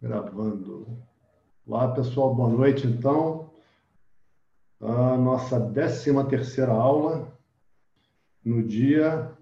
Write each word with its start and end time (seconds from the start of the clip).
Gravando. 0.00 0.96
Olá, 1.66 1.92
pessoal, 1.92 2.32
boa 2.32 2.48
noite, 2.48 2.86
então. 2.86 3.50
A 4.80 5.16
nossa 5.16 5.60
13 5.60 6.12
terceira 6.30 6.70
aula, 6.70 7.36
no 8.44 8.62
dia 8.62 9.36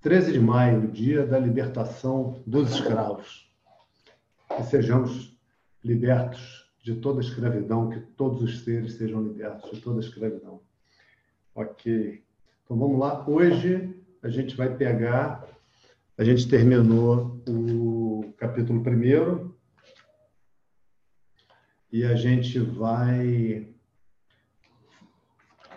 13 0.00 0.34
de 0.34 0.38
maio, 0.38 0.86
dia 0.92 1.26
da 1.26 1.40
libertação 1.40 2.40
dos 2.46 2.70
escravos. 2.70 3.52
Que 4.56 4.62
sejamos 4.62 5.36
libertos 5.82 6.72
de 6.80 6.94
toda 7.00 7.20
a 7.20 7.24
escravidão, 7.24 7.90
que 7.90 7.98
todos 7.98 8.42
os 8.42 8.60
seres 8.60 8.92
sejam 8.92 9.24
libertos 9.24 9.72
de 9.72 9.80
toda 9.80 9.96
a 9.96 10.04
escravidão. 10.04 10.60
Ok. 11.52 12.22
Então 12.64 12.76
vamos 12.78 12.96
lá. 12.96 13.28
Hoje 13.28 13.92
a 14.22 14.28
gente 14.28 14.56
vai 14.56 14.72
pegar. 14.76 15.48
A 16.18 16.24
gente 16.24 16.48
terminou 16.48 17.42
o 17.48 18.34
capítulo 18.36 18.82
primeiro 18.82 19.58
e 21.90 22.04
a 22.04 22.14
gente 22.14 22.58
vai 22.58 23.72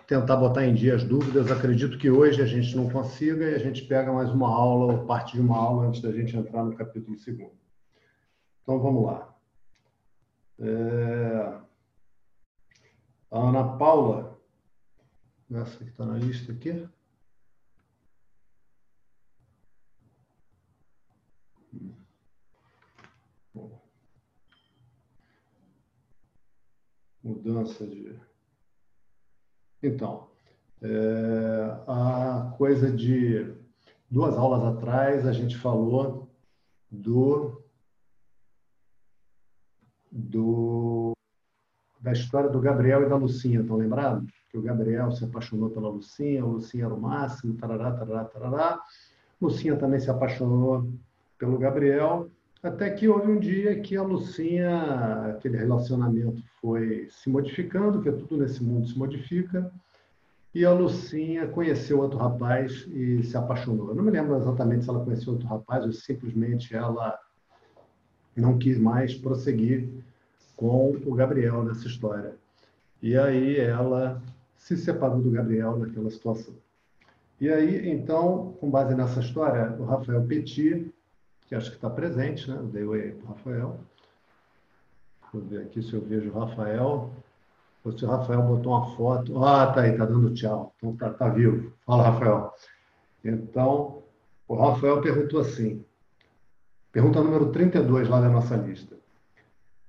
tentar 0.06 0.36
botar 0.36 0.64
em 0.64 0.74
dia 0.74 0.94
as 0.94 1.04
dúvidas. 1.04 1.50
Acredito 1.50 1.98
que 1.98 2.10
hoje 2.10 2.42
a 2.42 2.46
gente 2.46 2.76
não 2.76 2.88
consiga 2.88 3.50
e 3.50 3.54
a 3.54 3.58
gente 3.58 3.84
pega 3.84 4.12
mais 4.12 4.30
uma 4.30 4.48
aula 4.48 4.92
ou 4.92 5.06
parte 5.06 5.34
de 5.34 5.40
uma 5.40 5.56
aula 5.56 5.86
antes 5.86 6.02
da 6.02 6.12
gente 6.12 6.36
entrar 6.36 6.64
no 6.64 6.76
capítulo 6.76 7.18
segundo. 7.18 7.56
Então 8.62 8.78
vamos 8.78 9.04
lá. 9.04 9.34
É... 10.58 11.60
A 13.30 13.38
Ana 13.38 13.76
Paula, 13.76 14.38
essa 15.50 15.78
que 15.78 15.90
está 15.90 16.04
na 16.04 16.18
lista 16.18 16.52
aqui. 16.52 16.86
Mudança 27.26 27.84
de. 27.84 28.14
Então, 29.82 30.28
é, 30.80 31.76
a 31.88 32.54
coisa 32.56 32.88
de 32.88 33.52
duas 34.08 34.36
aulas 34.36 34.62
atrás 34.62 35.26
a 35.26 35.32
gente 35.32 35.56
falou 35.56 36.30
do, 36.88 37.60
do 40.12 41.12
da 42.00 42.12
história 42.12 42.48
do 42.48 42.60
Gabriel 42.60 43.02
e 43.02 43.08
da 43.08 43.16
Lucinha, 43.16 43.60
estão 43.60 43.76
lembrados? 43.76 44.30
Que 44.48 44.56
o 44.56 44.62
Gabriel 44.62 45.10
se 45.10 45.24
apaixonou 45.24 45.70
pela 45.70 45.88
Lucinha, 45.88 46.44
a 46.44 46.46
Lucinha 46.46 46.84
era 46.84 46.94
o 46.94 47.00
máximo, 47.00 47.56
tarará, 47.56 47.90
tarará, 47.90 48.24
tarará. 48.24 48.82
Lucinha 49.40 49.76
também 49.76 49.98
se 49.98 50.08
apaixonou 50.08 50.88
pelo 51.36 51.58
Gabriel, 51.58 52.30
até 52.62 52.90
que 52.90 53.08
houve 53.08 53.30
um 53.30 53.38
dia 53.38 53.80
que 53.80 53.96
a 53.96 54.02
Lucinha, 54.02 55.34
aquele 55.36 55.56
relacionamento 55.56 56.42
foi 56.60 57.08
se 57.10 57.28
modificando, 57.28 58.00
que 58.00 58.10
tudo 58.10 58.36
nesse 58.36 58.62
mundo 58.62 58.88
se 58.88 58.98
modifica, 58.98 59.70
e 60.54 60.64
a 60.64 60.72
Lucinha 60.72 61.46
conheceu 61.46 62.00
outro 62.00 62.18
rapaz 62.18 62.86
e 62.88 63.22
se 63.22 63.36
apaixonou. 63.36 63.90
Eu 63.90 63.94
não 63.94 64.02
me 64.02 64.10
lembro 64.10 64.36
exatamente 64.36 64.84
se 64.84 64.90
ela 64.90 65.04
conheceu 65.04 65.34
outro 65.34 65.46
rapaz 65.46 65.84
ou 65.84 65.92
simplesmente 65.92 66.74
ela 66.74 67.18
não 68.34 68.58
quis 68.58 68.78
mais 68.78 69.14
prosseguir 69.14 69.88
com 70.56 70.96
o 71.04 71.14
Gabriel 71.14 71.62
nessa 71.62 71.86
história. 71.86 72.34
E 73.02 73.16
aí 73.16 73.58
ela 73.58 74.22
se 74.56 74.76
separou 74.76 75.20
do 75.20 75.30
Gabriel 75.30 75.78
naquela 75.78 76.10
situação. 76.10 76.54
E 77.38 77.50
aí, 77.50 77.90
então, 77.90 78.56
com 78.58 78.70
base 78.70 78.94
nessa 78.94 79.20
história, 79.20 79.76
o 79.78 79.84
Rafael 79.84 80.24
Petit 80.24 80.90
que 81.46 81.54
acho 81.54 81.70
que 81.70 81.76
está 81.76 81.88
presente, 81.88 82.50
né? 82.50 82.60
Dei 82.72 82.84
oi 82.84 83.12
para 83.12 83.24
o 83.24 83.28
Rafael. 83.34 83.80
Vou 85.32 85.42
ver 85.42 85.62
aqui 85.62 85.82
se 85.82 85.94
eu 85.94 86.00
vejo 86.00 86.30
o 86.30 86.38
Rafael. 86.38 87.10
Ou 87.84 87.92
se 87.92 88.04
o 88.04 88.08
Rafael 88.08 88.42
botou 88.42 88.72
uma 88.72 88.96
foto. 88.96 89.44
Ah, 89.44 89.72
tá 89.72 89.82
aí, 89.82 89.96
tá 89.96 90.04
dando 90.04 90.34
tchau. 90.34 90.74
Então 90.76 90.96
tá, 90.96 91.10
tá 91.10 91.28
vivo. 91.28 91.72
Fala, 91.84 92.10
Rafael. 92.10 92.52
Então, 93.24 94.02
o 94.48 94.54
Rafael 94.56 95.00
perguntou 95.00 95.40
assim. 95.40 95.84
Pergunta 96.90 97.22
número 97.22 97.52
32 97.52 98.08
lá 98.08 98.20
da 98.20 98.28
nossa 98.28 98.56
lista. 98.56 98.96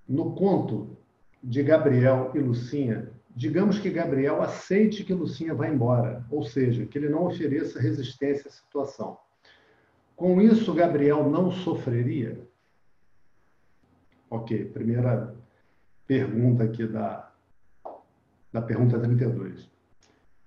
No 0.08 0.34
conto 0.36 0.98
de 1.44 1.64
Gabriel 1.64 2.32
e 2.36 2.40
Lucinha, 2.40 3.12
digamos 3.36 3.80
que 3.80 3.90
Gabriel 3.90 4.42
aceite 4.42 5.04
que 5.04 5.14
Lucinha 5.14 5.54
vá 5.54 5.68
embora, 5.68 6.26
ou 6.30 6.44
seja, 6.44 6.86
que 6.86 6.98
ele 6.98 7.10
não 7.10 7.26
ofereça 7.26 7.80
resistência 7.80 8.48
à 8.48 8.52
situação. 8.52 9.18
Com 10.18 10.42
isso, 10.42 10.74
Gabriel 10.74 11.30
não 11.30 11.52
sofreria? 11.52 12.42
Ok, 14.28 14.66
primeira 14.66 15.36
pergunta 16.08 16.64
aqui 16.64 16.88
da, 16.88 17.32
da 18.52 18.60
pergunta 18.60 19.00
32. 19.00 19.70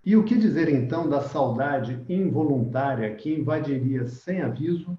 E 0.04 0.16
o 0.16 0.24
que 0.24 0.36
dizer 0.36 0.68
então 0.68 1.08
da 1.08 1.20
saudade 1.20 2.04
involuntária 2.08 3.14
que 3.14 3.32
invadiria 3.32 4.08
sem 4.08 4.42
aviso 4.42 4.98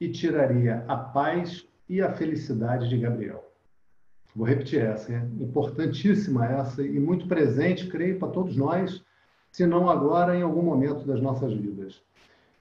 e 0.00 0.08
tiraria 0.08 0.84
a 0.86 0.96
paz 0.96 1.66
e 1.88 2.00
a 2.00 2.12
felicidade 2.12 2.88
de 2.88 2.96
Gabriel? 2.96 3.52
Vou 4.32 4.46
repetir 4.46 4.80
essa, 4.80 5.12
é 5.12 5.26
importantíssima 5.40 6.46
essa 6.46 6.84
e 6.84 7.00
muito 7.00 7.26
presente, 7.26 7.88
creio, 7.88 8.20
para 8.20 8.28
todos 8.28 8.56
nós, 8.56 9.04
se 9.50 9.66
não 9.66 9.90
agora, 9.90 10.36
em 10.36 10.42
algum 10.42 10.62
momento 10.62 11.04
das 11.04 11.20
nossas 11.20 11.52
vidas. 11.52 11.73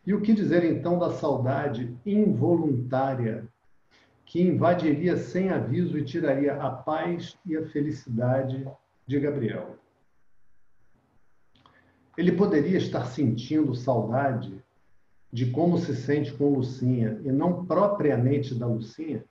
E 0.05 0.13
o 0.13 0.21
que 0.21 0.33
dizer 0.33 0.65
então 0.65 0.99
da 0.99 1.11
saudade 1.11 1.95
involuntária 2.05 3.47
que 4.25 4.41
invadiria 4.41 5.15
sem 5.15 5.49
aviso 5.49 5.97
e 5.97 6.03
tiraria 6.03 6.55
a 6.55 6.69
paz 6.69 7.37
e 7.45 7.55
a 7.55 7.65
felicidade 7.67 8.67
de 9.07 9.19
Gabriel? 9.19 9.77
Ele 12.17 12.33
poderia 12.33 12.77
estar 12.77 13.05
sentindo 13.05 13.73
saudade 13.73 14.61
de 15.31 15.49
como 15.49 15.77
se 15.77 15.95
sente 15.95 16.33
com 16.33 16.53
Lucinha 16.53 17.19
e 17.23 17.31
não 17.31 17.65
propriamente 17.65 18.53
da 18.53 18.67
Lucinha? 18.67 19.23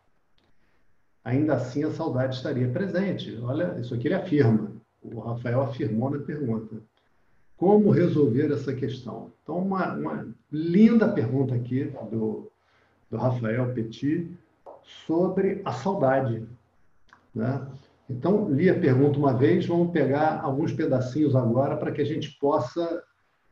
Ainda 1.22 1.54
assim, 1.54 1.84
a 1.84 1.92
saudade 1.92 2.34
estaria 2.34 2.68
presente. 2.72 3.38
Olha, 3.40 3.78
isso 3.78 3.94
aqui 3.94 4.08
ele 4.08 4.14
afirma. 4.14 4.72
O 5.00 5.20
Rafael 5.20 5.62
afirmou 5.62 6.10
na 6.10 6.18
pergunta. 6.18 6.82
Como 7.56 7.90
resolver 7.90 8.50
essa 8.50 8.74
questão? 8.74 9.32
Então, 9.42 9.58
uma, 9.58 9.94
uma 9.94 10.34
linda 10.52 11.08
pergunta 11.08 11.54
aqui 11.54 11.92
do, 12.10 12.50
do 13.10 13.16
Rafael 13.16 13.72
Petit 13.72 14.30
sobre 15.06 15.62
a 15.64 15.72
saudade. 15.72 16.46
Né? 17.34 17.66
Então, 18.10 18.50
li 18.50 18.68
a 18.68 18.78
pergunta 18.78 19.18
uma 19.18 19.32
vez, 19.32 19.64
vamos 19.66 19.90
pegar 19.90 20.40
alguns 20.42 20.72
pedacinhos 20.72 21.34
agora 21.34 21.76
para 21.76 21.90
que 21.90 22.02
a 22.02 22.04
gente 22.04 22.36
possa 22.38 23.02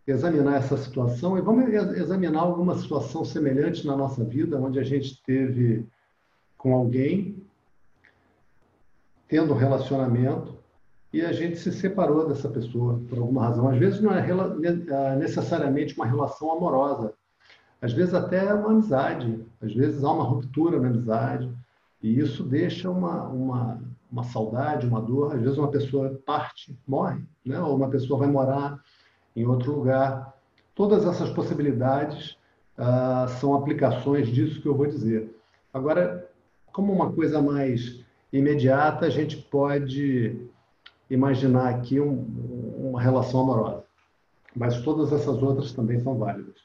examinar 0.07 0.57
essa 0.57 0.77
situação 0.77 1.39
e 1.39 1.41
vamos 1.41 1.73
examinar 1.73 2.41
alguma 2.41 2.77
situação 2.77 3.25
semelhante 3.25 3.87
na 3.87 3.97
nossa 3.97 4.25
vida, 4.25 4.61
onde 4.61 4.79
a 4.79 4.83
gente 4.83 5.23
teve 5.23 5.87
com 6.59 6.75
alguém, 6.75 7.43
tendo 9.29 9.55
um 9.55 9.57
relacionamento, 9.57 10.60
e 11.13 11.23
a 11.23 11.33
gente 11.33 11.59
se 11.59 11.73
separou 11.73 12.29
dessa 12.29 12.49
pessoa 12.49 13.01
por 13.09 13.19
alguma 13.19 13.47
razão. 13.47 13.69
Às 13.69 13.79
vezes 13.79 14.01
não 14.01 14.13
é 14.13 14.25
ah, 14.31 15.17
necessariamente 15.17 15.97
uma 15.97 16.07
relação 16.07 16.53
amorosa, 16.53 17.13
às 17.83 17.93
vezes 17.93 18.15
até 18.15 18.47
é 18.47 18.55
uma 18.55 18.71
amizade, 18.71 19.45
às 19.61 19.73
vezes 19.75 20.05
há 20.05 20.13
uma 20.13 20.25
ruptura 20.25 20.79
na 20.79 20.89
amizade, 20.89 21.51
e 22.03 22.19
isso 22.19 22.45
deixa 22.45 22.91
uma, 22.91 23.25
uma, 23.25 23.81
uma 24.11 24.23
saudade, 24.25 24.87
uma 24.87 25.01
dor. 25.01 25.35
Às 25.35 25.41
vezes 25.41 25.59
uma 25.59 25.71
pessoa 25.71 26.21
parte, 26.25 26.77
morre, 26.87 27.23
né? 27.45 27.59
ou 27.61 27.77
uma 27.77 27.89
pessoa 27.89 28.19
vai 28.19 28.29
morar 28.29 28.79
em 29.35 29.47
outro 29.47 29.73
lugar. 29.73 30.35
Todas 30.75 31.07
essas 31.07 31.31
possibilidades 31.31 32.37
ah, 32.77 33.27
são 33.41 33.55
aplicações 33.55 34.29
disso 34.29 34.61
que 34.61 34.69
eu 34.69 34.77
vou 34.77 34.87
dizer. 34.87 35.35
Agora, 35.73 36.29
como 36.73 36.93
uma 36.93 37.13
coisa 37.13 37.41
mais 37.41 38.01
imediata, 38.33 39.07
a 39.07 39.11
gente 39.11 39.37
pode 39.37 40.50
imaginar 41.11 41.69
aqui 41.69 42.01
um, 42.01 42.89
uma 42.91 43.01
relação 43.01 43.41
amorosa. 43.41 43.85
Mas 44.55 44.81
todas 44.83 45.13
essas 45.13 45.43
outras 45.43 45.73
também 45.73 46.01
são 46.01 46.17
válidas. 46.17 46.57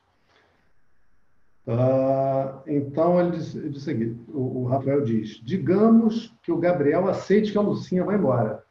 Uh, 1.67 2.61
então, 2.67 3.19
ele 3.19 3.37
diz, 3.37 3.55
ele 3.55 3.69
diz 3.69 3.87
o 3.87 4.37
o, 4.37 4.61
o 4.61 4.65
Rafael 4.65 5.03
diz, 5.03 5.41
digamos 5.43 6.31
que 6.43 6.51
o 6.51 6.59
Gabriel 6.59 7.07
aceite 7.07 7.51
que 7.51 7.57
a 7.57 7.61
Lucinha 7.61 8.03
vai 8.03 8.15
embora. 8.15 8.63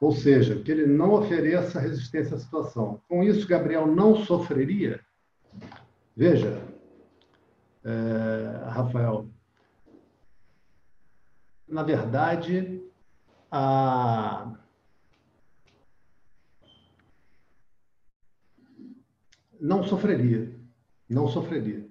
Ou 0.00 0.12
seja, 0.12 0.60
que 0.60 0.70
ele 0.70 0.86
não 0.86 1.14
ofereça 1.14 1.80
resistência 1.80 2.36
à 2.36 2.38
situação. 2.38 3.00
Com 3.08 3.22
isso, 3.22 3.48
Gabriel 3.48 3.86
não 3.86 4.16
sofreria? 4.16 5.00
Veja, 6.14 6.60
é, 7.84 8.68
Rafael, 8.68 9.26
na 11.68 11.82
verdade, 11.82 12.82
a 13.58 14.52
não 19.58 19.82
sofreria, 19.82 20.54
não 21.08 21.26
sofreria. 21.26 21.88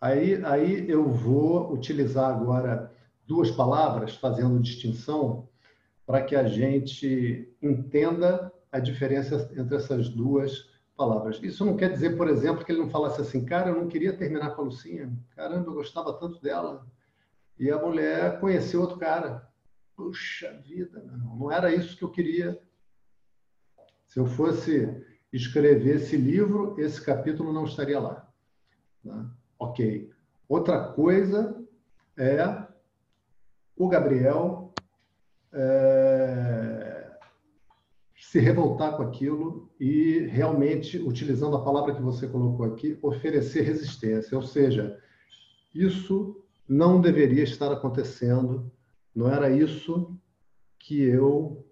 Aí, 0.00 0.44
aí 0.44 0.90
eu 0.90 1.08
vou 1.08 1.72
utilizar 1.72 2.30
agora 2.30 2.92
duas 3.24 3.48
palavras, 3.52 4.16
fazendo 4.16 4.60
distinção, 4.60 5.48
para 6.04 6.20
que 6.20 6.34
a 6.34 6.48
gente 6.48 7.48
entenda 7.62 8.52
a 8.72 8.80
diferença 8.80 9.48
entre 9.56 9.76
essas 9.76 10.08
duas 10.08 10.68
palavras. 10.96 11.38
Isso 11.42 11.64
não 11.64 11.76
quer 11.76 11.92
dizer, 11.92 12.16
por 12.16 12.28
exemplo, 12.28 12.64
que 12.64 12.72
ele 12.72 12.80
não 12.80 12.90
falasse 12.90 13.20
assim, 13.20 13.44
cara, 13.44 13.70
eu 13.70 13.76
não 13.76 13.86
queria 13.86 14.16
terminar 14.16 14.50
com 14.50 14.62
a 14.62 14.64
Lucinha, 14.64 15.12
caramba, 15.36 15.70
eu 15.70 15.74
gostava 15.74 16.12
tanto 16.14 16.42
dela. 16.42 16.84
E 17.56 17.70
a 17.70 17.78
mulher 17.78 18.40
conheceu 18.40 18.80
outro 18.80 18.98
cara. 18.98 19.48
Puxa 19.96 20.52
vida, 20.64 21.02
não, 21.02 21.36
não 21.36 21.52
era 21.52 21.74
isso 21.74 21.96
que 21.96 22.02
eu 22.02 22.10
queria. 22.10 22.60
Se 24.06 24.18
eu 24.18 24.26
fosse 24.26 24.88
escrever 25.32 25.96
esse 25.96 26.16
livro, 26.16 26.78
esse 26.78 27.00
capítulo 27.00 27.52
não 27.52 27.64
estaria 27.64 27.98
lá. 27.98 28.32
Né? 29.02 29.28
Ok. 29.58 30.10
Outra 30.48 30.88
coisa 30.92 31.60
é 32.16 32.66
o 33.76 33.88
Gabriel 33.88 34.72
é, 35.52 37.10
se 38.16 38.38
revoltar 38.38 38.96
com 38.96 39.02
aquilo 39.02 39.70
e 39.78 40.26
realmente, 40.26 40.98
utilizando 40.98 41.56
a 41.56 41.64
palavra 41.64 41.94
que 41.94 42.02
você 42.02 42.26
colocou 42.26 42.66
aqui, 42.66 42.98
oferecer 43.02 43.62
resistência. 43.62 44.36
Ou 44.36 44.42
seja, 44.42 45.00
isso 45.74 46.42
não 46.68 47.00
deveria 47.00 47.44
estar 47.44 47.70
acontecendo, 47.70 48.70
não 49.14 49.30
era 49.30 49.50
isso 49.50 50.18
que 50.78 51.00
eu 51.00 51.64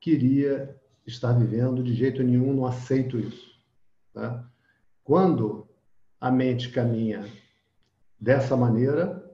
queria 0.00 0.76
estar 1.06 1.32
vivendo 1.32 1.82
de 1.82 1.94
jeito 1.94 2.22
nenhum, 2.22 2.52
não 2.52 2.66
aceito 2.66 3.18
isso. 3.18 3.58
Tá? 4.12 4.44
Quando 5.04 5.66
a 6.20 6.30
mente 6.30 6.70
caminha 6.70 7.24
dessa 8.20 8.56
maneira, 8.56 9.24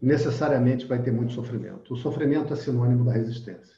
necessariamente 0.00 0.86
vai 0.86 1.02
ter 1.02 1.10
muito 1.10 1.32
sofrimento. 1.32 1.94
O 1.94 1.96
sofrimento 1.96 2.52
é 2.52 2.56
sinônimo 2.56 3.04
da 3.04 3.12
resistência. 3.12 3.76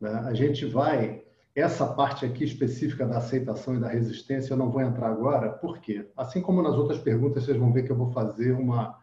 Né? 0.00 0.10
A 0.10 0.34
gente 0.34 0.64
vai. 0.66 1.24
Essa 1.54 1.84
parte 1.84 2.24
aqui 2.24 2.44
específica 2.44 3.04
da 3.04 3.18
aceitação 3.18 3.74
e 3.74 3.80
da 3.80 3.88
resistência 3.88 4.52
eu 4.52 4.56
não 4.56 4.70
vou 4.70 4.80
entrar 4.80 5.08
agora, 5.08 5.50
por 5.50 5.80
quê? 5.80 6.08
Assim 6.16 6.40
como 6.40 6.62
nas 6.62 6.74
outras 6.74 7.00
perguntas, 7.00 7.44
vocês 7.44 7.56
vão 7.56 7.72
ver 7.72 7.82
que 7.82 7.90
eu 7.90 7.96
vou 7.96 8.12
fazer 8.12 8.52
uma, 8.52 8.96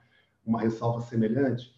uma 0.45 0.61
ressalva 0.61 1.01
semelhante, 1.01 1.76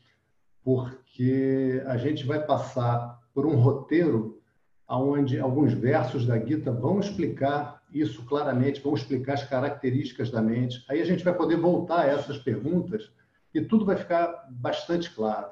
porque 0.63 1.81
a 1.85 1.97
gente 1.97 2.25
vai 2.25 2.45
passar 2.45 3.19
por 3.33 3.45
um 3.45 3.55
roteiro 3.55 4.41
onde 4.87 5.39
alguns 5.39 5.73
versos 5.73 6.25
da 6.25 6.39
Gita 6.39 6.71
vão 6.71 6.99
explicar 6.99 7.83
isso 7.93 8.25
claramente, 8.25 8.81
vão 8.81 8.95
explicar 8.95 9.33
as 9.33 9.43
características 9.43 10.31
da 10.31 10.41
mente. 10.41 10.83
Aí 10.89 11.01
a 11.01 11.05
gente 11.05 11.23
vai 11.23 11.33
poder 11.33 11.57
voltar 11.57 12.01
a 12.01 12.07
essas 12.07 12.37
perguntas 12.37 13.11
e 13.53 13.61
tudo 13.61 13.85
vai 13.85 13.95
ficar 13.95 14.47
bastante 14.49 15.13
claro. 15.13 15.51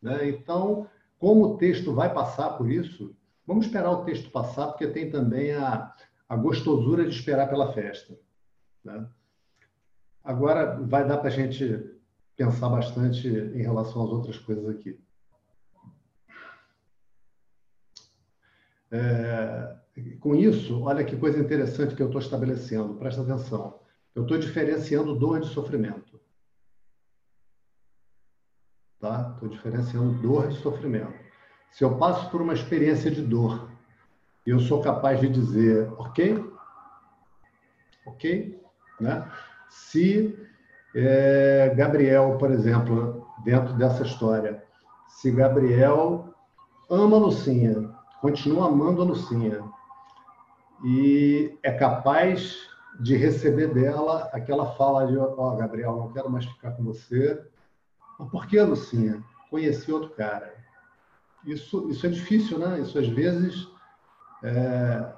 Né? 0.00 0.28
Então, 0.28 0.86
como 1.18 1.44
o 1.44 1.56
texto 1.56 1.94
vai 1.94 2.12
passar 2.12 2.50
por 2.50 2.70
isso, 2.70 3.14
vamos 3.46 3.66
esperar 3.66 3.90
o 3.90 4.04
texto 4.04 4.30
passar, 4.30 4.68
porque 4.68 4.86
tem 4.86 5.10
também 5.10 5.52
a, 5.52 5.94
a 6.28 6.36
gostosura 6.36 7.04
de 7.04 7.16
esperar 7.16 7.48
pela 7.48 7.72
festa. 7.72 8.14
Né? 8.84 9.06
Agora, 10.22 10.78
vai 10.82 11.06
dar 11.06 11.18
para 11.18 11.28
a 11.28 11.32
gente 11.32 11.93
pensar 12.36 12.68
bastante 12.68 13.28
em 13.28 13.62
relação 13.62 14.02
às 14.02 14.10
outras 14.10 14.38
coisas 14.38 14.68
aqui. 14.68 14.98
É, 18.90 19.76
com 20.20 20.34
isso, 20.34 20.82
olha 20.82 21.04
que 21.04 21.16
coisa 21.16 21.38
interessante 21.38 21.94
que 21.94 22.02
eu 22.02 22.06
estou 22.06 22.20
estabelecendo, 22.20 22.94
presta 22.94 23.22
atenção. 23.22 23.80
Eu 24.14 24.22
estou 24.22 24.38
diferenciando 24.38 25.18
dor 25.18 25.40
de 25.40 25.48
sofrimento. 25.48 26.20
Tá? 29.00 29.32
Estou 29.34 29.48
diferenciando 29.48 30.20
dor 30.22 30.48
de 30.48 30.56
sofrimento. 30.58 31.14
Se 31.72 31.82
eu 31.82 31.98
passo 31.98 32.30
por 32.30 32.40
uma 32.40 32.54
experiência 32.54 33.10
de 33.10 33.20
dor 33.20 33.74
eu 34.46 34.60
sou 34.60 34.82
capaz 34.82 35.20
de 35.20 35.28
dizer, 35.28 35.90
ok, 35.96 36.44
ok, 38.06 38.62
né? 39.00 39.30
Se 39.70 40.38
é, 40.94 41.74
Gabriel, 41.76 42.36
por 42.38 42.50
exemplo, 42.50 43.26
dentro 43.44 43.74
dessa 43.74 44.02
história, 44.02 44.62
se 45.08 45.30
Gabriel 45.30 46.32
ama 46.90 47.16
a 47.16 47.20
Lucinha, 47.20 47.90
continua 48.20 48.68
amando 48.68 49.02
a 49.02 49.04
Lucinha, 49.04 49.62
e 50.84 51.58
é 51.62 51.72
capaz 51.72 52.68
de 53.00 53.16
receber 53.16 53.72
dela 53.72 54.28
aquela 54.32 54.72
fala 54.72 55.06
de: 55.06 55.16
Ó, 55.16 55.34
oh, 55.36 55.56
Gabriel, 55.56 55.96
não 55.96 56.12
quero 56.12 56.30
mais 56.30 56.44
ficar 56.44 56.72
com 56.72 56.84
você. 56.84 57.42
Mas 58.18 58.28
por 58.30 58.46
que, 58.46 58.60
Lucinha? 58.60 59.22
Conheci 59.50 59.90
outro 59.90 60.10
cara. 60.10 60.54
Isso, 61.44 61.88
isso 61.90 62.06
é 62.06 62.10
difícil, 62.10 62.58
né? 62.58 62.80
Isso 62.80 62.98
às 62.98 63.08
vezes. 63.08 63.68
É, 64.42 65.12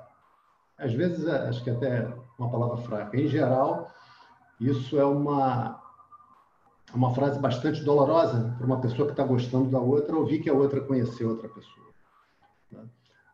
às 0.79 0.93
vezes, 0.93 1.27
é, 1.27 1.49
acho 1.49 1.65
que 1.65 1.71
até 1.71 2.07
uma 2.39 2.51
palavra 2.51 2.77
fraca. 2.79 3.17
Em 3.17 3.27
geral, 3.27 3.91
isso 4.61 4.99
é 4.99 5.05
uma, 5.05 5.83
uma 6.95 7.15
frase 7.15 7.39
bastante 7.39 7.85
dolorosa 7.85 8.55
para 8.57 8.67
uma 8.67 8.81
pessoa 8.81 9.07
que 9.07 9.13
está 9.13 9.25
gostando 9.25 9.71
da 9.71 9.79
outra 9.79 10.17
ouvir 10.17 10.41
que 10.41 10.51
a 10.51 10.55
outra 10.55 10.81
conheceu 10.81 11.31
outra 11.31 11.49
pessoa. 11.49 11.87
Né? 12.73 12.85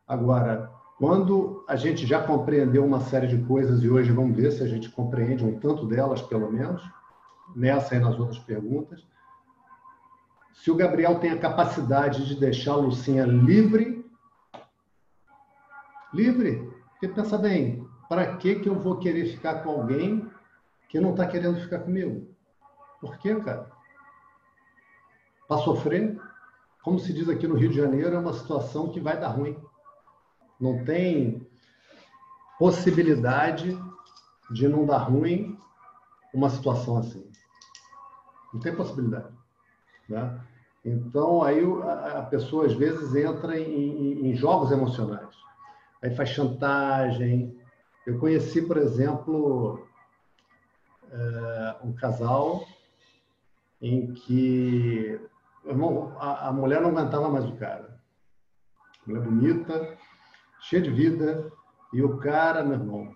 Agora, 0.06 0.70
quando 0.98 1.64
a 1.68 1.76
gente 1.76 2.06
já 2.06 2.22
compreendeu 2.22 2.84
uma 2.84 3.00
série 3.00 3.26
de 3.26 3.44
coisas, 3.44 3.82
e 3.82 3.90
hoje 3.90 4.12
vamos 4.12 4.36
ver 4.36 4.52
se 4.52 4.62
a 4.62 4.68
gente 4.68 4.90
compreende 4.90 5.44
um 5.44 5.58
tanto 5.58 5.86
delas, 5.86 6.22
pelo 6.22 6.50
menos, 6.50 6.82
nessa 7.54 7.94
e 7.94 8.00
nas 8.00 8.18
outras 8.18 8.38
perguntas, 8.38 9.04
se 10.52 10.70
o 10.70 10.76
Gabriel 10.76 11.18
tem 11.18 11.30
a 11.30 11.38
capacidade 11.38 12.26
de 12.26 12.38
deixar 12.38 12.72
a 12.72 12.76
Lucinha 12.76 13.24
livre, 13.24 14.04
livre, 16.12 16.70
porque 16.90 17.08
pensa 17.08 17.36
bem, 17.38 17.86
para 18.08 18.36
que, 18.36 18.56
que 18.56 18.68
eu 18.68 18.78
vou 18.78 18.98
querer 18.98 19.26
ficar 19.26 19.62
com 19.62 19.70
alguém 19.70 20.30
que 20.92 21.00
não 21.00 21.12
está 21.12 21.26
querendo 21.26 21.58
ficar 21.58 21.78
comigo? 21.78 22.28
Por 23.00 23.16
quê, 23.16 23.34
cara? 23.36 23.66
Para 25.48 25.62
sofrer? 25.62 26.20
Como 26.84 26.98
se 26.98 27.14
diz 27.14 27.30
aqui 27.30 27.48
no 27.48 27.54
Rio 27.54 27.70
de 27.70 27.76
Janeiro, 27.76 28.14
é 28.14 28.18
uma 28.18 28.34
situação 28.34 28.90
que 28.90 29.00
vai 29.00 29.18
dar 29.18 29.28
ruim. 29.28 29.56
Não 30.60 30.84
tem 30.84 31.48
possibilidade 32.58 33.74
de 34.50 34.68
não 34.68 34.84
dar 34.84 34.98
ruim 34.98 35.58
uma 36.34 36.50
situação 36.50 36.98
assim. 36.98 37.26
Não 38.52 38.60
tem 38.60 38.76
possibilidade. 38.76 39.32
Né? 40.10 40.40
Então, 40.84 41.42
aí 41.42 41.64
a 42.18 42.22
pessoa 42.24 42.66
às 42.66 42.74
vezes 42.74 43.14
entra 43.14 43.58
em, 43.58 44.26
em 44.26 44.34
jogos 44.34 44.70
emocionais. 44.70 45.34
Aí 46.02 46.14
faz 46.14 46.28
chantagem. 46.28 47.58
Eu 48.06 48.18
conheci, 48.18 48.60
por 48.60 48.76
exemplo, 48.76 49.88
eh, 51.12 51.76
um 51.84 51.92
casal 51.92 52.64
em 53.80 54.12
que 54.14 55.20
a 56.18 56.52
mulher 56.52 56.80
não 56.80 56.88
aguentava 56.88 57.28
mais 57.28 57.44
o 57.44 57.56
cara. 57.56 58.00
Mulher 59.06 59.22
bonita, 59.22 59.98
cheia 60.60 60.80
de 60.80 60.90
vida, 60.90 61.52
e 61.92 62.02
o 62.02 62.16
cara, 62.16 62.64
meu 62.64 62.78
irmão, 62.78 63.14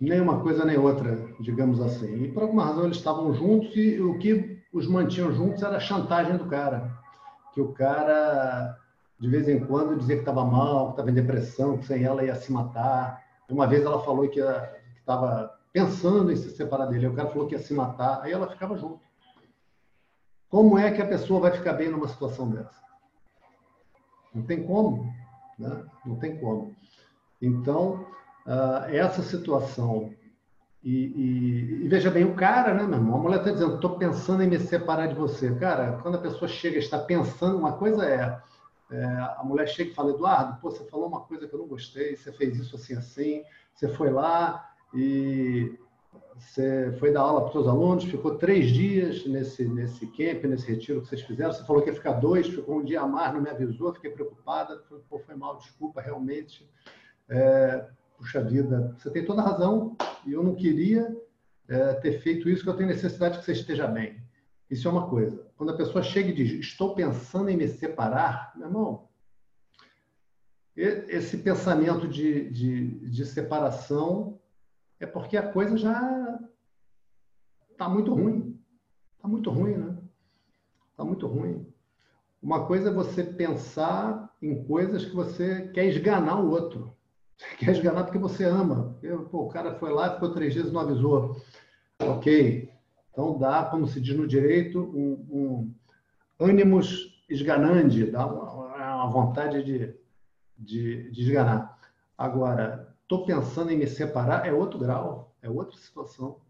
nem 0.00 0.20
uma 0.20 0.40
coisa 0.40 0.64
nem 0.64 0.76
outra, 0.76 1.16
digamos 1.40 1.80
assim. 1.80 2.24
E 2.24 2.32
por 2.32 2.42
alguma 2.42 2.66
razão 2.66 2.84
eles 2.84 2.98
estavam 2.98 3.32
juntos 3.32 3.74
e 3.76 4.00
o 4.00 4.18
que 4.18 4.62
os 4.72 4.86
mantinham 4.86 5.32
juntos 5.32 5.62
era 5.62 5.76
a 5.76 5.80
chantagem 5.80 6.36
do 6.36 6.46
cara. 6.46 6.92
Que 7.52 7.60
o 7.60 7.72
cara, 7.72 8.76
de 9.18 9.28
vez 9.28 9.48
em 9.48 9.64
quando, 9.64 9.96
dizia 9.96 10.16
que 10.16 10.22
estava 10.22 10.44
mal, 10.44 10.86
que 10.86 10.92
estava 10.92 11.10
em 11.10 11.14
depressão, 11.14 11.78
que 11.78 11.86
sem 11.86 12.04
ela 12.04 12.24
ia 12.24 12.34
se 12.34 12.52
matar. 12.52 13.22
Uma 13.48 13.66
vez 13.66 13.84
ela 13.84 14.02
falou 14.02 14.28
que 14.28 14.40
estava 15.04 15.58
pensando 15.70 16.32
em 16.32 16.36
se 16.36 16.50
separar 16.50 16.86
dele, 16.86 17.06
o 17.06 17.14
cara 17.14 17.28
falou 17.28 17.46
que 17.46 17.54
ia 17.54 17.60
se 17.60 17.74
matar, 17.74 18.22
aí 18.22 18.32
ela 18.32 18.48
ficava 18.48 18.76
junto. 18.76 19.00
Como 20.48 20.78
é 20.78 20.90
que 20.90 21.02
a 21.02 21.06
pessoa 21.06 21.40
vai 21.40 21.50
ficar 21.52 21.74
bem 21.74 21.90
numa 21.90 22.08
situação 22.08 22.48
dessa? 22.50 22.82
Não 24.34 24.42
tem 24.42 24.64
como, 24.64 25.12
né? 25.58 25.84
Não 26.06 26.16
tem 26.16 26.38
como. 26.38 26.74
Então, 27.42 28.06
uh, 28.46 28.84
essa 28.88 29.22
situação 29.22 30.14
e, 30.82 30.92
e, 30.92 31.84
e, 31.84 31.88
veja 31.88 32.10
bem, 32.10 32.24
o 32.24 32.34
cara, 32.34 32.74
né, 32.74 32.82
meu 32.84 32.98
irmão? 32.98 33.18
A 33.18 33.22
mulher 33.22 33.38
está 33.38 33.50
dizendo, 33.50 33.76
estou 33.76 33.96
pensando 33.96 34.42
em 34.42 34.48
me 34.48 34.58
separar 34.58 35.06
de 35.06 35.14
você. 35.14 35.54
Cara, 35.54 35.98
quando 36.02 36.16
a 36.16 36.20
pessoa 36.20 36.46
chega 36.46 36.78
está 36.78 36.98
pensando, 36.98 37.56
uma 37.56 37.72
coisa 37.72 38.04
é, 38.04 38.38
é, 38.90 39.04
a 39.38 39.42
mulher 39.42 39.66
chega 39.66 39.90
e 39.90 39.94
fala, 39.94 40.10
Eduardo, 40.10 40.60
pô, 40.60 40.70
você 40.70 40.84
falou 40.84 41.08
uma 41.08 41.22
coisa 41.22 41.48
que 41.48 41.54
eu 41.54 41.58
não 41.58 41.66
gostei, 41.66 42.16
você 42.16 42.30
fez 42.32 42.58
isso 42.58 42.76
assim, 42.76 42.94
assim, 42.94 43.42
você 43.74 43.88
foi 43.88 44.10
lá 44.10 44.73
e 44.94 45.78
você 46.36 46.94
foi 46.98 47.12
dar 47.12 47.22
aula 47.22 47.40
para 47.40 47.46
os 47.48 47.52
seus 47.52 47.66
alunos, 47.66 48.04
ficou 48.04 48.36
três 48.36 48.70
dias 48.70 49.26
nesse, 49.26 49.64
nesse 49.66 50.06
camp, 50.08 50.44
nesse 50.44 50.66
retiro 50.66 51.00
que 51.00 51.08
vocês 51.08 51.22
fizeram. 51.22 51.52
Você 51.52 51.64
falou 51.64 51.82
que 51.82 51.88
ia 51.88 51.94
ficar 51.94 52.12
dois, 52.12 52.48
ficou 52.48 52.80
um 52.80 52.84
dia 52.84 53.00
a 53.00 53.06
mais, 53.06 53.32
não 53.32 53.40
me 53.40 53.50
avisou, 53.50 53.94
fiquei 53.94 54.10
preocupada. 54.10 54.76
Pô, 55.08 55.18
foi 55.18 55.34
mal, 55.34 55.56
desculpa, 55.58 56.00
realmente. 56.00 56.68
É, 57.28 57.88
puxa 58.18 58.42
vida, 58.42 58.94
você 58.98 59.10
tem 59.10 59.24
toda 59.24 59.42
a 59.42 59.50
razão 59.50 59.96
e 60.26 60.32
eu 60.32 60.42
não 60.42 60.54
queria 60.54 61.16
é, 61.68 61.94
ter 61.94 62.20
feito 62.20 62.48
isso, 62.48 62.62
que 62.62 62.68
eu 62.68 62.76
tenho 62.76 62.88
necessidade 62.88 63.38
que 63.38 63.44
você 63.44 63.52
esteja 63.52 63.86
bem. 63.86 64.22
Isso 64.70 64.88
é 64.88 64.90
uma 64.90 65.08
coisa. 65.08 65.46
Quando 65.56 65.70
a 65.70 65.76
pessoa 65.76 66.02
chega 66.02 66.30
e 66.30 66.34
diz, 66.34 66.52
estou 66.52 66.94
pensando 66.94 67.48
em 67.48 67.56
me 67.56 67.68
separar, 67.68 68.52
meu 68.56 68.66
irmão, 68.66 69.08
esse 70.76 71.38
pensamento 71.38 72.08
de, 72.08 72.50
de, 72.50 73.08
de 73.08 73.24
separação 73.24 74.40
é 75.04 75.06
porque 75.06 75.36
a 75.36 75.52
coisa 75.52 75.76
já 75.76 76.40
está 77.70 77.88
muito 77.88 78.12
ruim. 78.12 78.58
Está 79.16 79.28
muito 79.28 79.50
ruim, 79.50 79.76
né? 79.76 79.98
Está 80.90 81.04
muito 81.04 81.26
ruim. 81.26 81.66
Uma 82.42 82.66
coisa 82.66 82.88
é 82.88 82.92
você 82.92 83.22
pensar 83.22 84.34
em 84.40 84.64
coisas 84.64 85.04
que 85.04 85.14
você 85.14 85.68
quer 85.68 85.86
esganar 85.86 86.42
o 86.42 86.50
outro. 86.50 86.96
Você 87.36 87.56
quer 87.56 87.70
esganar 87.72 88.04
porque 88.04 88.18
você 88.18 88.44
ama. 88.44 88.96
Eu, 89.02 89.26
pô, 89.26 89.42
o 89.42 89.48
cara 89.48 89.74
foi 89.78 89.92
lá, 89.92 90.14
ficou 90.14 90.32
três 90.32 90.54
dias 90.54 90.68
e 90.68 90.72
não 90.72 90.80
avisou. 90.80 91.36
Ok. 92.00 92.72
Então 93.10 93.38
dá, 93.38 93.64
como 93.64 93.86
se 93.86 94.00
diz 94.00 94.16
no 94.16 94.26
direito, 94.26 94.80
um, 94.80 95.12
um 95.30 95.74
ânimos 96.40 97.22
esganande, 97.28 98.10
dá 98.10 98.26
uma, 98.26 98.52
uma 98.52 99.10
vontade 99.10 99.62
de, 99.62 99.94
de, 100.58 101.10
de 101.10 101.22
esganar. 101.22 101.78
Agora, 102.16 102.93
estou 103.14 103.26
pensando 103.26 103.70
em 103.70 103.78
me 103.78 103.86
separar, 103.86 104.46
é 104.46 104.52
outro 104.52 104.78
grau, 104.78 105.34
é 105.40 105.48
outra 105.48 105.76
situação. 105.78 106.40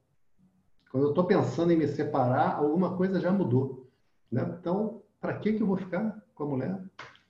Quando 0.90 1.04
eu 1.04 1.10
estou 1.10 1.24
pensando 1.24 1.72
em 1.72 1.76
me 1.76 1.86
separar, 1.86 2.56
alguma 2.56 2.96
coisa 2.96 3.20
já 3.20 3.30
mudou. 3.30 3.90
Né? 4.30 4.56
Então, 4.58 5.02
para 5.20 5.34
que, 5.38 5.52
que 5.52 5.62
eu 5.62 5.66
vou 5.66 5.76
ficar 5.76 6.22
com 6.34 6.44
a 6.44 6.46
mulher? 6.46 6.80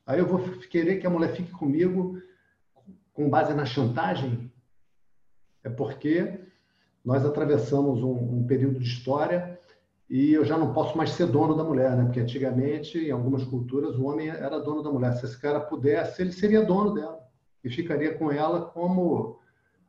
Aí 0.07 0.19
eu 0.19 0.27
vou 0.27 0.41
querer 0.71 0.99
que 0.99 1.07
a 1.07 1.11
mulher 1.11 1.35
fique 1.35 1.51
comigo 1.51 2.21
com 3.13 3.29
base 3.29 3.55
na 3.55 3.65
chantagem? 3.65 4.53
É 5.63 5.71
porque 5.71 6.41
nós 7.05 7.25
atravessamos 7.25 8.03
um, 8.03 8.13
um, 8.13 8.47
período 8.47 8.79
de 8.79 8.87
história 8.87 9.59
e 10.11 10.33
eu 10.33 10.45
já 10.45 10.59
não 10.59 10.73
posso 10.73 10.97
mais 10.97 11.11
ser 11.11 11.27
dono 11.27 11.57
da 11.57 11.65
mulher, 11.65 11.97
né? 11.97 12.05
Porque 12.05 12.21
antigamente, 12.21 12.99
em 12.99 13.11
algumas 13.11 13.45
culturas, 13.45 13.97
o 13.97 14.05
homem 14.05 14.29
era 14.29 14.61
dono 14.61 14.83
da 14.83 14.91
mulher. 14.91 15.15
Se 15.15 15.25
esse 15.25 15.41
cara 15.41 15.61
pudesse, 15.61 16.21
ele 16.21 16.33
seria 16.33 16.65
dono 16.65 16.93
dela 16.93 17.24
e 17.65 17.71
ficaria 17.71 18.15
com 18.17 18.31
ela 18.31 18.67
como 18.67 19.41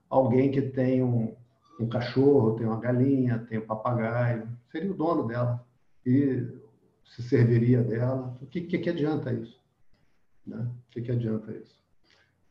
alguém 0.10 0.50
que 0.50 0.62
tem 0.62 1.04
um, 1.04 1.36
um 1.80 1.88
cachorro, 1.88 2.56
tem 2.56 2.66
uma 2.66 2.80
galinha, 2.80 3.46
tem 3.50 3.60
um 3.60 3.66
papagaio, 3.66 4.48
seria 4.72 4.90
o 4.90 4.96
dono 4.96 5.28
dela 5.28 5.64
e 6.06 6.48
se 7.06 7.22
serviria 7.22 7.84
dela. 7.84 8.36
O 8.42 8.46
que, 8.46 8.62
que, 8.62 8.78
que 8.80 8.90
adianta 8.90 9.34
isso? 9.34 9.60
Né? 10.48 10.58
O 10.58 10.92
que, 10.92 11.02
que 11.02 11.12
adianta 11.12 11.52
isso? 11.52 11.76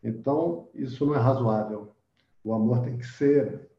Então, 0.02 0.68
isso 0.74 1.06
não 1.06 1.14
é 1.14 1.18
razoável. 1.18 1.94
O 2.42 2.52
amor 2.52 2.82
tem 2.82 2.98
que 2.98 3.06
ser 3.06 3.70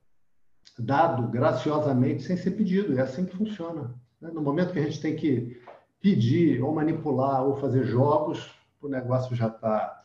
dado 0.80 1.28
graciosamente 1.28 2.24
sem 2.24 2.36
ser 2.36 2.52
pedido. 2.52 2.98
É 2.98 3.02
assim 3.02 3.25
que 3.25 3.38
funciona. 3.38 3.94
Né? 4.20 4.32
No 4.34 4.42
momento 4.42 4.74
que 4.74 4.80
a 4.80 4.84
gente 4.84 5.00
tem 5.00 5.16
que 5.16 5.62
pedir, 6.02 6.64
ou 6.64 6.74
manipular, 6.74 7.44
ou 7.44 7.58
fazer 7.58 7.84
jogos, 7.86 8.52
o 8.82 8.88
negócio 8.88 9.36
já 9.36 9.48
está 9.48 10.02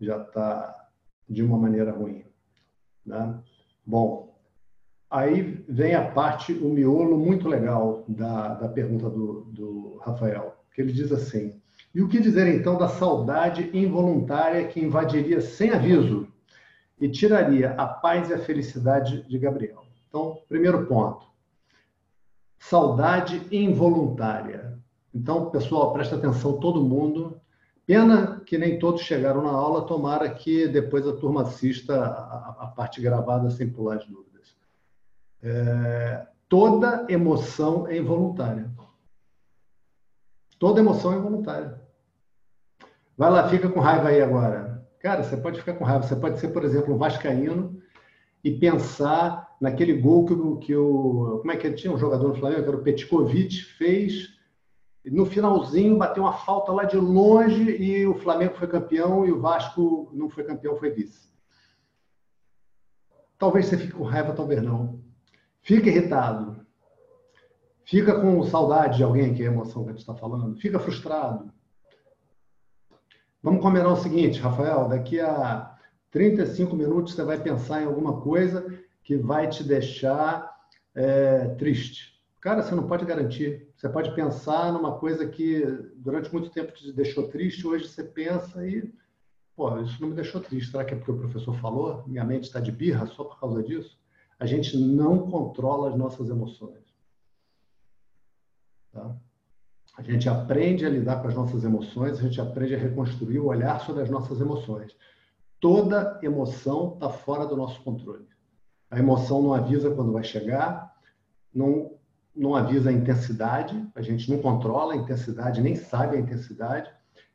já 0.00 0.18
tá 0.18 0.88
de 1.28 1.42
uma 1.42 1.58
maneira 1.58 1.92
ruim. 1.92 2.24
Né? 3.04 3.38
Bom, 3.84 4.36
aí 5.10 5.64
vem 5.68 5.94
a 5.94 6.10
parte, 6.10 6.52
o 6.52 6.68
miolo 6.68 7.18
muito 7.18 7.48
legal 7.48 8.04
da, 8.08 8.54
da 8.54 8.68
pergunta 8.68 9.08
do, 9.08 9.44
do 9.52 9.98
Rafael, 10.04 10.56
que 10.74 10.80
ele 10.80 10.92
diz 10.92 11.12
assim: 11.12 11.60
e 11.96 12.02
o 12.02 12.08
que 12.08 12.20
dizer 12.20 12.46
então 12.54 12.76
da 12.76 12.88
saudade 12.88 13.70
involuntária 13.72 14.68
que 14.68 14.78
invadiria 14.78 15.40
sem 15.40 15.70
aviso 15.70 16.28
e 17.00 17.08
tiraria 17.08 17.70
a 17.70 17.86
paz 17.86 18.28
e 18.28 18.34
a 18.34 18.38
felicidade 18.38 19.26
de 19.26 19.38
Gabriel? 19.38 19.82
Então, 20.06 20.42
primeiro 20.46 20.84
ponto. 20.84 21.24
Saudade 22.58 23.46
involuntária. 23.50 24.78
Então, 25.14 25.48
pessoal, 25.48 25.94
presta 25.94 26.16
atenção 26.16 26.58
todo 26.58 26.84
mundo. 26.84 27.40
Pena 27.86 28.40
que 28.44 28.58
nem 28.58 28.80
todos 28.80 29.02
chegaram 29.02 29.42
na 29.42 29.50
aula, 29.50 29.86
tomara 29.86 30.28
que 30.28 30.66
depois 30.66 31.06
a 31.06 31.16
turma 31.16 31.42
assista 31.42 31.94
a, 32.04 32.64
a 32.64 32.66
parte 32.66 33.00
gravada 33.00 33.48
sem 33.48 33.70
pular 33.70 33.98
as 33.98 34.06
dúvidas. 34.06 34.56
É, 35.40 36.26
toda 36.48 37.06
emoção 37.08 37.86
é 37.86 37.96
involuntária. 37.96 38.68
Toda 40.58 40.80
emoção 40.80 41.12
é 41.12 41.16
involuntária. 41.16 41.80
Vai 43.16 43.30
lá, 43.30 43.48
fica 43.48 43.68
com 43.68 43.78
raiva 43.78 44.08
aí 44.08 44.20
agora. 44.20 44.84
Cara, 44.98 45.22
você 45.22 45.36
pode 45.36 45.60
ficar 45.60 45.74
com 45.74 45.84
raiva. 45.84 46.04
Você 46.04 46.16
pode 46.16 46.40
ser, 46.40 46.48
por 46.48 46.64
exemplo, 46.64 46.92
um 46.92 46.98
vascaíno 46.98 47.80
e 48.42 48.50
pensar 48.50 49.56
naquele 49.60 49.94
gol 49.94 50.24
que 50.26 50.32
o, 50.32 50.56
que 50.56 50.74
o 50.74 51.38
como 51.38 51.52
é 51.52 51.56
que 51.56 51.72
tinha 51.72 51.92
um 51.92 51.98
jogador 51.98 52.28
no 52.28 52.34
Flamengo, 52.34 52.62
que 52.62 52.68
era 52.68 52.76
o 52.76 52.82
Petkovic, 52.82 53.62
fez 53.78 54.35
no 55.10 55.24
finalzinho 55.24 55.96
bateu 55.96 56.24
uma 56.24 56.32
falta 56.32 56.72
lá 56.72 56.84
de 56.84 56.96
longe 56.96 57.70
e 57.70 58.06
o 58.06 58.14
Flamengo 58.14 58.56
foi 58.56 58.66
campeão 58.66 59.24
e 59.24 59.30
o 59.30 59.40
Vasco 59.40 60.10
não 60.12 60.28
foi 60.28 60.42
campeão, 60.44 60.76
foi 60.76 60.90
vice. 60.90 61.28
Talvez 63.38 63.66
você 63.66 63.76
fique 63.76 63.92
com 63.92 64.02
raiva, 64.02 64.32
talvez 64.32 64.62
não. 64.62 65.00
Fica 65.60 65.88
irritado. 65.88 66.56
Fica 67.84 68.20
com 68.20 68.42
saudade 68.42 68.96
de 68.96 69.04
alguém, 69.04 69.32
que 69.32 69.42
é 69.44 69.48
a 69.48 69.52
emoção 69.52 69.84
que 69.84 69.90
a 69.90 69.92
gente 69.92 70.00
está 70.00 70.14
falando. 70.14 70.56
Fica 70.56 70.78
frustrado. 70.80 71.52
Vamos 73.40 73.62
combinar 73.62 73.92
o 73.92 73.96
seguinte, 73.96 74.40
Rafael, 74.40 74.88
daqui 74.88 75.20
a 75.20 75.76
35 76.10 76.74
minutos 76.74 77.14
você 77.14 77.22
vai 77.22 77.38
pensar 77.38 77.82
em 77.82 77.86
alguma 77.86 78.20
coisa 78.20 78.66
que 79.04 79.16
vai 79.16 79.48
te 79.48 79.62
deixar 79.62 80.52
é, 80.96 81.54
triste. 81.54 82.15
Cara, 82.40 82.62
você 82.62 82.74
não 82.74 82.86
pode 82.86 83.04
garantir. 83.04 83.68
Você 83.76 83.88
pode 83.88 84.14
pensar 84.14 84.72
numa 84.72 84.98
coisa 84.98 85.26
que 85.26 85.64
durante 85.96 86.32
muito 86.32 86.50
tempo 86.50 86.72
te 86.72 86.92
deixou 86.92 87.28
triste, 87.28 87.66
hoje 87.66 87.88
você 87.88 88.04
pensa 88.04 88.66
e, 88.66 88.92
pô, 89.54 89.78
isso 89.80 90.00
não 90.00 90.10
me 90.10 90.14
deixou 90.14 90.40
triste. 90.40 90.70
Será 90.70 90.84
que 90.84 90.94
é 90.94 90.96
porque 90.96 91.10
o 91.10 91.18
professor 91.18 91.54
falou? 91.60 92.04
Minha 92.06 92.24
mente 92.24 92.44
está 92.44 92.60
de 92.60 92.70
birra 92.70 93.06
só 93.06 93.24
por 93.24 93.40
causa 93.40 93.62
disso? 93.62 93.98
A 94.38 94.46
gente 94.46 94.76
não 94.76 95.30
controla 95.30 95.90
as 95.90 95.96
nossas 95.96 96.28
emoções. 96.28 96.84
Tá? 98.92 99.16
A 99.96 100.02
gente 100.02 100.28
aprende 100.28 100.84
a 100.84 100.90
lidar 100.90 101.22
com 101.22 101.28
as 101.28 101.34
nossas 101.34 101.64
emoções, 101.64 102.18
a 102.18 102.22
gente 102.22 102.40
aprende 102.40 102.74
a 102.74 102.78
reconstruir 102.78 103.38
o 103.38 103.46
olhar 103.46 103.80
sobre 103.80 104.02
as 104.02 104.10
nossas 104.10 104.40
emoções 104.40 104.94
toda 105.60 106.18
emoção 106.22 106.92
está 106.94 107.10
fora 107.10 107.46
do 107.46 107.56
nosso 107.56 107.82
controle. 107.82 108.26
A 108.90 108.98
emoção 108.98 109.42
não 109.42 109.54
avisa 109.54 109.90
quando 109.90 110.12
vai 110.12 110.22
chegar, 110.22 110.94
não, 111.52 111.95
não 112.36 112.54
avisa 112.54 112.90
a 112.90 112.92
intensidade, 112.92 113.88
a 113.94 114.02
gente 114.02 114.30
não 114.30 114.38
controla 114.40 114.92
a 114.92 114.96
intensidade, 114.96 115.62
nem 115.62 115.74
sabe 115.74 116.16
a 116.16 116.20
intensidade, 116.20 116.90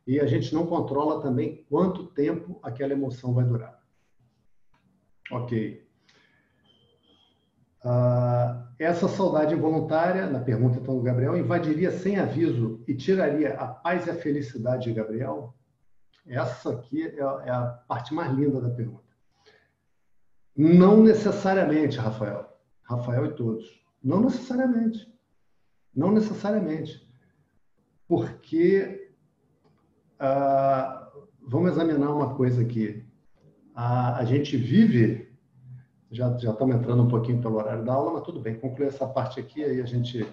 e 0.06 0.20
a 0.20 0.26
gente 0.26 0.54
não 0.54 0.66
controla 0.66 1.22
também 1.22 1.66
quanto 1.70 2.06
tempo 2.08 2.60
aquela 2.62 2.94
emoção 2.94 3.34
vai 3.34 3.46
durar. 3.46 3.80
Ok. 5.32 5.88
Uh, 7.84 8.68
essa 8.78 9.08
saudade 9.08 9.56
involuntária, 9.56 10.28
na 10.28 10.40
pergunta 10.40 10.78
então 10.78 10.98
do 10.98 11.02
Gabriel, 11.02 11.38
invadiria 11.38 11.92
sem 11.92 12.20
aviso 12.20 12.84
e 12.88 12.94
tiraria 12.94 13.56
a 13.56 13.68
paz 13.68 14.06
e 14.06 14.12
a 14.12 14.16
felicidade 14.16 14.84
de 14.84 14.94
Gabriel? 14.94 15.56
Essa 16.28 16.72
aqui 16.72 17.04
é, 17.04 17.20
é 17.20 17.52
a 17.52 17.84
parte 17.88 18.14
mais 18.14 18.32
linda 18.34 18.62
da 18.62 18.70
pergunta. 18.70 19.02
Não 20.56 21.02
necessariamente, 21.02 21.98
Rafael. 21.98 22.48
Rafael 22.84 23.26
e 23.26 23.36
todos. 23.36 23.81
Não 24.04 24.22
necessariamente. 24.22 25.08
Não 25.96 26.12
necessariamente. 26.12 27.08
Porque 28.08 29.02
ah, 30.24 31.10
vamos 31.42 31.72
examinar 31.72 32.14
uma 32.14 32.36
coisa 32.36 32.62
aqui. 32.62 33.04
A, 33.74 34.18
a 34.18 34.24
gente 34.24 34.56
vive, 34.56 35.34
já, 36.12 36.38
já 36.38 36.52
estamos 36.52 36.76
entrando 36.76 37.02
um 37.02 37.08
pouquinho 37.08 37.42
pelo 37.42 37.56
horário 37.56 37.84
da 37.84 37.94
aula, 37.94 38.14
mas 38.14 38.24
tudo 38.24 38.40
bem, 38.40 38.60
concluir 38.60 38.90
essa 38.90 39.08
parte 39.08 39.40
aqui, 39.40 39.64
aí 39.64 39.82
a 39.82 39.86
gente 39.86 40.24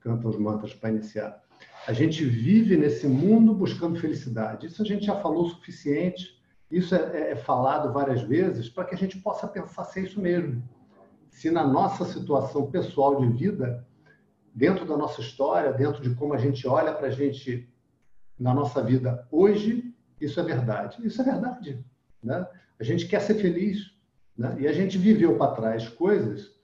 canta 0.00 0.28
os 0.28 0.38
mantras 0.38 0.74
para 0.74 0.90
iniciar. 0.90 1.42
A 1.86 1.94
gente 1.94 2.22
vive 2.22 2.76
nesse 2.76 3.06
mundo 3.06 3.54
buscando 3.54 3.98
felicidade. 3.98 4.66
Isso 4.66 4.82
a 4.82 4.84
gente 4.84 5.06
já 5.06 5.16
falou 5.16 5.44
o 5.44 5.48
suficiente, 5.48 6.38
isso 6.70 6.94
é, 6.94 6.98
é, 6.98 7.30
é 7.30 7.36
falado 7.36 7.94
várias 7.94 8.20
vezes, 8.20 8.68
para 8.68 8.84
que 8.84 8.94
a 8.94 8.98
gente 8.98 9.18
possa 9.20 9.48
pensar 9.48 9.84
se 9.84 10.00
é 10.00 10.02
isso 10.02 10.20
mesmo. 10.20 10.62
Se 11.34 11.50
na 11.50 11.66
nossa 11.66 12.04
situação 12.04 12.70
pessoal 12.70 13.20
de 13.20 13.26
vida, 13.26 13.84
dentro 14.54 14.86
da 14.86 14.96
nossa 14.96 15.20
história, 15.20 15.72
dentro 15.72 16.00
de 16.00 16.14
como 16.14 16.32
a 16.32 16.38
gente 16.38 16.64
olha 16.66 16.94
para 16.94 17.08
a 17.08 17.10
gente 17.10 17.68
na 18.38 18.54
nossa 18.54 18.80
vida 18.80 19.26
hoje, 19.32 19.92
isso 20.20 20.38
é 20.38 20.44
verdade. 20.44 21.04
Isso 21.04 21.20
é 21.20 21.24
verdade. 21.24 21.84
Né? 22.22 22.46
A 22.78 22.84
gente 22.84 23.08
quer 23.08 23.20
ser 23.20 23.34
feliz. 23.34 23.92
Né? 24.38 24.58
E 24.60 24.68
a 24.68 24.72
gente 24.72 24.96
viveu 24.96 25.36
para 25.36 25.56
trás 25.56 25.88
coisas 25.88 26.54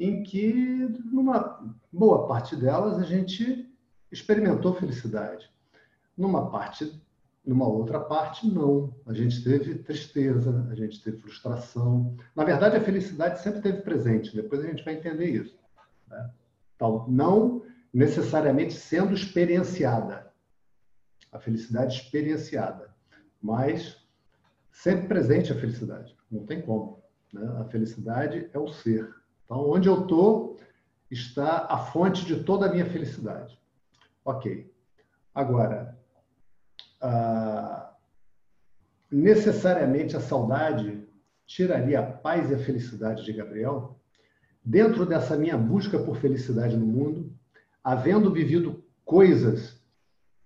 em 0.00 0.24
que, 0.24 0.52
numa 1.12 1.64
boa 1.92 2.26
parte 2.26 2.56
delas, 2.56 2.98
a 2.98 3.04
gente 3.04 3.72
experimentou 4.10 4.74
felicidade. 4.74 5.48
Numa 6.18 6.50
parte 6.50 7.00
numa 7.44 7.66
outra 7.66 8.00
parte, 8.00 8.46
não. 8.46 8.94
A 9.06 9.12
gente 9.12 9.42
teve 9.42 9.76
tristeza, 9.76 10.66
a 10.70 10.74
gente 10.74 11.02
teve 11.02 11.18
frustração. 11.18 12.16
Na 12.34 12.44
verdade, 12.44 12.76
a 12.76 12.80
felicidade 12.80 13.40
sempre 13.40 13.58
esteve 13.58 13.82
presente. 13.82 14.34
Depois 14.34 14.62
a 14.62 14.66
gente 14.66 14.84
vai 14.84 14.94
entender 14.94 15.26
isso. 15.26 15.58
Né? 16.08 16.30
Então, 16.76 17.06
não 17.08 17.62
necessariamente 17.92 18.74
sendo 18.74 19.12
experienciada. 19.12 20.30
A 21.32 21.38
felicidade 21.38 21.96
experienciada. 21.96 22.94
Mas 23.40 23.96
sempre 24.70 25.08
presente 25.08 25.52
a 25.52 25.58
felicidade. 25.58 26.16
Não 26.30 26.46
tem 26.46 26.62
como. 26.62 27.02
Né? 27.32 27.44
A 27.58 27.64
felicidade 27.64 28.48
é 28.52 28.58
o 28.58 28.68
ser. 28.68 29.12
Então, 29.44 29.68
onde 29.68 29.88
eu 29.88 30.02
estou 30.02 30.56
está 31.10 31.66
a 31.68 31.76
fonte 31.76 32.24
de 32.24 32.42
toda 32.42 32.66
a 32.66 32.72
minha 32.72 32.86
felicidade. 32.86 33.58
Ok. 34.24 34.72
Agora, 35.34 35.91
ah, 37.02 37.92
necessariamente 39.10 40.16
a 40.16 40.20
saudade 40.20 41.04
tiraria 41.44 41.98
a 41.98 42.02
paz 42.04 42.50
e 42.50 42.54
a 42.54 42.58
felicidade 42.58 43.24
de 43.24 43.32
Gabriel? 43.32 43.98
Dentro 44.64 45.04
dessa 45.04 45.36
minha 45.36 45.58
busca 45.58 45.98
por 45.98 46.16
felicidade 46.16 46.76
no 46.76 46.86
mundo, 46.86 47.32
havendo 47.82 48.32
vivido 48.32 48.84
coisas 49.04 49.82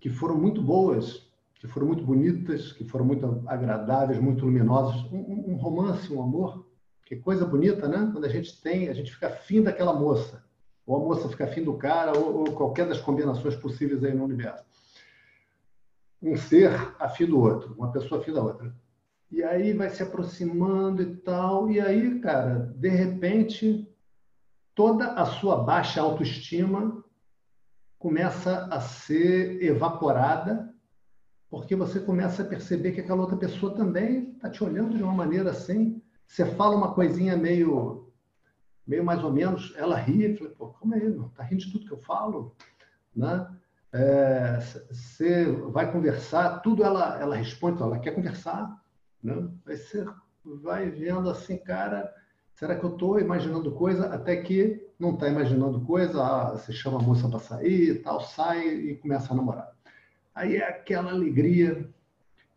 que 0.01 0.09
foram 0.09 0.39
muito 0.39 0.63
boas, 0.63 1.31
que 1.57 1.69
foram 1.69 1.87
muito 1.87 2.03
bonitas, 2.03 2.73
que 2.73 2.85
foram 2.85 3.05
muito 3.05 3.45
agradáveis, 3.47 4.19
muito 4.19 4.47
luminosas, 4.47 5.03
um, 5.13 5.53
um 5.53 5.57
romance, 5.57 6.11
um 6.11 6.23
amor, 6.23 6.67
que 7.05 7.17
coisa 7.17 7.45
bonita, 7.45 7.87
né? 7.87 8.09
Quando 8.11 8.25
a 8.25 8.29
gente 8.29 8.61
tem, 8.63 8.89
a 8.89 8.95
gente 8.95 9.13
fica 9.13 9.29
afim 9.29 9.63
daquela 9.63 9.93
moça, 9.93 10.43
ou 10.87 10.97
a 10.97 11.01
moça 11.01 11.29
fica 11.29 11.45
afim 11.45 11.63
do 11.63 11.75
cara, 11.75 12.17
ou, 12.19 12.39
ou 12.39 12.53
qualquer 12.53 12.89
das 12.89 13.01
combinações 13.01 13.55
possíveis 13.55 14.03
aí 14.03 14.15
no 14.15 14.25
universo 14.25 14.65
um 16.23 16.37
ser 16.37 16.71
afim 16.99 17.27
do 17.27 17.39
outro, 17.39 17.75
uma 17.77 17.93
pessoa 17.93 18.21
afim 18.21 18.33
da 18.33 18.43
outra. 18.43 18.75
E 19.31 19.43
aí 19.43 19.73
vai 19.73 19.91
se 19.91 20.03
aproximando 20.03 21.03
e 21.03 21.17
tal, 21.17 21.71
e 21.71 21.81
aí, 21.81 22.21
cara, 22.21 22.73
de 22.77 22.89
repente, 22.89 23.89
toda 24.75 25.13
a 25.13 25.27
sua 25.27 25.63
baixa 25.65 26.01
autoestima 26.01 27.05
começa 27.99 28.67
a 28.67 28.81
ser 28.81 29.63
evaporada, 29.63 30.73
porque 31.51 31.75
você 31.75 31.99
começa 31.99 32.43
a 32.43 32.47
perceber 32.47 32.93
que 32.93 33.01
aquela 33.01 33.21
outra 33.21 33.37
pessoa 33.37 33.75
também 33.75 34.33
está 34.33 34.51
te 34.51 34.63
olhando 34.63 34.97
de 34.97 35.03
uma 35.03 35.15
maneira 35.15 35.51
assim. 35.51 36.03
Você 36.27 36.45
fala 36.45 36.77
uma 36.77 36.93
coisinha 36.95 37.37
meio, 37.37 38.13
meio 38.87 39.05
mais 39.05 39.23
ou 39.25 39.33
menos, 39.33 39.73
ela 39.77 39.97
ri, 39.97 40.37
fala, 40.37 40.51
pô, 40.51 40.69
como 40.69 40.95
é, 40.95 41.09
não? 41.09 41.29
Tá 41.31 41.43
rindo 41.43 41.65
de 41.65 41.73
tudo 41.73 41.87
que 41.87 41.93
eu 41.93 41.99
falo, 41.99 42.55
né? 43.15 43.49
É, 43.97 44.61
você 44.91 45.47
vai 45.71 45.91
conversar, 45.91 46.61
tudo 46.61 46.85
ela, 46.85 47.19
ela 47.19 47.37
responde, 47.37 47.83
ela 47.83 47.99
quer 47.99 48.13
conversar. 48.13 48.77
Né? 49.23 49.49
Aí 49.67 49.77
você 49.77 50.07
vai 50.45 50.91
vendo 50.91 51.31
assim, 51.31 51.57
cara, 51.57 52.13
será 52.55 52.77
que 52.77 52.85
eu 52.85 52.93
estou 52.93 53.19
imaginando 53.19 53.73
coisa? 53.73 54.13
Até 54.13 54.37
que 54.37 54.87
não 54.99 55.15
está 55.15 55.29
imaginando 55.29 55.81
coisa, 55.81 56.23
ah, 56.23 56.51
você 56.51 56.73
chama 56.73 56.99
a 56.99 57.03
moça 57.03 57.29
para 57.29 57.39
sair 57.39 57.91
e 57.91 57.95
tal, 58.01 58.21
sai 58.21 58.67
e 58.69 58.97
começa 58.97 59.33
a 59.33 59.37
namorar. 59.37 59.73
Aí 60.35 60.57
é 60.57 60.69
aquela 60.69 61.11
alegria, 61.11 61.89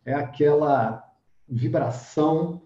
é 0.05 0.13
aquela 0.13 1.09
vibração 1.47 2.61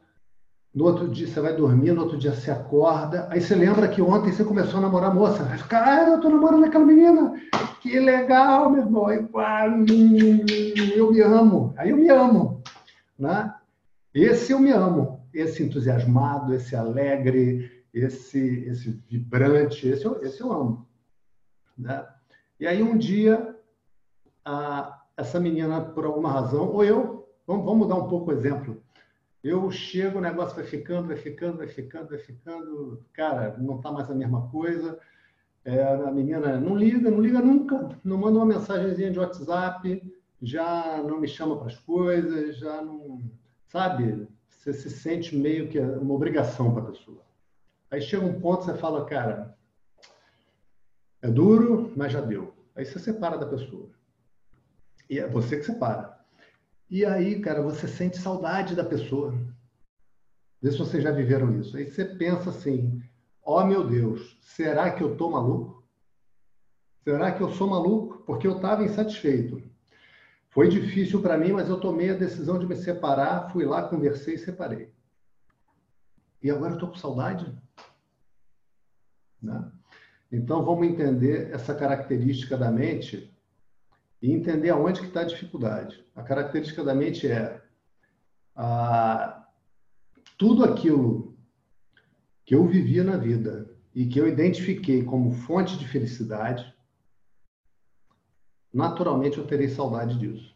no 0.73 0.85
outro 0.85 1.07
dia 1.07 1.27
você 1.27 1.39
vai 1.39 1.55
dormir, 1.55 1.91
no 1.91 2.01
outro 2.01 2.17
dia 2.17 2.33
você 2.33 2.49
acorda, 2.49 3.27
aí 3.29 3.39
você 3.39 3.53
lembra 3.53 3.87
que 3.87 4.01
ontem 4.01 4.31
você 4.31 4.43
começou 4.43 4.79
a 4.79 4.81
namorar 4.81 5.11
a 5.11 5.13
moça. 5.13 5.45
Cara, 5.69 6.09
eu 6.09 6.19
tô 6.19 6.29
namorando 6.29 6.65
aquela 6.65 6.83
menina. 6.83 7.33
Que 7.83 7.99
legal, 7.99 8.69
meu 8.69 8.83
irmão. 8.83 9.11
Eu 10.95 11.11
me 11.11 11.19
amo. 11.19 11.73
Aí 11.75 11.89
eu 11.89 11.97
me 11.97 12.07
amo. 12.07 12.63
Né? 13.19 13.53
Esse 14.13 14.53
eu 14.53 14.59
me 14.59 14.71
amo. 14.71 15.27
Esse 15.33 15.63
entusiasmado, 15.63 16.53
esse 16.53 16.77
alegre, 16.77 17.83
esse, 17.93 18.63
esse 18.69 18.91
vibrante, 19.09 19.89
esse 19.89 20.05
eu, 20.05 20.21
esse 20.23 20.39
eu 20.39 20.53
amo. 20.53 20.87
Né? 21.77 22.07
E 22.57 22.65
aí 22.65 22.81
um 22.81 22.97
dia, 22.97 23.53
a, 24.45 25.03
essa 25.17 25.37
menina, 25.37 25.81
por 25.81 26.05
alguma 26.05 26.31
razão, 26.31 26.69
ou 26.69 26.85
eu, 26.85 27.27
vamos, 27.45 27.65
vamos 27.65 27.79
mudar 27.79 27.95
um 27.95 28.07
pouco 28.07 28.31
o 28.31 28.33
exemplo 28.33 28.81
eu 29.43 29.69
chego, 29.69 30.19
o 30.19 30.21
negócio 30.21 30.55
vai 30.55 30.63
ficando, 30.63 31.09
vai 31.09 31.17
ficando, 31.17 31.57
vai 31.57 31.67
ficando, 31.67 32.07
vai 32.07 32.17
ficando. 32.17 33.05
Cara, 33.11 33.57
não 33.57 33.75
está 33.75 33.91
mais 33.91 34.09
a 34.09 34.15
mesma 34.15 34.47
coisa. 34.49 34.97
É, 35.65 35.81
a 35.81 36.11
menina 36.11 36.59
não 36.59 36.75
liga, 36.75 37.09
não 37.09 37.21
liga 37.21 37.39
nunca, 37.39 37.89
não 38.03 38.17
manda 38.17 38.37
uma 38.39 38.45
mensagenzinha 38.45 39.11
de 39.11 39.19
WhatsApp, 39.19 40.13
já 40.41 41.01
não 41.01 41.21
me 41.21 41.27
chama 41.27 41.57
para 41.57 41.67
as 41.67 41.79
coisas, 41.79 42.57
já 42.57 42.81
não. 42.81 43.21
Sabe? 43.67 44.27
Você 44.49 44.73
se 44.73 44.89
sente 44.89 45.35
meio 45.35 45.69
que 45.69 45.79
uma 45.79 46.13
obrigação 46.13 46.73
para 46.73 46.83
a 46.83 46.87
pessoa. 46.87 47.23
Aí 47.89 48.01
chega 48.01 48.25
um 48.25 48.39
ponto 48.39 48.65
você 48.65 48.73
fala, 48.73 49.05
cara, 49.05 49.57
é 51.21 51.29
duro, 51.29 51.93
mas 51.95 52.11
já 52.11 52.19
deu. 52.19 52.53
Aí 52.75 52.85
você 52.85 52.99
separa 52.99 53.37
da 53.37 53.45
pessoa. 53.45 53.89
E 55.09 55.19
é 55.19 55.27
você 55.27 55.57
que 55.57 55.65
separa. 55.65 56.19
E 56.89 57.05
aí, 57.05 57.39
cara, 57.39 57.61
você 57.61 57.87
sente 57.87 58.17
saudade 58.17 58.75
da 58.75 58.83
pessoa. 58.83 59.33
Vê 60.61 60.71
se 60.71 60.77
vocês 60.77 61.03
já 61.03 61.11
viveram 61.11 61.57
isso. 61.59 61.77
Aí 61.77 61.89
você 61.89 62.03
pensa 62.03 62.49
assim: 62.49 63.01
oh, 63.45 63.63
meu 63.65 63.87
Deus, 63.87 64.37
será 64.41 64.91
que 64.91 65.03
eu 65.03 65.15
tô 65.15 65.29
maluco? 65.29 65.83
Será 67.03 67.31
que 67.31 67.41
eu 67.41 67.49
sou 67.49 67.67
maluco? 67.67 68.23
Porque 68.25 68.47
eu 68.47 68.55
estava 68.55 68.83
insatisfeito. 68.83 69.61
Foi 70.49 70.69
difícil 70.69 71.21
para 71.21 71.37
mim, 71.37 71.51
mas 71.51 71.67
eu 71.67 71.79
tomei 71.79 72.11
a 72.11 72.17
decisão 72.17 72.59
de 72.59 72.65
me 72.65 72.75
separar, 72.75 73.51
fui 73.51 73.65
lá, 73.65 73.87
conversei 73.87 74.35
e 74.35 74.39
separei. 74.39 74.93
E 76.41 76.51
agora 76.51 76.71
eu 76.71 76.75
estou 76.75 76.89
com 76.89 76.95
saudade? 76.95 77.51
Né? 79.41 79.71
Então 80.31 80.63
vamos 80.63 80.87
entender 80.87 81.51
essa 81.51 81.73
característica 81.75 82.57
da 82.57 82.71
mente 82.71 83.33
e 84.21 84.31
entender 84.31 84.69
aonde 84.69 85.01
que 85.01 85.07
está 85.07 85.21
a 85.21 85.25
dificuldade. 85.25 86.05
A 86.15 86.23
característica 86.23 86.83
da 86.83 86.95
mente 86.95 87.27
é 87.27 87.61
a, 88.55 89.45
tudo 90.37 90.63
aquilo 90.63 91.32
que 92.45 92.55
eu 92.55 92.65
vivia 92.65 93.03
na 93.03 93.17
vida 93.17 93.69
e 93.93 94.05
que 94.05 94.19
eu 94.19 94.27
identifiquei 94.27 95.03
como 95.03 95.31
fonte 95.31 95.77
de 95.77 95.87
felicidade, 95.87 96.73
naturalmente 98.73 99.37
eu 99.37 99.45
terei 99.45 99.69
saudade 99.69 100.17
disso. 100.17 100.53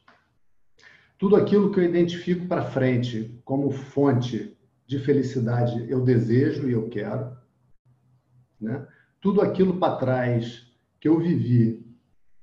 Tudo 1.18 1.36
aquilo 1.36 1.72
que 1.72 1.80
eu 1.80 1.84
identifico 1.84 2.48
para 2.48 2.70
frente 2.70 3.40
como 3.44 3.72
fonte 3.72 4.56
de 4.86 5.00
felicidade, 5.00 5.90
eu 5.90 6.04
desejo 6.04 6.70
e 6.70 6.74
eu 6.74 6.90
quero. 6.90 7.36
Né? 8.60 8.88
Tudo 9.20 9.42
aquilo 9.42 9.78
para 9.78 9.98
trás 9.98 10.72
que 11.00 11.08
eu 11.08 11.20
vivi 11.20 11.86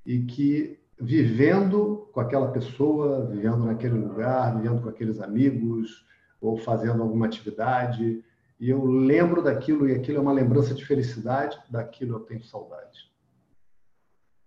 e 0.05 0.19
que 0.23 0.79
vivendo 0.99 2.09
com 2.13 2.19
aquela 2.19 2.51
pessoa, 2.51 3.25
vivendo 3.25 3.65
naquele 3.65 3.95
lugar, 3.95 4.55
vivendo 4.55 4.81
com 4.81 4.89
aqueles 4.89 5.19
amigos, 5.19 6.05
ou 6.39 6.57
fazendo 6.57 7.01
alguma 7.01 7.25
atividade, 7.25 8.23
e 8.59 8.69
eu 8.69 8.83
lembro 8.85 9.41
daquilo, 9.41 9.87
e 9.87 9.93
aquilo 9.93 10.17
é 10.17 10.21
uma 10.21 10.31
lembrança 10.31 10.73
de 10.73 10.85
felicidade, 10.85 11.61
daquilo 11.69 12.15
eu 12.15 12.19
tenho 12.21 12.43
saudade. 12.43 13.11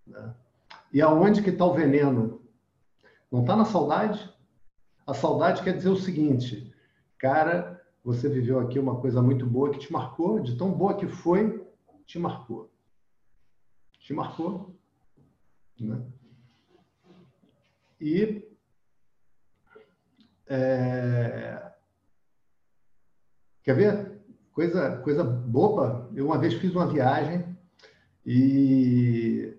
Né? 0.06 0.34
E 0.92 1.02
aonde 1.02 1.42
que 1.42 1.50
está 1.50 1.64
o 1.64 1.74
veneno? 1.74 2.42
Não 3.30 3.42
está 3.42 3.54
na 3.54 3.66
saudade? 3.66 4.34
A 5.06 5.12
saudade 5.12 5.62
quer 5.62 5.76
dizer 5.76 5.90
o 5.90 5.96
seguinte, 5.96 6.74
cara, 7.18 7.82
você 8.02 8.28
viveu 8.28 8.58
aqui 8.58 8.78
uma 8.78 9.00
coisa 9.00 9.20
muito 9.20 9.46
boa 9.46 9.70
que 9.70 9.78
te 9.78 9.92
marcou, 9.92 10.40
de 10.40 10.56
tão 10.56 10.72
boa 10.72 10.96
que 10.96 11.06
foi, 11.06 11.66
te 12.06 12.18
marcou. 12.18 12.70
Te 13.98 14.14
marcou. 14.14 14.74
Né? 15.78 16.02
E 18.00 18.48
é, 20.46 21.67
quer 23.68 23.74
ver? 23.74 24.12
Coisa, 24.54 24.96
coisa 25.04 25.22
boba. 25.22 26.08
Eu 26.14 26.24
uma 26.24 26.38
vez 26.38 26.54
fiz 26.54 26.74
uma 26.74 26.86
viagem 26.86 27.44
e 28.24 29.54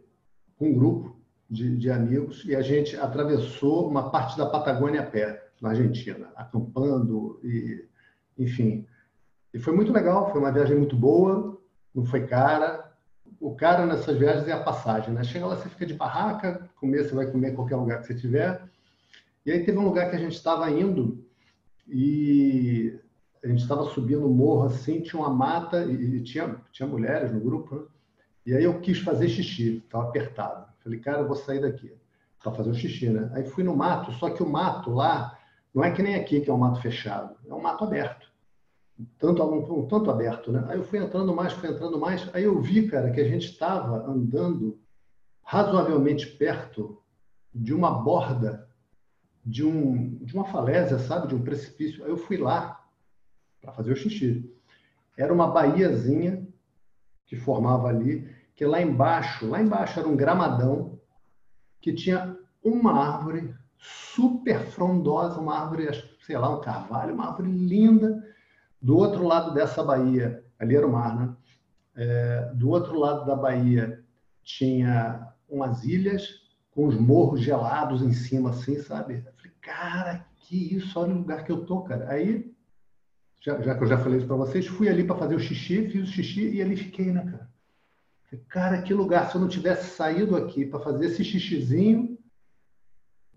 com 0.57 0.69
um 0.69 0.73
grupo 0.73 1.15
de, 1.47 1.77
de 1.77 1.91
amigos 1.91 2.43
e 2.43 2.55
a 2.55 2.61
gente 2.63 2.97
atravessou 2.97 3.87
uma 3.87 4.09
parte 4.09 4.35
da 4.35 4.47
Patagônia 4.47 5.01
a 5.01 5.05
pé, 5.05 5.51
na 5.61 5.69
Argentina, 5.69 6.31
acampando 6.35 7.39
e, 7.43 7.85
enfim. 8.35 8.87
E 9.53 9.59
foi 9.59 9.75
muito 9.75 9.93
legal, 9.93 10.31
foi 10.31 10.41
uma 10.41 10.51
viagem 10.51 10.75
muito 10.75 10.95
boa, 10.95 11.61
não 11.93 12.03
foi 12.03 12.25
cara, 12.25 12.91
o 13.39 13.53
cara 13.53 13.85
nessas 13.85 14.17
viagens 14.17 14.47
é 14.47 14.53
a 14.53 14.63
passagem, 14.63 15.13
né? 15.13 15.23
Chega 15.23 15.45
lá, 15.45 15.55
você 15.55 15.69
fica 15.69 15.85
de 15.85 15.93
barraca, 15.93 16.67
comer, 16.79 17.03
você 17.03 17.13
vai 17.13 17.27
comer 17.27 17.51
em 17.51 17.55
qualquer 17.55 17.75
lugar 17.75 18.01
que 18.01 18.07
você 18.07 18.15
tiver. 18.15 18.59
E 19.45 19.51
aí 19.51 19.63
teve 19.63 19.77
um 19.77 19.85
lugar 19.85 20.09
que 20.09 20.15
a 20.15 20.19
gente 20.19 20.33
estava 20.33 20.67
indo 20.71 21.23
e 21.87 22.99
a 23.43 23.47
gente 23.47 23.61
estava 23.61 23.83
subindo 23.85 24.25
o 24.25 24.33
morro 24.33 24.63
assim, 24.65 25.01
tinha 25.01 25.21
uma 25.21 25.29
mata 25.29 25.85
e 25.85 26.21
tinha, 26.23 26.59
tinha 26.71 26.87
mulheres 26.87 27.31
no 27.31 27.39
grupo, 27.39 27.75
né? 27.75 27.81
E 28.45 28.55
aí 28.55 28.63
eu 28.63 28.79
quis 28.81 28.99
fazer 28.99 29.29
xixi, 29.29 29.77
estava 29.77 30.05
apertado. 30.05 30.67
Falei, 30.83 30.99
cara, 30.99 31.19
eu 31.19 31.27
vou 31.27 31.35
sair 31.35 31.61
daqui. 31.61 31.93
para 32.41 32.51
fazer 32.51 32.71
o 32.71 32.73
xixi, 32.73 33.09
né? 33.09 33.29
Aí 33.33 33.45
fui 33.45 33.63
no 33.63 33.75
mato, 33.75 34.11
só 34.13 34.29
que 34.29 34.41
o 34.41 34.49
mato 34.49 34.91
lá 34.91 35.37
não 35.73 35.83
é 35.83 35.91
que 35.91 36.01
nem 36.01 36.15
aqui, 36.15 36.41
que 36.41 36.49
é 36.49 36.53
um 36.53 36.57
mato 36.57 36.81
fechado, 36.81 37.35
é 37.47 37.53
um 37.53 37.61
mato 37.61 37.83
aberto. 37.83 38.27
Tanto, 39.17 39.43
um, 39.43 39.87
tanto 39.87 40.09
aberto, 40.09 40.51
né? 40.51 40.65
Aí 40.67 40.77
eu 40.77 40.83
fui 40.83 40.99
entrando 40.99 41.33
mais, 41.33 41.53
fui 41.53 41.69
entrando 41.69 41.99
mais, 41.99 42.29
aí 42.33 42.43
eu 42.43 42.59
vi, 42.59 42.87
cara, 42.87 43.11
que 43.11 43.21
a 43.21 43.27
gente 43.27 43.45
estava 43.45 44.05
andando 44.09 44.79
razoavelmente 45.43 46.27
perto 46.27 47.01
de 47.53 47.73
uma 47.73 47.91
borda 47.91 48.67
de, 49.45 49.65
um, 49.65 50.15
de 50.15 50.33
uma 50.33 50.45
falésia, 50.45 50.99
sabe? 50.99 51.27
De 51.27 51.35
um 51.35 51.41
precipício. 51.41 52.03
Aí 52.03 52.09
eu 52.09 52.17
fui 52.17 52.37
lá 52.37 52.78
para 53.61 53.73
fazer 53.73 53.91
o 53.91 53.95
xixi. 53.95 54.53
Era 55.17 55.33
uma 55.33 55.47
baiazinha 55.47 56.47
que 57.25 57.35
formava 57.35 57.87
ali, 57.89 58.27
que 58.55 58.65
lá 58.65 58.81
embaixo, 58.81 59.47
lá 59.47 59.61
embaixo 59.61 59.99
era 59.99 60.07
um 60.07 60.15
gramadão 60.15 60.99
que 61.81 61.93
tinha 61.93 62.37
uma 62.63 62.93
árvore 62.93 63.53
super 63.77 64.59
frondosa, 64.65 65.39
uma 65.39 65.59
árvore, 65.59 65.89
sei 66.25 66.37
lá, 66.37 66.49
um 66.49 66.61
carvalho, 66.61 67.13
uma 67.13 67.27
árvore 67.27 67.51
linda. 67.51 68.21
Do 68.81 68.97
outro 68.97 69.25
lado 69.25 69.53
dessa 69.53 69.83
baía, 69.83 70.43
ali 70.57 70.75
era 70.75 70.87
o 70.87 70.91
mar, 70.91 71.15
né? 71.15 71.35
É, 71.95 72.51
do 72.55 72.69
outro 72.69 72.97
lado 72.97 73.25
da 73.25 73.35
baía 73.35 74.03
tinha 74.43 75.33
umas 75.49 75.83
ilhas 75.83 76.27
com 76.71 76.87
os 76.87 76.95
morros 76.95 77.41
gelados 77.41 78.01
em 78.01 78.13
cima, 78.13 78.51
assim, 78.51 78.79
sabe? 78.79 79.23
Eu 79.25 79.33
falei, 79.33 79.51
cara, 79.61 80.25
que 80.35 80.75
isso, 80.75 80.99
olha 80.99 81.13
o 81.13 81.17
lugar 81.17 81.43
que 81.43 81.51
eu 81.51 81.65
tô, 81.65 81.81
cara. 81.81 82.09
Aí, 82.09 82.53
já, 83.39 83.61
já 83.61 83.75
que 83.75 83.83
eu 83.83 83.87
já 83.87 83.97
falei 83.97 84.17
isso 84.17 84.27
para 84.27 84.35
vocês, 84.35 84.67
fui 84.67 84.89
ali 84.89 85.03
para 85.03 85.17
fazer 85.17 85.35
o 85.35 85.39
xixi, 85.39 85.87
fiz 85.89 86.09
o 86.09 86.11
xixi 86.11 86.49
e 86.55 86.61
ali 86.61 86.75
fiquei, 86.75 87.11
né, 87.11 87.23
cara? 87.23 87.49
Cara, 88.47 88.81
que 88.81 88.93
lugar, 88.93 89.29
se 89.29 89.35
eu 89.35 89.41
não 89.41 89.47
tivesse 89.47 89.95
saído 89.95 90.35
aqui 90.35 90.65
para 90.65 90.79
fazer 90.79 91.07
esse 91.07 91.23
xixizinho, 91.23 92.17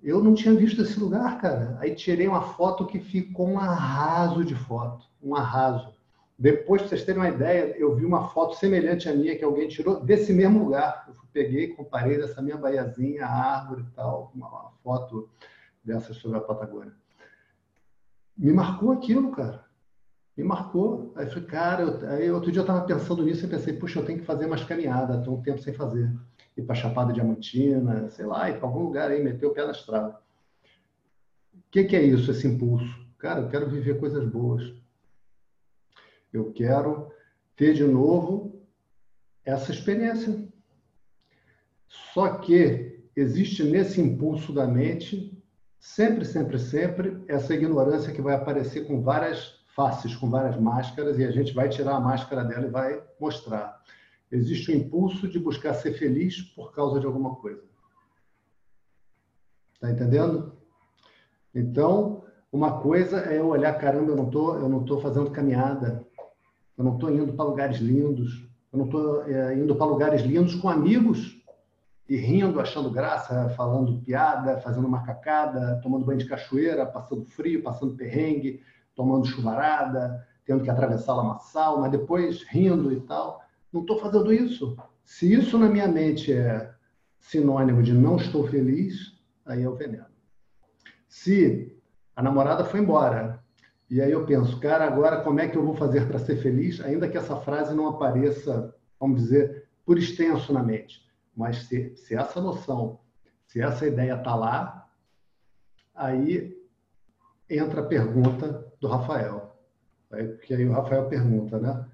eu 0.03 0.23
não 0.23 0.35
tinha 0.35 0.55
visto 0.55 0.83
esse 0.83 0.99
lugar, 0.99 1.41
cara. 1.41 1.79
Aí 1.81 1.95
tirei 1.95 2.27
uma 2.27 2.43
foto 2.43 2.87
que 2.87 2.99
ficou 2.99 3.49
um 3.49 3.59
arraso 3.59 4.45
de 4.45 4.55
foto, 4.55 5.07
um 5.23 5.35
arraso. 5.35 5.95
Depois, 6.39 6.83
para 6.83 6.89
vocês 6.89 7.05
terem 7.05 7.23
uma 7.23 7.29
ideia, 7.29 7.75
eu 7.79 7.95
vi 7.95 8.05
uma 8.05 8.29
foto 8.29 8.57
semelhante 8.57 9.09
à 9.09 9.15
minha 9.15 9.39
que 9.39 9.45
alguém 9.45 9.69
tirou 9.69 10.01
desse 10.01 10.33
mesmo 10.33 10.65
lugar. 10.65 11.05
Eu 11.07 11.15
peguei, 11.33 11.69
comparei 11.69 12.19
dessa 12.19 12.43
minha 12.43 12.57
baiazinha, 12.57 13.25
a 13.25 13.61
árvore 13.61 13.83
e 13.83 13.95
tal, 13.95 14.33
uma, 14.35 14.49
uma 14.49 14.73
foto 14.83 15.31
dessas 15.85 16.17
sobre 16.17 16.39
a 16.39 16.41
Patagônia. 16.41 16.93
Me 18.37 18.53
marcou 18.53 18.91
aquilo, 18.91 19.31
cara. 19.31 19.65
Me 20.37 20.45
marcou. 20.45 21.13
Aí 21.17 21.27
eu 21.27 21.31
falei, 21.31 21.45
cara, 21.45 21.83
eu, 21.83 22.09
aí 22.11 22.31
outro 22.31 22.51
dia 22.51 22.61
eu 22.61 22.65
estava 22.65 22.87
pensando 22.87 23.23
nisso 23.23 23.45
e 23.45 23.49
pensei, 23.49 23.75
puxa, 23.75 24.01
eu 24.01 24.05
tenho 24.05 24.19
que 24.19 24.25
fazer 24.25 24.47
mais 24.47 24.65
caminhada, 24.65 25.19
estou 25.19 25.37
um 25.39 25.43
tempo 25.43 25.61
sem 25.61 25.75
fazer. 25.75 26.13
Ir 26.57 26.63
para 26.63 26.75
Chapada 26.75 27.13
Diamantina, 27.13 28.09
sei 28.11 28.27
lá, 28.27 28.51
ir 28.51 28.59
para 28.59 28.67
algum 28.67 28.85
lugar 28.85 29.11
aí, 29.11 29.23
meter 29.23 29.47
o 29.47 29.53
pé 29.53 29.65
na 29.65 29.73
estrada. 29.73 30.19
O 31.55 31.71
que, 31.71 31.85
que 31.85 31.97
é 31.97 32.03
isso, 32.03 32.31
esse 32.31 32.47
impulso? 32.47 33.01
Cara, 33.19 33.41
eu 33.41 33.49
quero 33.49 33.69
viver 33.69 33.99
coisas 33.99 34.27
boas 34.29 34.83
eu 36.33 36.51
quero 36.53 37.13
ter 37.55 37.75
de 37.75 37.85
novo 37.85 38.65
essa 39.45 39.71
experiência. 39.71 40.49
Só 41.87 42.37
que 42.39 43.05
existe 43.15 43.63
nesse 43.63 44.01
impulso 44.01 44.53
da 44.53 44.67
mente, 44.67 45.39
sempre, 45.79 46.25
sempre, 46.25 46.59
sempre, 46.59 47.23
essa 47.29 47.55
ignorância 47.55 48.13
que 48.13 48.23
vai 48.23 48.35
aparecer 48.35 48.87
com 48.87 49.03
várias 49.03 49.62
faces, 49.75 50.15
com 50.15 50.31
várias 50.31 50.57
máscaras, 50.59 51.19
e 51.19 51.25
a 51.25 51.31
gente 51.31 51.53
vai 51.53 51.69
tirar 51.69 51.97
a 51.97 52.01
máscara 52.01 52.45
dela 52.45 52.67
e 52.67 52.71
vai 52.71 53.03
mostrar. 53.19 53.81
Existe 54.31 54.71
o 54.71 54.75
impulso 54.75 55.29
de 55.29 55.39
buscar 55.39 55.75
ser 55.75 55.93
feliz 55.95 56.41
por 56.41 56.73
causa 56.73 56.99
de 56.99 57.07
alguma 57.07 57.35
coisa. 57.37 57.63
Está 59.75 59.91
entendendo? 59.91 60.53
Então, 61.55 62.25
uma 62.51 62.81
coisa 62.81 63.21
é 63.31 63.39
eu 63.39 63.49
olhar, 63.49 63.73
caramba, 63.79 64.13
eu 64.13 64.17
não 64.17 64.31
tô, 64.31 64.57
eu 64.57 64.69
não 64.69 64.85
tô 64.85 65.01
fazendo 65.01 65.31
caminhada, 65.31 66.07
eu 66.77 66.85
não 66.85 66.95
estou 66.95 67.11
indo 67.11 67.33
para 67.33 67.45
lugares 67.45 67.79
lindos, 67.79 68.47
eu 68.73 68.79
não 68.79 68.87
estou 68.87 69.25
é, 69.25 69.55
indo 69.55 69.75
para 69.75 69.87
lugares 69.87 70.23
lindos 70.23 70.55
com 70.55 70.69
amigos 70.69 71.43
e 72.09 72.17
rindo, 72.17 72.61
achando 72.61 72.91
graça, 72.91 73.51
falando 73.51 74.01
piada, 74.03 74.59
fazendo 74.61 74.89
macacada, 74.89 75.81
tomando 75.83 76.05
banho 76.05 76.19
de 76.19 76.27
cachoeira, 76.27 76.87
passando 76.87 77.25
frio, 77.25 77.63
passando 77.63 77.95
perrengue, 77.95 78.63
tomando 78.95 79.27
chuvarada, 79.27 80.27
tendo 80.45 80.63
que 80.63 80.71
atravessar 80.71 81.15
lamaçal, 81.15 81.81
mas 81.81 81.91
depois 81.91 82.43
rindo 82.43 82.93
e 82.93 83.01
tal. 83.01 83.41
Não 83.73 83.83
estou 83.83 83.99
fazendo 83.99 84.33
isso. 84.33 84.77
Se 85.05 85.33
isso 85.33 85.59
na 85.59 85.69
minha 85.69 85.89
mente 85.89 86.33
é 86.33 86.73
sinônimo 87.19 87.83
de 87.83 87.93
não 87.93 88.17
estou 88.17 88.47
feliz, 88.49 89.19
aí 89.47 89.63
é 89.63 89.69
o 89.69 89.77
veneno. 89.77 90.07
Se 91.09 91.77
a 92.15 92.23
namorada 92.23 92.65
foi 92.65 92.81
embora, 92.81 93.43
e 93.89 94.01
aí 94.01 94.11
eu 94.11 94.25
penso, 94.25 94.59
cara, 94.59 94.87
agora 94.87 95.23
como 95.23 95.41
é 95.41 95.49
que 95.49 95.57
eu 95.57 95.65
vou 95.65 95.75
fazer 95.75 96.07
para 96.09 96.19
ser 96.19 96.37
feliz, 96.37 96.81
ainda 96.81 97.09
que 97.09 97.19
essa 97.19 97.37
frase 97.37 97.75
não 97.75 97.89
apareça, 97.89 98.75
vamos 98.99 99.23
dizer, 99.23 99.69
por 99.85 99.99
extenso 99.99 100.53
na 100.53 100.63
mente. 100.63 101.07
Mas 101.37 101.65
se, 101.65 101.95
se 101.97 102.15
essa 102.15 102.41
noção, 102.41 103.01
se 103.47 103.61
essa 103.61 103.87
ideia 103.87 104.15
está 104.15 104.35
lá, 104.35 104.89
aí 105.95 106.57
entra 107.49 107.83
a 107.83 107.87
pergunta 107.87 108.72
do 108.83 108.89
Rafael. 108.89 109.57
Que 110.43 110.53
aí 110.53 110.67
o 110.67 110.73
Rafael 110.73 111.09
pergunta, 111.09 111.59
né? 111.59 111.87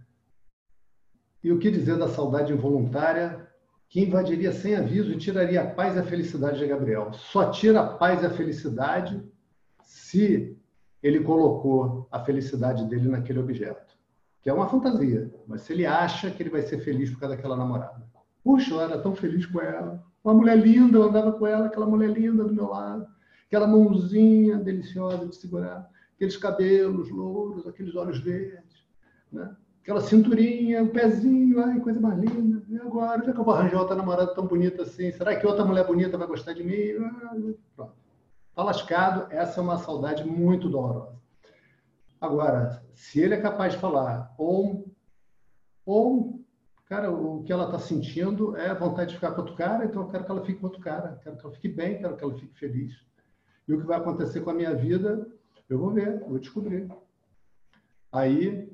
E 1.45 1.53
o 1.53 1.59
que 1.59 1.71
dizer 1.71 1.97
da 1.99 2.09
saudade 2.09 2.53
involuntária 2.53 3.47
que 3.89 4.01
invadiria 4.01 4.51
sem 4.51 4.75
aviso 4.75 5.13
e 5.13 5.19
tiraria 5.19 5.63
a 5.63 5.67
paz 5.71 5.95
e 5.95 6.01
a 6.01 6.03
felicidade 6.03 6.59
de 6.59 6.67
Gabriel? 6.67 7.13
Só 7.13 7.51
tira 7.51 7.81
a 7.81 7.87
paz 7.87 8.23
e 8.23 8.27
a 8.27 8.31
felicidade 8.31 9.23
se 9.83 10.59
ele 11.01 11.21
colocou 11.21 12.09
a 12.11 12.19
felicidade 12.25 12.85
dele 12.87 13.09
naquele 13.09 13.39
objeto, 13.39 13.97
que 14.43 14.51
é 14.51 14.53
uma 14.53 14.69
fantasia, 14.69 15.33
mas 15.47 15.63
se 15.63 15.73
ele 15.73 15.87
acha 15.87 16.31
que 16.31 16.43
ele 16.43 16.51
vai 16.51 16.63
ser 16.63 16.81
feliz 16.81 17.11
por 17.11 17.21
causa 17.21 17.37
daquela 17.37 17.57
namorada. 17.57 18.03
Puxa, 18.43 18.75
eu 18.75 18.81
era 18.81 18.99
tão 18.99 19.15
feliz 19.15 19.47
com 19.47 19.61
ela. 19.61 20.05
Uma 20.25 20.35
mulher 20.35 20.59
linda, 20.59 20.99
eu 20.99 21.05
andava 21.05 21.33
com 21.33 21.47
ela, 21.47 21.67
aquela 21.67 21.87
mulher 21.87 22.11
linda 22.11 22.43
do 22.43 22.53
meu 22.53 22.67
lado, 22.67 23.07
aquela 23.47 23.67
mãozinha 23.67 24.57
deliciosa 24.57 25.27
de 25.27 25.37
segurar, 25.37 25.89
aqueles 26.19 26.37
cabelos 26.37 27.09
louros, 27.11 27.65
aqueles 27.69 27.95
olhos 27.95 28.19
verdes, 28.19 28.85
né? 29.33 29.57
aquela 29.81 30.01
cinturinha, 30.01 30.83
o 30.83 30.91
pezinho, 30.91 31.63
ai, 31.65 31.79
coisa 31.79 32.01
mais 32.01 32.19
linda. 32.19 32.61
E 32.69 32.77
agora, 32.77 33.25
já 33.25 33.33
que 33.33 33.39
eu 33.39 33.45
vou 33.45 33.55
arranjar 33.55 33.79
outra 33.79 33.95
namorada 33.95 34.35
tão 34.35 34.45
bonita 34.45 34.83
assim, 34.83 35.13
será 35.13 35.37
que 35.37 35.47
outra 35.47 35.65
mulher 35.65 35.87
bonita 35.87 36.19
vai 36.19 36.27
gostar 36.27 36.55
de 36.55 36.65
mim? 36.65 36.91
Ah, 37.01 37.37
pronto. 37.77 37.95
Está 38.51 38.65
lascado, 38.65 39.33
essa 39.33 39.61
é 39.61 39.63
uma 39.63 39.79
saudade 39.79 40.25
muito 40.25 40.69
dolorosa. 40.69 41.17
Agora, 42.21 42.83
se 42.93 43.21
ele 43.21 43.35
é 43.35 43.41
capaz 43.41 43.75
de 43.75 43.79
falar, 43.79 44.35
ou, 44.37 44.93
ou 45.87 46.45
cara, 46.87 47.13
o 47.13 47.45
que 47.45 47.53
ela 47.53 47.67
está 47.67 47.79
sentindo 47.79 48.57
é 48.57 48.75
vontade 48.75 49.11
de 49.11 49.15
ficar 49.15 49.31
com 49.31 49.43
outro 49.43 49.55
cara, 49.55 49.85
então 49.85 50.03
eu 50.03 50.09
quero 50.09 50.25
que 50.25 50.31
ela 50.33 50.45
fique 50.45 50.59
com 50.59 50.67
outro 50.67 50.83
cara, 50.83 51.21
quero 51.23 51.37
que 51.37 51.47
ela 51.47 51.55
fique 51.55 51.69
bem, 51.69 51.99
quero 51.99 52.17
que 52.17 52.25
ela 52.25 52.35
fique 52.35 52.59
feliz. 52.59 52.93
E 53.69 53.73
o 53.73 53.81
que 53.81 53.87
vai 53.87 53.99
acontecer 53.99 54.41
com 54.41 54.51
a 54.51 54.55
minha 54.55 54.75
vida, 54.75 55.25
eu 55.69 55.79
vou 55.79 55.91
ver, 55.91 56.21
vou 56.21 56.39
descobrir. 56.39 56.89
Aí, 58.11 58.69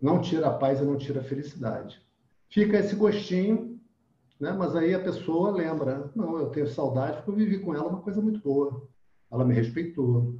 não 0.00 0.20
tira 0.20 0.48
a 0.48 0.54
paz 0.54 0.80
e 0.80 0.84
não 0.84 0.96
tira 0.96 1.20
a 1.20 1.24
felicidade. 1.24 2.00
Fica 2.48 2.78
esse 2.78 2.96
gostinho, 2.96 3.78
né? 4.40 4.52
mas 4.52 4.74
aí 4.74 4.94
a 4.94 5.02
pessoa 5.02 5.50
lembra, 5.50 6.10
não, 6.16 6.38
eu 6.38 6.48
tenho 6.48 6.66
saudade 6.66 7.18
porque 7.18 7.30
eu 7.30 7.34
vivi 7.34 7.58
com 7.58 7.74
ela 7.74 7.88
uma 7.88 8.00
coisa 8.00 8.20
muito 8.20 8.40
boa. 8.40 8.88
Ela 9.30 9.44
me 9.44 9.54
respeitou. 9.54 10.36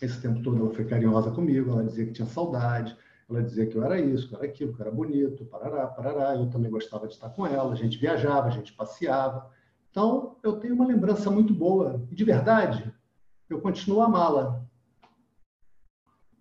Esse 0.00 0.20
tempo 0.20 0.42
todo 0.42 0.58
ela 0.58 0.74
foi 0.74 0.84
carinhosa 0.84 1.30
comigo, 1.30 1.70
ela 1.70 1.84
dizia 1.84 2.06
que 2.06 2.12
tinha 2.12 2.28
saudade, 2.28 2.96
ela 3.28 3.42
dizia 3.42 3.66
que 3.66 3.76
eu 3.76 3.82
era 3.82 3.98
isso, 3.98 4.28
que 4.28 4.34
eu 4.34 4.38
era 4.38 4.46
aquilo, 4.46 4.72
que 4.72 4.80
eu 4.80 4.86
era 4.86 4.94
bonito, 4.94 5.44
parará, 5.46 5.86
parará. 5.86 6.36
Eu 6.36 6.48
também 6.48 6.70
gostava 6.70 7.08
de 7.08 7.14
estar 7.14 7.30
com 7.30 7.46
ela, 7.46 7.72
a 7.72 7.76
gente 7.76 7.98
viajava, 7.98 8.46
a 8.46 8.50
gente 8.50 8.72
passeava. 8.72 9.50
Então, 9.90 10.36
eu 10.42 10.58
tenho 10.60 10.74
uma 10.74 10.86
lembrança 10.86 11.30
muito 11.30 11.52
boa. 11.52 12.06
E 12.10 12.14
de 12.14 12.24
verdade, 12.24 12.92
eu 13.48 13.60
continuo 13.60 14.02
a 14.02 14.06
amá-la. 14.06 14.65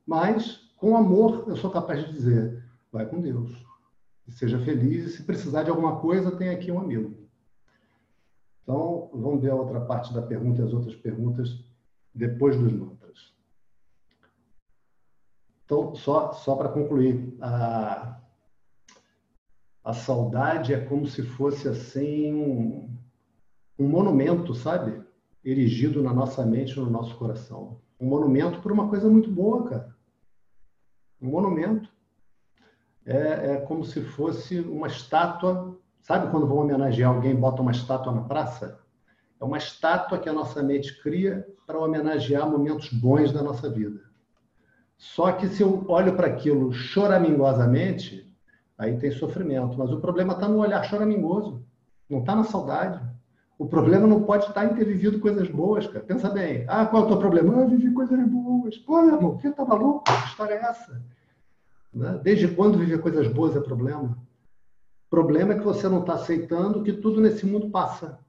Mas, 0.05 0.57
com 0.77 0.95
amor, 0.95 1.45
eu 1.47 1.55
sou 1.55 1.71
capaz 1.71 2.05
de 2.05 2.11
dizer: 2.11 2.63
vai 2.91 3.05
com 3.05 3.19
Deus. 3.19 3.65
Seja 4.29 4.59
feliz. 4.59 5.05
E 5.05 5.09
se 5.09 5.23
precisar 5.23 5.63
de 5.63 5.69
alguma 5.69 5.99
coisa, 5.99 6.35
tem 6.35 6.49
aqui 6.49 6.71
um 6.71 6.79
amigo. 6.79 7.15
Então, 8.63 9.09
vamos 9.13 9.41
ver 9.41 9.51
a 9.51 9.55
outra 9.55 9.81
parte 9.81 10.13
da 10.13 10.21
pergunta 10.21 10.61
e 10.61 10.65
as 10.65 10.73
outras 10.73 10.95
perguntas 10.95 11.63
depois 12.13 12.57
dos 12.57 12.71
mantras. 12.71 13.33
Então, 15.63 15.95
só, 15.95 16.31
só 16.31 16.55
para 16.55 16.69
concluir, 16.69 17.35
a, 17.41 18.19
a 19.83 19.93
saudade 19.93 20.73
é 20.73 20.79
como 20.79 21.07
se 21.07 21.21
fosse 21.23 21.67
assim 21.67 22.33
um, 22.33 22.95
um 23.77 23.87
monumento, 23.87 24.53
sabe? 24.53 25.03
Erigido 25.43 26.01
na 26.01 26.13
nossa 26.13 26.45
mente, 26.45 26.79
no 26.79 26.89
nosso 26.89 27.15
coração. 27.17 27.79
Um 27.99 28.07
monumento 28.07 28.61
por 28.61 28.71
uma 28.71 28.89
coisa 28.89 29.09
muito 29.09 29.29
boa, 29.29 29.67
cara. 29.69 29.94
Um 31.21 31.29
monumento. 31.29 31.89
É, 33.05 33.53
é 33.53 33.57
como 33.57 33.83
se 33.85 34.01
fosse 34.01 34.59
uma 34.59 34.87
estátua 34.87 35.77
Sabe 36.05 36.29
quando 36.29 36.45
vão 36.45 36.59
homenagear 36.59 37.11
alguém, 37.11 37.35
botam 37.35 37.63
uma 37.63 37.71
estátua 37.71 38.13
na 38.13 38.21
praça? 38.21 38.79
É 39.41 39.43
uma 39.43 39.57
estátua 39.57 40.19
que 40.19 40.29
a 40.29 40.33
nossa 40.33 40.61
mente 40.61 41.01
cria 41.01 41.47
para 41.65 41.79
homenagear 41.79 42.47
momentos 42.47 42.93
bons 42.93 43.31
da 43.31 43.41
nossa 43.41 43.67
vida. 43.71 44.01
Só 44.95 45.31
que 45.31 45.47
se 45.47 45.63
eu 45.63 45.83
olho 45.87 46.15
para 46.15 46.27
aquilo 46.27 46.71
choramingosamente, 46.71 48.31
aí 48.77 48.99
tem 48.99 49.09
sofrimento. 49.09 49.75
Mas 49.79 49.91
o 49.91 49.99
problema 49.99 50.33
está 50.33 50.47
no 50.47 50.59
olhar 50.59 50.83
choramingoso, 50.83 51.65
não 52.07 52.19
está 52.19 52.35
na 52.35 52.43
saudade. 52.43 53.03
O 53.57 53.65
problema 53.65 54.05
não 54.05 54.23
pode 54.23 54.47
estar 54.47 54.65
em 54.65 54.75
ter 54.75 54.83
vivido 54.83 55.19
coisas 55.19 55.47
boas, 55.47 55.87
cara. 55.87 56.03
Pensa 56.03 56.29
bem. 56.29 56.65
Ah, 56.67 56.85
qual 56.85 57.03
é 57.03 57.05
o 57.05 57.09
teu 57.09 57.19
problema? 57.19 57.55
Ah, 57.55 57.61
eu 57.61 57.69
vivi 57.69 57.91
coisas 57.93 58.19
boas. 58.27 58.77
Pô, 58.79 59.01
meu 59.01 59.15
irmão, 59.15 59.39
você 59.39 59.51
tá 59.51 59.63
maluco? 59.63 60.03
Que 60.03 60.27
história 60.27 60.55
é 60.55 60.61
essa? 60.61 61.01
Né? 61.93 62.19
Desde 62.21 62.49
quando 62.49 62.77
viver 62.77 63.01
coisas 63.01 63.27
boas 63.29 63.55
é 63.55 63.61
problema? 63.61 64.17
O 65.07 65.09
problema 65.09 65.53
é 65.53 65.57
que 65.57 65.63
você 65.63 65.87
não 65.87 66.01
está 66.01 66.15
aceitando 66.15 66.83
que 66.83 66.91
tudo 66.91 67.21
nesse 67.21 67.45
mundo 67.45 67.69
passa. 67.69 68.19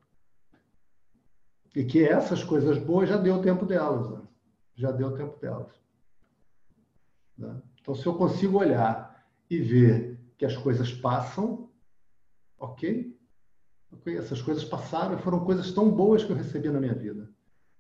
E 1.75 1.85
que 1.85 2.05
essas 2.05 2.45
coisas 2.45 2.79
boas 2.79 3.09
já 3.09 3.17
deu 3.17 3.43
tempo 3.43 3.67
delas. 3.67 4.09
Né? 4.09 4.21
Já 4.77 4.93
deu 4.93 5.13
tempo 5.17 5.37
delas. 5.41 5.73
Né? 7.37 7.61
Então, 7.81 7.95
se 7.97 8.07
eu 8.07 8.15
consigo 8.15 8.59
olhar 8.59 9.27
e 9.51 9.59
ver 9.59 10.19
que 10.39 10.47
as 10.47 10.57
coisas 10.57 10.93
passam, 10.93 11.69
ok? 12.59 13.16
Ok, 14.01 14.17
essas 14.17 14.43
coisas 14.43 14.65
passaram 14.65 15.15
e 15.15 15.23
foram 15.23 15.41
coisas 15.41 15.73
tão 15.73 15.91
boas 15.91 16.23
que 16.23 16.31
eu 16.31 16.37
recebi 16.37 16.69
na 16.69 16.81
minha 16.81 16.95
vida. 16.95 17.29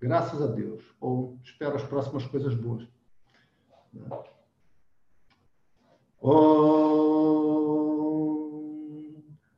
Graças 0.00 0.40
a 0.42 0.46
Deus. 0.46 0.82
Ou 1.00 1.38
espero 1.44 1.76
as 1.76 1.82
próximas 1.82 2.24
coisas 2.26 2.54
boas. 2.54 2.86
Om 6.22 7.56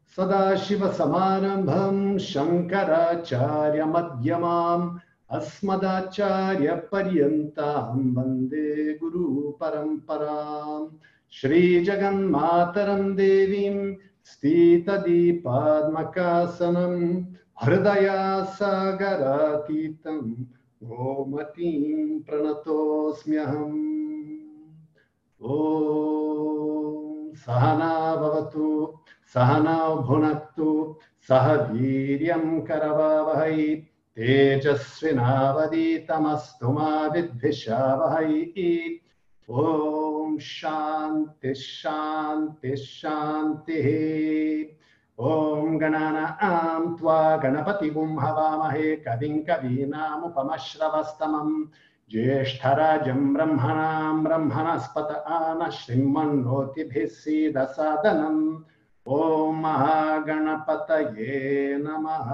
Sadashiva 0.05 0.93
Samarambham 0.93 2.19
Shankaracharya 2.19 3.87
Madhyamam 3.87 5.01
Asmadacharya 5.31 6.89
Paryantam 6.91 8.13
Vande 8.15 8.99
Guru 8.99 9.57
Paramparam 9.59 10.99
Shri 11.29 11.85
Jagan 11.85 12.29
Mataram 12.31 13.15
Devim 13.15 13.99
स्थितदीपात्मकासनं 14.29 17.25
हृदयासागरातीतं 17.63 20.45
गोमतीं 20.85 22.21
प्रणतोऽस्म्यहम्। 22.21 23.89
ॐ 25.43 27.35
सहना 27.35 28.17
भवतु, 28.17 28.95
सहना 29.35 29.95
भुनक्तु, 29.95 30.97
सह 31.29 31.73
वीर्यं 31.73 32.61
करवावहै, 32.61 33.83
तेजस्विनावदीतमस्तु 34.17 36.73
मा 36.73 37.07
विद्विषावहै 37.07 38.43
ॐ 39.51 40.39
शान्ति 40.39 41.55
शान्ति 41.55 42.77
शान्तिः 42.77 43.87
ॐ 45.25 45.79
गणानां 45.79 46.97
त्वा 46.97 47.37
गणपतिगुं 47.37 48.21
हवामहे 48.21 48.97
कविं 48.97 49.39
कवीनामुपमश्रवस्तमम्। 49.39 51.67
ज्येष्ठराजं 52.11 53.35
ब्रह्मणां 53.35 54.25
ब्रह्मणस्पत 54.25 55.25
आन 55.27 55.71
श्रीमन्नोतिभिः 55.71 57.07
सीदसादनम्। 57.07 58.63
ॐ 59.09 59.55
महागणपतये 59.55 61.35
नमः। 61.79 62.29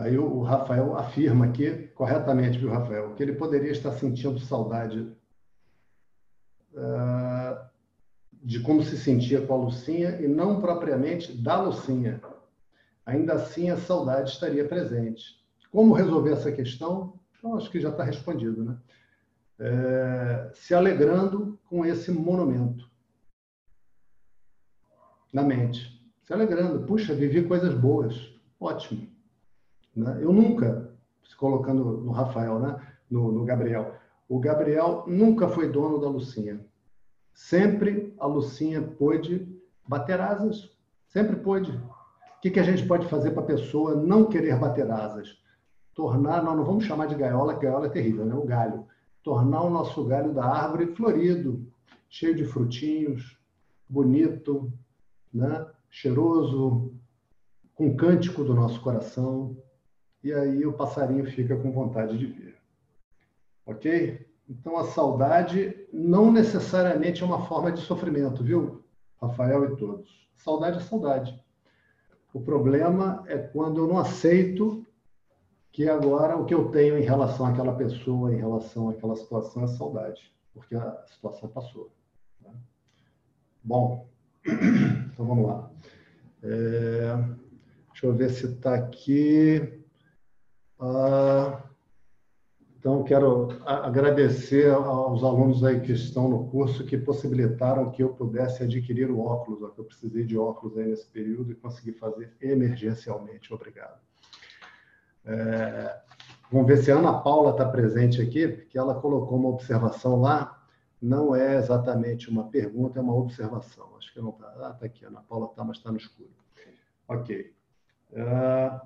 Aí 0.00 0.16
o 0.16 0.40
Rafael 0.40 0.96
afirma 0.96 1.44
aqui, 1.44 1.88
corretamente, 1.94 2.58
viu, 2.58 2.70
Rafael, 2.70 3.14
que 3.14 3.22
ele 3.22 3.34
poderia 3.34 3.70
estar 3.70 3.92
sentindo 3.92 4.40
saudade 4.40 5.00
uh, 6.72 7.68
de 8.32 8.60
como 8.60 8.82
se 8.82 8.96
sentia 8.96 9.46
com 9.46 9.52
a 9.52 9.56
Lucinha 9.58 10.18
e 10.18 10.26
não 10.26 10.58
propriamente 10.58 11.36
da 11.36 11.60
Lucinha. 11.60 12.18
Ainda 13.04 13.34
assim, 13.34 13.68
a 13.68 13.76
saudade 13.76 14.30
estaria 14.30 14.66
presente. 14.66 15.38
Como 15.70 15.92
resolver 15.92 16.32
essa 16.32 16.50
questão? 16.50 17.20
Então, 17.38 17.54
acho 17.54 17.70
que 17.70 17.78
já 17.78 17.90
está 17.90 18.02
respondido, 18.02 18.64
né? 18.64 18.78
É, 19.58 20.50
se 20.54 20.72
alegrando 20.72 21.58
com 21.68 21.84
esse 21.84 22.10
monumento 22.10 22.90
na 25.30 25.42
mente. 25.42 26.02
Se 26.22 26.32
alegrando. 26.32 26.86
Puxa, 26.86 27.12
vivi 27.12 27.44
coisas 27.44 27.74
boas. 27.74 28.32
Ótimo. 28.58 29.19
Né? 30.00 30.18
Eu 30.20 30.32
nunca, 30.32 30.90
se 31.24 31.36
colocando 31.36 31.84
no 31.98 32.10
Rafael, 32.10 32.58
né? 32.58 32.80
no, 33.10 33.32
no 33.32 33.44
Gabriel, 33.44 33.94
o 34.28 34.38
Gabriel 34.38 35.04
nunca 35.06 35.48
foi 35.48 35.68
dono 35.68 35.98
da 35.98 36.08
Lucinha. 36.08 36.64
Sempre 37.34 38.14
a 38.18 38.26
Lucinha 38.26 38.80
pôde 38.80 39.48
bater 39.86 40.20
asas. 40.20 40.70
Sempre 41.08 41.36
pôde. 41.36 41.72
O 41.72 42.40
que, 42.40 42.50
que 42.50 42.60
a 42.60 42.64
gente 42.64 42.86
pode 42.86 43.08
fazer 43.08 43.32
para 43.32 43.42
a 43.42 43.46
pessoa 43.46 43.94
não 43.94 44.26
querer 44.26 44.58
bater 44.58 44.90
asas? 44.90 45.38
Tornar, 45.94 46.42
nós 46.42 46.56
não 46.56 46.64
vamos 46.64 46.84
chamar 46.84 47.06
de 47.06 47.16
gaiola, 47.16 47.54
que 47.54 47.64
gaiola 47.64 47.86
é 47.86 47.90
terrível, 47.90 48.24
né? 48.24 48.34
O 48.34 48.46
galho. 48.46 48.86
Tornar 49.22 49.62
o 49.62 49.70
nosso 49.70 50.04
galho 50.04 50.32
da 50.32 50.44
árvore 50.44 50.94
florido, 50.94 51.66
cheio 52.08 52.34
de 52.34 52.44
frutinhos, 52.44 53.36
bonito, 53.88 54.72
né? 55.34 55.66
cheiroso, 55.90 56.94
com 57.74 57.96
cântico 57.96 58.44
do 58.44 58.54
nosso 58.54 58.80
coração 58.80 59.56
e 60.22 60.32
aí 60.32 60.66
o 60.66 60.72
passarinho 60.72 61.24
fica 61.30 61.56
com 61.56 61.70
vontade 61.72 62.18
de 62.18 62.26
ver. 62.26 62.56
Ok? 63.66 64.26
Então 64.48 64.76
a 64.76 64.84
saudade 64.84 65.86
não 65.92 66.32
necessariamente 66.32 67.22
é 67.22 67.26
uma 67.26 67.46
forma 67.46 67.70
de 67.70 67.80
sofrimento, 67.80 68.42
viu, 68.42 68.84
Rafael 69.20 69.72
e 69.72 69.76
todos? 69.76 70.28
Saudade 70.36 70.78
é 70.78 70.80
saudade. 70.80 71.44
O 72.32 72.40
problema 72.40 73.24
é 73.26 73.38
quando 73.38 73.78
eu 73.78 73.86
não 73.86 73.98
aceito 73.98 74.86
que 75.72 75.88
agora 75.88 76.36
o 76.36 76.44
que 76.44 76.54
eu 76.54 76.70
tenho 76.70 76.98
em 76.98 77.02
relação 77.02 77.46
àquela 77.46 77.74
pessoa, 77.74 78.32
em 78.32 78.38
relação 78.38 78.88
àquela 78.88 79.14
situação, 79.16 79.64
é 79.64 79.66
saudade, 79.68 80.32
porque 80.52 80.74
a 80.74 81.04
situação 81.06 81.48
passou. 81.48 81.92
Né? 82.40 82.50
Bom, 83.62 84.08
então 84.44 85.26
vamos 85.26 85.46
lá. 85.46 85.70
É, 86.42 87.16
deixa 87.92 88.06
eu 88.06 88.14
ver 88.14 88.30
se 88.30 88.46
está 88.46 88.74
aqui. 88.74 89.79
Ah, 90.80 91.62
então, 92.78 93.04
quero 93.04 93.48
agradecer 93.66 94.72
aos 94.72 95.22
alunos 95.22 95.62
aí 95.62 95.80
que 95.80 95.92
estão 95.92 96.30
no 96.30 96.48
curso 96.48 96.86
que 96.86 96.96
possibilitaram 96.96 97.90
que 97.90 98.02
eu 98.02 98.08
pudesse 98.14 98.62
adquirir 98.62 99.10
o 99.10 99.20
óculos, 99.20 99.74
que 99.74 99.80
eu 99.80 99.84
precisei 99.84 100.24
de 100.24 100.38
óculos 100.38 100.78
aí 100.78 100.86
nesse 100.86 101.06
período 101.06 101.52
e 101.52 101.54
consegui 101.54 101.92
fazer 101.92 102.34
emergencialmente. 102.40 103.52
Obrigado. 103.52 104.00
É, 105.26 106.00
vamos 106.50 106.66
ver 106.66 106.78
se 106.78 106.90
a 106.90 106.96
Ana 106.96 107.20
Paula 107.20 107.50
está 107.50 107.68
presente 107.68 108.22
aqui, 108.22 108.48
porque 108.48 108.78
ela 108.78 108.94
colocou 108.94 109.38
uma 109.38 109.50
observação 109.50 110.18
lá. 110.18 110.64
Não 111.02 111.34
é 111.34 111.56
exatamente 111.56 112.30
uma 112.30 112.48
pergunta, 112.48 112.98
é 112.98 113.02
uma 113.02 113.14
observação. 113.14 113.94
Acho 113.98 114.10
que 114.14 114.20
não 114.20 114.30
está. 114.30 114.46
Ah, 114.58 114.70
está 114.70 114.86
aqui. 114.86 115.04
A 115.04 115.08
Ana 115.08 115.22
Paula 115.28 115.48
está, 115.50 115.62
mas 115.62 115.76
está 115.76 115.90
no 115.90 115.98
escuro. 115.98 116.30
Ok. 117.06 117.52
Uh, 118.12 118.80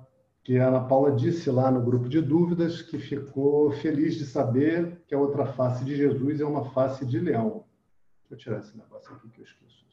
que 0.45 0.59
a 0.59 0.67
Ana 0.67 0.81
Paula 0.81 1.11
disse 1.11 1.49
lá 1.49 1.71
no 1.71 1.81
grupo 1.81 2.07
de 2.07 2.21
dúvidas 2.21 2.79
que 2.79 2.99
ficou 2.99 3.71
feliz 3.71 4.13
de 4.13 4.27
saber 4.27 5.01
que 5.07 5.15
a 5.15 5.19
outra 5.19 5.47
face 5.47 5.83
de 5.83 5.95
Jesus 5.95 6.39
é 6.39 6.45
uma 6.45 6.69
face 6.69 7.03
de 7.03 7.19
leão. 7.19 7.65
Deixa 8.29 8.33
eu 8.33 8.37
tirar 8.37 8.59
esse 8.59 8.77
negócio 8.77 9.11
aqui 9.15 9.27
que 9.29 9.41
eu 9.41 9.43
esqueço. 9.43 9.83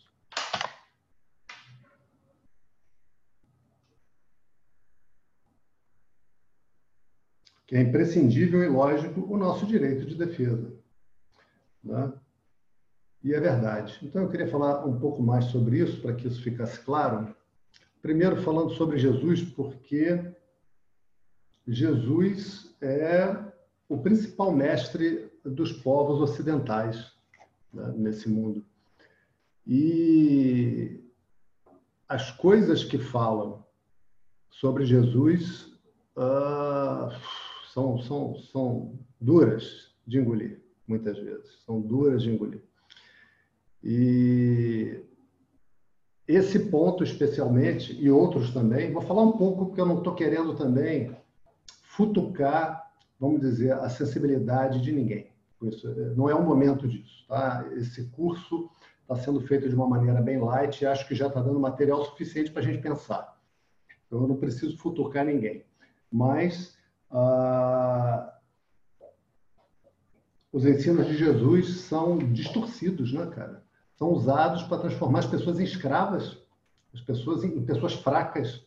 Que 7.66 7.76
é 7.76 7.80
imprescindível 7.80 8.62
e 8.62 8.68
lógico 8.68 9.22
o 9.22 9.38
nosso 9.38 9.64
direito 9.64 10.04
de 10.04 10.14
defesa. 10.16 10.70
Né? 11.82 12.12
E 13.24 13.32
é 13.32 13.40
verdade. 13.40 13.98
Então 14.02 14.20
eu 14.20 14.28
queria 14.28 14.48
falar 14.48 14.84
um 14.84 15.00
pouco 15.00 15.22
mais 15.22 15.46
sobre 15.46 15.78
isso, 15.78 16.02
para 16.02 16.12
que 16.12 16.28
isso 16.28 16.42
ficasse 16.42 16.78
claro. 16.80 17.34
Primeiro, 18.02 18.42
falando 18.42 18.74
sobre 18.74 18.98
Jesus, 18.98 19.42
porque 19.42 20.34
Jesus 21.66 22.74
é 22.80 23.36
o 23.88 23.98
principal 23.98 24.52
mestre 24.52 25.30
dos 25.44 25.72
povos 25.72 26.20
ocidentais 26.20 27.12
né, 27.72 27.92
nesse 27.96 28.28
mundo. 28.28 28.64
E 29.66 31.00
as 32.08 32.30
coisas 32.32 32.82
que 32.82 32.98
falam 32.98 33.64
sobre 34.50 34.84
Jesus 34.84 35.78
uh, 36.16 37.10
são, 37.72 38.00
são, 38.02 38.36
são 38.36 38.98
duras 39.20 39.94
de 40.06 40.18
engolir, 40.18 40.62
muitas 40.86 41.18
vezes. 41.18 41.62
São 41.64 41.80
duras 41.80 42.22
de 42.22 42.30
engolir. 42.30 42.62
E 43.82 45.00
esse 46.26 46.58
ponto, 46.70 47.02
especialmente, 47.02 47.92
e 48.00 48.10
outros 48.10 48.52
também, 48.52 48.92
vou 48.92 49.02
falar 49.02 49.22
um 49.22 49.32
pouco, 49.32 49.66
porque 49.66 49.80
eu 49.80 49.86
não 49.86 49.98
estou 49.98 50.14
querendo 50.14 50.54
também 50.54 51.16
futucar, 51.96 52.90
vamos 53.20 53.40
dizer, 53.40 53.72
a 53.72 53.88
sensibilidade 53.88 54.80
de 54.80 54.92
ninguém. 54.92 55.30
Isso, 55.62 55.88
não 56.16 56.28
é 56.28 56.34
o 56.34 56.42
momento 56.42 56.88
disso. 56.88 57.26
Tá? 57.28 57.64
Esse 57.72 58.04
curso 58.08 58.70
está 59.02 59.14
sendo 59.16 59.40
feito 59.42 59.68
de 59.68 59.74
uma 59.74 59.86
maneira 59.86 60.20
bem 60.20 60.40
light 60.40 60.80
e 60.80 60.86
acho 60.86 61.06
que 61.06 61.14
já 61.14 61.26
está 61.26 61.40
dando 61.40 61.60
material 61.60 62.02
suficiente 62.04 62.50
para 62.50 62.62
a 62.62 62.64
gente 62.64 62.80
pensar. 62.80 63.38
Então, 64.06 64.22
eu 64.22 64.28
não 64.28 64.36
preciso 64.36 64.76
futucar 64.78 65.24
ninguém. 65.24 65.64
Mas 66.10 66.76
ah, 67.10 68.38
os 70.50 70.64
ensinos 70.64 71.06
de 71.06 71.16
Jesus 71.16 71.80
são 71.82 72.18
distorcidos, 72.18 73.12
né, 73.12 73.26
cara? 73.26 73.62
São 73.96 74.10
usados 74.12 74.62
para 74.62 74.78
transformar 74.78 75.20
as 75.20 75.26
pessoas 75.26 75.60
em 75.60 75.64
escravas, 75.64 76.38
as 76.92 77.00
pessoas 77.02 77.44
em, 77.44 77.58
em 77.58 77.64
pessoas 77.64 77.94
fracas. 77.94 78.64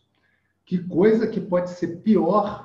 Que 0.64 0.78
coisa 0.78 1.28
que 1.28 1.42
pode 1.42 1.72
ser 1.72 2.02
pior 2.02 2.65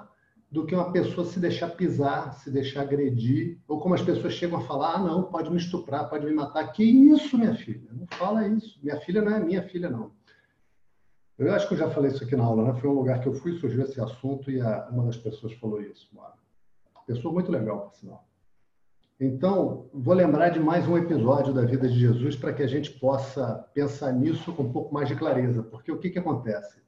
do 0.51 0.67
que 0.67 0.75
uma 0.75 0.91
pessoa 0.91 1.25
se 1.25 1.39
deixar 1.39 1.69
pisar, 1.69 2.35
se 2.35 2.51
deixar 2.51 2.83
agredir, 2.83 3.59
ou 3.69 3.79
como 3.79 3.95
as 3.95 4.03
pessoas 4.03 4.35
chegam 4.35 4.59
a 4.59 4.63
falar, 4.63 4.95
ah, 4.95 4.99
não, 4.99 5.23
pode 5.23 5.49
me 5.49 5.57
estuprar, 5.57 6.11
pode 6.11 6.27
me 6.27 6.33
matar. 6.33 6.73
Que 6.73 6.83
isso, 6.83 7.39
minha 7.39 7.55
filha? 7.55 7.89
Não 7.93 8.07
fala 8.09 8.49
isso. 8.49 8.81
Minha 8.83 9.01
filha 9.01 9.23
não 9.23 9.33
é 9.33 9.39
minha 9.39 9.63
filha, 9.63 9.89
não. 9.89 10.11
Eu 11.39 11.55
acho 11.55 11.69
que 11.69 11.75
eu 11.75 11.79
já 11.79 11.89
falei 11.91 12.11
isso 12.11 12.25
aqui 12.25 12.35
na 12.35 12.45
aula, 12.45 12.65
né? 12.65 12.81
Foi 12.81 12.91
um 12.91 12.95
lugar 12.95 13.21
que 13.21 13.29
eu 13.29 13.35
fui, 13.35 13.57
surgiu 13.59 13.83
esse 13.83 14.01
assunto 14.01 14.51
e 14.51 14.61
a, 14.61 14.89
uma 14.91 15.05
das 15.05 15.17
pessoas 15.17 15.53
falou 15.55 15.81
isso. 15.81 16.09
Uma 16.13 16.35
pessoa 17.07 17.33
muito 17.33 17.51
legal, 17.51 17.83
por 17.83 17.95
sinal. 17.95 18.27
Então, 19.21 19.89
vou 19.95 20.15
lembrar 20.15 20.49
de 20.49 20.59
mais 20.59 20.87
um 20.89 20.99
episódio 20.99 21.55
da 21.55 21.63
vida 21.63 21.89
de 21.89 21.99
Jesus 21.99 22.35
para 22.35 22.53
que 22.53 22.63
a 22.63 22.67
gente 22.67 22.91
possa 22.99 23.67
pensar 23.73 24.13
nisso 24.13 24.53
com 24.53 24.65
um 24.65 24.73
pouco 24.73 24.93
mais 24.93 25.09
de 25.09 25.15
clareza. 25.15 25.63
Porque 25.63 25.93
o 25.93 25.99
que, 25.99 26.11
que 26.11 26.19
acontece? 26.19 26.83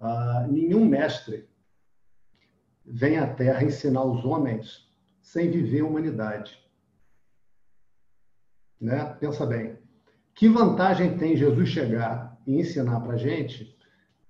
Ah, 0.00 0.46
nenhum 0.50 0.84
mestre 0.84 1.48
vem 2.84 3.18
à 3.18 3.26
Terra 3.26 3.64
ensinar 3.64 4.04
os 4.04 4.24
homens 4.24 4.88
sem 5.20 5.50
viver 5.50 5.80
a 5.80 5.86
humanidade. 5.86 6.58
Né? 8.80 9.04
Pensa 9.18 9.46
bem. 9.46 9.78
Que 10.34 10.48
vantagem 10.48 11.16
tem 11.16 11.36
Jesus 11.36 11.68
chegar 11.68 12.38
e 12.46 12.58
ensinar 12.58 13.00
para 13.00 13.14
a 13.14 13.16
gente 13.16 13.74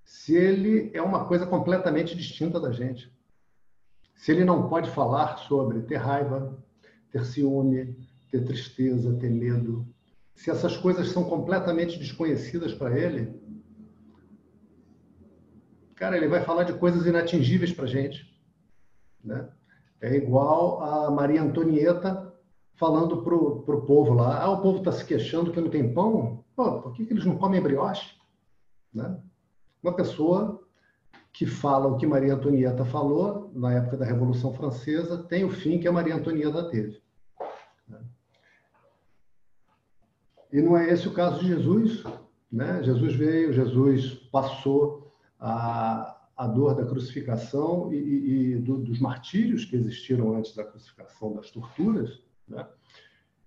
se 0.04 0.34
ele 0.34 0.90
é 0.94 1.02
uma 1.02 1.26
coisa 1.26 1.46
completamente 1.46 2.14
distinta 2.14 2.60
da 2.60 2.70
gente? 2.70 3.12
Se 4.14 4.30
ele 4.30 4.44
não 4.44 4.68
pode 4.68 4.90
falar 4.90 5.38
sobre 5.38 5.80
ter 5.82 5.96
raiva, 5.96 6.56
ter 7.10 7.24
ciúme, 7.24 7.96
ter 8.30 8.44
tristeza, 8.44 9.14
ter 9.14 9.30
medo, 9.30 9.86
se 10.34 10.50
essas 10.50 10.76
coisas 10.76 11.08
são 11.08 11.24
completamente 11.24 11.98
desconhecidas 11.98 12.74
para 12.74 12.96
ele, 12.98 13.34
cara, 15.94 16.16
ele 16.16 16.28
vai 16.28 16.42
falar 16.42 16.64
de 16.64 16.74
coisas 16.74 17.06
inatingíveis 17.06 17.72
para 17.72 17.86
gente. 17.86 18.33
Né? 19.24 19.48
É 20.00 20.14
igual 20.14 20.82
a 20.82 21.10
Maria 21.10 21.42
Antonieta 21.42 22.32
falando 22.74 23.22
para 23.22 23.34
o 23.34 23.82
povo 23.86 24.12
lá: 24.12 24.42
ah, 24.42 24.50
o 24.50 24.60
povo 24.60 24.78
está 24.78 24.92
se 24.92 25.04
queixando 25.04 25.50
que 25.50 25.60
não 25.60 25.70
tem 25.70 25.94
pão, 25.94 26.44
Pô, 26.56 26.80
por 26.80 26.92
que, 26.92 27.04
que 27.04 27.12
eles 27.12 27.24
não 27.24 27.36
comem 27.36 27.60
brioche? 27.60 28.16
Né? 28.92 29.20
Uma 29.82 29.92
pessoa 29.92 30.62
que 31.32 31.46
fala 31.46 31.88
o 31.88 31.96
que 31.96 32.06
Maria 32.06 32.34
Antonieta 32.34 32.84
falou 32.84 33.50
na 33.52 33.72
época 33.72 33.96
da 33.96 34.04
Revolução 34.04 34.54
Francesa 34.54 35.24
tem 35.24 35.44
o 35.44 35.50
fim 35.50 35.80
que 35.80 35.88
a 35.88 35.92
Maria 35.92 36.14
Antonieta 36.14 36.70
teve. 36.70 37.02
Né? 37.88 38.00
E 40.52 40.62
não 40.62 40.76
é 40.76 40.88
esse 40.88 41.08
o 41.08 41.12
caso 41.12 41.40
de 41.40 41.48
Jesus. 41.48 42.04
Né? 42.52 42.84
Jesus 42.84 43.16
veio, 43.16 43.52
Jesus 43.52 44.14
passou 44.30 45.12
a, 45.40 46.23
a 46.36 46.46
dor 46.46 46.74
da 46.74 46.84
crucificação 46.84 47.92
e, 47.92 47.96
e, 47.96 48.52
e 48.52 48.56
do, 48.56 48.78
dos 48.78 48.98
martírios 48.98 49.64
que 49.64 49.76
existiram 49.76 50.36
antes 50.36 50.54
da 50.54 50.64
crucificação, 50.64 51.34
das 51.34 51.50
torturas. 51.50 52.22
Né? 52.48 52.66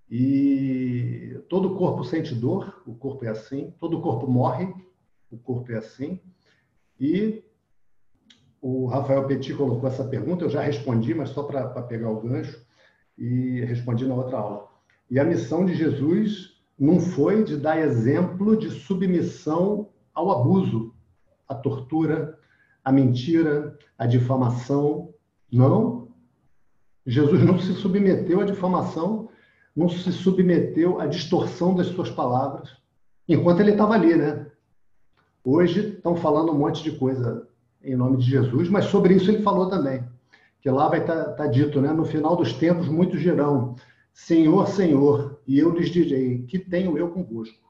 E 0.10 1.40
todo 1.50 1.76
corpo 1.76 2.04
sente 2.04 2.34
dor, 2.34 2.82
o 2.86 2.96
corpo 2.96 3.26
é 3.26 3.30
assim. 3.30 3.74
Todo 3.80 4.02
corpo 4.02 4.28
morre, 4.28 4.74
o 5.30 5.38
corpo 5.38 5.72
é 5.72 5.78
assim. 5.78 6.20
E 7.00 7.44
o 8.62 8.86
Rafael 8.86 9.28
Petit 9.28 9.54
colocou 9.54 9.88
essa 9.88 10.04
pergunta, 10.04 10.46
eu 10.46 10.50
já 10.50 10.62
respondi, 10.62 11.14
mas 11.14 11.30
só 11.30 11.44
para 11.44 11.82
pegar 11.84 12.10
o 12.10 12.22
gancho, 12.22 12.66
e 13.18 13.62
respondi 13.62 14.06
na 14.06 14.16
outra 14.16 14.38
aula. 14.38 14.68
E 15.10 15.20
a 15.20 15.26
missão 15.26 15.66
de 15.66 15.74
Jesus 15.74 16.58
não 16.78 17.00
foi 17.00 17.44
de 17.44 17.58
dar 17.58 17.80
exemplo 17.80 18.56
de 18.56 18.70
submissão 18.70 19.90
ao 20.14 20.32
abuso, 20.32 20.94
à 21.48 21.56
tortura, 21.56 22.37
a 22.88 22.92
mentira, 22.92 23.78
a 23.98 24.08
difamação. 24.08 25.14
Não. 25.52 26.08
Jesus 27.06 27.44
não 27.44 27.60
se 27.60 27.74
submeteu 27.74 28.40
à 28.40 28.46
difamação, 28.46 29.28
não 29.76 29.90
se 29.90 30.10
submeteu 30.14 30.98
à 30.98 31.06
distorção 31.06 31.76
das 31.76 31.88
suas 31.88 32.10
palavras, 32.10 32.78
enquanto 33.28 33.60
ele 33.60 33.72
estava 33.72 33.94
ali, 33.94 34.16
né? 34.16 34.50
Hoje 35.44 35.96
estão 35.96 36.16
falando 36.16 36.54
um 36.54 36.58
monte 36.58 36.82
de 36.82 36.94
coisa 36.94 37.46
em 37.84 37.94
nome 37.94 38.18
de 38.18 38.30
Jesus, 38.30 38.70
mas 38.70 38.86
sobre 38.86 39.16
isso 39.16 39.30
ele 39.30 39.44
falou 39.44 39.70
também. 39.70 40.06
Que 40.62 40.70
lá 40.70 40.88
vai 40.88 41.02
estar 41.02 41.26
tá, 41.26 41.32
tá 41.34 41.48
dito, 41.48 41.82
né? 41.82 41.92
No 41.92 42.06
final 42.06 42.38
dos 42.38 42.54
tempos, 42.54 42.88
muitos 42.88 43.20
dirão: 43.20 43.76
Senhor, 44.14 44.66
Senhor, 44.66 45.42
e 45.46 45.60
eu 45.60 45.72
lhes 45.72 45.90
direi: 45.90 46.44
Que 46.44 46.58
tenho 46.58 46.98
eu 46.98 47.10
convosco? 47.10 47.68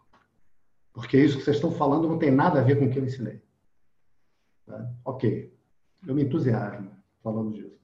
Porque 0.94 1.18
isso 1.18 1.38
que 1.38 1.44
vocês 1.44 1.58
estão 1.58 1.72
falando 1.72 2.08
não 2.08 2.20
tem 2.20 2.30
nada 2.30 2.60
a 2.60 2.64
ver 2.64 2.78
com 2.78 2.86
o 2.86 2.90
que 2.92 3.00
eu 3.00 3.06
ensinei. 3.06 3.42
Tá? 4.68 4.86
Ok, 5.06 5.52
eu 6.06 6.14
me 6.14 6.24
entusiasmo 6.24 6.92
falando 7.24 7.54
disso. 7.54 7.80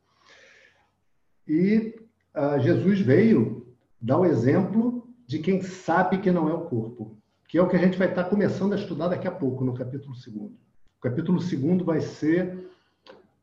E 1.48 1.96
uh, 2.36 2.60
Jesus 2.60 3.00
veio 3.00 3.74
dar 4.00 4.20
o 4.20 4.26
exemplo 4.26 5.08
de 5.26 5.40
quem 5.40 5.62
sabe 5.62 6.20
que 6.20 6.30
não 6.30 6.50
é 6.50 6.54
o 6.54 6.66
corpo, 6.66 7.18
que 7.48 7.58
é 7.58 7.62
o 7.62 7.70
que 7.70 7.78
a 7.78 7.80
gente 7.80 7.98
vai 7.98 8.10
estar 8.10 8.26
começando 8.26 8.74
a 8.74 8.76
estudar 8.76 9.08
daqui 9.08 9.28
a 9.28 9.32
pouco, 9.32 9.64
no 9.64 9.74
capítulo 9.74 10.14
2. 10.14 10.28
O 10.28 11.02
capítulo 11.02 11.40
2 11.40 11.82
vai 11.84 12.02
ser 12.02 12.70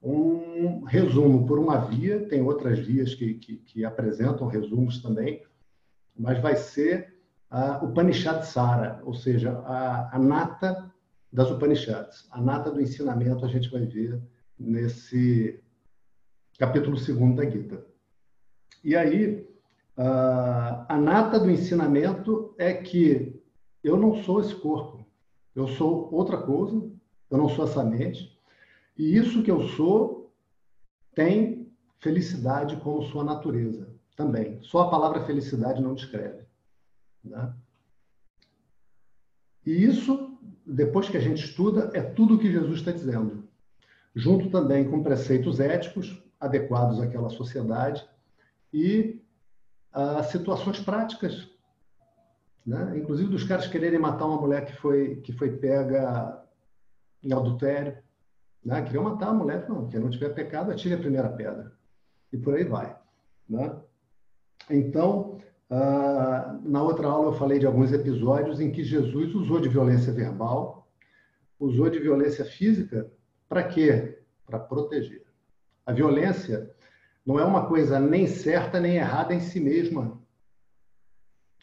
um 0.02 0.84
resumo 0.84 1.46
por 1.46 1.58
uma 1.58 1.78
via, 1.78 2.26
tem 2.28 2.42
outras 2.42 2.78
vias 2.78 3.14
que, 3.14 3.34
que, 3.34 3.56
que 3.56 3.84
apresentam 3.84 4.46
resumos 4.46 5.02
também, 5.02 5.42
mas 6.16 6.40
vai 6.40 6.56
ser 6.56 7.16
uh, 7.50 7.84
o 7.84 7.92
Panishad 7.92 8.42
Sara, 8.44 9.00
ou 9.04 9.14
seja, 9.14 9.58
a, 9.60 10.16
a 10.16 10.18
nata 10.18 10.89
das 11.32 11.50
Upanishads. 11.50 12.26
A 12.30 12.40
nata 12.40 12.70
do 12.70 12.80
ensinamento 12.80 13.44
a 13.44 13.48
gente 13.48 13.70
vai 13.70 13.86
ver 13.86 14.20
nesse 14.58 15.62
capítulo 16.58 16.96
2 16.96 17.36
da 17.36 17.48
Gita. 17.48 17.86
E 18.82 18.96
aí, 18.96 19.48
a 19.96 20.98
nata 20.98 21.38
do 21.38 21.50
ensinamento 21.50 22.54
é 22.58 22.74
que 22.74 23.40
eu 23.82 23.96
não 23.96 24.22
sou 24.22 24.40
esse 24.40 24.54
corpo, 24.54 25.06
eu 25.54 25.68
sou 25.68 26.12
outra 26.12 26.38
coisa, 26.38 26.76
eu 27.30 27.38
não 27.38 27.48
sou 27.48 27.64
essa 27.64 27.84
mente, 27.84 28.38
e 28.96 29.16
isso 29.16 29.42
que 29.42 29.50
eu 29.50 29.62
sou 29.68 30.32
tem 31.14 31.70
felicidade 31.98 32.76
como 32.76 33.02
sua 33.02 33.24
natureza 33.24 33.88
também. 34.16 34.62
Só 34.62 34.80
a 34.80 34.90
palavra 34.90 35.24
felicidade 35.24 35.82
não 35.82 35.94
descreve. 35.94 36.44
Né? 37.22 37.54
E 39.64 39.84
isso 39.84 40.29
depois 40.70 41.08
que 41.08 41.16
a 41.16 41.20
gente 41.20 41.44
estuda, 41.44 41.90
é 41.94 42.00
tudo 42.00 42.36
o 42.36 42.38
que 42.38 42.50
Jesus 42.50 42.78
está 42.78 42.92
dizendo, 42.92 43.44
junto 44.14 44.50
também 44.50 44.88
com 44.88 45.02
preceitos 45.02 45.58
éticos 45.58 46.22
adequados 46.38 47.00
àquela 47.00 47.28
sociedade 47.28 48.08
e 48.72 49.20
uh, 49.92 50.22
situações 50.30 50.78
práticas, 50.78 51.50
né? 52.64 52.96
inclusive 52.96 53.28
dos 53.28 53.42
caras 53.42 53.66
quererem 53.66 53.98
matar 53.98 54.26
uma 54.26 54.40
mulher 54.40 54.64
que 54.64 54.76
foi 54.76 55.16
que 55.16 55.32
foi 55.32 55.56
pega 55.56 56.40
em 57.22 57.32
adultério, 57.32 57.98
né? 58.64 58.80
queriam 58.82 59.02
matar 59.02 59.30
a 59.30 59.34
mulher, 59.34 59.68
não, 59.68 59.88
quem 59.88 59.98
não 59.98 60.08
tiver 60.08 60.30
pecado 60.30 60.70
atire 60.70 60.94
a 60.94 60.98
primeira 60.98 61.28
pedra 61.30 61.72
e 62.32 62.38
por 62.38 62.54
aí 62.54 62.64
vai, 62.64 62.96
né? 63.48 63.76
Então 64.68 65.40
Uh, 65.70 66.68
na 66.68 66.82
outra 66.82 67.06
aula 67.06 67.28
eu 67.28 67.38
falei 67.38 67.60
de 67.60 67.66
alguns 67.66 67.92
episódios 67.92 68.58
em 68.60 68.72
que 68.72 68.82
Jesus 68.82 69.32
usou 69.36 69.60
de 69.60 69.68
violência 69.68 70.12
verbal, 70.12 70.90
usou 71.60 71.88
de 71.88 72.00
violência 72.00 72.44
física, 72.44 73.08
para 73.48 73.62
quê? 73.62 74.20
Para 74.44 74.58
proteger. 74.58 75.24
A 75.86 75.92
violência 75.92 76.74
não 77.24 77.38
é 77.38 77.44
uma 77.44 77.66
coisa 77.66 78.00
nem 78.00 78.26
certa 78.26 78.80
nem 78.80 78.96
errada 78.96 79.32
em 79.32 79.40
si 79.40 79.60
mesma. 79.60 80.20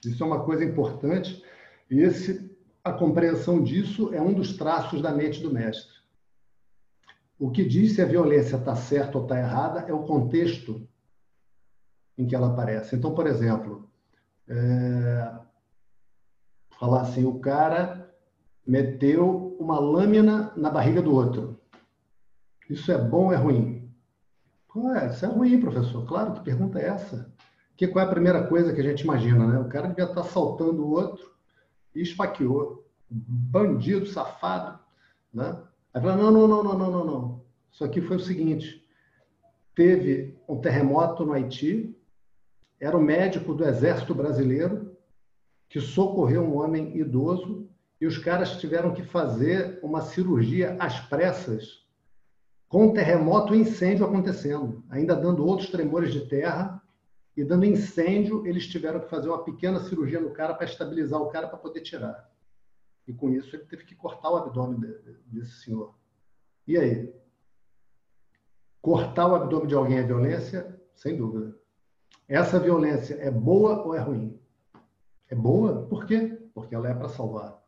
Isso 0.05 0.23
é 0.23 0.25
uma 0.25 0.45
coisa 0.45 0.63
importante 0.63 1.43
e 1.91 1.99
esse, 1.99 2.49
a 2.83 2.93
compreensão 2.93 3.61
disso 3.61 4.13
é 4.13 4.21
um 4.21 4.33
dos 4.33 4.55
traços 4.55 5.01
da 5.01 5.11
mente 5.11 5.41
do 5.41 5.51
mestre. 5.53 5.97
O 7.37 7.51
que 7.51 7.65
diz 7.65 7.95
se 7.95 8.01
a 8.01 8.05
violência 8.05 8.55
está 8.55 8.75
certa 8.75 9.17
ou 9.17 9.25
está 9.25 9.37
errada 9.37 9.81
é 9.81 9.93
o 9.93 10.05
contexto 10.05 10.87
em 12.17 12.25
que 12.25 12.35
ela 12.35 12.47
aparece. 12.47 12.95
Então, 12.95 13.13
por 13.13 13.27
exemplo, 13.27 13.86
é... 14.49 15.31
falar 16.79 17.01
assim, 17.01 17.25
o 17.25 17.39
cara 17.39 18.13
meteu 18.65 19.55
uma 19.59 19.79
lâmina 19.79 20.51
na 20.55 20.69
barriga 20.69 21.01
do 21.01 21.13
outro. 21.13 21.59
Isso 22.69 22.91
é 22.91 22.97
bom 22.97 23.25
ou 23.25 23.33
é 23.33 23.37
ruim? 23.37 23.77
É, 24.95 25.07
isso 25.07 25.25
é 25.25 25.29
ruim, 25.29 25.59
professor. 25.59 26.05
Claro, 26.05 26.33
que 26.33 26.41
pergunta 26.41 26.79
é 26.79 26.87
essa? 26.87 27.33
Que 27.75 27.87
qual 27.87 28.05
é 28.05 28.07
a 28.07 28.11
primeira 28.11 28.45
coisa 28.47 28.73
que 28.73 28.81
a 28.81 28.83
gente 28.83 29.01
imagina, 29.01 29.47
né? 29.47 29.59
O 29.59 29.69
cara 29.69 29.87
devia 29.87 30.05
estar 30.05 30.21
assaltando 30.21 30.83
o 30.83 30.91
outro 30.91 31.31
e 31.95 32.01
esfaqueou. 32.01 32.85
Bandido, 33.09 34.05
safado, 34.05 34.79
né? 35.33 35.57
Aí 35.93 36.01
fala, 36.01 36.17
não, 36.17 36.31
não, 36.31 36.47
não, 36.47 36.63
não, 36.63 36.77
não, 36.77 36.91
não, 36.91 37.05
não. 37.05 37.41
Isso 37.71 37.83
aqui 37.83 38.01
foi 38.01 38.17
o 38.17 38.19
seguinte, 38.19 38.85
teve 39.73 40.37
um 40.47 40.59
terremoto 40.59 41.25
no 41.25 41.33
Haiti, 41.33 41.96
era 42.79 42.97
o 42.97 43.01
médico 43.01 43.53
do 43.53 43.63
exército 43.63 44.13
brasileiro 44.13 44.95
que 45.69 45.79
socorreu 45.79 46.43
um 46.43 46.57
homem 46.57 46.97
idoso 46.97 47.69
e 47.99 48.05
os 48.05 48.17
caras 48.17 48.57
tiveram 48.57 48.93
que 48.93 49.03
fazer 49.03 49.79
uma 49.81 50.01
cirurgia 50.01 50.77
às 50.79 50.99
pressas 50.99 51.85
com 52.67 52.93
terremoto 52.93 53.55
e 53.55 53.59
incêndio 53.59 54.05
acontecendo, 54.05 54.83
ainda 54.89 55.15
dando 55.15 55.45
outros 55.45 55.69
tremores 55.69 56.11
de 56.11 56.27
terra 56.27 56.81
e 57.35 57.43
dando 57.43 57.65
incêndio, 57.65 58.45
eles 58.45 58.67
tiveram 58.67 58.99
que 58.99 59.09
fazer 59.09 59.29
uma 59.29 59.43
pequena 59.43 59.79
cirurgia 59.79 60.19
no 60.19 60.31
cara 60.31 60.53
para 60.53 60.65
estabilizar 60.65 61.21
o 61.21 61.29
cara 61.29 61.47
para 61.47 61.57
poder 61.57 61.81
tirar. 61.81 62.29
E 63.07 63.13
com 63.13 63.29
isso 63.29 63.55
ele 63.55 63.65
teve 63.65 63.85
que 63.85 63.95
cortar 63.95 64.31
o 64.31 64.35
abdômen 64.35 64.79
desse 65.27 65.63
senhor. 65.63 65.95
E 66.67 66.77
aí? 66.77 67.13
Cortar 68.81 69.27
o 69.27 69.35
abdômen 69.35 69.67
de 69.67 69.75
alguém 69.75 69.99
é 69.99 70.03
violência? 70.03 70.77
Sem 70.93 71.15
dúvida. 71.15 71.55
Essa 72.27 72.59
violência 72.59 73.15
é 73.15 73.31
boa 73.31 73.83
ou 73.83 73.95
é 73.95 73.99
ruim? 73.99 74.39
É 75.29 75.35
boa, 75.35 75.85
por 75.87 76.05
quê? 76.05 76.37
Porque 76.53 76.75
ela 76.75 76.89
é 76.89 76.93
para 76.93 77.09
salvar. 77.09 77.61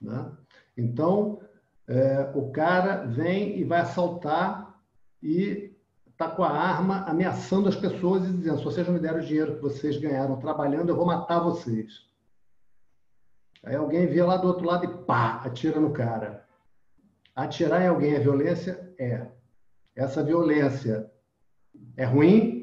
Né? 0.00 0.30
Então, 0.76 1.40
é, 1.86 2.30
o 2.34 2.50
cara 2.50 3.04
vem 3.06 3.58
e 3.58 3.64
vai 3.64 3.80
assaltar 3.80 4.78
e 5.22 5.74
está 6.10 6.28
com 6.28 6.42
a 6.42 6.50
arma 6.50 7.04
ameaçando 7.04 7.68
as 7.68 7.76
pessoas 7.76 8.24
e 8.24 8.32
dizendo: 8.32 8.58
se 8.58 8.64
vocês 8.64 8.86
não 8.86 8.94
me 8.94 9.00
deram 9.00 9.18
o 9.18 9.24
dinheiro 9.24 9.56
que 9.56 9.62
vocês 9.62 9.98
ganharam 9.98 10.38
trabalhando, 10.38 10.88
eu 10.88 10.96
vou 10.96 11.06
matar 11.06 11.40
vocês. 11.40 12.08
Aí 13.64 13.74
alguém 13.74 14.06
vê 14.06 14.22
lá 14.22 14.36
do 14.36 14.48
outro 14.48 14.66
lado 14.66 14.84
e 14.84 15.04
pá, 15.04 15.42
atira 15.44 15.80
no 15.80 15.92
cara. 15.92 16.46
Atirar 17.34 17.82
em 17.82 17.88
alguém 17.88 18.14
é 18.14 18.20
violência? 18.20 18.92
É. 18.98 19.26
Essa 19.94 20.22
violência 20.22 21.10
é 21.96 22.04
ruim? 22.04 22.57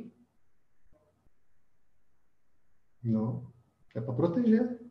Não. 3.06 3.45
É 3.93 4.01
para 4.01 4.14
proteger. 4.14 4.82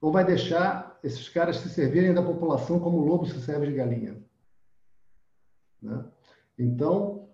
Ou 0.00 0.10
vai 0.10 0.24
deixar 0.24 0.98
esses 1.02 1.28
caras 1.28 1.58
se 1.58 1.68
servirem 1.68 2.14
da 2.14 2.22
população 2.22 2.80
como 2.80 2.98
o 2.98 3.04
lobo 3.04 3.26
se 3.26 3.40
serve 3.40 3.66
de 3.66 3.74
galinha? 3.74 4.22
Né? 5.80 6.04
Então, 6.58 7.28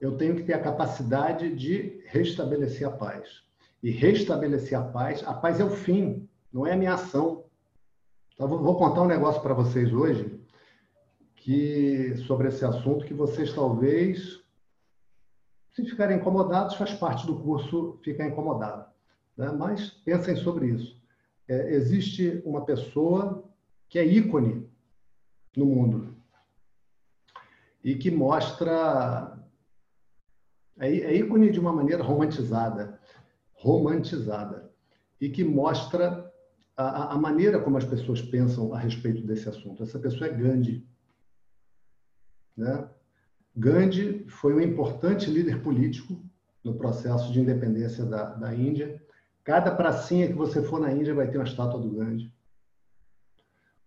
eu 0.00 0.16
tenho 0.16 0.34
que 0.34 0.42
ter 0.42 0.54
a 0.54 0.62
capacidade 0.62 1.54
de 1.54 2.02
restabelecer 2.06 2.88
a 2.88 2.90
paz. 2.90 3.42
E 3.82 3.90
restabelecer 3.90 4.78
a 4.78 4.84
paz, 4.84 5.22
a 5.26 5.34
paz 5.34 5.60
é 5.60 5.64
o 5.64 5.70
fim, 5.70 6.28
não 6.52 6.66
é 6.66 6.72
a 6.72 6.76
minha 6.76 6.94
ação. 6.94 7.44
Então, 8.34 8.48
vou 8.48 8.76
contar 8.76 9.02
um 9.02 9.06
negócio 9.06 9.42
para 9.42 9.54
vocês 9.54 9.92
hoje 9.92 10.40
que 11.36 12.16
sobre 12.18 12.48
esse 12.48 12.64
assunto 12.64 13.04
que 13.04 13.14
vocês 13.14 13.52
talvez, 13.52 14.40
se 15.72 15.84
ficarem 15.84 16.18
incomodados, 16.18 16.76
faz 16.76 16.94
parte 16.94 17.26
do 17.26 17.40
curso 17.40 17.98
ficar 18.04 18.28
incomodado. 18.28 18.91
Né? 19.42 19.50
Mas 19.50 19.90
pensem 19.90 20.36
sobre 20.36 20.68
isso 20.68 21.02
é, 21.48 21.74
existe 21.74 22.40
uma 22.46 22.64
pessoa 22.64 23.44
que 23.88 23.98
é 23.98 24.06
ícone 24.06 24.70
no 25.56 25.66
mundo 25.66 26.16
e 27.82 27.96
que 27.96 28.10
mostra 28.10 29.36
é, 30.78 30.88
é 30.88 31.16
ícone 31.16 31.50
de 31.50 31.58
uma 31.58 31.72
maneira 31.72 32.04
romantizada, 32.04 33.00
romantizada 33.54 34.70
e 35.20 35.28
que 35.28 35.42
mostra 35.42 36.32
a, 36.76 37.14
a, 37.14 37.18
maneira 37.18 37.60
como 37.60 37.76
as 37.76 37.84
pessoas 37.84 38.22
pensam 38.22 38.72
a 38.72 38.78
respeito 38.78 39.26
desse 39.26 39.48
assunto. 39.48 39.82
Essa 39.82 39.98
pessoa 39.98 40.30
é 40.30 40.32
Gandhi. 40.32 40.86
Né? 42.56 42.88
Gandhi 43.56 44.24
foi 44.28 44.54
um 44.54 44.60
importante 44.60 45.28
líder 45.28 45.60
político 45.62 46.22
no 46.62 46.74
processo 46.74 47.32
de 47.32 47.40
independência 47.40 48.04
da, 48.04 48.34
da 48.34 48.54
Índia 48.54 49.01
Cada 49.44 49.74
pracinha 49.74 50.28
que 50.28 50.34
você 50.34 50.62
for 50.62 50.80
na 50.80 50.92
Índia 50.92 51.14
vai 51.14 51.28
ter 51.28 51.38
uma 51.38 51.46
estátua 51.46 51.80
do 51.80 51.90
Gandhi. 51.90 52.32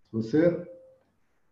Se 0.03 0.11
você, 0.11 0.67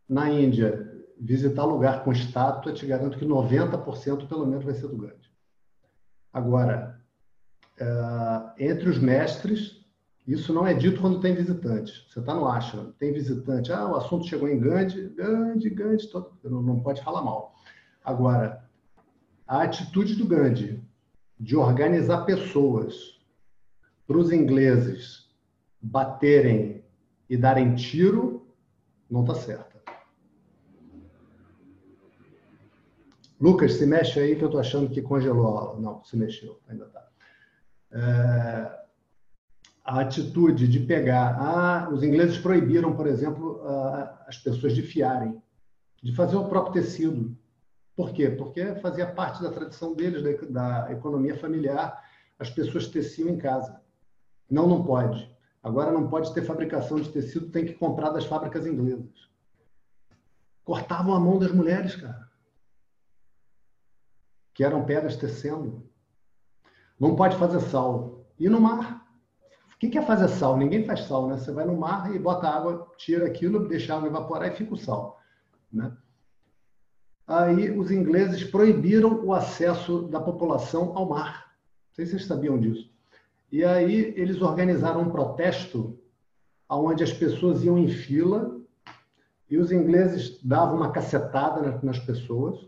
na 0.08 0.30
Índia, 0.30 0.92
visitar 1.20 1.64
lugar 1.64 2.04
com 2.04 2.12
estátua, 2.12 2.74
te 2.74 2.86
garanto 2.86 3.18
que 3.18 3.26
90% 3.26 4.28
pelo 4.28 4.46
menos 4.46 4.66
vai 4.66 4.74
ser 4.74 4.88
do 4.88 4.98
Gandhi. 4.98 5.32
Agora, 6.34 7.00
é, 7.80 8.68
entre 8.70 8.90
os 8.90 9.00
mestres, 9.00 9.84
isso 10.28 10.54
não 10.54 10.66
é 10.66 10.74
dito 10.74 11.00
quando 11.00 11.22
tem 11.22 11.34
visitante. 11.34 12.06
Você 12.10 12.20
está 12.20 12.34
no 12.34 12.48
ashram, 12.48 12.92
tem 12.94 13.14
visitante, 13.14 13.72
ah, 13.72 13.88
o 13.88 13.96
assunto 13.96 14.26
chegou 14.26 14.50
em 14.50 14.60
Gandhi, 14.60 15.10
Gandhi, 15.10 15.70
Gandhi, 15.70 16.08
todo, 16.10 16.38
não 16.44 16.82
pode 16.82 17.02
falar 17.04 17.22
mal. 17.22 17.56
Agora, 18.04 18.68
a 19.48 19.64
atitude 19.64 20.16
do 20.16 20.26
Gandhi 20.26 20.84
de 21.40 21.56
organizar 21.56 22.26
pessoas 22.26 23.13
para 24.08 24.18
os 24.18 24.32
ingleses 24.32 25.30
baterem 25.82 26.84
e 27.30 27.38
darem 27.38 27.76
tiro, 27.76 28.48
não 29.10 29.22
está 29.22 29.36
certa. 29.36 29.74
Lucas, 33.40 33.74
se 33.74 33.86
mexe 33.86 34.20
aí 34.20 34.36
que 34.36 34.44
eu 34.44 34.48
estou 34.48 34.62
achando 34.62 34.90
que 34.90 35.02
congelou 35.02 35.46
a 35.48 35.60
aula. 35.60 35.80
Não, 35.82 36.04
se 36.04 36.16
mexeu, 36.16 36.60
ainda 36.70 36.86
está. 36.86 37.08
É, 37.92 38.84
a 39.84 40.00
atitude 40.00 40.68
de 40.68 40.80
pegar. 40.80 41.36
Ah, 41.38 41.90
os 41.92 42.04
ingleses 42.04 42.38
proibiram, 42.38 42.96
por 42.96 43.06
exemplo, 43.06 43.62
as 44.26 44.38
pessoas 44.38 44.74
de 44.74 44.82
fiarem, 44.82 45.42
de 46.02 46.16
fazer 46.16 46.38
o 46.38 46.48
próprio 46.48 46.82
tecido. 46.82 47.38
Por 47.96 48.14
quê? 48.14 48.30
Porque 48.30 48.76
fazia 48.76 49.06
parte 49.06 49.44
da 49.44 49.52
tradição 49.52 49.94
deles, 49.94 50.24
da, 50.24 50.86
da 50.86 50.92
economia 50.92 51.38
familiar, 51.38 52.02
as 52.40 52.50
pessoas 52.50 52.88
teciam 52.88 53.30
em 53.30 53.38
casa. 53.38 53.83
Não, 54.50 54.68
não 54.68 54.84
pode. 54.84 55.32
Agora 55.62 55.92
não 55.92 56.10
pode 56.10 56.34
ter 56.34 56.44
fabricação 56.44 57.00
de 57.00 57.10
tecido, 57.10 57.50
tem 57.50 57.66
que 57.66 57.74
comprar 57.74 58.10
das 58.10 58.26
fábricas 58.26 58.66
inglesas. 58.66 59.30
Cortavam 60.64 61.14
a 61.14 61.20
mão 61.20 61.40
das 61.40 61.52
mulheres, 61.52 61.96
cara. 61.96 62.30
Que 64.54 64.64
eram 64.64 64.86
pegas 64.86 65.16
tecendo. 65.16 65.90
Não 67.00 67.16
pode 67.16 67.38
fazer 67.38 67.62
sal. 67.62 68.26
E 68.40 68.50
no 68.50 68.60
mar? 68.60 69.08
O 69.76 69.78
que 69.78 69.98
é 69.98 70.02
fazer 70.02 70.30
sal? 70.30 70.56
Ninguém 70.56 70.86
faz 70.86 71.02
sal, 71.02 71.28
né? 71.28 71.38
Você 71.38 71.52
vai 71.52 71.66
no 71.66 71.78
mar 71.78 72.14
e 72.16 72.20
bota 72.20 72.48
água, 72.48 72.90
tira 72.98 73.26
aquilo, 73.26 73.68
deixa 73.68 73.94
a 73.94 73.98
água 73.98 74.08
evaporar 74.08 74.50
e 74.50 74.56
fica 74.56 74.74
o 74.74 74.78
sal. 74.78 75.20
Né? 75.72 75.92
Aí 77.28 77.72
os 77.78 77.90
ingleses 77.90 78.44
proibiram 78.44 79.26
o 79.26 79.34
acesso 79.34 80.04
da 80.04 80.20
população 80.20 80.96
ao 80.96 81.10
mar. 81.10 81.54
Não 81.88 81.96
sei 81.96 82.06
se 82.06 82.12
vocês 82.12 82.26
sabiam 82.26 82.60
disso. 82.60 82.93
E 83.54 83.64
aí 83.64 84.16
eles 84.18 84.42
organizaram 84.42 85.02
um 85.02 85.12
protesto 85.12 85.96
onde 86.68 87.04
as 87.04 87.14
pessoas 87.14 87.64
iam 87.64 87.78
em 87.78 87.88
fila 87.88 88.60
e 89.48 89.60
os 89.60 89.72
ingleses 89.72 90.44
davam 90.44 90.78
uma 90.78 90.92
cacetada 90.92 91.80
nas 91.84 92.00
pessoas. 92.00 92.68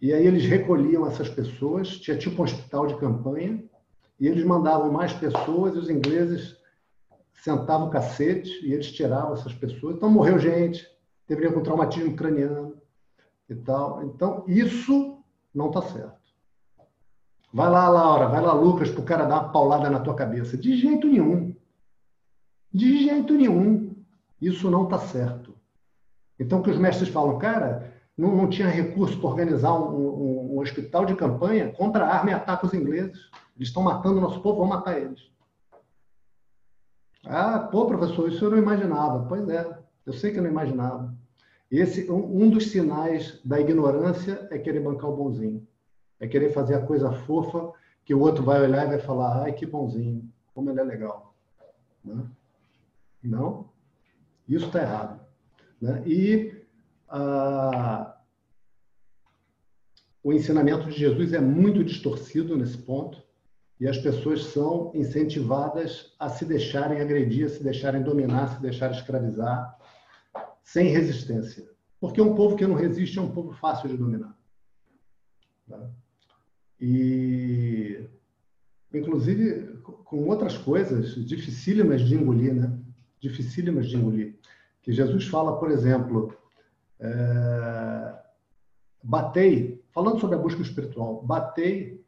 E 0.00 0.12
aí 0.12 0.24
eles 0.24 0.44
recolhiam 0.44 1.08
essas 1.08 1.28
pessoas, 1.28 1.88
tinha 1.98 2.16
tipo 2.16 2.40
um 2.40 2.44
hospital 2.44 2.86
de 2.86 2.96
campanha, 2.98 3.64
e 4.20 4.28
eles 4.28 4.44
mandavam 4.44 4.92
mais 4.92 5.12
pessoas 5.12 5.74
e 5.74 5.78
os 5.78 5.90
ingleses 5.90 6.56
sentavam 7.42 7.88
o 7.88 7.90
cacete 7.90 8.64
e 8.64 8.72
eles 8.72 8.92
tiravam 8.92 9.34
essas 9.34 9.54
pessoas. 9.54 9.96
Então 9.96 10.08
morreu 10.08 10.38
gente, 10.38 10.86
teve 11.26 11.50
com 11.50 11.64
traumatismo 11.64 12.14
craniano 12.14 12.80
e 13.48 13.56
tal. 13.56 14.04
Então 14.04 14.44
isso 14.46 15.18
não 15.52 15.66
está 15.66 15.82
certo. 15.82 16.19
Vai 17.52 17.68
lá, 17.68 17.88
Laura, 17.88 18.28
vai 18.28 18.40
lá, 18.40 18.52
Lucas, 18.52 18.90
para 18.90 19.00
o 19.00 19.04
cara 19.04 19.24
dar 19.24 19.40
uma 19.40 19.52
paulada 19.52 19.90
na 19.90 20.00
tua 20.00 20.14
cabeça. 20.14 20.56
De 20.56 20.76
jeito 20.76 21.06
nenhum. 21.08 21.54
De 22.72 23.04
jeito 23.04 23.34
nenhum. 23.34 23.94
Isso 24.40 24.70
não 24.70 24.84
está 24.84 24.98
certo. 24.98 25.54
Então, 26.38 26.62
que 26.62 26.70
os 26.70 26.78
mestres 26.78 27.08
falam, 27.08 27.38
cara, 27.38 27.92
não, 28.16 28.36
não 28.36 28.48
tinha 28.48 28.68
recurso 28.68 29.18
para 29.18 29.28
organizar 29.28 29.74
um, 29.74 29.94
um, 29.94 30.54
um, 30.54 30.60
hospital 30.60 31.04
de 31.04 31.14
campanha 31.14 31.72
contra 31.72 32.04
a 32.04 32.14
arma 32.14 32.30
e 32.30 32.34
ataca 32.34 32.66
os 32.66 32.74
ingleses. 32.74 33.30
Eles 33.56 33.68
estão 33.68 33.82
matando 33.82 34.18
o 34.18 34.20
nosso 34.20 34.40
povo, 34.40 34.58
vamos 34.58 34.76
matar 34.76 34.98
eles. 34.98 35.30
Ah, 37.26 37.58
pô, 37.58 37.86
professor, 37.86 38.30
isso 38.30 38.44
eu 38.44 38.50
não 38.50 38.58
imaginava. 38.58 39.26
Pois 39.28 39.48
é, 39.48 39.78
eu 40.06 40.12
sei 40.12 40.32
que 40.32 40.38
eu 40.38 40.42
não 40.42 40.50
imaginava. 40.50 41.14
Esse 41.70 42.10
um, 42.10 42.44
um 42.44 42.50
dos 42.50 42.70
sinais 42.70 43.40
da 43.44 43.60
ignorância 43.60 44.48
é 44.50 44.58
querer 44.58 44.80
bancar 44.80 45.10
o 45.10 45.16
bonzinho, 45.16 45.66
é 46.20 46.28
querer 46.28 46.52
fazer 46.52 46.74
a 46.74 46.86
coisa 46.86 47.10
fofa 47.10 47.72
que 48.04 48.14
o 48.14 48.20
outro 48.20 48.44
vai 48.44 48.60
olhar 48.60 48.84
e 48.84 48.90
vai 48.90 48.98
falar, 49.00 49.42
ai 49.42 49.52
que 49.52 49.66
bonzinho, 49.66 50.30
como 50.54 50.70
ele 50.70 50.80
é 50.80 50.84
legal, 50.84 51.34
né? 52.04 52.24
Não, 53.22 53.68
isso 54.48 54.66
está 54.66 54.80
errado, 54.80 55.20
né? 55.80 56.02
E 56.06 56.64
ah, 57.08 58.16
o 60.22 60.32
ensinamento 60.32 60.88
de 60.88 60.98
Jesus 60.98 61.32
é 61.32 61.40
muito 61.40 61.82
distorcido 61.82 62.56
nesse 62.56 62.78
ponto 62.78 63.22
e 63.78 63.88
as 63.88 63.96
pessoas 63.96 64.44
são 64.44 64.92
incentivadas 64.94 66.14
a 66.18 66.28
se 66.28 66.44
deixarem 66.44 67.00
agredir, 67.00 67.46
a 67.46 67.48
se 67.48 67.62
deixarem 67.62 68.02
dominar, 68.02 68.44
a 68.44 68.48
se 68.48 68.60
deixarem 68.60 68.96
escravizar, 68.96 69.78
sem 70.62 70.88
resistência. 70.88 71.66
Porque 71.98 72.20
um 72.20 72.34
povo 72.34 72.56
que 72.56 72.66
não 72.66 72.74
resiste 72.74 73.18
é 73.18 73.22
um 73.22 73.32
povo 73.32 73.52
fácil 73.52 73.88
de 73.88 73.96
dominar. 73.96 74.36
Tá? 75.66 75.90
E, 76.80 78.08
inclusive, 78.92 79.78
com 79.82 80.26
outras 80.28 80.56
coisas 80.56 81.14
dificílimas 81.26 82.00
de 82.02 82.14
engolir, 82.14 82.54
né? 82.54 82.78
Dificílimas 83.20 83.88
de 83.88 83.96
engolir. 83.96 84.38
Que 84.82 84.92
Jesus 84.92 85.26
fala, 85.26 85.58
por 85.58 85.70
exemplo, 85.70 86.34
é, 86.98 88.14
batei, 89.02 89.84
falando 89.92 90.18
sobre 90.20 90.36
a 90.36 90.38
busca 90.38 90.62
espiritual, 90.62 91.22
batei 91.22 92.02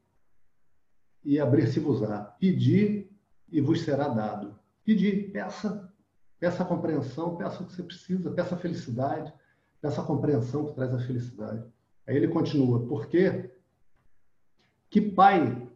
e 1.25 1.39
abrir-se-vos-á. 1.39 2.23
Pedi 2.41 3.11
e 3.51 3.61
vos 3.61 3.83
será 3.83 4.09
dado. 4.09 4.59
Pedi, 4.85 5.13
peça. 5.13 5.93
Peça 6.41 6.65
a 6.65 6.67
compreensão, 6.67 7.37
peça 7.37 7.63
o 7.63 7.67
que 7.67 7.73
você 7.73 7.85
precisa, 7.85 8.33
peça 8.33 8.57
a 8.57 8.59
felicidade, 8.59 9.33
peça 9.81 10.01
a 10.01 10.05
compreensão 10.05 10.67
que 10.67 10.75
traz 10.75 10.93
a 10.93 10.99
felicidade. 10.99 11.65
Aí 12.05 12.17
ele 12.17 12.27
continua, 12.27 12.85
porque 12.89 13.49
que 14.93 15.01
pai 15.01 15.67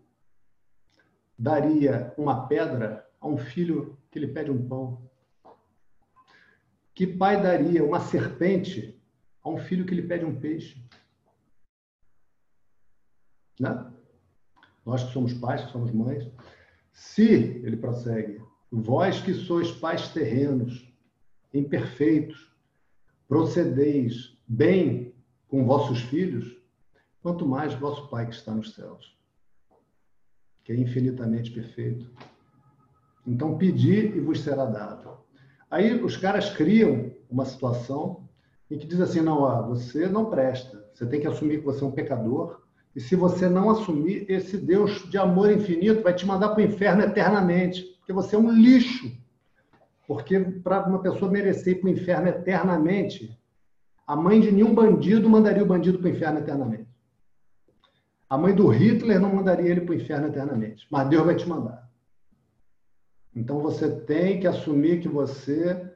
daria 1.39 2.15
uma 2.19 2.47
pedra 2.47 3.09
a 3.19 3.27
um 3.27 3.39
filho 3.39 3.97
que 4.11 4.19
lhe 4.19 4.29
pede 4.29 4.51
um 4.51 4.69
pão? 4.69 5.11
Que 6.95 7.07
pai 7.07 7.43
daria 7.43 7.83
uma 7.83 7.99
serpente 7.99 8.95
a 9.43 9.49
um 9.49 9.57
filho 9.57 9.87
que 9.87 9.95
lhe 9.95 10.03
pede 10.03 10.27
um 10.27 10.39
peixe? 10.39 10.87
Né? 13.59 13.91
Nós 14.85 15.03
que 15.05 15.13
somos 15.15 15.33
pais, 15.33 15.65
que 15.65 15.73
somos 15.73 15.91
mães. 15.93 16.31
Se, 16.93 17.25
ele 17.25 17.79
prossegue, 17.79 18.39
vós 18.71 19.19
que 19.23 19.33
sois 19.33 19.71
pais 19.73 20.11
terrenos, 20.11 20.93
imperfeitos, 21.55 22.55
procedeis 23.27 24.39
bem 24.47 25.15
com 25.49 25.65
vossos 25.65 26.03
filhos, 26.03 26.56
quanto 27.27 27.45
mais 27.45 27.75
vosso 27.75 28.09
Pai 28.09 28.25
que 28.25 28.37
está 28.37 28.53
nos 28.53 28.73
céus, 28.73 29.19
que 30.63 30.71
é 30.71 30.77
infinitamente 30.77 31.51
perfeito. 31.51 32.09
Então, 33.27 33.59
pedi 33.59 34.17
e 34.17 34.21
vos 34.21 34.43
será 34.43 34.65
dado. 34.65 35.11
Aí 35.69 36.01
os 36.01 36.17
caras 36.17 36.51
criam 36.51 37.11
uma 37.29 37.45
situação 37.45 38.29
em 38.71 38.79
que 38.79 38.87
diz 38.87 39.01
assim: 39.01 39.23
não, 39.23 39.41
ó, 39.41 39.61
você 39.67 40.07
não 40.07 40.31
presta, 40.31 40.89
você 40.95 41.05
tem 41.05 41.21
que 41.21 41.27
assumir 41.27 41.59
que 41.59 41.65
você 41.65 41.83
é 41.83 41.87
um 41.89 41.91
pecador, 41.91 42.63
e 42.95 43.01
se 43.01 43.17
você 43.17 43.49
não 43.49 43.71
assumir, 43.71 44.25
esse 44.29 44.57
Deus 44.57 45.11
de 45.11 45.19
amor 45.19 45.51
infinito 45.51 46.05
vai 46.05 46.15
te 46.15 46.25
mandar 46.25 46.51
para 46.51 46.63
o 46.63 46.65
inferno 46.65 47.03
eternamente, 47.03 47.83
porque 47.99 48.13
você 48.13 48.37
é 48.37 48.39
um 48.39 48.53
lixo. 48.53 49.11
Porque 50.07 50.39
para 50.39 50.87
uma 50.87 51.03
pessoa 51.03 51.29
merecer 51.29 51.73
ir 51.73 51.81
para 51.81 51.89
o 51.89 51.93
inferno 51.93 52.29
eternamente, 52.29 53.37
a 54.07 54.15
mãe 54.15 54.41
de 54.41 54.53
nenhum 54.53 54.73
bandido 54.73 55.29
mandaria 55.29 55.65
o 55.65 55.67
bandido 55.67 55.99
para 55.99 56.07
o 56.07 56.13
inferno 56.13 56.39
eternamente. 56.39 56.95
A 58.29 58.37
mãe 58.37 58.55
do 58.55 58.69
Hitler 58.69 59.21
não 59.21 59.35
mandaria 59.35 59.71
ele 59.71 59.83
para 59.83 59.93
o 59.93 59.97
inferno 59.97 60.27
eternamente, 60.27 60.87
mas 60.91 61.09
Deus 61.09 61.25
vai 61.25 61.37
te 61.37 61.49
mandar. 61.49 61.89
Então 63.35 63.61
você 63.61 64.01
tem 64.01 64.41
que 64.41 64.47
assumir 64.47 65.01
que 65.01 65.09
você 65.09 65.93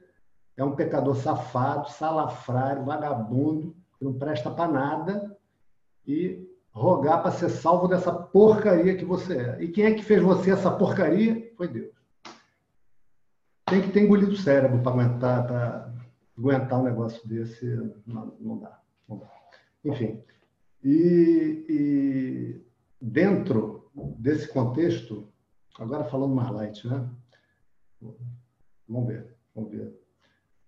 é 0.55 0.63
um 0.63 0.75
pecador 0.75 1.15
safado, 1.15 1.89
salafrário, 1.89 2.85
vagabundo, 2.85 3.75
que 3.97 4.05
não 4.05 4.13
presta 4.13 4.49
para 4.49 4.71
nada 4.71 5.37
e 6.07 6.47
rogar 6.71 7.21
para 7.21 7.31
ser 7.31 7.49
salvo 7.49 7.87
dessa 7.87 8.13
porcaria 8.13 8.95
que 8.95 9.03
você 9.03 9.37
é. 9.37 9.63
E 9.63 9.67
quem 9.69 9.85
é 9.85 9.93
que 9.93 10.03
fez 10.03 10.21
você 10.21 10.51
essa 10.51 10.71
porcaria? 10.71 11.51
Foi 11.57 11.67
Deus. 11.67 11.91
Tem 13.65 13.81
que 13.81 13.91
ter 13.91 14.01
engolido 14.01 14.31
o 14.31 14.37
cérebro 14.37 14.81
para 14.81 14.91
aguentar, 14.91 15.93
aguentar 16.37 16.79
um 16.79 16.83
negócio 16.83 17.27
desse. 17.27 17.65
Não, 18.05 18.33
não, 18.39 18.57
dá, 18.57 18.79
não 19.07 19.17
dá. 19.17 19.29
Enfim. 19.83 20.21
E, 20.83 21.65
e, 21.69 22.65
dentro 22.99 23.91
desse 24.17 24.47
contexto, 24.47 25.31
agora 25.77 26.03
falando 26.05 26.35
mais 26.35 26.49
light, 26.49 26.87
né? 26.87 27.09
Vamos 28.87 29.07
ver, 29.07 29.35
vamos 29.53 29.71
ver. 29.71 29.99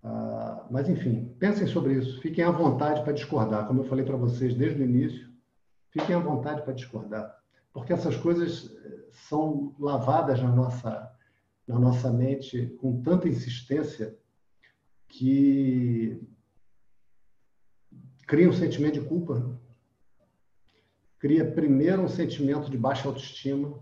Ah, 0.04 0.68
mas, 0.70 0.88
enfim, 0.88 1.34
pensem 1.40 1.66
sobre 1.68 1.94
isso. 1.94 2.22
Fiquem 2.22 2.44
à 2.44 2.52
vontade 2.52 3.04
para 3.04 3.14
discordar. 3.14 3.68
Como 3.68 3.82
eu 3.82 3.86
falei 3.86 4.06
para 4.06 4.18
vocês 4.18 4.54
desde 4.56 4.82
o 4.82 4.86
início, 4.86 5.34
Fiquem 5.94 6.16
à 6.16 6.20
vontade 6.20 6.64
para 6.64 6.74
discordar, 6.74 7.40
porque 7.72 7.94
essas 7.94 8.18
coisas 8.18 8.76
eh, 8.84 9.06
são 9.12 9.76
lavadas 9.78 10.42
na 10.42 10.52
nossa, 10.52 11.16
na 11.68 11.78
nossa 11.78 12.12
mente 12.12 12.66
com 12.82 13.00
tanta 13.04 13.30
insistência 13.30 14.18
que 15.08 16.20
cria 18.26 18.50
um 18.50 18.54
sentimento 18.54 19.00
de 19.00 19.08
culpa. 19.08 19.56
Cria 21.24 21.50
primeiro 21.50 22.02
um 22.02 22.10
sentimento 22.10 22.70
de 22.70 22.78
baixa 22.78 23.08
autoestima, 23.08 23.80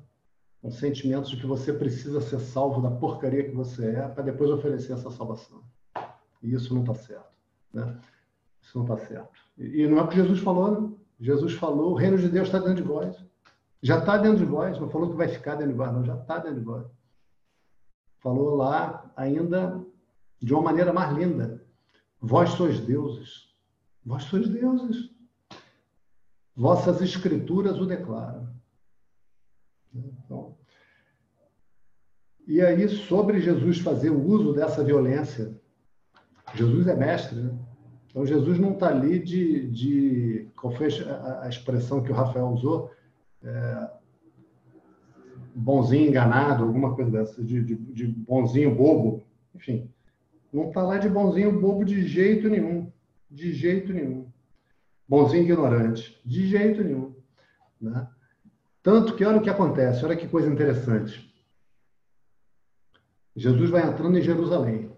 um 0.61 0.69
sentimento 0.69 1.27
de 1.27 1.37
que 1.37 1.47
você 1.47 1.73
precisa 1.73 2.21
ser 2.21 2.39
salvo 2.39 2.83
da 2.83 2.91
porcaria 2.91 3.49
que 3.49 3.55
você 3.55 3.95
é, 3.95 4.07
para 4.07 4.21
depois 4.21 4.51
oferecer 4.51 4.93
essa 4.93 5.09
salvação. 5.09 5.63
E 6.43 6.53
isso 6.53 6.71
não 6.71 6.81
está 6.81 6.93
certo. 6.93 7.33
Né? 7.73 7.97
Isso 8.61 8.77
não 8.77 8.85
está 8.85 9.07
certo. 9.07 9.39
E 9.57 9.87
não 9.87 9.97
é 9.97 10.03
o 10.03 10.07
que 10.07 10.17
Jesus 10.17 10.39
falou, 10.39 10.81
né? 10.81 10.91
Jesus 11.19 11.53
falou: 11.53 11.93
o 11.93 11.95
reino 11.95 12.15
de 12.15 12.29
Deus 12.29 12.45
está 12.45 12.59
dentro 12.59 12.75
de 12.75 12.83
vós. 12.83 13.25
Já 13.81 13.97
está 13.97 14.19
dentro 14.19 14.37
de 14.37 14.45
vós, 14.45 14.79
não 14.79 14.91
falou 14.91 15.09
que 15.09 15.17
vai 15.17 15.27
ficar 15.27 15.55
dentro 15.55 15.71
de 15.71 15.77
vós, 15.79 15.91
não, 15.91 16.05
já 16.05 16.17
está 16.17 16.37
dentro 16.37 16.59
de 16.59 16.65
vós. 16.65 16.85
Falou 18.19 18.55
lá 18.55 19.11
ainda 19.15 19.83
de 20.39 20.53
uma 20.53 20.61
maneira 20.61 20.93
mais 20.93 21.17
linda: 21.17 21.65
vós 22.21 22.51
sois 22.51 22.79
deuses. 22.81 23.51
Vós 24.05 24.25
sois 24.25 24.47
deuses. 24.47 25.09
Vossas 26.55 27.01
escrituras 27.01 27.79
o 27.79 27.85
declaram. 27.85 28.49
Então, 29.93 30.55
e 32.47 32.61
aí, 32.61 32.87
sobre 32.89 33.39
Jesus 33.39 33.79
fazer 33.79 34.09
o 34.09 34.21
uso 34.21 34.53
dessa 34.53 34.83
violência, 34.83 35.53
Jesus 36.53 36.87
é 36.87 36.95
mestre, 36.95 37.39
né? 37.39 37.57
Então, 38.07 38.25
Jesus 38.25 38.59
não 38.59 38.73
está 38.73 38.89
ali 38.89 39.19
de, 39.19 39.69
de. 39.69 40.47
Qual 40.59 40.73
foi 40.73 40.87
a, 40.87 41.43
a, 41.43 41.49
expressão 41.49 42.03
que 42.03 42.11
o 42.11 42.15
Rafael 42.15 42.47
usou? 42.47 42.91
É, 43.41 43.89
bonzinho 45.55 46.09
enganado, 46.09 46.63
alguma 46.63 46.93
coisa 46.93 47.11
dessa, 47.11 47.41
de, 47.41 47.63
de, 47.63 47.75
de 47.75 48.07
bonzinho 48.07 48.75
bobo. 48.75 49.23
Enfim, 49.55 49.89
não 50.51 50.67
está 50.67 50.81
lá 50.81 50.97
de 50.97 51.07
bonzinho 51.07 51.59
bobo 51.59 51.85
de 51.85 52.05
jeito 52.05 52.49
nenhum. 52.49 52.91
De 53.29 53.53
jeito 53.53 53.93
nenhum. 53.93 54.30
Bonzinho 55.11 55.43
ignorante. 55.43 56.21
De 56.25 56.47
jeito 56.47 56.81
nenhum. 56.81 57.13
Né? 57.81 58.07
Tanto 58.81 59.13
que 59.13 59.25
olha 59.25 59.39
o 59.39 59.41
que 59.41 59.49
acontece, 59.49 60.05
olha 60.05 60.15
que 60.15 60.25
coisa 60.25 60.49
interessante. 60.49 61.29
Jesus 63.35 63.69
vai 63.69 63.85
entrando 63.85 64.17
em 64.17 64.21
Jerusalém. 64.21 64.89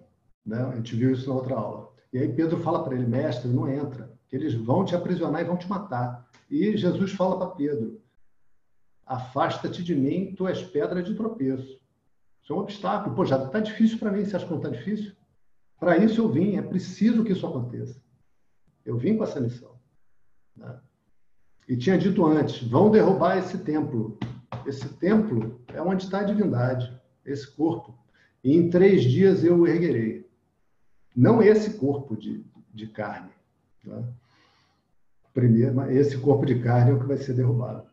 Né? 0.46 0.62
A 0.62 0.76
gente 0.76 0.96
viu 0.96 1.14
isso 1.14 1.28
na 1.28 1.34
outra 1.34 1.56
aula. 1.56 1.92
E 2.14 2.20
aí 2.20 2.32
Pedro 2.32 2.60
fala 2.60 2.84
para 2.84 2.94
ele, 2.94 3.08
mestre, 3.08 3.50
não 3.50 3.68
entra, 3.68 4.14
que 4.28 4.36
eles 4.36 4.54
vão 4.54 4.86
te 4.86 4.96
aprisionar 4.96 5.42
e 5.42 5.46
vão 5.46 5.58
te 5.58 5.68
matar. 5.68 6.30
E 6.48 6.78
Jesus 6.78 7.14
fala 7.14 7.36
para 7.36 7.56
Pedro, 7.56 8.00
afasta-te 9.08 9.84
de 9.84 9.96
mim, 9.96 10.36
tu 10.38 10.48
és 10.48 10.62
pedra 10.62 11.02
de 11.02 11.16
tropeço. 11.16 11.82
Isso 12.40 12.54
é 12.54 12.56
um 12.56 12.60
obstáculo. 12.60 13.16
Pô, 13.16 13.26
já 13.26 13.44
está 13.44 13.60
difícil 13.60 13.98
para 13.98 14.12
mim, 14.12 14.24
você 14.24 14.36
acha 14.36 14.46
que 14.46 14.52
não 14.52 14.60
está 14.60 14.70
difícil? 14.70 15.12
Para 15.80 15.98
isso 15.98 16.22
eu 16.22 16.30
vim, 16.30 16.56
é 16.56 16.62
preciso 16.62 17.24
que 17.24 17.32
isso 17.32 17.48
aconteça. 17.48 18.00
Eu 18.86 18.96
vim 18.96 19.18
com 19.18 19.24
essa 19.24 19.42
missão. 19.42 19.73
Né? 20.56 20.80
E 21.68 21.78
tinha 21.78 21.98
dito 21.98 22.26
antes, 22.26 22.68
vão 22.68 22.92
derrubar 22.92 23.38
esse 23.38 23.58
templo. 23.58 24.18
Esse 24.66 24.88
templo 24.96 25.60
é 25.68 25.82
onde 25.82 26.04
está 26.04 26.20
a 26.20 26.24
divindade, 26.24 26.94
esse 27.26 27.50
corpo. 27.50 27.98
E 28.44 28.56
em 28.56 28.70
três 28.70 29.04
dias 29.04 29.44
eu 29.44 29.60
o 29.60 29.68
erguerei. 29.68 30.30
Não 31.16 31.42
esse 31.42 31.76
corpo 31.78 32.16
de, 32.18 32.46
de 32.74 32.88
carne. 32.88 33.30
Tá? 33.86 34.04
Primeiro, 35.34 35.90
esse 35.92 36.18
corpo 36.18 36.46
de 36.46 36.60
carne 36.60 36.92
é 36.92 36.94
o 36.94 37.00
que 37.00 37.08
vai 37.08 37.18
ser 37.18 37.34
derrubado. 37.34 37.88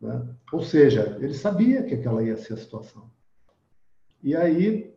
Tá? 0.00 0.26
Ou 0.52 0.62
seja, 0.62 1.16
ele 1.20 1.34
sabia 1.34 1.82
que 1.82 1.94
aquela 1.94 2.22
ia 2.22 2.36
ser 2.36 2.54
a 2.54 2.58
situação. 2.58 3.10
E 4.22 4.34
aí 4.34 4.94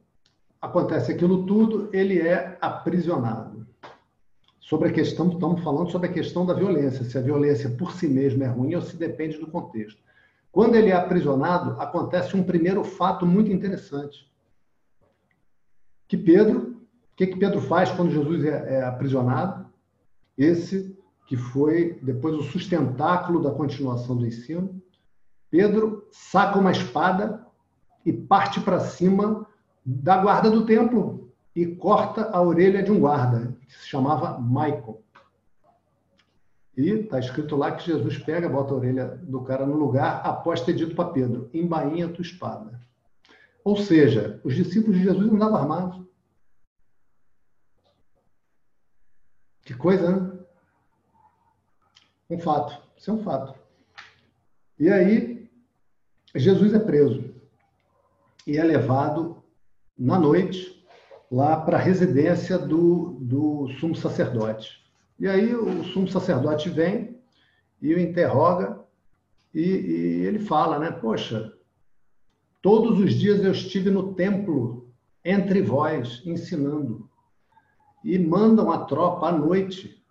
acontece 0.62 1.12
aquilo 1.12 1.46
tudo, 1.46 1.90
ele 1.94 2.20
é 2.20 2.58
aprisionado. 2.62 3.57
Sobre 4.68 4.90
a 4.90 4.92
questão, 4.92 5.30
estamos 5.30 5.64
falando 5.64 5.90
sobre 5.90 6.10
a 6.10 6.12
questão 6.12 6.46
da 6.46 6.54
violência, 6.54 7.06
se 7.06 7.18
a 7.18 7.22
violência 7.22 7.70
por 7.70 7.94
si 7.94 8.06
mesma 8.06 8.44
é 8.44 8.48
ruim 8.48 8.76
ou 8.76 8.82
se 8.82 8.98
depende 8.98 9.38
do 9.38 9.48
contexto. 9.48 9.98
Quando 10.52 10.76
ele 10.76 10.90
é 10.90 10.94
aprisionado, 10.94 11.80
acontece 11.80 12.36
um 12.36 12.44
primeiro 12.44 12.84
fato 12.84 13.26
muito 13.26 13.50
interessante. 13.50 14.30
Que 16.06 16.18
Pedro, 16.18 16.82
o 17.14 17.16
que, 17.16 17.28
que 17.28 17.40
Pedro 17.40 17.62
faz 17.62 17.90
quando 17.92 18.12
Jesus 18.12 18.44
é, 18.44 18.80
é 18.80 18.84
aprisionado? 18.84 19.68
Esse 20.38 20.94
que 21.26 21.38
foi 21.38 21.98
depois 22.04 22.36
o 22.36 22.44
sustentáculo 22.44 23.42
da 23.42 23.52
continuação 23.52 24.18
do 24.18 24.28
ensino. 24.28 24.82
Pedro 25.50 26.06
saca 26.12 26.60
uma 26.60 26.72
espada 26.72 27.48
e 28.06 28.12
parte 28.12 28.60
para 28.60 28.82
cima 28.82 29.48
da 29.86 30.18
guarda 30.18 30.52
do 30.52 30.66
templo, 30.66 31.27
e 31.58 31.76
corta 31.76 32.30
a 32.30 32.40
orelha 32.40 32.84
de 32.84 32.92
um 32.92 33.00
guarda, 33.00 33.58
que 33.68 33.74
se 33.74 33.88
chamava 33.88 34.40
Michael. 34.40 35.04
E 36.78 36.90
está 36.92 37.18
escrito 37.18 37.56
lá 37.56 37.72
que 37.72 37.88
Jesus 37.88 38.20
pega, 38.20 38.48
bota 38.48 38.76
a 38.76 38.78
orelha 38.78 39.08
do 39.24 39.42
cara 39.42 39.66
no 39.66 39.76
lugar, 39.76 40.22
após 40.24 40.62
ter 40.62 40.74
dito 40.74 40.96
para 40.96 41.10
Pedro: 41.10 41.50
embainha 41.52 42.14
tua 42.14 42.22
espada. 42.22 42.80
Ou 43.64 43.76
seja, 43.76 44.40
os 44.44 44.54
discípulos 44.54 44.98
de 44.98 45.06
Jesus 45.06 45.34
andavam 45.34 45.58
armados. 45.58 46.06
Que 49.66 49.74
coisa, 49.74 50.16
né? 50.16 50.40
Um 52.30 52.38
fato. 52.38 52.80
Isso 52.96 53.10
é 53.10 53.14
um 53.16 53.24
fato. 53.24 53.60
E 54.78 54.90
aí, 54.90 55.50
Jesus 56.36 56.72
é 56.76 56.80
preso 56.80 57.34
e 58.46 58.60
é 58.60 58.64
levado 58.64 59.44
na 59.98 60.20
noite 60.20 60.77
lá 61.32 61.58
para 61.58 61.78
a 61.78 61.82
residência 61.82 62.58
do, 62.58 63.18
do 63.20 63.70
sumo 63.80 63.96
sacerdote. 63.96 64.82
E 65.20 65.28
aí 65.28 65.54
o 65.54 65.84
sumo 65.86 66.08
sacerdote 66.08 66.70
vem 66.70 67.20
e 67.82 67.94
o 67.94 68.00
interroga 68.00 68.80
e, 69.54 69.62
e 69.62 70.26
ele 70.26 70.40
fala, 70.40 70.80
né? 70.80 70.92
Poxa, 70.92 71.54
todos 72.62 73.00
os 73.00 73.14
dias 73.14 73.44
eu 73.44 73.52
estive 73.52 73.90
no 73.90 74.14
templo 74.14 74.90
entre 75.24 75.62
vós 75.62 76.22
ensinando 76.26 77.10
e 78.04 78.18
mandam 78.18 78.72
a 78.72 78.86
tropa 78.86 79.28
à 79.28 79.32
noite 79.32 80.02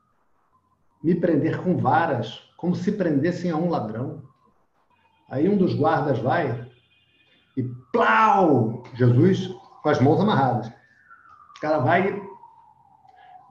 me 1.02 1.14
prender 1.14 1.62
com 1.62 1.76
varas, 1.76 2.42
como 2.56 2.74
se 2.74 2.92
prendessem 2.92 3.50
a 3.50 3.56
um 3.56 3.70
ladrão. 3.70 4.22
Aí 5.28 5.48
um 5.48 5.56
dos 5.56 5.74
guardas 5.74 6.18
vai 6.18 6.68
e 7.56 7.62
plau! 7.92 8.82
Jesus 8.94 9.48
com 9.82 9.88
as 9.88 10.00
mãos 10.00 10.20
amarradas. 10.20 10.75
O 11.56 11.60
cara 11.60 11.78
vai 11.78 12.22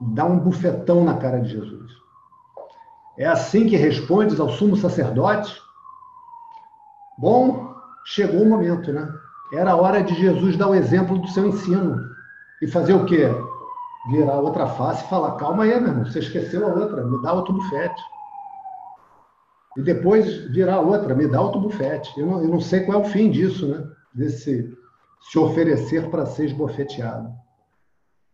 dar 0.00 0.26
um 0.26 0.38
bufetão 0.38 1.04
na 1.04 1.16
cara 1.16 1.40
de 1.40 1.50
Jesus. 1.50 1.92
É 3.18 3.26
assim 3.26 3.66
que 3.66 3.76
respondes 3.76 4.38
ao 4.38 4.50
sumo 4.50 4.76
sacerdote? 4.76 5.60
Bom, 7.18 7.74
chegou 8.04 8.42
o 8.42 8.48
momento, 8.48 8.92
né? 8.92 9.10
Era 9.52 9.72
a 9.72 9.76
hora 9.76 10.02
de 10.02 10.14
Jesus 10.14 10.56
dar 10.56 10.68
o 10.68 10.74
exemplo 10.74 11.18
do 11.18 11.28
seu 11.28 11.46
ensino. 11.46 12.00
E 12.60 12.66
fazer 12.66 12.94
o 12.94 13.06
quê? 13.06 13.28
Virar 14.10 14.38
outra 14.38 14.66
face 14.66 15.04
e 15.04 15.08
falar: 15.08 15.36
calma 15.36 15.64
aí, 15.64 15.80
meu 15.80 15.88
irmão, 15.88 16.04
você 16.04 16.18
esqueceu 16.18 16.66
a 16.66 16.72
outra, 16.72 17.04
me 17.04 17.20
dá 17.22 17.32
outro 17.32 17.54
bufete. 17.54 18.02
E 19.76 19.82
depois 19.82 20.50
virar 20.50 20.80
outra, 20.80 21.14
me 21.14 21.26
dá 21.26 21.40
outro 21.40 21.60
bufete. 21.60 22.18
Eu 22.18 22.26
não, 22.26 22.42
eu 22.42 22.48
não 22.48 22.60
sei 22.60 22.80
qual 22.80 23.00
é 23.00 23.02
o 23.02 23.08
fim 23.08 23.30
disso, 23.30 23.66
né? 23.66 23.84
Desse 24.14 24.76
se 25.20 25.38
oferecer 25.38 26.08
para 26.10 26.26
ser 26.26 26.46
esbofeteado. 26.46 27.45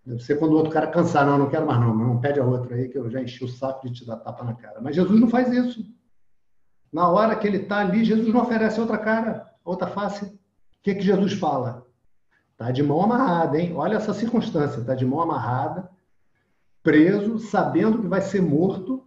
Deve 0.05 0.23
ser 0.23 0.39
quando 0.39 0.53
o 0.53 0.57
outro 0.57 0.73
cara 0.73 0.89
cansar, 0.89 1.25
não, 1.25 1.39
não 1.39 1.49
quero 1.49 1.67
mais 1.67 1.81
não, 1.81 1.95
não 1.95 2.21
pede 2.21 2.41
a 2.41 2.45
outra 2.45 2.75
aí 2.75 2.89
que 2.89 2.99
eu 2.99 3.09
já 3.09 3.23
enchi 3.23 3.45
o 3.45 3.49
saco 3.49 3.87
de 3.87 3.93
te 3.93 4.07
dar 4.07 4.17
tapa 4.17 4.43
na 4.45 4.55
cara. 4.55 4.81
Mas 4.81 4.97
Jesus 4.97 5.21
não 5.21 5.29
faz 5.29 5.53
isso. 5.53 5.85
Na 6.93 7.09
hora 7.09 7.37
que 7.37 7.47
ele 7.47 7.59
está 7.59 7.79
ali, 7.79 8.05
Jesus 8.05 8.33
não 8.33 8.43
oferece 8.43 8.81
outra 8.81 8.99
cara, 8.99 9.51
outra 9.65 9.87
face. 9.87 10.25
O 10.27 10.39
que, 10.83 10.95
que 10.95 11.03
Jesus 11.03 11.35
fala? 11.35 11.87
Está 12.53 12.71
de 12.71 12.83
mão 12.83 13.03
amarrada, 13.03 13.59
hein? 13.59 13.75
Olha 13.77 13.97
essa 13.97 14.13
circunstância, 14.13 14.81
está 14.81 14.95
de 14.95 15.07
mão 15.07 15.21
amarrada, 15.21 15.89
preso, 16.83 17.39
sabendo 17.39 18.01
que 18.01 18.09
vai 18.09 18.21
ser 18.21 18.43
morto, 18.43 19.07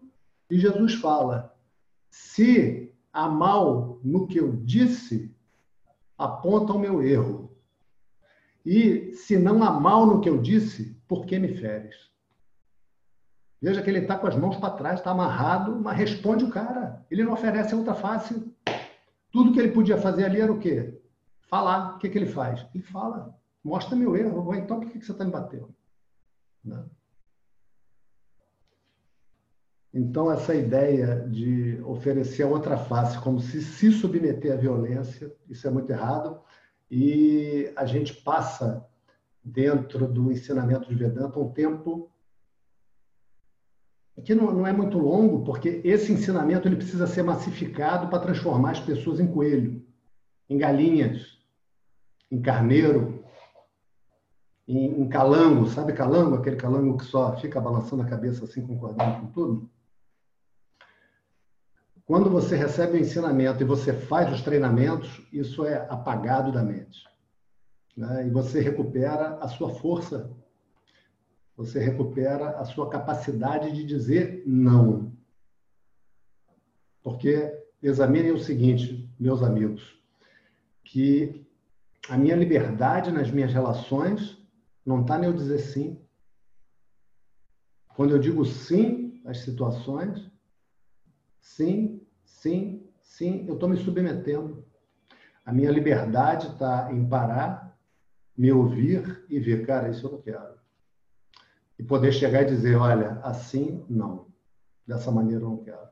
e 0.50 0.58
Jesus 0.58 0.96
fala: 0.96 1.54
se 2.10 2.94
há 3.12 3.28
mal 3.28 4.00
no 4.04 4.28
que 4.28 4.40
eu 4.40 4.56
disse, 4.56 5.34
aponta 6.18 6.74
o 6.74 6.80
meu 6.80 7.02
erro. 7.02 7.45
E 8.66 9.14
se 9.14 9.38
não 9.38 9.62
há 9.64 9.80
mal 9.80 10.08
no 10.08 10.20
que 10.20 10.28
eu 10.28 10.42
disse, 10.42 11.00
por 11.08 11.26
que 11.26 11.38
me 11.38 11.50
feres? 11.50 11.96
Veja 13.62 13.82
que 13.82 13.90
ele 13.90 14.00
está 14.00 14.18
com 14.18 14.28
as 14.28 14.36
mãos 14.36 14.58
para 14.58 14.74
trás, 14.74 15.00
está 15.00 15.12
amarrado, 15.12 15.80
mas 15.80 15.98
responde 15.98 16.44
o 16.44 16.50
cara. 16.50 17.06
Ele 17.10 17.24
não 17.24 17.34
oferece 17.34 17.76
outra 17.76 17.94
face. 17.94 18.44
Tudo 19.32 19.54
que 19.54 19.60
ele 19.60 19.72
podia 19.72 19.98
fazer 19.98 20.26
ali 20.26 20.42
era 20.42 20.52
o 20.52 20.60
quê? 20.60 21.00
Falar. 21.42 21.96
O 21.96 22.00
que, 22.00 22.10
que 22.10 22.18
ele 22.18 22.26
faz? 22.26 22.66
Ele 22.74 22.84
fala. 22.84 23.38
Mostra 23.64 23.96
meu 23.96 24.16
erro. 24.16 24.54
Então, 24.56 24.80
por 24.80 24.90
que, 24.90 25.00
que 25.00 25.06
você 25.06 25.12
está 25.12 25.24
me 25.24 25.32
batendo? 25.32 25.74
Não. 26.64 26.78
Né? 26.78 26.86
Então, 29.94 30.30
essa 30.30 30.54
ideia 30.54 31.26
de 31.30 31.82
oferecer 31.86 32.44
a 32.44 32.48
outra 32.48 32.78
face 32.78 33.18
como 33.20 33.40
se 33.40 33.62
se 33.62 33.92
submeter 33.92 34.52
à 34.52 34.58
violência, 34.58 35.34
isso 35.48 35.66
é 35.66 35.72
muito 35.72 35.90
errado 35.90 36.42
e 36.90 37.72
a 37.76 37.86
gente 37.86 38.14
passa 38.14 38.86
dentro 39.44 40.08
do 40.08 40.32
ensinamento 40.32 40.88
de 40.90 40.96
Vedanta 40.96 41.40
um 41.40 41.52
tempo 41.52 42.12
que 44.24 44.34
não, 44.34 44.52
não 44.52 44.68
é 44.68 44.72
muito 44.72 44.98
longo, 44.98 45.44
porque 45.44 45.82
esse 45.84 46.12
ensinamento 46.12 46.68
ele 46.68 46.78
precisa 46.78 47.06
ser 47.06 47.24
massificado 47.24 48.08
para 48.08 48.20
transformar 48.20 48.72
as 48.72 48.80
pessoas 48.80 49.20
em 49.20 49.28
coelho, 49.28 49.86
em 50.50 50.58
galinhas, 50.58 51.38
em 52.32 52.42
carneiro, 52.42 53.24
em, 54.68 55.02
em 55.02 55.10
calango, 55.10 55.68
sabe 55.68 55.94
calango? 55.94 56.36
Aquele 56.36 56.56
calango 56.56 56.98
que 56.98 57.06
só 57.06 57.36
fica 57.38 57.60
balançando 57.60 58.04
a 58.04 58.08
cabeça 58.08 58.46
assim, 58.46 58.66
concordando 58.66 59.22
com 59.22 59.28
tudo. 59.28 59.70
Quando 62.06 62.30
você 62.30 62.56
recebe 62.56 62.98
o 62.98 63.02
ensinamento 63.02 63.64
e 63.64 63.66
você 63.66 63.92
faz 63.92 64.32
os 64.32 64.44
treinamentos, 64.44 65.28
isso 65.34 65.66
é 65.66 65.88
apagado 65.90 66.52
da 66.52 66.62
mente. 66.62 67.04
Né? 67.98 68.28
E 68.28 68.30
você 68.30 68.62
recupera 68.62 69.40
a 69.40 69.48
sua 69.48 69.74
força, 69.74 70.30
você 71.58 71.80
recupera 71.80 72.60
a 72.60 72.66
sua 72.66 72.90
capacidade 72.90 73.72
de 73.72 73.84
dizer 73.84 74.44
não. 74.46 75.12
Porque 77.02 77.66
examinem 77.82 78.32
o 78.32 78.40
seguinte, 78.40 79.10
meus 79.20 79.42
amigos, 79.42 79.98
que 80.84 81.44
a 82.08 82.18
minha 82.18 82.36
liberdade 82.36 83.12
nas 83.12 83.32
minhas 83.32 83.52
relações 83.52 84.38
não 84.86 85.02
está 85.02 85.18
nem 85.18 85.30
eu 85.30 85.36
dizer 85.36 85.58
sim. 85.58 86.00
Quando 87.96 88.12
eu 88.12 88.20
digo 88.20 88.46
sim 88.46 89.22
às 89.26 89.40
situações, 89.40 90.25
Sim, 91.46 92.02
sim, 92.24 92.84
sim, 93.04 93.46
eu 93.48 93.54
estou 93.54 93.70
me 93.70 93.78
submetendo. 93.78 94.66
A 95.46 95.54
minha 95.54 95.72
liberdade 95.72 96.48
está 96.48 96.92
em 96.92 97.08
parar, 97.08 97.78
me 98.36 98.52
ouvir 98.52 99.24
e 99.30 99.40
ver, 99.40 99.66
cara, 99.66 99.90
isso 99.90 100.08
eu 100.08 100.14
não 100.14 100.22
quero. 100.22 100.56
E 101.78 101.84
poder 101.84 102.12
chegar 102.12 102.42
e 102.42 102.46
dizer, 102.46 102.76
olha, 102.76 103.20
assim 103.22 103.86
não. 103.88 104.34
Dessa 104.88 105.12
maneira 105.12 105.44
eu 105.44 105.50
não 105.50 105.64
quero. 105.64 105.88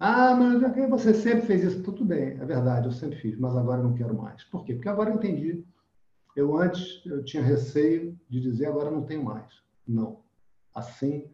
Ah, 0.00 0.34
mas 0.34 0.88
você 0.88 1.12
sempre 1.12 1.46
fez 1.46 1.62
isso. 1.62 1.82
Tudo 1.82 2.02
bem, 2.04 2.30
é 2.40 2.44
verdade, 2.44 2.86
eu 2.86 2.92
sempre 2.92 3.18
fiz, 3.18 3.38
mas 3.38 3.54
agora 3.54 3.82
eu 3.82 3.84
não 3.84 3.94
quero 3.94 4.16
mais. 4.16 4.42
Por 4.44 4.64
quê? 4.64 4.74
Porque 4.74 4.88
agora 4.88 5.10
eu 5.10 5.16
entendi. 5.16 5.62
Eu 6.34 6.56
antes 6.56 7.04
eu 7.04 7.22
tinha 7.22 7.42
receio 7.42 8.18
de 8.28 8.40
dizer, 8.40 8.66
agora 8.66 8.90
não 8.90 9.04
tenho 9.04 9.22
mais. 9.22 9.62
Não. 9.86 10.22
Assim 10.74 11.30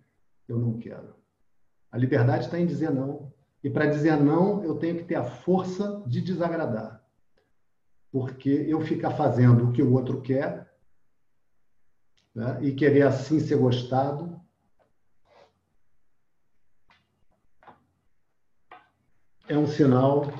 eu 0.48 0.58
não 0.58 0.76
quero. 0.76 1.21
A 1.92 1.98
liberdade 1.98 2.46
está 2.46 2.58
em 2.58 2.66
dizer 2.66 2.90
não. 2.90 3.30
E 3.62 3.68
para 3.68 3.86
dizer 3.86 4.16
não, 4.16 4.64
eu 4.64 4.76
tenho 4.78 4.96
que 4.96 5.04
ter 5.04 5.14
a 5.14 5.24
força 5.24 6.02
de 6.06 6.22
desagradar. 6.22 7.04
Porque 8.10 8.48
eu 8.48 8.80
ficar 8.80 9.10
fazendo 9.10 9.68
o 9.68 9.72
que 9.72 9.82
o 9.82 9.92
outro 9.92 10.22
quer 10.22 10.72
né, 12.34 12.58
e 12.62 12.72
querer 12.72 13.02
assim 13.02 13.38
ser 13.38 13.56
gostado. 13.56 14.40
É 19.46 19.56
um 19.56 19.66
sinal 19.66 20.32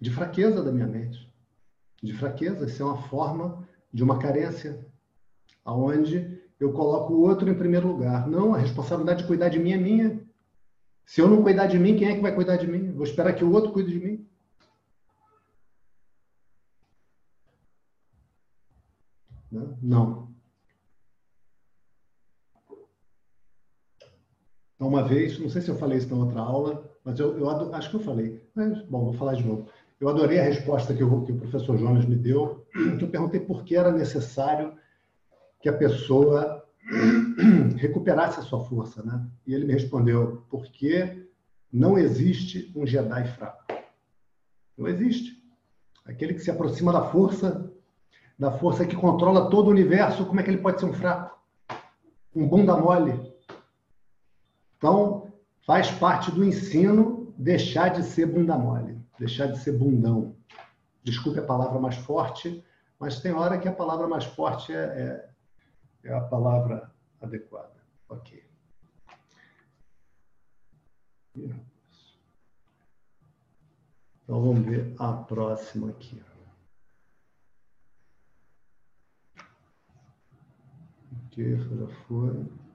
de 0.00 0.10
fraqueza 0.10 0.64
da 0.64 0.72
minha 0.72 0.86
mente. 0.86 1.32
De 2.02 2.12
fraqueza, 2.12 2.66
isso 2.66 2.82
é 2.82 2.86
uma 2.86 3.02
forma 3.08 3.66
de 3.92 4.02
uma 4.02 4.18
carência, 4.18 4.84
aonde 5.64 6.35
eu 6.58 6.72
coloco 6.72 7.12
o 7.12 7.20
outro 7.22 7.48
em 7.48 7.54
primeiro 7.54 7.88
lugar. 7.88 8.26
Não, 8.26 8.54
a 8.54 8.58
responsabilidade 8.58 9.22
de 9.22 9.26
cuidar 9.26 9.48
de 9.48 9.58
mim 9.58 9.72
é 9.72 9.76
minha. 9.76 10.26
Se 11.04 11.20
eu 11.20 11.28
não 11.28 11.42
cuidar 11.42 11.66
de 11.66 11.78
mim, 11.78 11.96
quem 11.96 12.08
é 12.08 12.16
que 12.16 12.22
vai 12.22 12.34
cuidar 12.34 12.56
de 12.56 12.66
mim? 12.66 12.92
Vou 12.92 13.04
esperar 13.04 13.34
que 13.34 13.44
o 13.44 13.52
outro 13.52 13.72
cuide 13.72 13.92
de 13.92 14.04
mim. 14.04 14.26
Não. 19.82 20.34
Então, 24.74 24.88
uma 24.88 25.02
vez, 25.02 25.38
não 25.38 25.48
sei 25.48 25.62
se 25.62 25.70
eu 25.70 25.76
falei 25.76 25.98
isso 25.98 26.14
na 26.14 26.22
outra 26.22 26.40
aula, 26.40 26.90
mas 27.02 27.18
eu, 27.18 27.38
eu 27.38 27.74
acho 27.74 27.90
que 27.90 27.96
eu 27.96 28.00
falei. 28.00 28.46
Mas, 28.54 28.82
bom, 28.82 29.04
vou 29.04 29.14
falar 29.14 29.34
de 29.34 29.46
novo. 29.46 29.68
Eu 29.98 30.08
adorei 30.08 30.38
a 30.38 30.44
resposta 30.44 30.92
que, 30.94 31.02
eu, 31.02 31.22
que 31.24 31.32
o 31.32 31.38
professor 31.38 31.78
Jonas 31.78 32.04
me 32.04 32.16
deu, 32.16 32.66
que 32.98 33.02
eu 33.02 33.08
perguntei 33.08 33.40
por 33.40 33.64
que 33.64 33.74
era 33.74 33.90
necessário 33.90 34.76
que 35.60 35.68
a 35.68 35.76
pessoa 35.76 36.64
recuperasse 37.76 38.40
a 38.40 38.42
sua 38.42 38.64
força, 38.64 39.02
né? 39.02 39.26
E 39.46 39.54
ele 39.54 39.64
me 39.64 39.72
respondeu, 39.72 40.44
porque 40.48 41.26
não 41.72 41.98
existe 41.98 42.72
um 42.76 42.86
Jedi 42.86 43.26
fraco. 43.28 43.64
Não 44.76 44.86
existe. 44.86 45.42
Aquele 46.04 46.34
que 46.34 46.40
se 46.40 46.50
aproxima 46.50 46.92
da 46.92 47.02
força, 47.10 47.72
da 48.38 48.52
força 48.52 48.86
que 48.86 48.94
controla 48.94 49.50
todo 49.50 49.68
o 49.68 49.70
universo, 49.70 50.26
como 50.26 50.40
é 50.40 50.42
que 50.42 50.50
ele 50.50 50.62
pode 50.62 50.78
ser 50.78 50.86
um 50.86 50.92
fraco? 50.92 51.36
Um 52.34 52.46
bunda 52.46 52.76
mole. 52.76 53.34
Então, 54.76 55.32
faz 55.66 55.90
parte 55.90 56.30
do 56.30 56.44
ensino 56.44 57.34
deixar 57.36 57.88
de 57.88 58.02
ser 58.02 58.26
bunda 58.26 58.56
mole, 58.56 58.98
deixar 59.18 59.46
de 59.46 59.58
ser 59.58 59.72
bundão. 59.72 60.36
Desculpe 61.02 61.38
a 61.38 61.44
palavra 61.44 61.80
mais 61.80 61.96
forte, 61.96 62.64
mas 62.98 63.20
tem 63.20 63.32
hora 63.32 63.58
que 63.58 63.68
a 63.68 63.72
palavra 63.72 64.06
mais 64.06 64.24
forte 64.24 64.72
é, 64.72 64.76
é, 64.76 65.28
é 66.06 66.14
a 66.14 66.20
palavra 66.20 66.90
adequada. 67.20 67.74
Ok. 68.08 68.44
Então 74.24 74.42
vamos 74.42 74.64
ver 74.66 74.94
a 74.98 75.12
próxima 75.12 75.90
aqui. 75.90 76.22
Ok, 81.26 81.56
já 81.56 81.86
foi. 82.06 82.65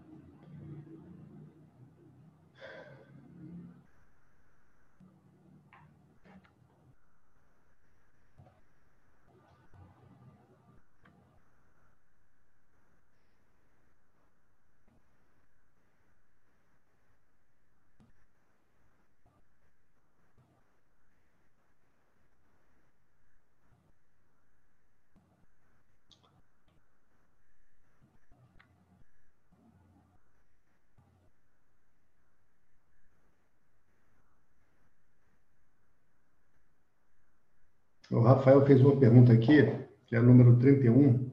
O 38.12 38.20
Rafael 38.20 38.66
fez 38.66 38.82
uma 38.82 38.98
pergunta 38.98 39.32
aqui, 39.32 39.64
que 40.06 40.16
é 40.16 40.20
o 40.20 40.24
número 40.24 40.58
31, 40.58 41.32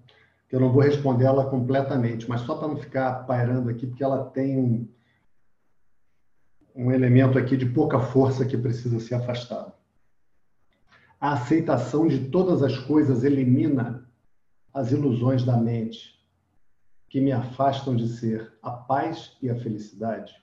que 0.48 0.54
eu 0.54 0.60
não 0.60 0.72
vou 0.72 0.80
responder 0.80 1.24
ela 1.24 1.50
completamente, 1.50 2.28
mas 2.28 2.42
só 2.42 2.56
para 2.56 2.68
não 2.68 2.76
ficar 2.76 3.26
pairando 3.26 3.68
aqui, 3.68 3.84
porque 3.84 4.04
ela 4.04 4.30
tem 4.30 4.56
um, 4.56 4.88
um 6.76 6.92
elemento 6.92 7.36
aqui 7.36 7.56
de 7.56 7.66
pouca 7.66 7.98
força 7.98 8.46
que 8.46 8.56
precisa 8.56 9.00
ser 9.00 9.16
afastado. 9.16 9.72
A 11.20 11.32
aceitação 11.32 12.06
de 12.06 12.28
todas 12.28 12.62
as 12.62 12.78
coisas 12.78 13.24
elimina 13.24 14.08
as 14.72 14.92
ilusões 14.92 15.44
da 15.44 15.56
mente 15.56 16.16
que 17.08 17.20
me 17.20 17.32
afastam 17.32 17.96
de 17.96 18.06
ser 18.08 18.52
a 18.62 18.70
paz 18.70 19.36
e 19.42 19.50
a 19.50 19.56
felicidade. 19.56 20.40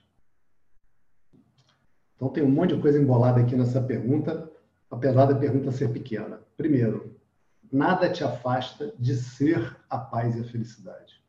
Então 2.14 2.28
tem 2.28 2.42
um 2.42 2.50
monte 2.50 2.74
de 2.74 2.82
coisa 2.82 3.00
embolada 3.00 3.40
aqui 3.40 3.56
nessa 3.56 3.80
pergunta, 3.80 4.50
apesar 4.90 5.26
da 5.26 5.34
pergunta 5.34 5.70
ser 5.72 5.92
pequena. 5.92 6.40
Primeiro, 6.56 7.16
nada 7.72 8.10
te 8.10 8.24
afasta 8.24 8.92
de 8.98 9.14
ser 9.16 9.76
a 9.88 9.98
paz 9.98 10.36
e 10.36 10.40
a 10.40 10.44
felicidade. 10.44 11.22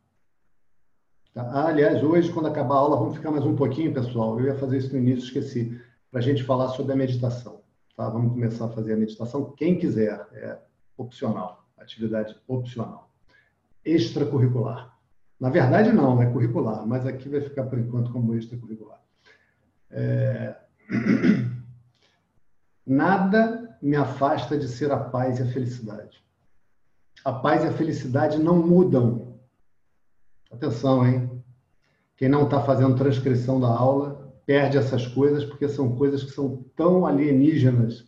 Tá? 1.34 1.44
Ah, 1.44 1.68
aliás, 1.68 2.02
hoje, 2.04 2.32
quando 2.32 2.48
acabar 2.48 2.76
a 2.76 2.80
aula, 2.80 2.98
vamos 2.98 3.16
ficar 3.16 3.32
mais 3.32 3.46
um 3.46 3.56
pouquinho, 3.56 3.94
pessoal. 3.94 4.40
Eu 4.40 4.48
ia 4.48 4.56
fazer 4.56 4.78
isso 4.78 4.94
no 4.94 5.00
início, 5.00 5.26
esqueci, 5.26 5.80
para 6.12 6.20
a 6.20 6.24
gente 6.24 6.44
falar 6.44 6.70
sobre 6.70 6.94
a 6.94 6.96
meditação. 6.96 7.62
Tá? 7.96 8.10
Vamos 8.10 8.32
começar 8.32 8.66
a 8.66 8.70
fazer 8.70 8.94
a 8.94 8.98
meditação. 8.98 9.52
Quem 9.52 9.78
quiser, 9.78 10.28
é 10.34 10.58
opcional, 10.98 11.66
atividade 11.78 12.36
opcional. 12.48 13.12
Extracurricular. 13.84 14.98
Na 15.40 15.50
verdade, 15.50 15.94
não, 15.94 16.22
é 16.22 16.26
curricular, 16.32 16.86
mas 16.86 17.06
aqui 17.06 17.30
vai 17.30 17.42
ficar 17.42 17.66
por 17.66 17.78
enquanto 17.78 18.12
como 18.12 18.34
extracurricular. 18.36 19.00
É... 19.92 20.56
Nada 22.88 23.78
me 23.82 23.98
afasta 23.98 24.58
de 24.58 24.66
ser 24.66 24.94
a 24.94 24.98
paz 24.98 25.40
e 25.40 25.44
a 25.44 25.46
felicidade. 25.48 26.24
A 27.26 27.34
paz 27.34 27.66
e 27.66 27.68
a 27.68 27.74
felicidade 27.74 28.40
não 28.40 28.66
mudam. 28.66 29.38
Atenção, 30.50 31.06
hein? 31.06 31.44
Quem 32.16 32.30
não 32.30 32.46
está 32.46 32.64
fazendo 32.64 32.96
transcrição 32.96 33.60
da 33.60 33.68
aula 33.68 34.34
perde 34.46 34.78
essas 34.78 35.06
coisas, 35.06 35.44
porque 35.44 35.68
são 35.68 35.98
coisas 35.98 36.24
que 36.24 36.32
são 36.32 36.64
tão 36.78 37.06
alienígenas 37.06 38.08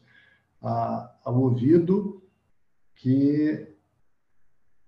ao 0.61 1.37
ouvido 1.37 2.23
que 2.95 3.75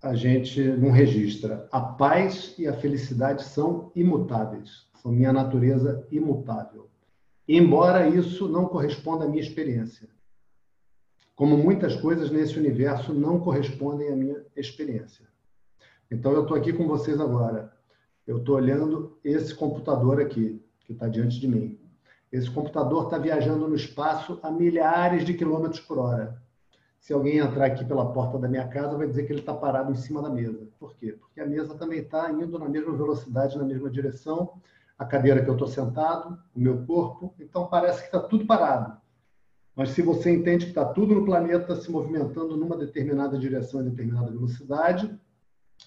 a 0.00 0.14
gente 0.14 0.62
não 0.62 0.90
registra. 0.90 1.68
A 1.70 1.80
paz 1.82 2.54
e 2.58 2.66
a 2.66 2.72
felicidade 2.72 3.44
são 3.44 3.92
imutáveis, 3.94 4.88
são 5.02 5.12
minha 5.12 5.34
natureza 5.34 6.06
imutável 6.10 6.90
embora 7.48 8.08
isso 8.08 8.48
não 8.48 8.66
corresponda 8.66 9.24
à 9.24 9.28
minha 9.28 9.42
experiência. 9.42 10.08
Como 11.34 11.56
muitas 11.56 11.96
coisas 11.96 12.30
nesse 12.30 12.58
universo 12.58 13.12
não 13.12 13.40
correspondem 13.40 14.12
à 14.12 14.16
minha 14.16 14.44
experiência. 14.54 15.26
Então, 16.10 16.32
eu 16.32 16.42
estou 16.42 16.56
aqui 16.56 16.72
com 16.72 16.86
vocês 16.86 17.18
agora. 17.20 17.72
Eu 18.26 18.38
estou 18.38 18.56
olhando 18.56 19.18
esse 19.24 19.54
computador 19.54 20.20
aqui, 20.20 20.62
que 20.80 20.92
está 20.92 21.08
diante 21.08 21.40
de 21.40 21.48
mim. 21.48 21.78
Esse 22.30 22.50
computador 22.50 23.04
está 23.04 23.18
viajando 23.18 23.66
no 23.66 23.74
espaço 23.74 24.38
a 24.42 24.50
milhares 24.50 25.24
de 25.24 25.34
quilômetros 25.34 25.80
por 25.80 25.98
hora. 25.98 26.40
Se 27.00 27.12
alguém 27.12 27.38
entrar 27.38 27.66
aqui 27.66 27.84
pela 27.84 28.12
porta 28.12 28.38
da 28.38 28.46
minha 28.46 28.68
casa, 28.68 28.96
vai 28.96 29.08
dizer 29.08 29.24
que 29.24 29.32
ele 29.32 29.40
está 29.40 29.52
parado 29.52 29.90
em 29.90 29.96
cima 29.96 30.22
da 30.22 30.30
mesa. 30.30 30.68
Por 30.78 30.94
quê? 30.94 31.16
Porque 31.18 31.40
a 31.40 31.46
mesa 31.46 31.74
também 31.74 31.98
está 31.98 32.30
indo 32.30 32.58
na 32.58 32.68
mesma 32.68 32.92
velocidade, 32.92 33.58
na 33.58 33.64
mesma 33.64 33.90
direção, 33.90 34.60
a 35.02 35.04
cadeira 35.04 35.42
que 35.42 35.50
eu 35.50 35.54
estou 35.54 35.66
sentado, 35.66 36.38
o 36.54 36.60
meu 36.60 36.86
corpo, 36.86 37.34
então 37.40 37.66
parece 37.66 38.00
que 38.00 38.06
está 38.06 38.20
tudo 38.20 38.46
parado. 38.46 38.96
Mas 39.74 39.90
se 39.90 40.02
você 40.02 40.30
entende 40.30 40.66
que 40.66 40.70
está 40.70 40.84
tudo 40.84 41.14
no 41.14 41.24
planeta 41.24 41.74
se 41.74 41.90
movimentando 41.90 42.56
numa 42.56 42.76
determinada 42.76 43.38
direção 43.38 43.80
e 43.80 43.90
determinada 43.90 44.30
velocidade, 44.30 45.18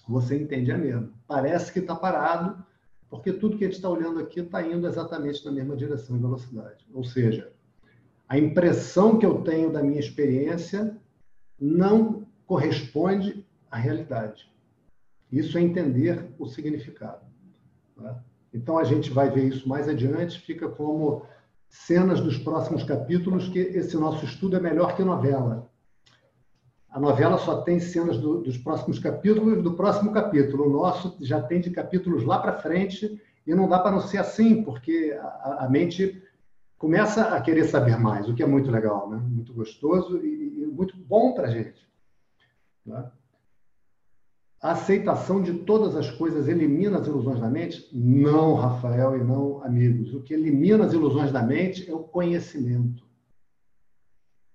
você 0.06 0.36
entende 0.36 0.70
é 0.70 0.76
mesmo. 0.76 1.12
Parece 1.26 1.72
que 1.72 1.78
está 1.78 1.94
parado, 1.94 2.62
porque 3.08 3.32
tudo 3.32 3.56
que 3.56 3.64
a 3.64 3.68
gente 3.68 3.76
está 3.76 3.88
olhando 3.88 4.20
aqui 4.20 4.40
está 4.40 4.62
indo 4.62 4.86
exatamente 4.86 5.44
na 5.44 5.52
mesma 5.52 5.76
direção 5.76 6.16
e 6.16 6.20
velocidade. 6.20 6.86
Ou 6.92 7.04
seja, 7.04 7.50
a 8.28 8.36
impressão 8.36 9.18
que 9.18 9.24
eu 9.24 9.42
tenho 9.42 9.72
da 9.72 9.82
minha 9.82 10.00
experiência 10.00 10.96
não 11.58 12.26
corresponde 12.44 13.46
à 13.70 13.78
realidade. 13.78 14.52
Isso 15.32 15.56
é 15.56 15.62
entender 15.62 16.28
o 16.38 16.46
significado. 16.46 17.24
Tá? 17.96 18.22
Então 18.56 18.78
a 18.78 18.84
gente 18.84 19.10
vai 19.10 19.30
ver 19.30 19.44
isso 19.44 19.68
mais 19.68 19.86
adiante, 19.86 20.40
fica 20.40 20.66
como 20.66 21.22
cenas 21.68 22.20
dos 22.20 22.38
próximos 22.38 22.82
capítulos, 22.82 23.48
que 23.48 23.58
esse 23.58 23.96
nosso 23.98 24.24
estudo 24.24 24.56
é 24.56 24.60
melhor 24.60 24.96
que 24.96 25.04
novela. 25.04 25.70
A 26.88 26.98
novela 26.98 27.36
só 27.36 27.60
tem 27.60 27.78
cenas 27.78 28.16
do, 28.16 28.40
dos 28.40 28.56
próximos 28.56 28.98
capítulos 28.98 29.62
do 29.62 29.74
próximo 29.74 30.10
capítulo. 30.10 30.66
O 30.66 30.72
nosso 30.72 31.18
já 31.20 31.42
tem 31.42 31.60
de 31.60 31.70
capítulos 31.70 32.24
lá 32.24 32.38
para 32.38 32.58
frente 32.58 33.20
e 33.46 33.54
não 33.54 33.68
dá 33.68 33.78
para 33.78 33.90
não 33.90 34.00
ser 34.00 34.16
assim, 34.16 34.62
porque 34.62 35.14
a, 35.20 35.66
a, 35.66 35.68
mente 35.68 36.22
começa 36.78 37.36
a 37.36 37.40
querer 37.42 37.64
saber 37.64 37.98
mais, 37.98 38.26
o 38.26 38.34
que 38.34 38.42
é 38.42 38.46
muito 38.46 38.70
legal, 38.70 39.10
né? 39.10 39.18
muito 39.18 39.52
gostoso 39.52 40.16
e, 40.24 40.62
e 40.62 40.66
muito 40.66 40.96
bom 40.96 41.34
para 41.34 41.48
a 41.48 41.50
gente. 41.50 41.86
Né? 42.86 43.04
A 44.62 44.72
aceitação 44.72 45.42
de 45.42 45.52
todas 45.64 45.94
as 45.94 46.10
coisas 46.10 46.48
elimina 46.48 46.98
as 46.98 47.06
ilusões 47.06 47.40
da 47.40 47.48
mente? 47.48 47.88
Não, 47.92 48.54
Rafael, 48.54 49.16
e 49.16 49.22
não, 49.22 49.62
amigos. 49.62 50.14
O 50.14 50.22
que 50.22 50.32
elimina 50.32 50.86
as 50.86 50.92
ilusões 50.92 51.30
da 51.30 51.42
mente 51.42 51.88
é 51.88 51.94
o 51.94 52.00
conhecimento. 52.00 53.04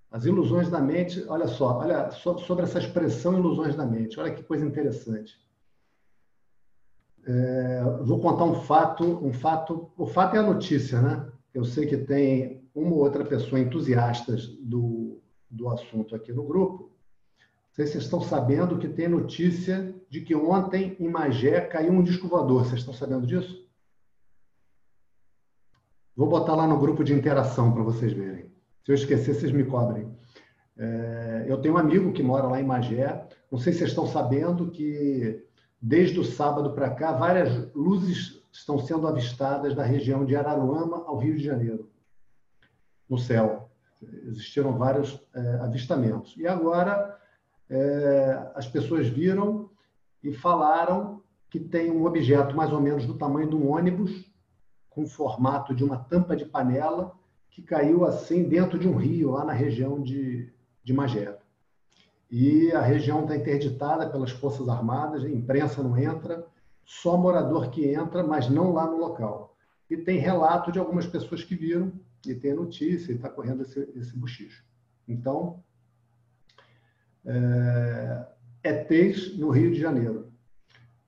As 0.10 0.26
ilusões 0.26 0.70
da 0.70 0.82
mente, 0.82 1.24
olha 1.30 1.48
só, 1.48 1.78
olha 1.80 2.12
sobre 2.12 2.64
essa 2.64 2.80
expressão 2.80 3.38
ilusões 3.38 3.76
da 3.76 3.86
mente, 3.86 4.20
olha 4.20 4.34
que 4.34 4.44
coisa 4.44 4.66
interessante. 4.66 5.40
É, 7.26 7.84
vou 8.02 8.20
contar 8.20 8.46
um 8.46 8.56
fato, 8.56 9.06
um 9.26 9.32
fato, 9.32 9.92
o 9.96 10.06
fato 10.06 10.36
é 10.36 10.40
a 10.40 10.44
notícia, 10.44 11.00
né? 11.02 11.32
Eu 11.54 11.64
sei 11.64 11.86
que 11.86 11.98
tem 11.98 12.68
uma 12.74 12.94
ou 12.94 13.04
outra 13.04 13.24
pessoa 13.24 13.62
entusiastas 13.62 14.48
do, 14.48 15.22
do 15.50 15.70
assunto 15.70 16.16
aqui 16.16 16.34
no 16.34 16.44
grupo, 16.44 16.91
sei 17.74 17.86
se 17.86 17.94
vocês 17.94 18.04
estão 18.04 18.22
sabendo 18.22 18.78
que 18.78 18.88
tem 18.88 19.08
notícia 19.08 19.96
de 20.10 20.22
que 20.22 20.36
ontem 20.36 20.96
em 21.00 21.10
Magé 21.10 21.62
caiu 21.62 21.94
um 21.94 22.04
disco 22.04 22.28
voador. 22.28 22.66
Vocês 22.66 22.80
estão 22.80 22.94
sabendo 22.94 23.26
disso? 23.26 23.66
Vou 26.16 26.28
botar 26.28 26.56
lá 26.56 26.68
no 26.68 26.80
grupo 26.80 27.04
de 27.04 27.14
interação 27.14 27.72
para 27.72 27.84
vocês 27.84 28.12
verem. 28.12 28.52
Se 28.84 28.92
eu 28.92 28.96
esquecer, 28.96 29.34
vocês 29.34 29.52
me 29.52 29.64
cobrem. 29.64 30.12
É, 30.78 31.46
eu 31.48 31.62
tenho 31.62 31.76
um 31.76 31.78
amigo 31.78 32.12
que 32.12 32.22
mora 32.22 32.48
lá 32.48 32.60
em 32.60 32.66
Magé. 32.66 33.28
Não 33.50 33.58
sei 33.58 33.72
se 33.72 33.80
vocês 33.80 33.92
estão 33.92 34.06
sabendo 34.06 34.70
que 34.70 35.46
desde 35.82 36.20
o 36.20 36.26
sábado 36.26 36.74
para 36.74 36.90
cá 36.90 37.14
várias 37.14 37.74
luzes 37.74 38.44
estão 38.52 38.78
sendo 38.80 39.08
avistadas 39.08 39.74
da 39.74 39.84
região 39.84 40.26
de 40.26 40.36
Araruama 40.36 41.06
ao 41.08 41.18
Rio 41.18 41.36
de 41.38 41.44
Janeiro, 41.44 41.90
no 43.10 43.18
céu. 43.18 43.70
Existiram 44.28 44.78
vários 44.78 45.22
é, 45.34 45.40
avistamentos. 45.62 46.36
E 46.38 46.46
agora 46.46 47.18
é, 47.72 48.52
as 48.54 48.68
pessoas 48.68 49.08
viram 49.08 49.70
e 50.22 50.34
falaram 50.34 51.24
que 51.50 51.58
tem 51.58 51.90
um 51.90 52.06
objeto 52.06 52.56
mais 52.56 52.72
ou 52.72 52.82
menos 52.82 53.06
do 53.06 53.18
tamanho 53.18 53.50
de 53.50 53.56
um 53.56 53.72
ônibus, 53.72 54.30
com 54.90 55.08
formato 55.08 55.74
de 55.74 55.82
uma 55.82 55.98
tampa 55.98 56.36
de 56.36 56.44
panela, 56.44 57.14
que 57.50 57.62
caiu 57.62 58.06
assim 58.06 58.44
dentro 58.44 58.78
de 58.78 58.90
um 58.90 58.98
rio, 58.98 59.32
lá 59.32 59.46
na 59.46 59.54
região 59.54 60.02
de, 60.02 60.52
de 60.84 60.94
Magé. 60.94 61.38
E 62.30 62.72
a 62.74 62.82
região 62.82 63.22
está 63.22 63.38
interditada 63.38 64.10
pelas 64.10 64.32
Forças 64.32 64.68
Armadas, 64.68 65.24
a 65.24 65.30
imprensa 65.30 65.82
não 65.82 65.98
entra, 65.98 66.46
só 66.86 67.16
morador 67.16 67.70
que 67.70 67.86
entra, 67.86 68.22
mas 68.22 68.50
não 68.50 68.74
lá 68.74 68.86
no 68.86 68.98
local. 68.98 69.56
E 69.90 69.96
tem 69.96 70.20
relato 70.20 70.72
de 70.74 70.80
algumas 70.80 71.06
pessoas 71.06 71.42
que 71.42 71.56
viram, 71.56 71.92
e 72.26 72.36
tem 72.36 72.54
notícia, 72.54 73.14
e 73.14 73.16
está 73.16 73.30
correndo 73.30 73.64
esse, 73.64 73.80
esse 73.96 74.16
buchicho. 74.16 74.64
Então, 75.08 75.64
é, 77.26 78.26
ETs 78.64 79.38
no 79.38 79.50
Rio 79.50 79.72
de 79.72 79.80
Janeiro. 79.80 80.32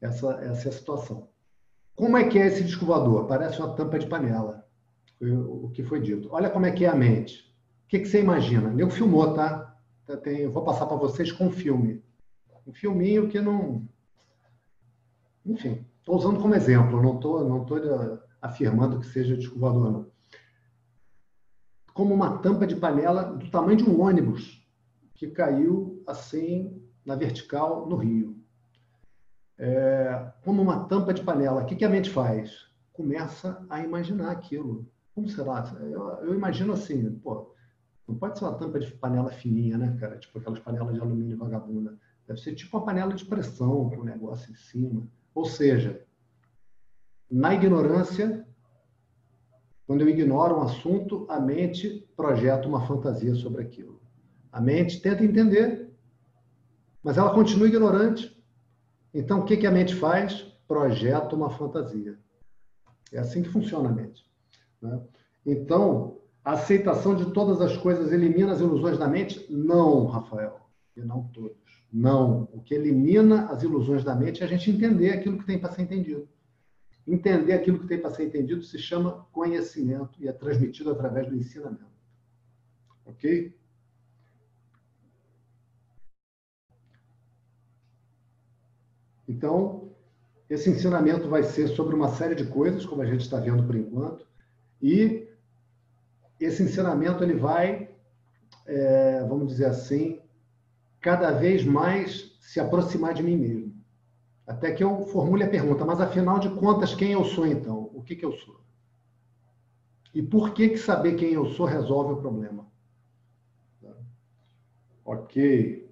Essa, 0.01 0.34
essa 0.41 0.68
é 0.68 0.72
a 0.72 0.76
situação. 0.76 1.30
Como 1.95 2.18
é 2.18 2.28
que 2.28 2.39
é 2.39 2.47
esse 2.47 2.64
disco 2.64 2.86
voador? 2.86 3.28
Parece 3.28 3.59
uma 3.59 3.76
tampa 3.76 3.99
de 3.99 4.07
panela. 4.07 4.66
Foi 5.18 5.32
o 5.32 5.70
que 5.70 5.84
foi 5.84 6.01
dito. 6.01 6.28
Olha 6.32 6.49
como 6.49 6.66
é 6.66 6.72
que 6.72 6.86
é 6.86 6.89
a 6.89 6.95
mente. 6.95 7.53
O 7.86 7.88
que, 7.88 7.99
que 7.99 8.07
você 8.07 8.20
imagina? 8.20 8.74
Eu 8.78 8.89
filmou, 8.89 9.34
tá? 9.34 9.78
Tem, 10.24 10.47
vou 10.47 10.64
passar 10.64 10.86
para 10.86 10.97
vocês 10.97 11.32
com 11.32 11.45
um 11.45 11.51
filme. 11.51 12.03
Um 12.66 12.74
filminho 12.74 13.30
que 13.30 13.39
não. 13.39 13.88
Enfim, 15.45 15.86
estou 15.99 16.16
usando 16.16 16.41
como 16.41 16.55
exemplo, 16.55 17.01
não 17.01 17.16
estou 17.16 17.47
não 17.47 17.66
tô 17.66 17.76
afirmando 18.41 18.99
que 18.99 19.05
seja 19.05 19.38
disco 19.38 19.59
voador, 19.59 19.91
não. 19.91 20.11
Como 21.93 22.14
uma 22.14 22.39
tampa 22.39 22.66
de 22.66 22.76
panela 22.76 23.24
do 23.24 23.49
tamanho 23.51 23.78
de 23.78 23.89
um 23.89 24.01
ônibus 24.01 24.66
que 25.14 25.28
caiu 25.28 25.93
assim 26.08 26.82
na 27.06 27.16
vertical 27.16 27.88
no 27.88 27.95
rio. 27.95 28.38
É, 29.58 30.32
como 30.43 30.62
uma 30.62 30.86
tampa 30.86 31.14
de 31.14 31.24
panela, 31.24 31.62
o 31.62 31.66
que, 31.66 31.76
que 31.76 31.86
a 31.86 31.89
mente 31.89 32.10
faz? 32.10 32.68
Começa 32.91 33.66
a 33.70 33.82
imaginar 33.82 34.32
aquilo. 34.32 34.88
Como 35.14 35.30
será? 35.30 35.72
Eu, 35.80 36.10
eu, 36.26 36.34
imagino 36.34 36.74
assim, 36.74 37.12
pô, 37.20 37.54
não 38.08 38.16
pode 38.16 38.38
ser 38.38 38.45
uma 38.45 38.58
tampa 38.58 38.80
de 38.80 38.91
panela 38.93 39.32
fininha, 39.32 39.78
né, 39.78 39.95
cara? 39.99 40.18
Tipo 40.18 40.39
aquelas 40.39 40.60
panelas 40.60 40.95
de 40.95 41.01
alumínio 41.01 41.38
vagabunda. 41.38 41.97
Deve 42.28 42.39
ser 42.39 42.56
tipo 42.56 42.78
uma 42.78 42.86
panela 42.86 43.14
de 43.14 43.26
pressão 43.26 43.89
com 43.89 43.97
um 43.97 44.04
negócio 44.04 44.51
em 44.51 44.56
cima. 44.56 45.08
Ou 45.36 45.45
seja, 45.45 46.04
na 47.30 47.54
ignorância, 47.54 48.45
quando 49.86 50.01
eu 50.01 50.10
ignoro 50.10 50.58
um 50.58 50.62
assunto, 50.62 51.26
a 51.30 51.39
mente 51.39 52.08
projeta 52.16 52.68
uma 52.68 52.86
fantasia 52.88 53.36
sobre 53.36 53.62
aquilo. 53.62 54.01
A 54.51 54.62
mente 54.62 55.01
tenta 55.01 55.24
entender, 55.24 55.83
mas 57.04 57.18
ela 57.18 57.34
continua 57.34 57.68
ignorante. 57.68 58.36
Então, 59.14 59.41
o 59.41 59.45
que, 59.45 59.58
que 59.58 59.68
a 59.68 59.72
mente 59.72 59.93
faz? 59.93 60.41
Projeta 60.68 61.36
uma 61.36 61.49
fantasia. 61.49 62.18
É 63.12 63.20
assim 63.20 63.43
que 63.43 63.49
funciona 63.49 63.89
a 63.89 63.91
mente. 63.91 64.26
Né? 64.82 64.99
Então, 65.45 66.20
a 66.43 66.54
aceitação 66.54 67.16
de 67.16 67.32
todas 67.32 67.62
as 67.62 67.78
coisas 67.78 68.12
elimina 68.12 68.54
as 68.54 68.60
ilusões 68.60 68.97
da 68.97 69.08
mente? 69.08 69.45
Não, 69.49 70.06
Rafael. 70.06 70.62
E 70.95 71.01
não 71.01 71.24
todos. 71.28 71.58
Não. 71.91 72.49
O 72.54 72.62
que 72.62 72.74
elimina 72.74 73.47
as 73.51 73.62
ilusões 73.62 74.04
da 74.04 74.16
mente 74.16 74.41
é 74.41 74.45
a 74.45 74.49
gente 74.49 74.72
entender 74.72 75.12
aquilo 75.12 75.38
que 75.38 75.45
tem 75.45 75.60
para 75.60 75.72
ser 75.72 75.84
entendido. 75.84 76.28
Entender 77.06 77.54
aquilo 77.54 77.80
que 77.80 77.88
tem 77.88 77.99
para 77.99 78.12
ser 78.12 78.26
entendido 78.26 78.64
se 78.64 78.80
chama 78.80 79.28
conhecimento 79.32 80.22
e 80.22 80.28
é 80.28 80.32
transmitido 80.32 80.89
através 80.89 81.28
do 81.28 81.36
ensinamento. 81.36 81.86
Ok? 83.06 83.54
Então, 89.28 89.89
esse 90.49 90.69
ensinamento 90.69 91.28
vai 91.30 91.43
ser 91.43 91.67
sobre 91.69 91.95
uma 91.95 92.09
série 92.09 92.36
de 92.36 92.45
coisas, 92.45 92.86
como 92.86 93.01
a 93.01 93.05
gente 93.05 93.21
está 93.21 93.39
vendo 93.39 93.63
por 93.63 93.76
enquanto, 93.76 94.28
e 94.82 95.28
esse 96.39 96.61
ensinamento 96.63 97.24
ele 97.24 97.36
vai, 97.36 97.89
é, 98.65 99.24
vamos 99.26 99.47
dizer 99.47 99.65
assim, 99.65 100.21
cada 100.99 101.32
vez 101.32 101.63
mais 101.65 102.38
se 102.39 102.59
aproximar 102.59 103.13
de 103.13 103.24
mim 103.24 103.38
mesmo. 103.38 103.74
Até 104.45 104.71
que 104.74 104.84
eu 104.84 105.05
formule 105.07 105.43
a 105.43 105.49
pergunta, 105.49 105.86
mas 105.86 106.01
afinal 106.01 106.39
de 106.39 106.49
contas, 106.49 106.93
quem 106.93 107.13
eu 107.13 107.24
sou 107.24 107.47
então? 107.47 107.89
O 107.93 108.03
que, 108.03 108.15
que 108.15 108.26
eu 108.26 108.34
sou? 108.34 108.59
E 110.13 110.21
por 110.21 110.53
que, 110.53 110.69
que 110.69 110.78
saber 110.78 111.15
quem 111.15 111.34
eu 111.34 111.45
sou 111.47 111.65
resolve 111.65 112.13
o 112.13 112.17
problema? 112.17 112.65
Ok. 115.05 115.89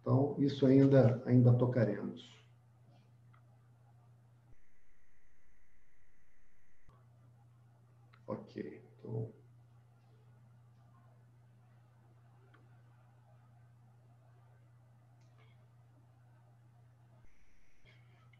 Então, 0.00 0.34
isso 0.38 0.66
ainda, 0.66 1.22
ainda 1.26 1.52
tocaremos. 1.54 2.32
Ok, 8.26 8.56
então. 8.98 9.32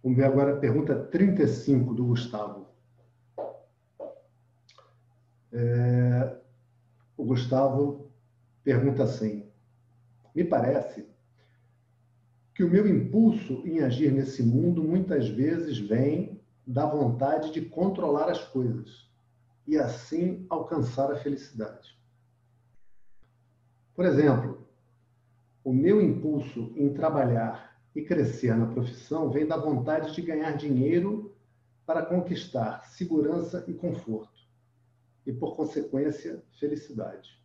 Vamos 0.02 0.18
ver 0.18 0.24
agora 0.24 0.54
a 0.54 0.58
pergunta 0.58 0.96
35 0.96 1.94
do 1.94 2.06
Gustavo. 2.06 2.66
É, 5.52 6.36
o 7.16 7.24
Gustavo 7.24 8.10
pergunta 8.64 9.04
assim: 9.04 9.48
Me 10.34 10.42
parece 10.42 11.06
que 12.54 12.64
o 12.64 12.70
meu 12.70 12.86
impulso 12.86 13.62
em 13.64 13.80
agir 13.80 14.10
nesse 14.12 14.42
mundo 14.42 14.82
muitas 14.82 15.28
vezes 15.28 15.78
vem 15.78 16.40
da 16.66 16.84
vontade 16.84 17.52
de 17.52 17.60
controlar 17.62 18.28
as 18.28 18.44
coisas 18.44 19.08
e 19.66 19.78
assim 19.78 20.46
alcançar 20.50 21.12
a 21.12 21.16
felicidade. 21.16 21.96
Por 23.94 24.04
exemplo, 24.04 24.66
o 25.62 25.72
meu 25.72 26.00
impulso 26.00 26.72
em 26.76 26.92
trabalhar 26.92 27.71
e 27.94 28.02
crescer 28.02 28.56
na 28.56 28.66
profissão 28.66 29.30
vem 29.30 29.46
da 29.46 29.56
vontade 29.56 30.14
de 30.14 30.22
ganhar 30.22 30.52
dinheiro 30.52 31.34
para 31.84 32.04
conquistar 32.04 32.84
segurança 32.86 33.64
e 33.68 33.74
conforto, 33.74 34.40
e, 35.26 35.32
por 35.32 35.56
consequência, 35.56 36.42
felicidade. 36.58 37.40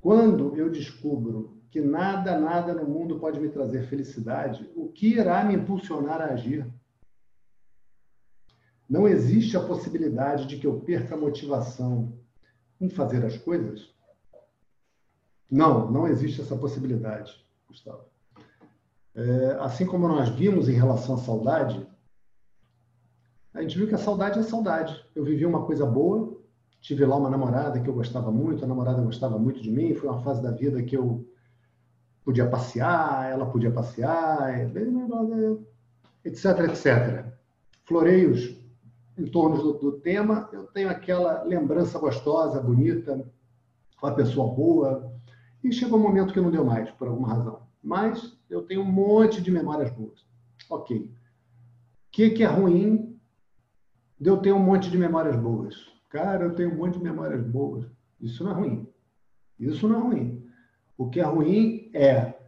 Quando 0.00 0.56
eu 0.56 0.70
descubro 0.70 1.62
que 1.70 1.80
nada, 1.80 2.38
nada 2.38 2.74
no 2.74 2.84
mundo 2.84 3.18
pode 3.18 3.40
me 3.40 3.48
trazer 3.48 3.86
felicidade, 3.86 4.70
o 4.76 4.88
que 4.88 5.14
irá 5.14 5.42
me 5.44 5.54
impulsionar 5.54 6.20
a 6.20 6.26
agir? 6.26 6.70
Não 8.88 9.08
existe 9.08 9.56
a 9.56 9.66
possibilidade 9.66 10.46
de 10.46 10.58
que 10.58 10.66
eu 10.66 10.80
perca 10.80 11.14
a 11.14 11.18
motivação 11.18 12.12
em 12.78 12.90
fazer 12.90 13.24
as 13.24 13.38
coisas? 13.38 13.94
Não, 15.50 15.90
não 15.90 16.06
existe 16.06 16.42
essa 16.42 16.56
possibilidade, 16.56 17.32
Gustavo. 17.66 18.11
É, 19.14 19.56
assim 19.60 19.84
como 19.84 20.08
nós 20.08 20.28
vimos 20.30 20.68
em 20.68 20.72
relação 20.72 21.16
à 21.16 21.18
saudade, 21.18 21.86
a 23.52 23.60
gente 23.60 23.76
viu 23.76 23.86
que 23.86 23.94
a 23.94 23.98
saudade 23.98 24.38
é 24.38 24.42
saudade. 24.42 25.04
Eu 25.14 25.24
vivi 25.24 25.44
uma 25.44 25.64
coisa 25.64 25.84
boa, 25.84 26.40
tive 26.80 27.04
lá 27.04 27.16
uma 27.16 27.28
namorada 27.28 27.78
que 27.80 27.88
eu 27.88 27.94
gostava 27.94 28.30
muito, 28.30 28.64
a 28.64 28.68
namorada 28.68 29.02
gostava 29.02 29.38
muito 29.38 29.60
de 29.60 29.70
mim, 29.70 29.94
foi 29.94 30.08
uma 30.08 30.22
fase 30.22 30.42
da 30.42 30.50
vida 30.50 30.82
que 30.82 30.96
eu 30.96 31.26
podia 32.24 32.48
passear, 32.48 33.30
ela 33.30 33.46
podia 33.46 33.70
passear, 33.70 34.70
etc, 36.24 36.44
etc. 36.68 37.26
Floreios 37.84 38.56
em 39.18 39.26
torno 39.26 39.62
do, 39.62 39.72
do, 39.74 39.92
tema, 40.00 40.48
eu 40.52 40.64
tenho 40.68 40.88
aquela 40.88 41.42
lembrança 41.42 41.98
gostosa, 41.98 42.60
bonita, 42.60 43.22
uma 44.02 44.14
pessoa 44.14 44.52
boa, 44.54 45.12
e 45.62 45.70
chegou 45.72 45.98
um 45.98 46.02
momento 46.02 46.32
que 46.32 46.40
não 46.40 46.50
deu 46.50 46.64
mais, 46.64 46.90
por 46.92 47.08
alguma 47.08 47.28
razão. 47.28 47.60
Mas 47.82 48.36
eu 48.52 48.62
tenho 48.62 48.82
um 48.82 48.92
monte 48.92 49.40
de 49.40 49.50
memórias 49.50 49.90
boas. 49.90 50.24
Ok. 50.68 50.98
O 50.98 51.10
que, 52.10 52.30
que 52.30 52.42
é 52.42 52.46
ruim 52.46 53.18
de 54.20 54.28
eu 54.28 54.36
ter 54.36 54.52
um 54.52 54.58
monte 54.58 54.90
de 54.90 54.98
memórias 54.98 55.36
boas? 55.36 55.74
Cara, 56.10 56.44
eu 56.44 56.54
tenho 56.54 56.70
um 56.70 56.76
monte 56.76 56.98
de 56.98 57.04
memórias 57.04 57.42
boas. 57.42 57.86
Isso 58.20 58.44
não 58.44 58.52
é 58.52 58.54
ruim. 58.54 58.88
Isso 59.58 59.88
não 59.88 59.96
é 59.96 60.02
ruim. 60.02 60.46
O 60.98 61.08
que 61.08 61.18
é 61.18 61.24
ruim 61.24 61.90
é 61.94 62.38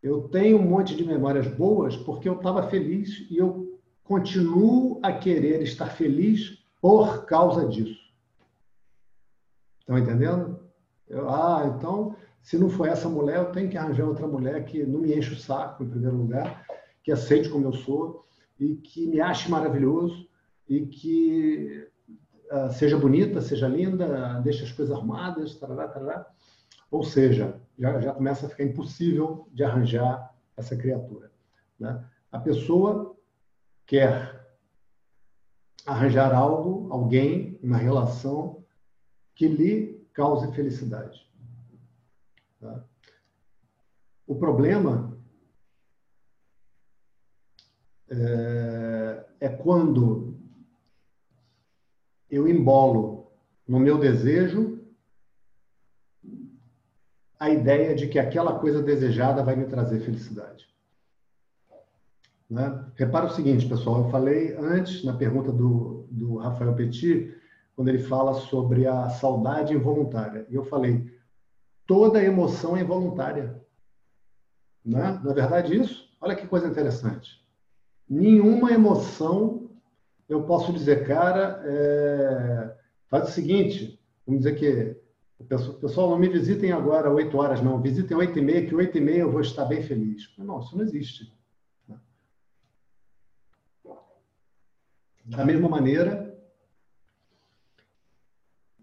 Eu 0.00 0.28
tenho 0.28 0.58
um 0.58 0.68
monte 0.68 0.96
de 0.96 1.04
memórias 1.04 1.46
boas 1.46 1.96
porque 1.96 2.28
eu 2.28 2.36
estava 2.36 2.68
feliz 2.68 3.26
e 3.30 3.36
eu 3.36 3.80
continuo 4.04 5.00
a 5.02 5.12
querer 5.12 5.62
estar 5.62 5.86
feliz 5.86 6.64
por 6.80 7.24
causa 7.26 7.68
disso. 7.68 8.00
Estão 9.80 9.98
entendendo? 9.98 10.60
Eu, 11.08 11.28
ah, 11.28 11.72
então, 11.76 12.16
se 12.42 12.58
não 12.58 12.68
for 12.68 12.88
essa 12.88 13.08
mulher, 13.08 13.38
eu 13.38 13.52
tenho 13.52 13.70
que 13.70 13.78
arranjar 13.78 14.04
outra 14.04 14.26
mulher 14.26 14.64
que 14.64 14.84
não 14.84 15.00
me 15.00 15.16
enche 15.16 15.32
o 15.32 15.38
saco, 15.38 15.84
em 15.84 15.88
primeiro 15.88 16.16
lugar, 16.16 16.66
que 17.02 17.12
aceite 17.12 17.48
como 17.48 17.66
eu 17.66 17.72
sou 17.72 18.26
e 18.58 18.74
que 18.74 19.06
me 19.06 19.20
ache 19.20 19.48
maravilhoso 19.48 20.28
e 20.68 20.86
que 20.86 21.88
uh, 22.50 22.72
seja 22.72 22.98
bonita, 22.98 23.40
seja 23.40 23.68
linda, 23.68 24.40
deixe 24.40 24.64
as 24.64 24.72
coisas 24.72 24.94
arrumadas, 24.94 25.54
tarará, 25.54 25.88
tarará. 25.88 26.26
Ou 26.90 27.04
seja, 27.04 27.60
já, 27.78 28.00
já 28.00 28.12
começa 28.12 28.46
a 28.46 28.48
ficar 28.48 28.64
impossível 28.64 29.48
de 29.52 29.62
arranjar 29.62 30.34
essa 30.56 30.76
criatura. 30.76 31.30
Né? 31.78 32.04
A 32.30 32.38
pessoa 32.38 33.16
quer 33.86 34.42
arranjar 35.86 36.34
algo, 36.34 36.92
alguém, 36.92 37.58
uma 37.62 37.76
relação 37.76 38.62
que 39.34 39.48
lhe 39.48 40.06
cause 40.12 40.52
felicidade. 40.52 41.26
Tá? 42.62 42.80
O 44.24 44.36
problema 44.36 45.18
é, 48.08 49.26
é 49.40 49.48
quando 49.48 50.38
eu 52.30 52.46
embolo 52.46 53.32
no 53.66 53.80
meu 53.80 53.98
desejo 53.98 54.80
a 57.36 57.50
ideia 57.50 57.96
de 57.96 58.06
que 58.06 58.20
aquela 58.20 58.60
coisa 58.60 58.80
desejada 58.80 59.42
vai 59.42 59.56
me 59.56 59.66
trazer 59.66 59.98
felicidade. 59.98 60.68
Né? 62.48 62.92
Repara 62.94 63.26
o 63.26 63.30
seguinte, 63.30 63.68
pessoal, 63.68 64.04
eu 64.04 64.10
falei 64.10 64.54
antes, 64.56 65.02
na 65.02 65.14
pergunta 65.14 65.50
do, 65.50 66.06
do 66.08 66.36
Rafael 66.36 66.76
Petit, 66.76 67.36
quando 67.74 67.88
ele 67.88 67.98
fala 67.98 68.34
sobre 68.34 68.86
a 68.86 69.10
saudade 69.10 69.74
involuntária. 69.74 70.46
E 70.48 70.54
eu 70.54 70.62
falei, 70.62 71.10
toda 71.86 72.22
emoção 72.22 72.76
é 72.76 72.80
involuntária. 72.80 73.60
Né? 74.84 75.20
Não 75.22 75.30
é 75.30 75.34
verdade 75.34 75.76
isso? 75.76 76.08
Olha 76.20 76.36
que 76.36 76.46
coisa 76.46 76.68
interessante. 76.68 77.42
Nenhuma 78.08 78.72
emoção, 78.72 79.70
eu 80.28 80.42
posso 80.44 80.72
dizer, 80.72 81.06
cara, 81.06 81.62
é... 81.64 82.76
faz 83.08 83.28
o 83.28 83.32
seguinte, 83.32 84.00
vamos 84.26 84.42
dizer 84.42 84.56
que 84.56 85.02
Pessoal, 85.48 86.10
não 86.10 86.18
me 86.18 86.28
visitem 86.28 86.72
agora 86.72 87.10
8 87.10 87.36
horas, 87.36 87.60
não. 87.60 87.80
Visitem 87.80 88.16
8 88.16 88.38
e 88.38 88.42
meia, 88.42 88.66
que 88.66 88.74
8 88.74 88.96
e 88.96 89.00
meia 89.00 89.20
eu 89.20 89.30
vou 89.30 89.40
estar 89.40 89.64
bem 89.64 89.82
feliz. 89.82 90.32
Não, 90.38 90.60
isso 90.60 90.76
não 90.76 90.84
existe. 90.84 91.32
Da 95.24 95.44
mesma 95.44 95.68
maneira, 95.68 96.36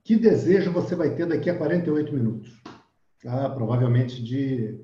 que 0.04 0.16
desejo 0.16 0.72
você 0.72 0.96
vai 0.96 1.16
ter 1.16 1.26
daqui 1.26 1.50
a 1.50 1.58
48 1.58 2.14
minutos? 2.14 2.62
Ah, 3.26 3.50
provavelmente 3.50 4.24
de, 4.24 4.80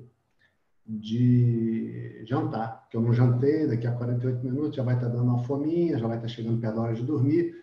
de 0.86 2.22
jantar, 2.26 2.86
que 2.90 2.96
eu 2.96 3.00
não 3.00 3.12
jantei, 3.12 3.66
daqui 3.66 3.86
a 3.86 3.92
48 3.92 4.44
minutos 4.44 4.76
já 4.76 4.82
vai 4.82 4.94
estar 4.94 5.08
dando 5.08 5.24
uma 5.24 5.44
fominha, 5.44 5.98
já 5.98 6.06
vai 6.06 6.16
estar 6.16 6.28
chegando 6.28 6.60
perto 6.60 6.76
da 6.76 6.82
hora 6.82 6.94
de 6.94 7.02
dormir 7.02 7.54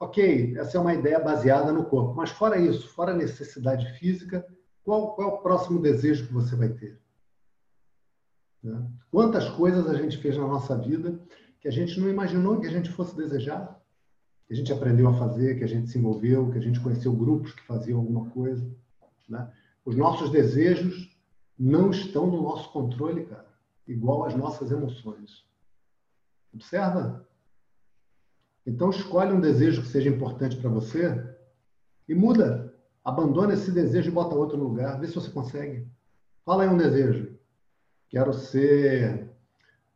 Ok, 0.00 0.56
essa 0.56 0.78
é 0.78 0.80
uma 0.80 0.94
ideia 0.94 1.18
baseada 1.18 1.72
no 1.72 1.84
corpo. 1.84 2.14
Mas 2.14 2.30
fora 2.30 2.56
isso, 2.56 2.88
fora 2.88 3.12
a 3.12 3.16
necessidade 3.16 3.98
física, 3.98 4.46
qual, 4.84 5.14
qual 5.14 5.28
é 5.28 5.32
o 5.32 5.38
próximo 5.38 5.82
desejo 5.82 6.26
que 6.26 6.32
você 6.32 6.54
vai 6.54 6.68
ter? 6.68 7.00
Né? 8.62 8.88
Quantas 9.10 9.48
coisas 9.48 9.88
a 9.88 9.94
gente 9.94 10.16
fez 10.18 10.36
na 10.36 10.46
nossa 10.46 10.78
vida 10.78 11.20
que 11.60 11.66
a 11.66 11.72
gente 11.72 11.98
não 11.98 12.08
imaginou 12.08 12.60
que 12.60 12.68
a 12.68 12.70
gente 12.70 12.90
fosse 12.90 13.16
desejar? 13.16 13.76
Que 14.46 14.54
a 14.54 14.56
gente 14.56 14.72
aprendeu 14.72 15.08
a 15.08 15.14
fazer, 15.14 15.58
que 15.58 15.64
a 15.64 15.68
gente 15.68 15.90
se 15.90 15.98
envolveu, 15.98 16.50
que 16.50 16.58
a 16.58 16.62
gente 16.62 16.80
conheceu 16.80 17.12
grupos 17.12 17.52
que 17.52 17.66
faziam 17.66 17.98
alguma 17.98 18.30
coisa. 18.30 18.64
Né? 19.28 19.50
Os 19.84 19.96
nossos 19.96 20.30
desejos 20.30 21.16
não 21.58 21.90
estão 21.90 22.26
no 22.26 22.42
nosso 22.42 22.72
controle, 22.72 23.26
cara. 23.26 23.48
Igual 23.86 24.24
as 24.24 24.34
nossas 24.34 24.70
emoções. 24.70 25.46
Observa 26.52 27.26
então, 28.68 28.90
escolhe 28.90 29.32
um 29.32 29.40
desejo 29.40 29.80
que 29.80 29.88
seja 29.88 30.10
importante 30.10 30.54
para 30.58 30.68
você 30.68 31.34
e 32.06 32.14
muda. 32.14 32.74
Abandona 33.02 33.54
esse 33.54 33.72
desejo 33.72 34.10
e 34.10 34.12
bota 34.12 34.34
outro 34.34 34.58
no 34.58 34.64
lugar. 34.64 35.00
Vê 35.00 35.06
se 35.06 35.14
você 35.14 35.30
consegue. 35.30 35.88
Fala 36.44 36.64
aí 36.64 36.68
um 36.68 36.76
desejo. 36.76 37.34
Quero 38.10 38.34
ser 38.34 39.34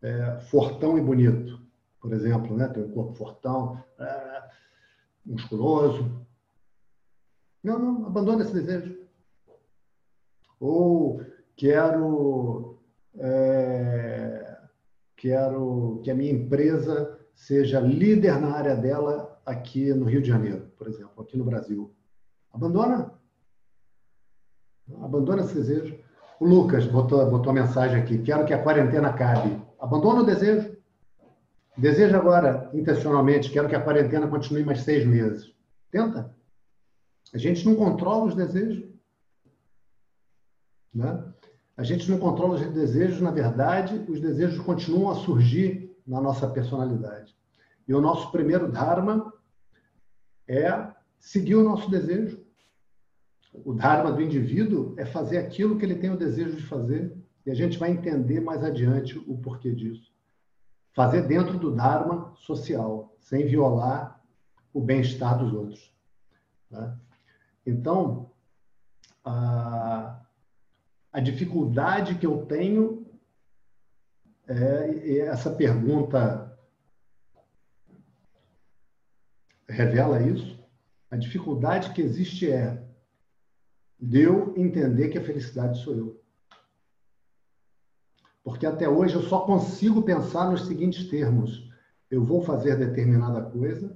é, 0.00 0.40
fortão 0.50 0.96
e 0.96 1.02
bonito, 1.02 1.60
por 2.00 2.14
exemplo, 2.14 2.56
né? 2.56 2.66
Ter 2.66 2.80
um 2.80 2.90
corpo 2.90 3.12
fortão, 3.12 3.84
é, 3.98 4.42
musculoso. 5.26 6.26
Não, 7.62 7.78
não, 7.78 8.06
abandona 8.06 8.42
esse 8.42 8.54
desejo. 8.54 9.01
Ou 10.62 11.20
quero, 11.56 12.78
é, 13.18 14.58
quero 15.16 16.00
que 16.04 16.10
a 16.10 16.14
minha 16.14 16.30
empresa 16.30 17.18
seja 17.34 17.80
líder 17.80 18.40
na 18.40 18.54
área 18.54 18.76
dela 18.76 19.40
aqui 19.44 19.92
no 19.92 20.04
Rio 20.04 20.22
de 20.22 20.28
Janeiro, 20.28 20.70
por 20.78 20.86
exemplo, 20.86 21.20
aqui 21.20 21.36
no 21.36 21.44
Brasil. 21.44 21.92
Abandona. 22.52 23.12
Abandona 25.00 25.42
esse 25.42 25.54
desejo. 25.54 25.98
O 26.38 26.46
Lucas 26.46 26.86
botou, 26.86 27.28
botou 27.28 27.50
a 27.50 27.54
mensagem 27.54 28.00
aqui: 28.00 28.18
quero 28.18 28.44
que 28.44 28.54
a 28.54 28.62
quarentena 28.62 29.08
acabe. 29.08 29.60
Abandona 29.80 30.20
o 30.20 30.26
desejo. 30.26 30.76
Deseja 31.76 32.18
agora, 32.18 32.70
intencionalmente, 32.72 33.50
quero 33.50 33.68
que 33.68 33.74
a 33.74 33.82
quarentena 33.82 34.28
continue 34.28 34.62
mais 34.62 34.82
seis 34.82 35.04
meses. 35.04 35.52
Tenta. 35.90 36.32
A 37.34 37.38
gente 37.38 37.66
não 37.66 37.74
controla 37.74 38.26
os 38.26 38.36
desejos. 38.36 38.91
Né? 40.94 41.24
A 41.76 41.82
gente 41.82 42.10
não 42.10 42.18
controla 42.18 42.54
os 42.54 42.66
desejos, 42.72 43.20
na 43.20 43.30
verdade, 43.30 44.04
os 44.08 44.20
desejos 44.20 44.58
continuam 44.64 45.10
a 45.10 45.16
surgir 45.16 45.96
na 46.06 46.20
nossa 46.20 46.48
personalidade. 46.48 47.34
E 47.86 47.94
o 47.94 48.00
nosso 48.00 48.30
primeiro 48.30 48.70
Dharma 48.70 49.32
é 50.46 50.92
seguir 51.18 51.56
o 51.56 51.64
nosso 51.64 51.90
desejo. 51.90 52.44
O 53.52 53.72
Dharma 53.72 54.12
do 54.12 54.22
indivíduo 54.22 54.94
é 54.98 55.04
fazer 55.04 55.38
aquilo 55.38 55.78
que 55.78 55.84
ele 55.84 55.96
tem 55.96 56.10
o 56.10 56.16
desejo 56.16 56.56
de 56.56 56.62
fazer. 56.62 57.16
E 57.44 57.50
a 57.50 57.54
gente 57.54 57.78
vai 57.78 57.90
entender 57.90 58.40
mais 58.40 58.62
adiante 58.62 59.18
o 59.18 59.36
porquê 59.38 59.72
disso. 59.72 60.12
Fazer 60.92 61.22
dentro 61.22 61.58
do 61.58 61.74
Dharma 61.74 62.34
social, 62.36 63.16
sem 63.18 63.46
violar 63.46 64.20
o 64.72 64.80
bem-estar 64.80 65.38
dos 65.38 65.52
outros. 65.52 65.92
Né? 66.70 66.96
Então, 67.66 68.30
a, 69.24 70.21
a 71.12 71.20
dificuldade 71.20 72.14
que 72.14 72.26
eu 72.26 72.46
tenho 72.46 73.06
é, 74.48 75.18
essa 75.18 75.50
pergunta 75.50 76.58
revela 79.68 80.22
isso. 80.22 80.58
A 81.10 81.16
dificuldade 81.16 81.92
que 81.92 82.00
existe 82.00 82.50
é 82.50 82.82
de 84.00 84.22
eu 84.22 84.54
entender 84.56 85.10
que 85.10 85.18
a 85.18 85.24
felicidade 85.24 85.82
sou 85.82 85.94
eu. 85.94 86.22
Porque 88.42 88.66
até 88.66 88.88
hoje 88.88 89.14
eu 89.14 89.22
só 89.22 89.40
consigo 89.40 90.02
pensar 90.02 90.50
nos 90.50 90.66
seguintes 90.66 91.08
termos: 91.08 91.70
eu 92.10 92.24
vou 92.24 92.42
fazer 92.42 92.76
determinada 92.76 93.42
coisa, 93.50 93.94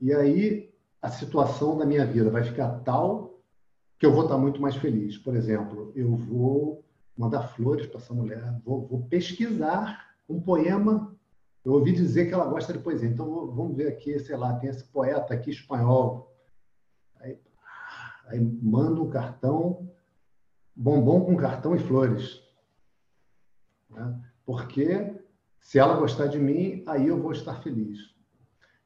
e 0.00 0.12
aí 0.12 0.74
a 1.00 1.08
situação 1.08 1.78
da 1.78 1.86
minha 1.86 2.04
vida 2.04 2.28
vai 2.28 2.42
ficar 2.42 2.80
tal 2.80 3.31
que 4.02 4.06
eu 4.06 4.12
vou 4.12 4.24
estar 4.24 4.36
muito 4.36 4.60
mais 4.60 4.74
feliz. 4.74 5.16
Por 5.16 5.36
exemplo, 5.36 5.92
eu 5.94 6.16
vou 6.16 6.84
mandar 7.16 7.46
flores 7.54 7.86
para 7.86 8.00
essa 8.00 8.12
mulher, 8.12 8.60
vou, 8.64 8.84
vou, 8.84 9.04
pesquisar 9.04 10.12
um 10.28 10.40
poema. 10.40 11.14
Eu 11.64 11.74
ouvi 11.74 11.92
dizer 11.92 12.26
que 12.26 12.34
ela 12.34 12.46
gosta 12.46 12.72
de 12.72 12.80
poesia, 12.80 13.08
então 13.08 13.52
vamos 13.52 13.76
ver 13.76 13.86
aqui, 13.86 14.18
sei 14.18 14.36
lá, 14.36 14.54
tem 14.54 14.70
esse 14.70 14.82
poeta 14.82 15.32
aqui 15.32 15.52
espanhol. 15.52 16.34
Aí, 17.20 17.38
aí 18.26 18.40
manda 18.40 19.00
um 19.00 19.08
cartão, 19.08 19.88
bombom 20.74 21.24
com 21.24 21.36
cartão 21.36 21.76
e 21.76 21.78
flores. 21.78 22.42
Né? 23.88 24.20
Porque 24.44 25.14
se 25.60 25.78
ela 25.78 25.94
gostar 25.94 26.26
de 26.26 26.40
mim, 26.40 26.82
aí 26.88 27.06
eu 27.06 27.22
vou 27.22 27.30
estar 27.30 27.62
feliz. 27.62 28.00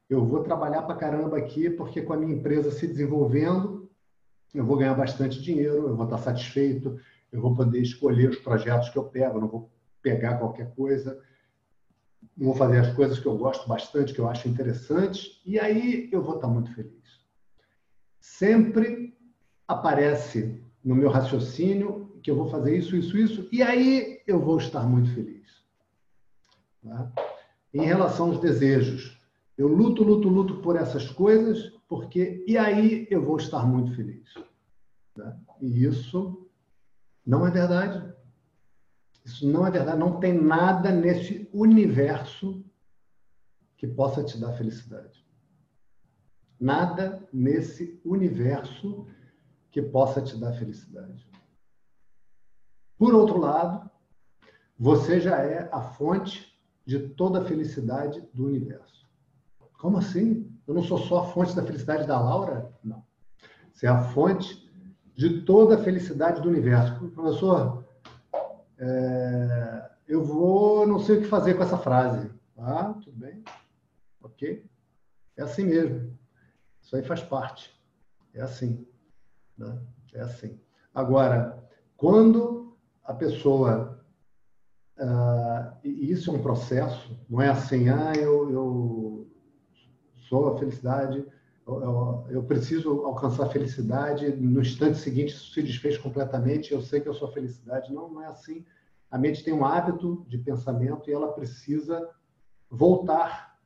Eu 0.07 0.23
vou 0.23 0.43
trabalhar 0.43 0.83
para 0.83 0.93
caramba 0.93 1.39
aqui, 1.39 1.71
porque 1.71 2.03
com 2.03 2.13
a 2.13 2.17
minha 2.17 2.35
empresa 2.35 2.69
se 2.69 2.85
desenvolvendo, 2.85 3.76
eu 4.53 4.65
vou 4.65 4.77
ganhar 4.77 4.93
bastante 4.93 5.41
dinheiro, 5.41 5.87
eu 5.87 5.95
vou 5.95 6.05
estar 6.05 6.17
satisfeito, 6.17 6.99
eu 7.31 7.41
vou 7.41 7.55
poder 7.55 7.81
escolher 7.81 8.29
os 8.29 8.37
projetos 8.37 8.89
que 8.89 8.97
eu 8.97 9.03
pego, 9.03 9.39
não 9.39 9.47
vou 9.47 9.71
pegar 10.01 10.37
qualquer 10.37 10.73
coisa, 10.73 11.21
vou 12.35 12.55
fazer 12.55 12.79
as 12.79 12.93
coisas 12.93 13.19
que 13.19 13.25
eu 13.25 13.37
gosto 13.37 13.67
bastante, 13.67 14.13
que 14.13 14.19
eu 14.19 14.29
acho 14.29 14.47
interessantes, 14.47 15.41
e 15.45 15.59
aí 15.59 16.09
eu 16.11 16.21
vou 16.21 16.35
estar 16.35 16.47
muito 16.47 16.73
feliz. 16.73 17.25
Sempre 18.19 19.17
aparece 19.67 20.61
no 20.83 20.95
meu 20.95 21.09
raciocínio 21.09 22.07
que 22.21 22.31
eu 22.31 22.35
vou 22.35 22.49
fazer 22.49 22.77
isso, 22.77 22.95
isso, 22.95 23.17
isso, 23.17 23.49
e 23.51 23.61
aí 23.61 24.21
eu 24.25 24.39
vou 24.39 24.57
estar 24.57 24.83
muito 24.83 25.13
feliz. 25.13 25.47
Tá? 26.83 27.11
Em 27.73 27.81
relação 27.81 28.27
aos 28.27 28.39
desejos, 28.39 29.17
eu 29.57 29.67
luto, 29.67 30.03
luto, 30.03 30.29
luto 30.29 30.61
por 30.61 30.75
essas 30.75 31.09
coisas, 31.09 31.73
porque 31.87 32.43
e 32.47 32.57
aí 32.57 33.07
eu 33.09 33.23
vou 33.23 33.37
estar 33.37 33.65
muito 33.65 33.95
feliz. 33.95 34.33
Tá? 35.13 35.37
E 35.61 35.85
isso 35.85 36.49
não 37.25 37.45
é 37.45 37.51
verdade. 37.51 38.13
Isso 39.23 39.47
não 39.47 39.65
é 39.65 39.71
verdade. 39.71 39.99
Não 39.99 40.19
tem 40.19 40.33
nada 40.33 40.91
nesse 40.91 41.49
universo 41.53 42.63
que 43.77 43.87
possa 43.87 44.23
te 44.23 44.37
dar 44.37 44.53
felicidade. 44.53 45.25
Nada 46.59 47.27
nesse 47.31 48.01
universo 48.03 49.07
que 49.71 49.81
possa 49.81 50.21
te 50.21 50.37
dar 50.37 50.53
felicidade. 50.53 51.29
Por 52.97 53.13
outro 53.13 53.37
lado, 53.37 53.89
você 54.77 55.19
já 55.19 55.37
é 55.37 55.69
a 55.71 55.81
fonte 55.81 56.57
de 56.85 57.09
toda 57.09 57.41
a 57.41 57.45
felicidade 57.45 58.21
do 58.33 58.45
universo. 58.45 59.07
Como 59.77 59.97
assim? 59.97 60.56
Eu 60.67 60.73
não 60.73 60.83
sou 60.83 60.97
só 60.97 61.19
a 61.19 61.25
fonte 61.27 61.55
da 61.55 61.63
felicidade 61.63 62.05
da 62.05 62.19
Laura? 62.19 62.71
Não. 62.83 63.03
Você 63.73 63.85
é 63.85 63.89
a 63.89 64.01
fonte 64.09 64.69
de 65.15 65.41
toda 65.41 65.75
a 65.75 65.83
felicidade 65.83 66.41
do 66.41 66.49
universo. 66.49 67.09
Professor, 67.09 67.85
é, 68.77 69.89
eu 70.07 70.23
vou, 70.23 70.85
não 70.85 70.99
sei 70.99 71.17
o 71.17 71.21
que 71.21 71.27
fazer 71.27 71.53
com 71.53 71.63
essa 71.63 71.77
frase. 71.77 72.29
Ah, 72.57 72.93
tudo 73.03 73.17
bem. 73.17 73.43
Ok? 74.21 74.65
É 75.37 75.43
assim 75.43 75.63
mesmo. 75.63 76.17
Isso 76.81 76.95
aí 76.95 77.03
faz 77.03 77.21
parte. 77.21 77.73
É 78.33 78.41
assim. 78.41 78.85
Né? 79.57 79.79
É 80.13 80.21
assim. 80.21 80.59
Agora, 80.93 81.63
quando 81.95 82.77
a 83.03 83.13
pessoa. 83.13 84.03
Uh, 84.97 85.77
e 85.83 86.11
isso 86.11 86.31
é 86.31 86.33
um 86.33 86.41
processo, 86.41 87.15
não 87.29 87.39
é 87.39 87.49
assim, 87.49 87.87
ah, 87.87 88.13
eu, 88.15 88.49
eu 88.49 89.26
sou 90.27 90.53
a 90.53 90.57
felicidade, 90.57 91.25
eu, 91.67 92.25
eu, 92.29 92.43
preciso 92.43 93.05
alcançar 93.05 93.45
a 93.45 93.49
felicidade, 93.49 94.29
no 94.29 94.61
instante 94.61 94.97
seguinte 94.97 95.33
isso 95.33 95.51
se 95.51 95.61
desfez 95.61 95.97
completamente, 95.97 96.71
eu 96.71 96.81
sei 96.81 97.01
que 97.01 97.09
eu 97.09 97.13
sou 97.13 97.27
a 97.27 97.31
felicidade. 97.31 97.93
Não, 97.93 98.09
não 98.09 98.23
é 98.23 98.27
assim. 98.27 98.65
A 99.11 99.17
mente 99.17 99.43
tem 99.43 99.53
um 99.53 99.65
hábito 99.65 100.25
de 100.29 100.37
pensamento 100.37 101.09
e 101.09 101.13
ela 101.13 101.33
precisa 101.33 102.09
voltar 102.69 103.59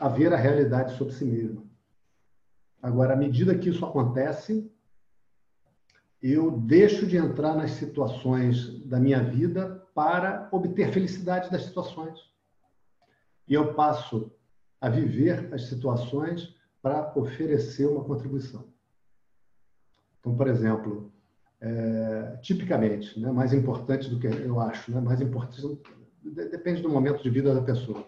a 0.00 0.08
ver 0.08 0.32
a 0.32 0.36
realidade 0.36 0.96
sobre 0.96 1.14
si 1.14 1.24
mesma. 1.24 1.64
Agora, 2.82 3.14
à 3.14 3.16
medida 3.16 3.56
que 3.56 3.68
isso 3.68 3.84
acontece, 3.84 4.70
eu 6.20 6.50
deixo 6.50 7.06
de 7.06 7.16
entrar 7.16 7.54
nas 7.54 7.72
situações 7.72 8.84
da 8.84 8.98
minha 8.98 9.22
vida 9.22 9.86
para 9.94 10.48
obter 10.50 10.92
felicidade 10.92 11.50
das 11.50 11.64
situações. 11.64 12.18
E 13.48 13.54
eu 13.54 13.74
passo 13.74 14.32
a 14.86 14.88
viver 14.88 15.52
as 15.52 15.62
situações 15.66 16.54
para 16.80 17.12
oferecer 17.16 17.86
uma 17.86 18.04
contribuição. 18.04 18.64
Então, 20.20 20.36
por 20.36 20.46
exemplo, 20.46 21.12
é, 21.60 22.38
tipicamente, 22.40 23.18
né, 23.18 23.32
mais 23.32 23.52
importante 23.52 24.08
do 24.08 24.20
que 24.20 24.28
eu 24.28 24.60
acho, 24.60 24.92
né, 24.92 25.00
mais 25.00 25.20
importante, 25.20 25.80
depende 26.22 26.82
do 26.82 26.88
momento 26.88 27.20
de 27.20 27.30
vida 27.30 27.52
da 27.52 27.62
pessoa, 27.62 28.06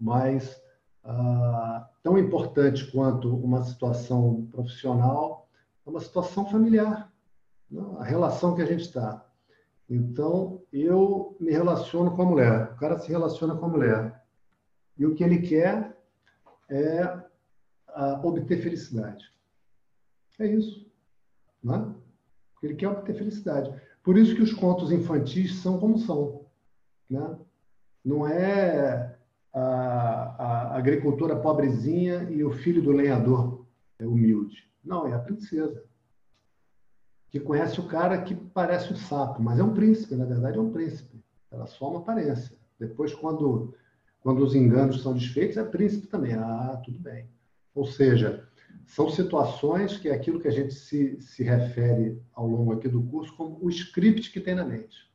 mas 0.00 0.58
ah, 1.02 1.90
tão 2.02 2.16
importante 2.16 2.90
quanto 2.90 3.28
uma 3.36 3.62
situação 3.62 4.48
profissional 4.50 5.46
é 5.86 5.90
uma 5.90 6.00
situação 6.00 6.48
familiar 6.48 7.12
a 7.98 8.04
relação 8.04 8.54
que 8.54 8.62
a 8.62 8.66
gente 8.66 8.82
está. 8.82 9.26
Então, 9.90 10.62
eu 10.72 11.36
me 11.38 11.50
relaciono 11.50 12.16
com 12.16 12.22
a 12.22 12.26
mulher, 12.26 12.72
o 12.72 12.76
cara 12.76 12.98
se 12.98 13.10
relaciona 13.10 13.54
com 13.54 13.66
a 13.66 13.68
mulher. 13.68 14.24
E 14.96 15.04
o 15.04 15.14
que 15.14 15.22
ele 15.22 15.40
quer 15.40 15.93
é 16.68 17.24
obter 18.22 18.60
felicidade. 18.62 19.32
É 20.38 20.46
isso. 20.46 20.90
Né? 21.62 21.94
Ele 22.62 22.74
quer 22.74 22.88
obter 22.88 23.14
felicidade. 23.14 23.72
Por 24.02 24.18
isso 24.18 24.34
que 24.34 24.42
os 24.42 24.52
contos 24.52 24.92
infantis 24.92 25.56
são 25.56 25.78
como 25.78 25.98
são. 25.98 26.46
Né? 27.08 27.38
Não 28.04 28.26
é 28.26 29.16
a, 29.52 29.60
a 29.62 30.76
agricultora 30.76 31.36
pobrezinha 31.36 32.28
e 32.30 32.44
o 32.44 32.50
filho 32.50 32.82
do 32.82 32.92
lenhador 32.92 33.64
humilde. 34.00 34.68
Não, 34.84 35.06
é 35.06 35.14
a 35.14 35.18
princesa 35.18 35.82
que 37.30 37.40
conhece 37.40 37.80
o 37.80 37.88
cara 37.88 38.22
que 38.22 38.34
parece 38.34 38.92
um 38.92 38.96
sapo, 38.96 39.42
mas 39.42 39.58
é 39.58 39.62
um 39.64 39.74
príncipe, 39.74 40.14
na 40.14 40.24
verdade 40.24 40.56
é 40.56 40.60
um 40.60 40.70
príncipe. 40.70 41.20
Era 41.50 41.66
só 41.66 41.90
uma 41.90 42.00
aparência. 42.00 42.56
Depois, 42.78 43.12
quando, 43.14 43.74
quando 44.24 44.42
os 44.42 44.54
enganos 44.54 45.02
são 45.02 45.12
desfeitos, 45.12 45.58
é 45.58 45.62
príncipe 45.62 46.06
também. 46.06 46.32
Ah, 46.32 46.80
tudo 46.82 46.98
bem. 46.98 47.28
Ou 47.74 47.84
seja, 47.84 48.48
são 48.86 49.10
situações 49.10 49.98
que 49.98 50.08
é 50.08 50.14
aquilo 50.14 50.40
que 50.40 50.48
a 50.48 50.50
gente 50.50 50.72
se, 50.72 51.20
se 51.20 51.42
refere 51.42 52.18
ao 52.32 52.48
longo 52.48 52.72
aqui 52.72 52.88
do 52.88 53.02
curso 53.02 53.36
como 53.36 53.58
o 53.60 53.68
script 53.68 54.32
que 54.32 54.40
tem 54.40 54.54
na 54.54 54.64
mente. 54.64 55.12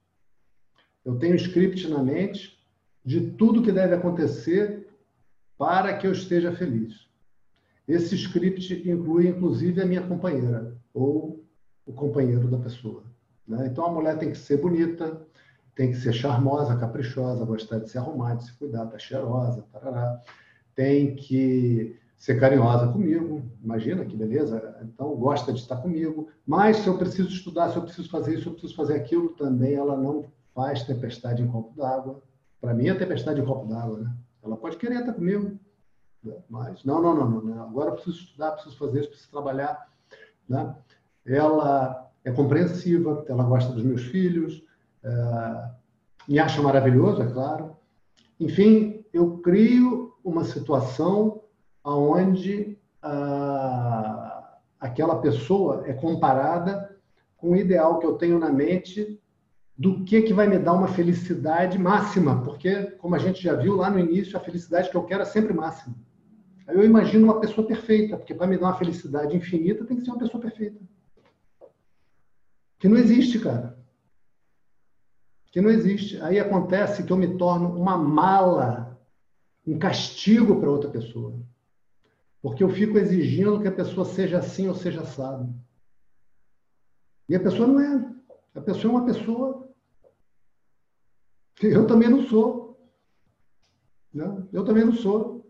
Eu 1.03 1.17
tenho 1.17 1.35
script 1.35 1.87
na 1.87 2.03
mente 2.03 2.63
de 3.03 3.31
tudo 3.31 3.63
que 3.63 3.71
deve 3.71 3.95
acontecer 3.95 4.87
para 5.57 5.97
que 5.97 6.05
eu 6.05 6.11
esteja 6.11 6.51
feliz. 6.51 7.09
Esse 7.87 8.13
script 8.13 8.87
inclui, 8.87 9.27
inclusive, 9.27 9.81
a 9.81 9.85
minha 9.87 10.05
companheira, 10.05 10.77
ou 10.93 11.43
o 11.83 11.91
companheiro 11.93 12.47
da 12.47 12.59
pessoa. 12.59 13.03
Né? 13.47 13.65
Então 13.71 13.85
a 13.85 13.91
mulher 13.91 14.19
tem 14.19 14.31
que 14.31 14.37
ser 14.37 14.57
bonita, 14.57 15.25
tem 15.79 15.91
que 15.91 15.97
ser 15.97 16.11
charmosa, 16.11 16.75
caprichosa, 16.75 17.45
gostar 17.45 17.79
de 17.79 17.89
se 17.89 17.97
arrumar, 17.97 18.35
de 18.35 18.43
se 18.43 18.51
cuidar, 18.51 18.87
tá 18.87 18.99
cheirosa, 18.99 19.63
tarará. 19.71 20.21
tem 20.75 21.15
que 21.15 21.97
ser 22.17 22.37
carinhosa 22.37 22.91
comigo, 22.91 23.49
imagina 23.63 24.03
que 24.03 24.13
beleza, 24.13 24.77
então 24.83 25.15
gosta 25.15 25.53
de 25.53 25.59
estar 25.59 25.77
comigo, 25.77 26.27
mas 26.45 26.75
se 26.75 26.87
eu 26.87 26.97
preciso 26.97 27.29
estudar, 27.29 27.69
se 27.69 27.77
eu 27.77 27.83
preciso 27.83 28.09
fazer 28.09 28.33
isso, 28.33 28.41
se 28.41 28.47
eu 28.49 28.51
preciso 28.51 28.75
fazer 28.75 28.95
aquilo, 28.95 29.29
também 29.29 29.75
ela 29.75 29.95
não 29.95 30.25
faz 30.53 30.83
tempestade 30.83 31.41
em 31.41 31.47
copo 31.47 31.73
d'água. 31.77 32.21
Para 32.59 32.73
mim 32.73 32.89
é 32.89 32.93
tempestade 32.95 33.39
em 33.39 33.45
copo 33.45 33.65
d'água, 33.65 33.99
né? 33.99 34.13
Ela 34.43 34.57
pode 34.57 34.75
querer 34.75 34.99
estar 34.99 35.13
comigo, 35.13 35.57
mas 36.49 36.83
não, 36.83 37.01
não, 37.01 37.15
não, 37.15 37.41
não, 37.41 37.63
agora 37.63 37.91
eu 37.91 37.93
preciso 37.93 38.17
estudar, 38.17 38.51
preciso 38.51 38.77
fazer 38.77 38.99
isso, 38.99 39.09
preciso 39.11 39.31
trabalhar, 39.31 39.87
né? 40.45 40.75
ela 41.25 42.11
é 42.25 42.31
compreensiva, 42.33 43.23
ela 43.29 43.45
gosta 43.45 43.71
dos 43.71 43.85
meus 43.85 44.01
filhos, 44.01 44.67
é, 45.03 45.69
me 46.27 46.39
acha 46.39 46.61
maravilhoso, 46.61 47.21
é 47.21 47.27
claro. 47.27 47.75
Enfim, 48.39 49.03
eu 49.13 49.37
crio 49.39 50.13
uma 50.23 50.43
situação 50.43 51.41
onde 51.83 52.77
ah, 53.01 54.57
aquela 54.79 55.19
pessoa 55.21 55.83
é 55.85 55.93
comparada 55.93 56.97
com 57.37 57.51
o 57.51 57.55
ideal 57.55 57.99
que 57.99 58.05
eu 58.05 58.13
tenho 58.13 58.37
na 58.37 58.49
mente 58.49 59.19
do 59.77 60.03
que, 60.03 60.21
que 60.21 60.33
vai 60.33 60.45
me 60.45 60.59
dar 60.59 60.73
uma 60.73 60.89
felicidade 60.89 61.79
máxima, 61.79 62.43
porque, 62.43 62.83
como 62.97 63.15
a 63.15 63.17
gente 63.17 63.41
já 63.41 63.55
viu 63.55 63.75
lá 63.75 63.89
no 63.89 63.97
início, 63.97 64.35
a 64.35 64.41
felicidade 64.41 64.89
que 64.89 64.97
eu 64.97 65.03
quero 65.03 65.21
é 65.21 65.25
sempre 65.25 65.53
máxima. 65.53 65.95
Aí 66.67 66.75
eu 66.75 66.83
imagino 66.83 67.23
uma 67.23 67.39
pessoa 67.39 67.65
perfeita, 67.65 68.17
porque 68.17 68.33
para 68.33 68.45
me 68.45 68.57
dar 68.57 68.67
uma 68.67 68.77
felicidade 68.77 69.35
infinita 69.35 69.85
tem 69.85 69.95
que 69.95 70.03
ser 70.03 70.11
uma 70.11 70.19
pessoa 70.19 70.41
perfeita. 70.41 70.79
Que 72.77 72.89
não 72.89 72.97
existe, 72.97 73.39
cara. 73.39 73.78
Que 75.51 75.61
não 75.61 75.69
existe. 75.69 76.21
Aí 76.21 76.39
acontece 76.39 77.03
que 77.03 77.11
eu 77.11 77.17
me 77.17 77.37
torno 77.37 77.75
uma 77.75 77.97
mala, 77.97 78.99
um 79.65 79.79
castigo 79.79 80.59
para 80.59 80.69
outra 80.69 80.89
pessoa. 80.89 81.33
Porque 82.41 82.63
eu 82.63 82.69
fico 82.69 82.97
exigindo 82.97 83.59
que 83.61 83.67
a 83.67 83.71
pessoa 83.71 84.05
seja 84.05 84.37
assim 84.37 84.67
ou 84.67 84.75
seja 84.75 85.01
assado. 85.01 85.53
E 87.27 87.35
a 87.35 87.39
pessoa 87.39 87.67
não 87.67 87.79
é. 87.79 88.11
A 88.55 88.61
pessoa 88.61 88.93
é 88.93 88.97
uma 88.97 89.05
pessoa. 89.05 89.69
Eu 91.61 91.85
também 91.85 92.09
não 92.09 92.23
sou. 92.23 92.79
Né? 94.13 94.43
Eu 94.51 94.63
também 94.63 94.85
não 94.85 94.93
sou. 94.93 95.45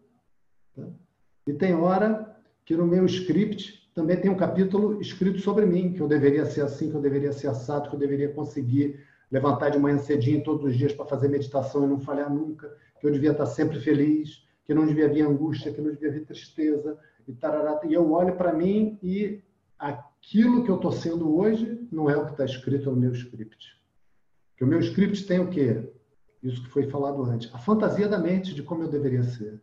E 1.46 1.54
tem 1.54 1.74
hora 1.74 2.38
que 2.66 2.76
no 2.76 2.86
meu 2.86 3.06
script 3.06 3.90
também 3.94 4.20
tem 4.20 4.30
um 4.30 4.38
capítulo 4.38 5.02
escrito 5.02 5.40
sobre 5.40 5.66
mim, 5.66 5.94
que 5.94 6.00
eu 6.00 6.08
deveria 6.08 6.46
ser 6.46 6.62
assim, 6.62 6.90
que 6.90 6.96
eu 6.96 7.02
deveria 7.02 7.34
ser 7.34 7.48
assado, 7.48 7.90
que 7.90 7.96
eu 7.96 8.00
deveria 8.00 8.32
conseguir 8.32 9.04
levantar 9.32 9.70
de 9.70 9.80
manhã 9.80 9.98
cedinho 9.98 10.44
todos 10.44 10.66
os 10.66 10.78
dias 10.78 10.94
para 10.94 11.06
fazer 11.06 11.28
meditação 11.28 11.86
e 11.86 11.88
não 11.88 12.00
falhar 12.00 12.34
nunca, 12.34 12.76
que 13.00 13.08
eu 13.08 13.12
devia 13.12 13.32
estar 13.32 13.46
sempre 13.46 13.80
feliz, 13.80 14.44
que 14.66 14.74
não 14.74 14.86
devia 14.86 15.08
vir 15.08 15.26
angústia, 15.26 15.74
que 15.74 15.82
não 15.82 15.92
devia 15.92 16.12
vir 16.12 16.26
tristeza, 16.26 16.98
e 17.28 17.34
tarará. 17.34 17.80
E 17.88 17.94
eu 17.94 18.12
olho 18.12 18.36
para 18.36 18.54
mim 18.54 18.98
e 19.04 19.42
aquilo 19.78 20.64
que 20.64 20.72
eu 20.72 20.76
estou 20.76 20.92
sendo 20.92 21.36
hoje 21.36 21.88
não 21.92 22.10
é 22.10 22.18
o 22.18 22.26
que 22.26 22.32
está 22.32 22.44
escrito 22.44 22.92
no 22.92 22.98
meu 22.98 23.12
script. 23.12 23.80
Que 24.58 24.64
o 24.64 24.68
meu 24.68 24.80
script 24.80 25.26
tem 25.26 25.40
o 25.40 25.50
quê? 25.50 25.90
Isso 26.42 26.64
que 26.64 26.70
foi 26.70 26.90
falado 26.90 27.24
antes. 27.24 27.54
A 27.54 27.60
fantasia 27.60 28.08
da 28.08 28.18
mente 28.18 28.54
de 28.54 28.64
como 28.64 28.84
eu 28.84 28.90
deveria 28.90 29.24
ser. 29.24 29.62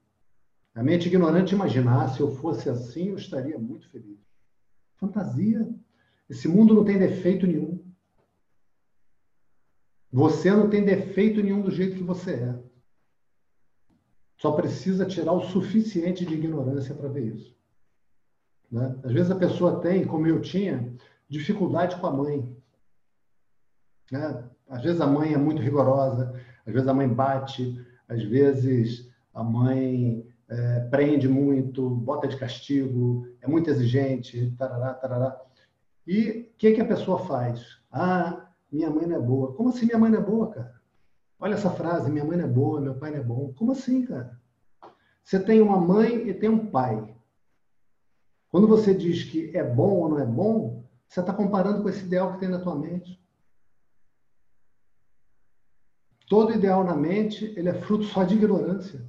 A 0.75 0.83
mente 0.83 1.09
ignorante 1.09 1.55
imagina, 1.55 2.03
ah, 2.03 2.09
se 2.09 2.21
eu 2.21 2.31
fosse 2.31 2.69
assim, 2.69 3.09
eu 3.09 3.17
estaria 3.17 3.59
muito 3.59 3.89
feliz. 3.91 4.19
Fantasia. 4.97 5.69
Esse 6.29 6.49
mundo 6.49 6.75
não 6.75 6.85
tem 6.85 6.99
defeito 6.99 7.47
nenhum. 7.47 7.76
Você 10.13 10.51
não 10.51 10.71
tem 10.71 10.85
defeito 10.85 11.43
nenhum 11.43 11.63
do 11.63 11.71
jeito 11.71 11.97
que 11.97 12.03
você 12.03 12.35
é. 12.35 12.59
Só 14.39 14.53
precisa 14.53 15.07
tirar 15.07 15.33
o 15.33 15.49
suficiente 15.49 16.25
de 16.25 16.35
ignorância 16.35 16.95
para 16.95 17.09
ver 17.09 17.35
isso. 17.35 17.57
Né? 18.71 18.99
Às 19.03 19.13
vezes 19.13 19.31
a 19.31 19.37
pessoa 19.37 19.81
tem, 19.81 20.05
como 20.05 20.27
eu 20.27 20.41
tinha, 20.41 20.95
dificuldade 21.29 21.97
com 21.97 22.07
a 22.07 22.13
mãe. 22.13 22.57
Né? 24.11 24.45
Às 24.69 24.83
vezes 24.83 25.01
a 25.01 25.07
mãe 25.07 25.33
é 25.33 25.39
muito 25.39 25.63
rigorosa, 25.63 26.41
às 26.67 26.73
vezes 26.73 26.89
a 26.89 26.95
mãe 26.95 27.09
bate, 27.09 27.85
às 28.09 28.23
vezes 28.23 29.11
a 29.33 29.43
mãe 29.43 30.27
é, 30.49 30.81
prende 30.91 31.29
muito, 31.29 31.89
bota 31.89 32.29
de 32.29 32.37
castigo, 32.37 33.27
é 33.41 33.47
muito 33.47 33.71
exigente, 33.71 34.55
tarará, 34.59 34.95
tarará. 34.95 35.41
E 36.07 36.51
o 36.53 36.57
que, 36.57 36.73
que 36.73 36.81
a 36.81 36.87
pessoa 36.87 37.19
faz? 37.19 37.81
Ah, 37.91 38.46
minha 38.77 38.91
mãe 38.91 39.07
não 39.07 39.17
é 39.17 39.21
boa. 39.21 39.55
Como 39.55 39.71
assim 39.71 39.87
minha 39.87 39.99
mãe 39.99 40.11
não 40.11 40.21
é 40.21 40.23
boa, 40.23 40.51
cara? 40.51 40.81
Olha 41.39 41.55
essa 41.55 41.71
frase, 41.71 42.11
minha 42.11 42.25
mãe 42.25 42.37
não 42.37 42.45
é 42.45 42.49
boa, 42.49 42.81
meu 42.81 42.95
pai 42.95 43.11
não 43.11 43.19
é 43.19 43.23
bom. 43.23 43.53
Como 43.55 43.73
assim, 43.73 44.05
cara? 44.05 44.39
Você 45.25 45.41
tem 45.41 45.61
uma 45.61 45.81
mãe 45.81 46.29
e 46.29 46.35
tem 46.35 46.49
um 46.49 46.67
pai. 46.67 47.17
Quando 48.51 48.69
você 48.69 48.95
diz 48.95 49.25
que 49.25 49.57
é 49.57 49.65
bom 49.65 50.01
ou 50.01 50.09
não 50.09 50.19
é 50.21 50.25
bom, 50.25 50.85
você 51.09 51.21
está 51.21 51.33
comparando 51.33 51.83
com 51.83 51.89
esse 51.89 52.05
ideal 52.05 52.35
que 52.35 52.41
tem 52.41 52.49
na 52.49 52.61
tua 52.61 52.77
mente. 52.77 53.21
Todo 56.29 56.55
ideal 56.55 56.85
na 56.85 56.97
mente, 56.97 57.45
ele 57.57 57.69
é 57.69 57.75
fruto 57.75 58.05
só 58.05 58.25
de 58.25 58.35
ignorância. 58.35 59.05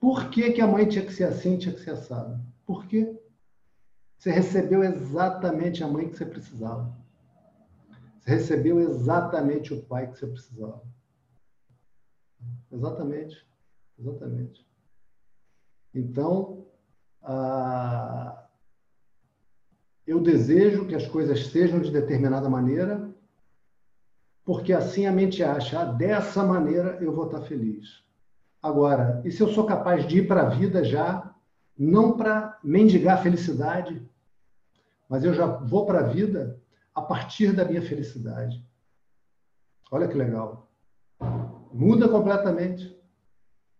Por 0.00 0.28
que, 0.30 0.52
que 0.52 0.60
a 0.60 0.66
mãe 0.66 0.86
tinha 0.86 1.04
que 1.04 1.12
ser 1.12 1.24
assim, 1.24 1.58
tinha 1.58 1.74
que 1.74 1.80
ser 1.80 1.90
assado? 1.90 2.40
Por 2.66 2.86
quê? 2.86 3.18
Você 4.18 4.30
recebeu 4.30 4.82
exatamente 4.82 5.82
a 5.82 5.88
mãe 5.88 6.08
que 6.08 6.16
você 6.16 6.26
precisava. 6.26 7.05
Recebeu 8.26 8.80
exatamente 8.80 9.72
o 9.72 9.82
pai 9.82 10.10
que 10.10 10.18
você 10.18 10.26
precisava. 10.26 10.82
Exatamente. 12.72 13.46
Exatamente. 13.96 14.66
Então, 15.94 16.66
ah, 17.22 18.46
eu 20.04 20.20
desejo 20.20 20.86
que 20.86 20.94
as 20.94 21.06
coisas 21.06 21.46
sejam 21.46 21.80
de 21.80 21.90
determinada 21.90 22.50
maneira, 22.50 23.08
porque 24.44 24.72
assim 24.72 25.06
a 25.06 25.12
mente 25.12 25.42
acha, 25.42 25.80
ah, 25.80 25.84
dessa 25.84 26.42
maneira 26.44 26.98
eu 27.00 27.14
vou 27.14 27.26
estar 27.26 27.42
feliz. 27.42 28.04
Agora, 28.60 29.22
e 29.24 29.30
se 29.30 29.40
eu 29.40 29.48
sou 29.48 29.64
capaz 29.64 30.06
de 30.06 30.18
ir 30.18 30.26
para 30.26 30.42
a 30.42 30.48
vida 30.48 30.82
já, 30.82 31.32
não 31.78 32.16
para 32.16 32.58
mendigar 32.62 33.22
felicidade, 33.22 34.04
mas 35.08 35.24
eu 35.24 35.32
já 35.32 35.46
vou 35.46 35.86
para 35.86 36.00
a 36.00 36.08
vida 36.08 36.60
a 36.96 37.02
partir 37.02 37.52
da 37.52 37.62
minha 37.62 37.82
felicidade. 37.82 38.66
Olha 39.92 40.08
que 40.08 40.16
legal. 40.16 40.72
Muda 41.70 42.08
completamente. 42.08 42.98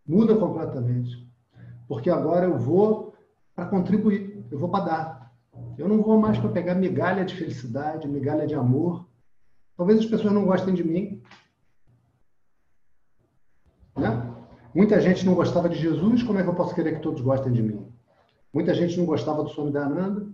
Muda 0.07 0.37
completamente. 0.37 1.27
Porque 1.89 2.11
agora 2.11 2.45
eu 2.45 2.59
vou 2.59 3.17
para 3.55 3.67
contribuir, 3.67 4.45
eu 4.51 4.59
vou 4.59 4.69
para 4.69 4.85
dar. 4.85 5.33
Eu 5.79 5.89
não 5.89 6.03
vou 6.03 6.21
mais 6.21 6.39
para 6.39 6.51
pegar 6.51 6.75
migalha 6.75 7.25
de 7.25 7.35
felicidade, 7.35 8.07
migalha 8.07 8.47
de 8.47 8.55
amor. 8.55 9.09
Talvez 9.79 10.01
as 10.01 10.07
pessoas 10.07 10.35
não 10.35 10.45
gostem 10.45 10.75
de 10.75 10.85
mim. 10.85 11.23
Né? 13.97 14.35
Muita 14.75 15.01
gente 15.01 15.25
não 15.25 15.35
gostava 15.35 15.71
de 15.71 15.77
Jesus, 15.77 16.23
como 16.23 16.39
é 16.39 16.43
que 16.43 16.49
eu 16.51 16.55
posso 16.55 16.75
querer 16.75 16.97
que 16.97 17.03
todos 17.03 17.23
gostem 17.23 17.51
de 17.51 17.63
mim? 17.63 17.91
Muita 18.53 18.75
gente 18.75 18.99
não 18.99 19.07
gostava 19.07 19.43
do 19.43 19.49
Swami 19.49 19.75
Ananda. 19.77 20.27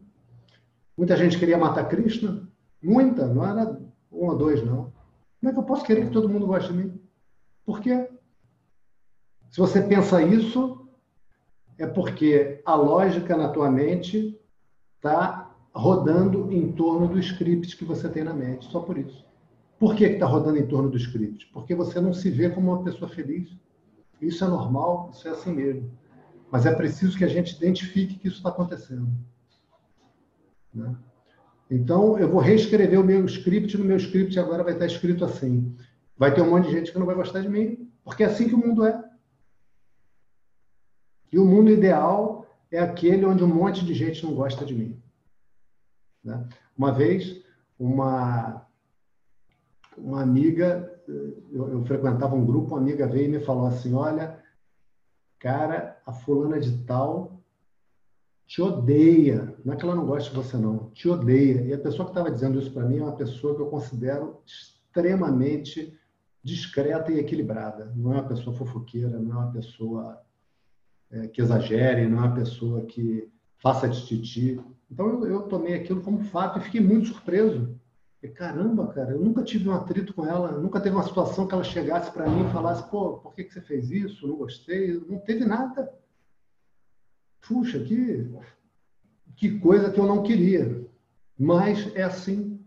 Muita 0.96 1.16
gente 1.16 1.38
queria 1.38 1.56
matar 1.56 1.88
Krishna. 1.88 2.51
Muita, 2.82 3.26
não 3.26 3.44
era 3.44 3.80
um 4.10 4.26
ou 4.26 4.36
dois, 4.36 4.64
não. 4.64 4.92
Como 5.40 5.50
é 5.50 5.52
que 5.52 5.58
eu 5.58 5.64
posso 5.64 5.84
querer 5.84 6.06
que 6.06 6.12
todo 6.12 6.28
mundo 6.28 6.46
goste 6.46 6.72
de 6.72 6.78
mim? 6.78 7.00
Por 7.64 7.80
quê? 7.80 8.08
Se 9.50 9.58
você 9.60 9.82
pensa 9.82 10.22
isso, 10.22 10.88
é 11.78 11.86
porque 11.86 12.60
a 12.64 12.74
lógica 12.74 13.36
na 13.36 13.48
tua 13.48 13.70
mente 13.70 14.38
está 14.96 15.54
rodando 15.74 16.52
em 16.52 16.72
torno 16.72 17.08
do 17.08 17.18
script 17.18 17.76
que 17.76 17.84
você 17.84 18.08
tem 18.08 18.24
na 18.24 18.34
mente, 18.34 18.70
só 18.70 18.80
por 18.80 18.98
isso. 18.98 19.24
Por 19.78 19.96
que 19.96 20.04
está 20.04 20.26
rodando 20.26 20.58
em 20.58 20.66
torno 20.66 20.90
do 20.90 20.96
script? 20.96 21.48
Porque 21.52 21.74
você 21.74 22.00
não 22.00 22.12
se 22.12 22.30
vê 22.30 22.50
como 22.50 22.72
uma 22.72 22.84
pessoa 22.84 23.10
feliz. 23.10 23.48
Isso 24.20 24.44
é 24.44 24.48
normal, 24.48 25.10
isso 25.12 25.26
é 25.26 25.32
assim 25.32 25.52
mesmo. 25.52 25.90
Mas 26.50 26.66
é 26.66 26.74
preciso 26.74 27.18
que 27.18 27.24
a 27.24 27.28
gente 27.28 27.56
identifique 27.56 28.18
que 28.18 28.28
isso 28.28 28.36
está 28.36 28.50
acontecendo. 28.50 29.08
Né? 30.72 30.94
Então, 31.72 32.18
eu 32.18 32.28
vou 32.28 32.38
reescrever 32.38 33.00
o 33.00 33.04
meu 33.04 33.24
script, 33.24 33.78
no 33.78 33.84
meu 33.86 33.96
script 33.96 34.38
agora 34.38 34.62
vai 34.62 34.74
estar 34.74 34.84
escrito 34.84 35.24
assim. 35.24 35.74
Vai 36.18 36.34
ter 36.34 36.42
um 36.42 36.50
monte 36.50 36.66
de 36.66 36.72
gente 36.72 36.92
que 36.92 36.98
não 36.98 37.06
vai 37.06 37.14
gostar 37.14 37.40
de 37.40 37.48
mim, 37.48 37.90
porque 38.04 38.22
é 38.22 38.26
assim 38.26 38.46
que 38.46 38.54
o 38.54 38.58
mundo 38.58 38.84
é. 38.84 39.02
E 41.32 41.38
o 41.38 41.46
mundo 41.46 41.70
ideal 41.70 42.46
é 42.70 42.78
aquele 42.78 43.24
onde 43.24 43.42
um 43.42 43.48
monte 43.48 43.86
de 43.86 43.94
gente 43.94 44.22
não 44.22 44.34
gosta 44.34 44.66
de 44.66 44.74
mim. 44.74 45.02
Né? 46.22 46.46
Uma 46.76 46.92
vez, 46.92 47.42
uma, 47.78 48.66
uma 49.96 50.20
amiga, 50.20 51.00
eu, 51.08 51.70
eu, 51.70 51.84
frequentava 51.86 52.34
um 52.34 52.44
grupo, 52.44 52.74
uma 52.74 52.80
amiga 52.80 53.06
veio 53.06 53.24
e 53.24 53.38
me 53.38 53.40
falou 53.40 53.66
assim: 53.66 53.94
Olha, 53.94 54.38
cara, 55.38 55.98
a 56.04 56.12
fulana 56.12 56.60
de 56.60 56.84
tal 56.84 57.31
te 58.46 58.60
odeia. 58.60 59.56
Não 59.64 59.74
é 59.74 59.76
que 59.76 59.84
ela 59.84 59.94
não 59.94 60.06
gosta 60.06 60.30
de 60.30 60.36
você, 60.36 60.56
não, 60.56 60.90
te 60.90 61.08
odeia. 61.08 61.62
E 61.62 61.72
a 61.72 61.78
pessoa 61.78 62.04
que 62.04 62.10
estava 62.10 62.30
dizendo 62.30 62.58
isso 62.58 62.72
para 62.72 62.84
mim 62.84 62.98
é 62.98 63.02
uma 63.02 63.16
pessoa 63.16 63.54
que 63.54 63.62
eu 63.62 63.66
considero 63.66 64.40
extremamente 64.44 65.98
discreta 66.42 67.12
e 67.12 67.18
equilibrada. 67.18 67.92
Não 67.96 68.12
é 68.12 68.16
uma 68.16 68.28
pessoa 68.28 68.56
fofoqueira, 68.56 69.18
não 69.18 69.32
é 69.32 69.44
uma 69.44 69.52
pessoa 69.52 70.20
é, 71.10 71.28
que 71.28 71.40
exagere, 71.40 72.06
não 72.06 72.18
é 72.18 72.26
uma 72.26 72.34
pessoa 72.34 72.84
que 72.86 73.30
faça 73.58 73.88
de 73.88 74.06
titi. 74.06 74.60
Então 74.90 75.08
eu, 75.08 75.26
eu, 75.26 75.42
tomei 75.42 75.74
aquilo 75.74 76.02
como 76.02 76.24
fato 76.24 76.58
e 76.58 76.62
fiquei 76.62 76.80
muito 76.80 77.08
surpreso. 77.08 77.78
E, 78.22 78.28
caramba, 78.28 78.86
cara, 78.88 79.12
eu 79.12 79.20
nunca 79.20 79.42
tive 79.42 79.68
um 79.68 79.74
atrito 79.74 80.14
com 80.14 80.24
ela, 80.24 80.52
nunca 80.52 80.80
teve 80.80 80.94
uma 80.94 81.02
situação 81.02 81.46
que 81.46 81.54
ela 81.54 81.64
chegasse 81.64 82.10
para 82.12 82.28
mim 82.28 82.46
e 82.46 82.52
falasse, 82.52 82.88
pô, 82.88 83.18
por 83.18 83.34
que, 83.34 83.44
que 83.44 83.52
você 83.52 83.60
fez 83.60 83.90
isso? 83.90 84.26
Não 84.26 84.36
gostei. 84.36 85.00
Não 85.08 85.18
teve 85.18 85.44
nada. 85.44 85.92
Puxa, 87.46 87.82
que, 87.84 88.30
que 89.36 89.58
coisa 89.58 89.90
que 89.90 89.98
eu 89.98 90.06
não 90.06 90.22
queria. 90.22 90.88
Mas 91.38 91.94
é 91.94 92.02
assim. 92.02 92.64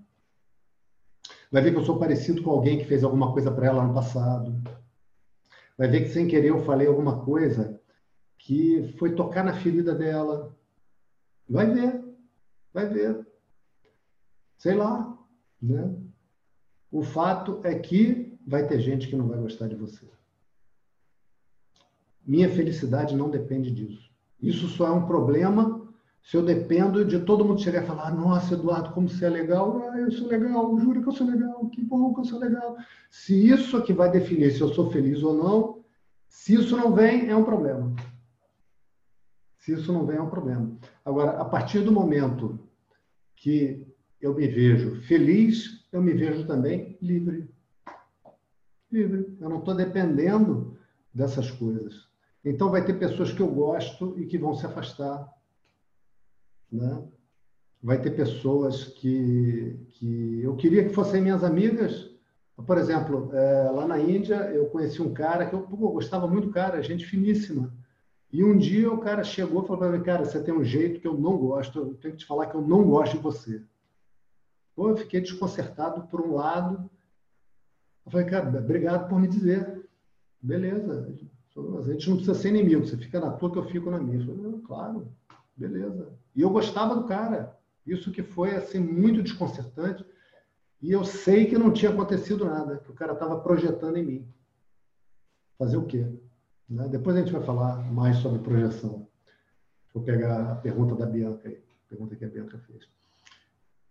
Vai 1.52 1.62
ver 1.62 1.72
que 1.72 1.78
eu 1.78 1.86
sou 1.86 1.98
parecido 1.98 2.44
com 2.44 2.52
alguém 2.52 2.78
que 2.78 2.86
fez 2.86 3.04
alguma 3.04 3.32
coisa 3.32 3.52
para 3.52 3.68
ela 3.68 3.84
no 3.84 3.94
passado. 3.94 4.62
Vai 5.78 5.88
ver 5.88 6.02
que 6.02 6.10
sem 6.10 6.28
querer 6.28 6.50
eu 6.50 6.64
falei 6.66 6.88
alguma 6.88 7.24
coisa 7.24 7.82
que 8.38 8.94
foi 9.00 9.16
tocar 9.16 9.44
na 9.44 9.54
ferida 9.54 9.96
dela. 9.96 10.56
Vai 11.48 11.72
ver, 11.72 12.04
vai 12.74 12.88
ver. 12.88 13.26
Sei 14.58 14.74
lá, 14.74 15.18
né? 15.62 15.96
O 16.92 17.04
fato 17.04 17.62
é 17.64 17.78
que 17.78 18.38
vai 18.46 18.68
ter 18.68 18.80
gente 18.80 19.08
que 19.08 19.16
não 19.16 19.28
vai 19.28 19.40
gostar 19.40 19.68
de 19.68 19.76
você. 19.76 20.08
Minha 22.26 22.50
felicidade 22.50 23.16
não 23.16 23.30
depende 23.30 23.72
disso. 23.72 24.05
Isso 24.42 24.68
só 24.68 24.88
é 24.88 24.92
um 24.92 25.06
problema 25.06 25.86
se 26.26 26.36
eu 26.36 26.44
dependo 26.44 27.06
de 27.06 27.20
todo 27.20 27.46
mundo 27.46 27.62
chegar 27.62 27.84
e 27.84 27.88
falar: 27.88 28.12
Nossa, 28.12 28.56
Eduardo, 28.56 28.92
como 28.94 29.08
você 29.08 29.26
é 29.26 29.30
legal. 29.30 29.90
Ah, 29.90 30.00
eu 30.00 30.12
sou 30.12 30.28
legal, 30.28 30.80
juro 30.80 31.02
que 31.02 31.08
eu 31.08 31.14
sou 31.14 31.28
legal, 31.28 31.70
que 31.70 31.82
bom 31.82 32.14
que 32.14 32.22
eu 32.22 32.26
sou 32.26 32.40
legal. 32.40 32.76
Se 33.12 33.48
isso 33.48 33.78
é 33.78 33.82
que 33.82 33.94
vai 33.94 34.12
definir 34.12 34.52
se 34.52 34.62
eu 34.62 34.74
sou 34.74 34.90
feliz 34.90 35.22
ou 35.22 35.36
não, 35.36 35.86
se 36.28 36.56
isso 36.56 36.76
não 36.76 36.94
vem, 36.94 37.30
é 37.30 37.36
um 37.36 37.44
problema. 37.44 37.96
Se 39.60 39.74
isso 39.74 39.94
não 39.94 40.06
vem, 40.06 40.18
é 40.18 40.22
um 40.22 40.30
problema. 40.30 40.78
Agora, 41.04 41.40
a 41.40 41.46
partir 41.46 41.82
do 41.82 41.92
momento 41.92 42.60
que 43.36 43.86
eu 44.20 44.34
me 44.34 44.48
vejo 44.48 45.02
feliz, 45.04 45.88
eu 45.92 46.02
me 46.02 46.14
vejo 46.14 46.48
também 46.48 46.98
livre. 47.02 47.48
Livre. 48.92 49.38
Eu 49.40 49.50
não 49.50 49.60
estou 49.60 49.76
dependendo 49.76 50.78
dessas 51.14 51.52
coisas. 51.52 52.05
Então, 52.46 52.70
vai 52.70 52.86
ter 52.86 52.94
pessoas 52.94 53.34
que 53.34 53.42
eu 53.42 53.48
gosto 53.48 54.14
e 54.20 54.28
que 54.28 54.38
vão 54.38 54.54
se 54.54 54.66
afastar. 54.66 55.28
Né? 56.72 57.04
Vai 57.82 58.00
ter 58.00 58.12
pessoas 58.12 58.86
que, 58.86 59.80
que 59.94 60.42
eu 60.44 60.56
queria 60.56 60.88
que 60.88 60.94
fossem 60.94 61.22
minhas 61.22 61.44
amigas. 61.44 62.12
Por 62.66 62.78
exemplo, 62.78 63.32
é, 63.34 63.70
lá 63.72 63.88
na 63.88 64.00
Índia, 64.00 64.36
eu 64.52 64.68
conheci 64.68 65.02
um 65.02 65.14
cara 65.14 65.48
que 65.48 65.56
eu, 65.56 65.68
eu 65.70 65.78
gostava 65.90 66.28
muito 66.28 66.48
do 66.48 66.54
cara, 66.54 66.82
gente 66.84 67.06
finíssima. 67.06 67.74
E 68.32 68.44
um 68.44 68.58
dia 68.58 68.92
o 68.92 69.00
cara 69.00 69.24
chegou 69.24 69.64
e 69.64 69.68
falou 69.68 69.80
para 69.80 69.92
mim, 69.92 70.04
cara, 70.04 70.24
você 70.26 70.42
tem 70.44 70.54
um 70.54 70.64
jeito 70.64 71.00
que 71.00 71.08
eu 71.08 71.18
não 71.18 71.38
gosto, 71.38 71.80
eu 71.80 71.94
tenho 71.96 72.14
que 72.14 72.20
te 72.20 72.26
falar 72.26 72.48
que 72.48 72.56
eu 72.56 72.62
não 72.62 72.84
gosto 72.84 73.18
de 73.18 73.24
você. 73.24 73.64
Pô, 74.76 74.90
eu 74.90 74.98
fiquei 74.98 75.22
desconcertado 75.22 76.08
por 76.08 76.22
um 76.22 76.36
lado. 76.36 76.90
Eu 78.06 78.12
falei, 78.12 78.28
cara, 78.28 78.50
obrigado 78.50 79.08
por 79.08 79.20
me 79.20 79.28
dizer. 79.28 79.88
Beleza. 80.42 81.18
A 81.56 81.82
gente 81.84 82.10
não 82.10 82.18
precisa 82.18 82.38
ser 82.38 82.50
inimigo, 82.50 82.86
você 82.86 82.98
fica 82.98 83.20
na 83.20 83.32
tua 83.32 83.52
que 83.52 83.58
eu 83.58 83.66
fico 83.66 83.90
na 83.90 84.00
minha. 84.00 84.20
Eu 84.20 84.36
falei, 84.36 84.62
claro, 84.62 85.08
beleza. 85.56 86.10
E 86.36 86.42
eu 86.42 86.50
gostava 86.50 86.96
do 86.96 87.06
cara. 87.06 87.58
Isso 87.86 88.12
que 88.12 88.24
foi 88.24 88.56
assim 88.56 88.80
muito 88.80 89.24
desconcertante. 89.24 90.06
E 90.82 90.92
eu 90.92 91.06
sei 91.06 91.46
que 91.46 91.58
não 91.58 91.72
tinha 91.72 91.92
acontecido 91.92 92.46
nada, 92.46 92.78
que 92.78 92.92
o 92.92 92.94
cara 92.94 93.14
estava 93.14 93.40
projetando 93.40 93.98
em 93.98 94.04
mim. 94.04 94.28
Fazer 95.58 95.78
o 95.78 95.86
quê? 95.86 96.06
Né? 96.70 96.88
Depois 96.90 97.16
a 97.16 97.20
gente 97.20 97.32
vai 97.32 97.42
falar 97.44 97.78
mais 97.92 98.18
sobre 98.18 98.40
projeção. 98.40 99.08
Vou 99.94 100.04
pegar 100.04 100.52
a 100.52 100.56
pergunta 100.56 100.94
da 100.94 101.06
Bianca 101.06 101.48
aí, 101.48 101.56
a 101.86 101.90
pergunta 101.90 102.16
que 102.16 102.26
a 102.26 102.30
Bianca 102.30 102.58
fez. 102.68 102.90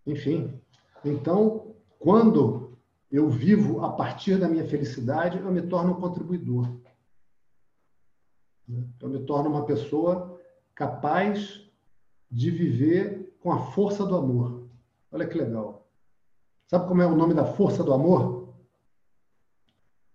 Enfim, 0.06 0.60
então, 1.02 1.74
quando 1.98 2.76
eu 3.10 3.30
vivo 3.30 3.84
a 3.84 3.92
partir 3.92 4.38
da 4.38 4.48
minha 4.48 4.66
felicidade, 4.66 5.38
eu 5.38 5.50
me 5.50 5.62
torno 5.62 5.92
um 5.92 6.00
contribuidor. 6.00 6.68
Eu 8.68 9.08
me 9.08 9.24
torno 9.24 9.50
uma 9.50 9.66
pessoa 9.66 10.40
capaz 10.74 11.60
de 12.30 12.50
viver 12.50 13.36
com 13.40 13.52
a 13.52 13.58
força 13.72 14.06
do 14.06 14.16
amor. 14.16 14.66
Olha 15.12 15.26
que 15.26 15.36
legal. 15.36 15.86
Sabe 16.66 16.88
como 16.88 17.02
é 17.02 17.06
o 17.06 17.14
nome 17.14 17.34
da 17.34 17.44
força 17.44 17.84
do 17.84 17.92
amor? 17.92 18.54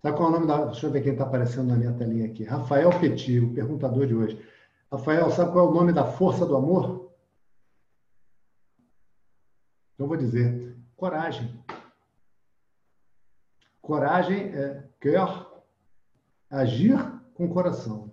Sabe 0.01 0.17
qual 0.17 0.29
é 0.29 0.31
o 0.31 0.33
nome 0.33 0.47
da. 0.47 0.65
Deixa 0.65 0.87
eu 0.87 0.91
ver 0.91 1.03
quem 1.03 1.11
está 1.11 1.25
aparecendo 1.25 1.67
na 1.67 1.75
minha 1.75 1.93
telinha 1.93 2.25
aqui. 2.25 2.43
Rafael 2.43 2.89
Petit, 2.99 3.39
o 3.39 3.53
perguntador 3.53 4.07
de 4.07 4.15
hoje. 4.15 4.49
Rafael, 4.91 5.29
sabe 5.29 5.51
qual 5.51 5.67
é 5.67 5.69
o 5.69 5.73
nome 5.73 5.93
da 5.93 6.05
força 6.05 6.45
do 6.45 6.55
amor? 6.55 7.13
Então 9.93 10.07
vou 10.07 10.17
dizer: 10.17 10.75
coragem. 10.95 11.63
Coragem 13.81 14.53
é 14.55 14.87
cœur, 14.99 15.63
agir 16.49 16.97
com 17.33 17.49
coração. 17.49 18.11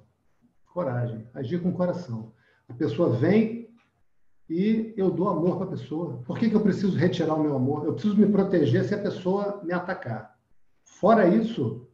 Coragem, 0.76 1.26
agir 1.32 1.62
com 1.62 1.72
coração. 1.72 2.34
A 2.68 2.74
pessoa 2.74 3.08
vem 3.08 3.74
e 4.46 4.92
eu 4.94 5.10
dou 5.10 5.30
amor 5.30 5.56
para 5.56 5.68
a 5.68 5.70
pessoa. 5.70 6.22
Por 6.26 6.38
que, 6.38 6.50
que 6.50 6.54
eu 6.54 6.60
preciso 6.60 6.98
retirar 6.98 7.34
o 7.34 7.42
meu 7.42 7.56
amor? 7.56 7.86
Eu 7.86 7.94
preciso 7.94 8.14
me 8.14 8.30
proteger 8.30 8.84
se 8.84 8.94
a 8.94 9.00
pessoa 9.00 9.62
me 9.64 9.72
atacar. 9.72 10.38
Fora 10.84 11.26
isso, 11.26 11.88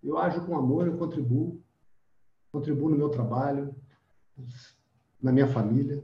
eu 0.00 0.16
ajo 0.16 0.46
com 0.46 0.56
amor, 0.56 0.86
eu 0.86 0.96
contribuo. 0.96 1.60
Contribuo 2.52 2.90
no 2.90 2.96
meu 2.96 3.08
trabalho, 3.08 3.74
na 5.20 5.32
minha 5.32 5.48
família. 5.48 6.00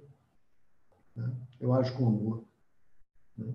Né? 1.14 1.32
Eu 1.60 1.72
ajo 1.72 1.96
com 1.96 2.08
amor. 2.08 2.44
Né? 3.38 3.54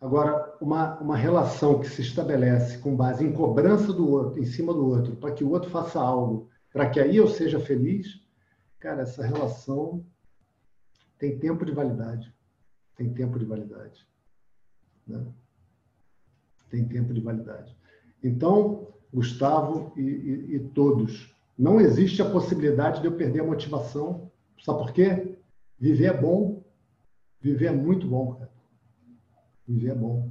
Agora, 0.00 0.56
uma, 0.58 0.98
uma 1.00 1.18
relação 1.18 1.80
que 1.80 1.88
se 1.90 2.00
estabelece 2.00 2.78
com 2.78 2.96
base 2.96 3.22
em 3.22 3.34
cobrança 3.34 3.92
do 3.92 4.10
outro, 4.10 4.40
em 4.40 4.46
cima 4.46 4.72
do 4.72 4.88
outro, 4.88 5.16
para 5.16 5.32
que 5.32 5.44
o 5.44 5.50
outro 5.50 5.68
faça 5.68 6.00
algo, 6.00 6.48
para 6.76 6.90
que 6.90 7.00
aí 7.00 7.16
eu 7.16 7.26
seja 7.26 7.58
feliz, 7.58 8.20
cara, 8.78 9.00
essa 9.00 9.24
relação 9.24 10.04
tem 11.18 11.38
tempo 11.38 11.64
de 11.64 11.72
validade. 11.72 12.30
Tem 12.94 13.10
tempo 13.14 13.38
de 13.38 13.46
validade. 13.46 14.06
Né? 15.06 15.24
Tem 16.68 16.86
tempo 16.86 17.14
de 17.14 17.20
validade. 17.22 17.74
Então, 18.22 18.92
Gustavo 19.10 19.90
e, 19.96 20.02
e, 20.02 20.56
e 20.56 20.60
todos, 20.74 21.34
não 21.58 21.80
existe 21.80 22.20
a 22.20 22.30
possibilidade 22.30 23.00
de 23.00 23.06
eu 23.06 23.16
perder 23.16 23.40
a 23.40 23.46
motivação. 23.46 24.30
Sabe 24.62 24.78
por 24.80 24.92
quê? 24.92 25.34
Viver 25.80 26.14
é 26.14 26.20
bom. 26.20 26.62
Viver 27.40 27.68
é 27.68 27.72
muito 27.72 28.06
bom, 28.06 28.34
cara. 28.34 28.52
Viver 29.66 29.92
é 29.92 29.94
bom. 29.94 30.30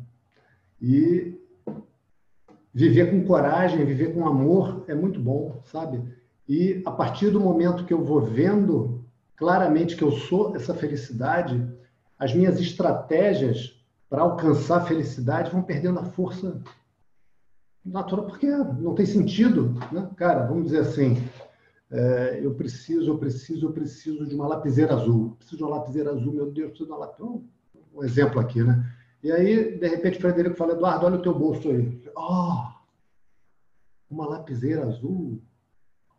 E 0.80 1.42
viver 2.72 3.10
com 3.10 3.26
coragem, 3.26 3.84
viver 3.84 4.14
com 4.14 4.28
amor 4.28 4.86
é 4.88 4.94
muito 4.94 5.20
bom, 5.20 5.60
sabe? 5.66 6.24
E 6.48 6.82
a 6.86 6.92
partir 6.92 7.32
do 7.32 7.40
momento 7.40 7.86
que 7.86 7.94
eu 7.94 8.04
vou 8.04 8.22
vendo 8.22 9.04
claramente 9.36 9.96
que 9.96 10.04
eu 10.04 10.12
sou 10.12 10.56
essa 10.56 10.74
felicidade, 10.74 11.66
as 12.18 12.34
minhas 12.34 12.60
estratégias 12.60 13.82
para 14.10 14.22
alcançar 14.22 14.78
a 14.78 14.86
felicidade 14.86 15.52
vão 15.52 15.62
perdendo 15.62 16.00
a 16.00 16.06
força 16.06 16.62
natural, 17.84 18.26
porque 18.26 18.48
não 18.48 18.96
tem 18.96 19.06
sentido, 19.06 19.74
né? 19.92 20.10
Cara, 20.16 20.46
vamos 20.46 20.66
dizer 20.66 20.80
assim, 20.80 21.18
é, 21.92 22.40
eu 22.42 22.54
preciso, 22.56 23.12
eu 23.12 23.18
preciso, 23.18 23.68
eu 23.68 23.72
preciso 23.72 24.26
de 24.26 24.36
uma 24.36 24.48
lapiseira 24.48 24.96
azul. 24.96 25.36
Preciso 25.38 25.58
de 25.58 25.64
uma 25.64 25.78
lapiseira 25.78 26.12
azul, 26.12 26.34
meu 26.34 26.52
Deus, 26.52 26.70
preciso 26.70 26.88
de 26.88 26.92
uma 26.92 27.06
lapiseira. 27.06 27.32
Um, 27.32 27.48
um 27.94 28.04
exemplo 28.04 28.40
aqui, 28.40 28.64
né? 28.64 28.86
E 29.24 29.32
aí, 29.32 29.78
de 29.78 29.88
repente, 29.88 30.18
o 30.18 30.22
Frederico 30.22 30.56
fala, 30.56 30.74
Eduardo, 30.74 31.06
olha 31.06 31.18
o 31.18 31.22
teu 31.22 31.34
bolso 31.34 31.70
aí. 31.70 32.02
Oh, 32.16 32.64
uma 34.10 34.28
lapiseira 34.28 34.86
azul. 34.86 35.42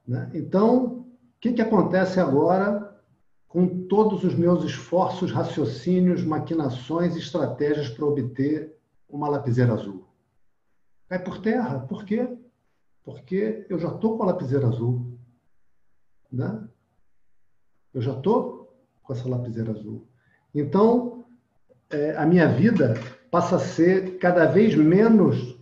Né? 0.07 0.31
Então, 0.35 0.85
o 0.85 1.07
que, 1.41 1.53
que 1.53 1.63
acontece 1.63 2.21
agora 2.21 2.95
com 3.49 3.87
todos 3.87 4.25
os 4.25 4.35
meus 4.35 4.65
esforços, 4.65 5.33
raciocínios, 5.33 6.23
maquinações, 6.23 7.17
estratégias 7.17 7.89
para 7.89 8.05
obter 8.05 8.77
uma 9.09 9.29
lapiseira 9.29 9.73
azul? 9.73 10.07
Cai 11.09 11.19
por 11.19 11.41
terra. 11.41 11.81
Por 11.81 12.05
quê? 12.05 12.29
Porque 13.03 13.67
eu 13.69 13.79
já 13.79 13.89
estou 13.89 14.17
com 14.17 14.25
a 14.25 14.27
lapiseira 14.27 14.67
azul. 14.67 15.19
Né? 16.31 16.69
Eu 17.95 18.03
já 18.03 18.13
estou 18.13 18.77
com 19.03 19.13
essa 19.13 19.29
lapiseira 19.29 19.73
azul. 19.73 20.07
Então, 20.55 21.25
é, 21.91 22.17
a 22.17 22.27
minha 22.27 22.49
vida 22.49 22.95
passa 23.31 23.57
a 23.57 23.61
ser 23.61 24.19
cada 24.19 24.47
vez 24.47 24.75
menos 24.75 25.57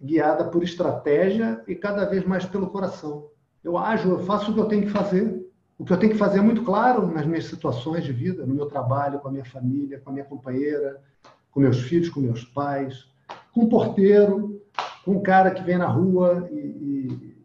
guiada 0.00 0.44
por 0.44 0.62
estratégia 0.62 1.62
e 1.66 1.74
cada 1.74 2.04
vez 2.04 2.24
mais 2.24 2.44
pelo 2.44 2.70
coração. 2.70 3.30
Eu 3.64 3.78
ajo, 3.78 4.10
eu 4.10 4.18
faço 4.20 4.50
o 4.50 4.54
que 4.54 4.60
eu 4.60 4.66
tenho 4.66 4.82
que 4.82 4.90
fazer. 4.90 5.42
O 5.78 5.84
que 5.84 5.92
eu 5.92 5.96
tenho 5.96 6.12
que 6.12 6.18
fazer 6.18 6.38
é 6.38 6.42
muito 6.42 6.62
claro 6.62 7.06
nas 7.10 7.26
minhas 7.26 7.46
situações 7.46 8.04
de 8.04 8.12
vida, 8.12 8.46
no 8.46 8.54
meu 8.54 8.66
trabalho, 8.66 9.18
com 9.18 9.28
a 9.28 9.32
minha 9.32 9.44
família, 9.44 9.98
com 9.98 10.10
a 10.10 10.12
minha 10.12 10.24
companheira, 10.24 11.02
com 11.50 11.60
meus 11.60 11.80
filhos, 11.80 12.10
com 12.10 12.20
meus 12.20 12.44
pais, 12.44 13.08
com 13.52 13.62
o 13.62 13.68
porteiro, 13.68 14.62
com 15.04 15.12
um 15.12 15.22
cara 15.22 15.50
que 15.50 15.62
vem 15.62 15.78
na 15.78 15.86
rua 15.86 16.48
e, 16.52 16.56
e, 16.56 17.36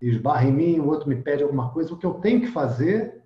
e 0.00 0.08
esbarra 0.08 0.44
em 0.44 0.52
mim, 0.52 0.78
o 0.78 0.86
outro 0.86 1.08
me 1.08 1.16
pede 1.16 1.42
alguma 1.42 1.70
coisa. 1.70 1.92
O 1.92 1.98
que 1.98 2.06
eu 2.06 2.14
tenho 2.14 2.40
que 2.40 2.46
fazer, 2.46 3.22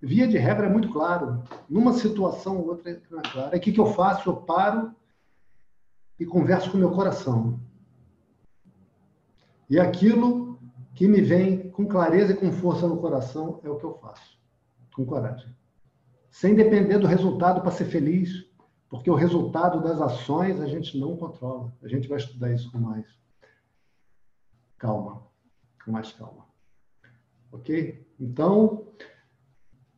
via 0.00 0.26
de 0.26 0.38
regra, 0.38 0.66
é 0.66 0.70
muito 0.70 0.90
claro. 0.90 1.42
Numa 1.68 1.92
situação 1.92 2.58
ou 2.58 2.68
outra 2.68 2.90
é 2.90 2.94
claro. 2.94 3.50
Aí 3.52 3.58
o 3.58 3.60
que, 3.60 3.72
que 3.72 3.80
eu 3.80 3.86
faço? 3.86 4.30
Eu 4.30 4.36
paro 4.36 4.92
e 6.18 6.24
converso 6.24 6.70
com 6.70 6.76
o 6.76 6.80
meu 6.80 6.90
coração. 6.90 7.60
E 9.68 9.78
aquilo 9.78 10.43
que 10.94 11.08
me 11.08 11.20
vem 11.20 11.70
com 11.70 11.86
clareza 11.86 12.32
e 12.32 12.36
com 12.36 12.52
força 12.52 12.86
no 12.86 12.98
coração 12.98 13.60
é 13.64 13.68
o 13.68 13.76
que 13.76 13.84
eu 13.84 13.94
faço, 13.94 14.38
com 14.94 15.04
coragem. 15.04 15.54
Sem 16.30 16.54
depender 16.54 16.98
do 16.98 17.06
resultado 17.06 17.60
para 17.60 17.72
ser 17.72 17.86
feliz, 17.86 18.48
porque 18.88 19.10
o 19.10 19.14
resultado 19.14 19.82
das 19.82 20.00
ações 20.00 20.60
a 20.60 20.66
gente 20.66 20.98
não 20.98 21.16
controla. 21.16 21.72
A 21.82 21.88
gente 21.88 22.08
vai 22.08 22.18
estudar 22.18 22.52
isso 22.52 22.70
com 22.70 22.78
mais 22.78 23.06
calma, 24.78 25.26
com 25.84 25.90
mais 25.90 26.12
calma. 26.12 26.46
Ok? 27.50 28.06
Então, 28.20 28.86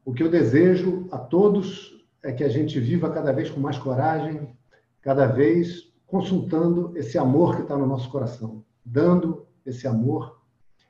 o 0.04 0.14
que 0.14 0.22
eu 0.22 0.30
desejo 0.30 1.08
a 1.10 1.18
todos 1.18 2.06
é 2.22 2.32
que 2.32 2.44
a 2.44 2.48
gente 2.48 2.80
viva 2.80 3.10
cada 3.10 3.32
vez 3.32 3.50
com 3.50 3.60
mais 3.60 3.78
coragem, 3.78 4.56
cada 5.02 5.26
vez 5.26 5.92
consultando 6.06 6.96
esse 6.96 7.18
amor 7.18 7.56
que 7.56 7.62
está 7.62 7.76
no 7.76 7.86
nosso 7.86 8.10
coração, 8.10 8.64
dando 8.84 9.46
esse 9.64 9.86
amor 9.86 10.35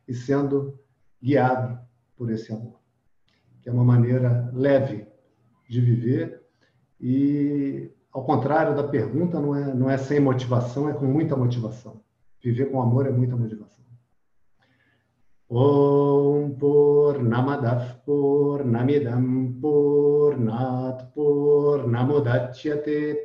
e 0.06 0.14
sendo 0.14 0.78
guiado 1.22 1.78
por 2.16 2.30
esse 2.30 2.52
amor, 2.52 2.78
que 3.62 3.68
é 3.68 3.72
uma 3.72 3.84
maneira 3.84 4.50
leve 4.54 5.06
de 5.68 5.80
viver 5.80 6.42
e, 7.00 7.90
ao 8.12 8.24
contrário 8.24 8.74
da 8.74 8.84
pergunta, 8.84 9.40
não 9.40 9.54
é, 9.54 9.74
não 9.74 9.90
é 9.90 9.98
sem 9.98 10.20
motivação, 10.20 10.88
é 10.88 10.94
com 10.94 11.06
muita 11.06 11.36
motivação. 11.36 12.00
Viver 12.42 12.70
com 12.70 12.80
amor 12.80 13.06
é 13.06 13.10
muita 13.10 13.36
motivação. 13.36 13.84
Om 15.48 16.56
Purnamadav 16.58 18.00
Purnamidam 18.04 19.60
Purnat 19.60 21.04
Purnamudachyate 21.14 23.16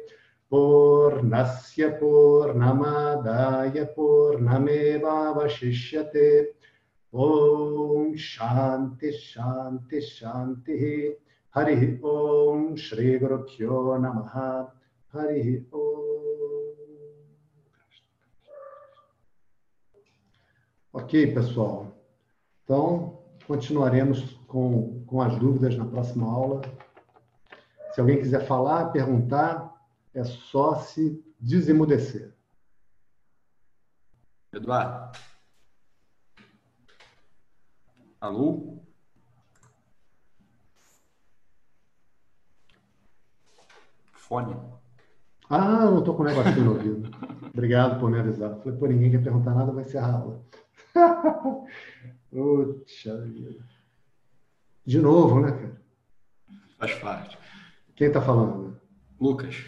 Purnasya 0.48 1.98
Purnamadaya 1.98 3.88
Purnameva 3.88 5.34
Vashishyate 5.34 6.54
Shanti 8.18 9.12
Shanti 10.02 11.18
Hari 11.54 12.00
Om 12.02 12.78
Shri 12.78 13.20
Guru 13.20 13.46
Pyo 13.46 13.98
Namaha 14.00 14.72
Hari 15.14 15.68
Om. 15.72 15.92
Ok, 20.94 21.34
pessoal. 21.34 21.88
Então, 22.64 23.22
continuaremos 23.46 24.34
com, 24.48 25.04
com 25.06 25.22
as 25.22 25.38
dúvidas 25.38 25.76
na 25.76 25.86
próxima 25.86 26.32
aula. 26.32 26.62
Se 27.94 28.00
alguém 28.00 28.20
quiser 28.20 28.46
falar, 28.46 28.92
perguntar, 28.92 29.74
é 30.14 30.24
só 30.24 30.76
se 30.76 31.22
desemudecer. 31.40 32.34
Eduardo. 34.54 35.18
Alô? 38.22 38.78
Fone. 44.14 44.56
Ah, 45.50 45.86
não 45.86 46.00
estou 46.00 46.16
com 46.16 46.22
um 46.22 46.28
negocinho 46.28 46.66
no 46.66 46.74
ouvido. 46.74 47.10
Obrigado 47.52 48.00
por 48.00 48.12
me 48.12 48.20
avisar. 48.20 48.56
Falei, 48.60 48.78
pô, 48.78 48.86
ninguém 48.86 49.10
quer 49.10 49.24
perguntar 49.24 49.56
nada, 49.56 49.72
vai 49.72 49.84
ser 49.84 49.98
a 49.98 50.06
aula. 50.06 50.46
Puxa 52.30 53.18
vida. 53.22 53.66
De 54.86 55.02
novo, 55.02 55.42
né, 55.42 55.52
cara? 55.52 55.82
Faz 56.78 56.94
parte. 57.00 57.40
Quem 57.96 58.08
está 58.08 58.22
falando? 58.22 58.80
Lucas. 59.20 59.66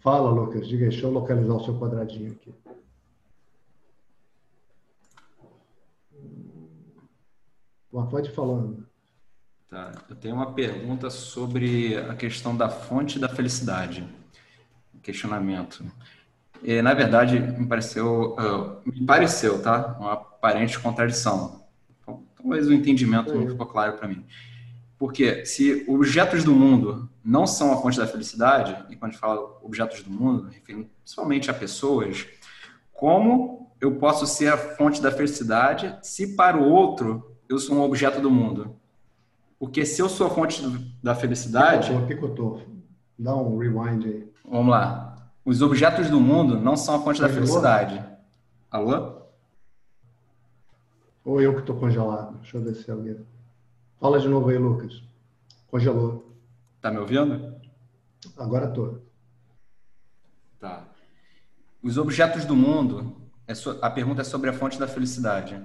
Fala, 0.00 0.30
Lucas. 0.30 0.68
Diga 0.68 0.84
aí, 0.84 0.90
deixa 0.90 1.06
eu 1.06 1.10
localizar 1.10 1.54
o 1.54 1.64
seu 1.64 1.78
quadradinho 1.80 2.32
aqui. 2.32 2.54
Pode 7.90 8.30
falando. 8.30 8.86
Tá. 9.68 9.92
Eu 10.08 10.16
tenho 10.16 10.34
uma 10.34 10.52
pergunta 10.52 11.10
sobre 11.10 11.96
a 11.96 12.14
questão 12.14 12.56
da 12.56 12.68
fonte 12.68 13.18
da 13.18 13.28
felicidade. 13.28 14.06
Questionamento. 15.02 15.84
E, 16.62 16.80
na 16.82 16.94
verdade, 16.94 17.38
me 17.38 17.66
pareceu, 17.66 18.36
uh, 18.38 18.80
me 18.84 19.04
pareceu, 19.04 19.60
tá? 19.62 19.96
Uma 19.98 20.12
aparente 20.12 20.78
contradição. 20.78 21.64
Talvez 22.36 22.68
o 22.68 22.72
entendimento 22.72 23.34
não 23.34 23.48
ficou 23.48 23.66
claro 23.66 23.94
para 23.94 24.08
mim. 24.08 24.24
Porque 24.98 25.44
se 25.44 25.84
objetos 25.88 26.44
do 26.44 26.52
mundo 26.52 27.10
não 27.24 27.46
são 27.46 27.72
a 27.72 27.76
fonte 27.82 27.98
da 27.98 28.06
felicidade, 28.06 28.72
e 28.88 28.96
quando 28.96 29.10
a 29.10 29.12
gente 29.12 29.20
fala 29.20 29.58
objetos 29.62 30.02
do 30.02 30.10
mundo, 30.10 30.48
referindo 30.48 30.88
principalmente 31.02 31.50
a 31.50 31.54
pessoas, 31.54 32.26
como 32.92 33.70
eu 33.80 33.96
posso 33.96 34.26
ser 34.26 34.52
a 34.52 34.56
fonte 34.56 35.02
da 35.02 35.10
felicidade 35.10 35.98
se 36.02 36.34
para 36.34 36.56
o 36.56 36.66
outro 36.68 37.35
eu 37.48 37.58
sou 37.58 37.76
um 37.76 37.82
objeto 37.82 38.20
do 38.20 38.30
mundo? 38.30 38.76
Porque 39.58 39.86
se 39.86 40.02
eu 40.02 40.08
sou 40.08 40.26
a 40.26 40.30
fonte 40.30 40.62
da 41.02 41.14
felicidade. 41.14 41.88
Picotou, 42.06 42.06
picotou. 42.06 42.62
Dá 43.18 43.34
um 43.34 43.56
rewind 43.56 44.04
aí. 44.04 44.32
Vamos 44.44 44.70
lá. 44.70 45.30
Os 45.44 45.62
objetos 45.62 46.10
do 46.10 46.20
mundo 46.20 46.58
não 46.58 46.76
são 46.76 46.96
a 46.96 47.00
fonte 47.00 47.20
da 47.20 47.28
felicidade. 47.28 48.04
Alô? 48.70 49.22
Ou 51.24 51.40
eu 51.40 51.54
que 51.54 51.60
estou 51.60 51.76
congelado? 51.76 52.36
Deixa 52.38 52.56
eu 52.56 52.62
ver 52.62 52.74
se 52.74 52.90
alguém. 52.90 53.16
Fala 53.98 54.20
de 54.20 54.28
novo 54.28 54.48
aí, 54.48 54.58
Lucas. 54.58 55.02
Congelou. 55.68 56.36
Tá 56.80 56.90
me 56.90 56.98
ouvindo? 56.98 57.54
Agora 58.36 58.68
estou. 58.68 59.02
Tá. 60.60 60.84
Os 61.82 61.96
objetos 61.96 62.44
do 62.44 62.54
mundo, 62.54 63.16
é 63.46 63.52
a 63.80 63.90
pergunta 63.90 64.22
é 64.22 64.24
sobre 64.24 64.50
a 64.50 64.52
fonte 64.52 64.78
da 64.78 64.86
felicidade. 64.86 65.60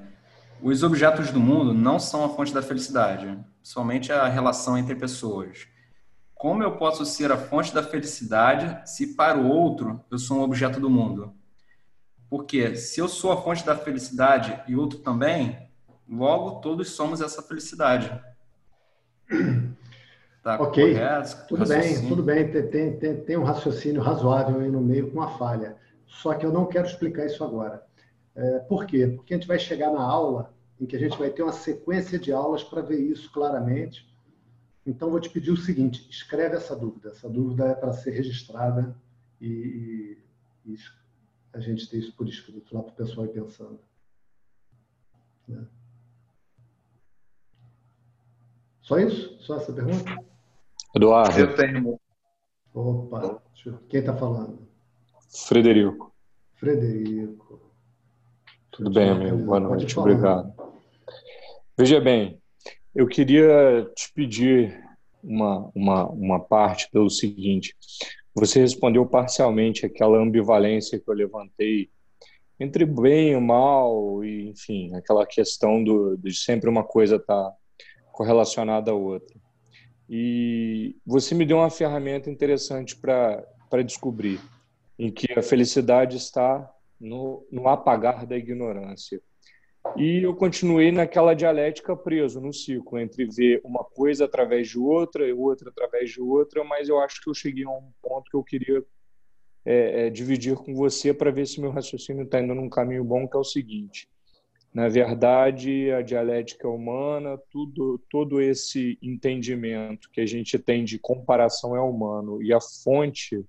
Os 0.61 0.83
objetos 0.83 1.31
do 1.31 1.39
mundo 1.39 1.73
não 1.73 1.99
são 1.99 2.23
a 2.23 2.29
fonte 2.29 2.53
da 2.53 2.61
felicidade, 2.61 3.35
somente 3.63 4.11
a 4.11 4.27
relação 4.27 4.77
entre 4.77 4.93
pessoas. 4.93 5.67
Como 6.35 6.61
eu 6.61 6.77
posso 6.77 7.03
ser 7.03 7.31
a 7.31 7.37
fonte 7.37 7.73
da 7.73 7.81
felicidade 7.81 8.87
se 8.87 9.15
para 9.15 9.39
o 9.39 9.47
outro 9.47 10.03
eu 10.11 10.19
sou 10.19 10.37
um 10.37 10.43
objeto 10.43 10.79
do 10.79 10.89
mundo? 10.89 11.33
Porque 12.29 12.75
se 12.75 12.99
eu 12.99 13.07
sou 13.07 13.31
a 13.31 13.41
fonte 13.41 13.65
da 13.65 13.75
felicidade 13.75 14.61
e 14.67 14.75
outro 14.75 14.99
também, 14.99 15.67
logo 16.07 16.61
todos 16.61 16.91
somos 16.91 17.21
essa 17.21 17.41
felicidade. 17.41 18.11
Tá 20.43 20.59
ok, 20.59 20.95
correto, 20.95 21.45
tudo 21.47 21.67
bem, 21.67 22.07
tudo 22.07 22.23
bem. 22.23 22.51
Tem, 22.51 22.97
tem, 22.97 23.21
tem 23.21 23.37
um 23.37 23.43
raciocínio 23.43 24.01
razoável 24.01 24.59
aí 24.59 24.71
no 24.71 24.81
meio 24.81 25.11
com 25.11 25.19
uma 25.19 25.37
falha. 25.37 25.77
Só 26.07 26.33
que 26.33 26.43
eu 26.43 26.51
não 26.51 26.65
quero 26.65 26.87
explicar 26.87 27.27
isso 27.27 27.43
agora. 27.43 27.85
É, 28.35 28.59
por 28.59 28.85
quê? 28.85 29.07
Porque 29.07 29.33
a 29.33 29.37
gente 29.37 29.47
vai 29.47 29.59
chegar 29.59 29.91
na 29.91 30.01
aula 30.01 30.53
em 30.79 30.85
que 30.85 30.95
a 30.95 30.99
gente 30.99 31.17
vai 31.17 31.29
ter 31.29 31.43
uma 31.43 31.51
sequência 31.51 32.17
de 32.17 32.31
aulas 32.31 32.63
para 32.63 32.81
ver 32.81 32.99
isso 32.99 33.31
claramente. 33.31 34.09
Então, 34.85 35.11
vou 35.11 35.19
te 35.19 35.29
pedir 35.29 35.51
o 35.51 35.57
seguinte: 35.57 36.09
escreve 36.09 36.55
essa 36.55 36.75
dúvida. 36.75 37.09
Essa 37.09 37.29
dúvida 37.29 37.67
é 37.67 37.75
para 37.75 37.93
ser 37.93 38.11
registrada 38.11 38.95
e, 39.39 40.17
e, 40.65 40.75
a 41.53 41.59
gente 41.59 41.89
ter 41.89 41.97
isso 41.97 42.15
por 42.15 42.27
escrito 42.27 42.73
lá 42.73 42.81
para 42.81 42.93
o 42.93 42.95
pessoal 42.95 43.25
ir 43.25 43.29
pensando. 43.29 43.79
Né? 45.47 45.67
Só 48.81 48.97
isso? 48.97 49.37
Só 49.41 49.57
essa 49.57 49.71
pergunta? 49.71 50.03
Eduardo. 50.95 51.39
Eu 51.39 51.55
tenho. 51.55 51.99
Opa, 52.73 53.41
quem 53.89 53.99
está 53.99 54.15
falando? 54.15 54.67
Frederico. 55.29 56.13
Frederico. 56.55 57.70
Tudo 58.81 58.95
bem, 58.95 59.09
amigo. 59.11 59.37
Boa 59.37 59.59
noite. 59.59 59.99
Obrigado. 59.99 60.51
Veja 61.77 62.01
bem, 62.01 62.41
eu 62.95 63.05
queria 63.05 63.87
te 63.95 64.11
pedir 64.11 64.83
uma, 65.23 65.69
uma, 65.75 66.09
uma 66.09 66.39
parte 66.39 66.89
pelo 66.89 67.07
seguinte. 67.07 67.75
Você 68.33 68.59
respondeu 68.59 69.05
parcialmente 69.05 69.85
aquela 69.85 70.17
ambivalência 70.17 70.99
que 70.99 71.07
eu 71.07 71.13
levantei 71.13 71.91
entre 72.59 72.83
bem 72.83 73.33
e 73.33 73.39
mal, 73.39 74.25
e, 74.25 74.49
enfim, 74.49 74.95
aquela 74.95 75.27
questão 75.27 75.83
do, 75.83 76.17
de 76.17 76.33
sempre 76.33 76.67
uma 76.67 76.83
coisa 76.83 77.17
estar 77.17 77.51
tá 77.51 77.53
correlacionada 78.11 78.89
à 78.89 78.95
outra. 78.95 79.39
E 80.09 80.95
você 81.05 81.35
me 81.35 81.45
deu 81.45 81.57
uma 81.57 81.69
ferramenta 81.69 82.31
interessante 82.31 82.97
para 82.97 83.83
descobrir 83.85 84.41
em 84.97 85.11
que 85.11 85.31
a 85.37 85.43
felicidade 85.43 86.17
está 86.17 86.67
no, 87.01 87.45
no 87.51 87.67
apagar 87.67 88.25
da 88.25 88.37
ignorância. 88.37 89.21
E 89.97 90.23
eu 90.23 90.35
continuei 90.35 90.91
naquela 90.91 91.33
dialética 91.33 91.95
preso 91.95 92.39
no 92.39 92.53
ciclo, 92.53 92.99
entre 92.99 93.25
ver 93.25 93.61
uma 93.63 93.83
coisa 93.83 94.25
através 94.25 94.69
de 94.69 94.77
outra 94.77 95.27
e 95.27 95.33
outra 95.33 95.69
através 95.69 96.11
de 96.11 96.21
outra, 96.21 96.63
mas 96.63 96.87
eu 96.87 96.99
acho 96.99 97.19
que 97.21 97.29
eu 97.29 97.33
cheguei 97.33 97.65
a 97.65 97.69
um 97.69 97.91
ponto 98.01 98.29
que 98.29 98.37
eu 98.37 98.43
queria 98.43 98.83
é, 99.65 100.05
é, 100.05 100.09
dividir 100.09 100.55
com 100.55 100.75
você 100.75 101.13
para 101.13 101.31
ver 101.31 101.47
se 101.47 101.59
meu 101.59 101.71
raciocínio 101.71 102.23
está 102.23 102.39
indo 102.39 102.53
num 102.53 102.69
caminho 102.69 103.03
bom, 103.03 103.27
que 103.27 103.35
é 103.35 103.39
o 103.39 103.43
seguinte. 103.43 104.07
Na 104.73 104.87
verdade, 104.87 105.91
a 105.91 106.01
dialética 106.01 106.67
humana, 106.69 107.37
tudo, 107.49 107.99
todo 108.09 108.39
esse 108.39 108.97
entendimento 109.01 110.09
que 110.11 110.21
a 110.21 110.25
gente 110.25 110.57
tem 110.57 110.85
de 110.85 110.97
comparação 110.97 111.75
é 111.75 111.81
humano 111.81 112.41
e 112.41 112.53
a 112.53 112.61
fonte 112.61 113.43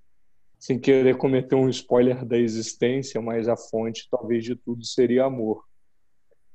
sem 0.62 0.78
querer 0.78 1.16
cometer 1.16 1.56
um 1.56 1.68
spoiler 1.68 2.24
da 2.24 2.39
existência, 2.39 3.20
mas 3.20 3.48
a 3.48 3.56
fonte 3.56 4.06
talvez 4.09 4.44
de 4.44 4.55
tudo 4.55 4.84
seria 4.84 5.24
amor. 5.24 5.64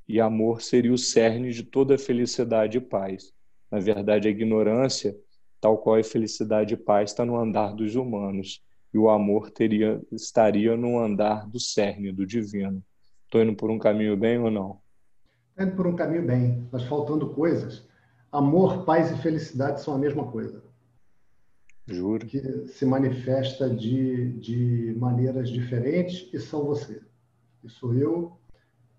E 0.08 0.22
amor 0.22 0.62
seria 0.62 0.94
o 0.94 0.98
cerne 0.98 1.52
de 1.52 1.62
toda 1.62 1.98
felicidade 1.98 2.78
e 2.78 2.82
paz. 2.82 3.34
Na 3.70 3.82
verdade, 3.82 4.30
a 4.30 4.32
ignorância, 4.32 5.14
tal 5.60 5.78
qual 5.80 6.00
a 6.00 6.04
felicidade 6.06 6.74
e 6.74 6.78
paz, 6.78 7.12
está 7.12 7.26
no 7.26 7.38
andar 7.38 7.76
dos 7.76 7.98
humanos. 7.98 8.64
E 8.94 8.98
o 8.98 9.10
amor 9.10 9.52
teria, 9.52 10.02
estaria 10.10 10.78
no 10.78 10.98
andar 10.98 11.46
do 11.46 11.60
cerne, 11.60 12.14
do 12.14 12.26
divino. 12.26 12.82
Estou 13.26 13.44
indo 13.44 13.58
por 13.58 13.70
um 13.70 13.78
caminho 13.78 14.16
bem 14.16 14.40
ou 14.40 14.50
não? 14.50 14.80
Indo 15.60 15.76
por 15.76 15.86
um 15.86 15.98
caminho 15.98 16.26
bem, 16.26 16.66
mas 16.72 16.84
faltando 16.84 17.34
coisas. 17.34 17.86
Amor, 18.32 18.86
paz 18.86 19.12
e 19.12 19.22
felicidade 19.22 19.82
são 19.82 19.94
a 19.94 19.98
mesma 19.98 20.32
coisa. 20.32 20.64
Juro. 21.88 22.26
Que 22.26 22.68
se 22.68 22.86
manifesta 22.86 23.70
de, 23.70 24.34
de 24.34 24.96
maneiras 24.98 25.50
diferentes 25.50 26.30
e 26.34 26.40
são 26.40 26.66
você. 26.66 27.02
E 27.64 27.70
sou 27.70 27.94
eu 27.94 28.38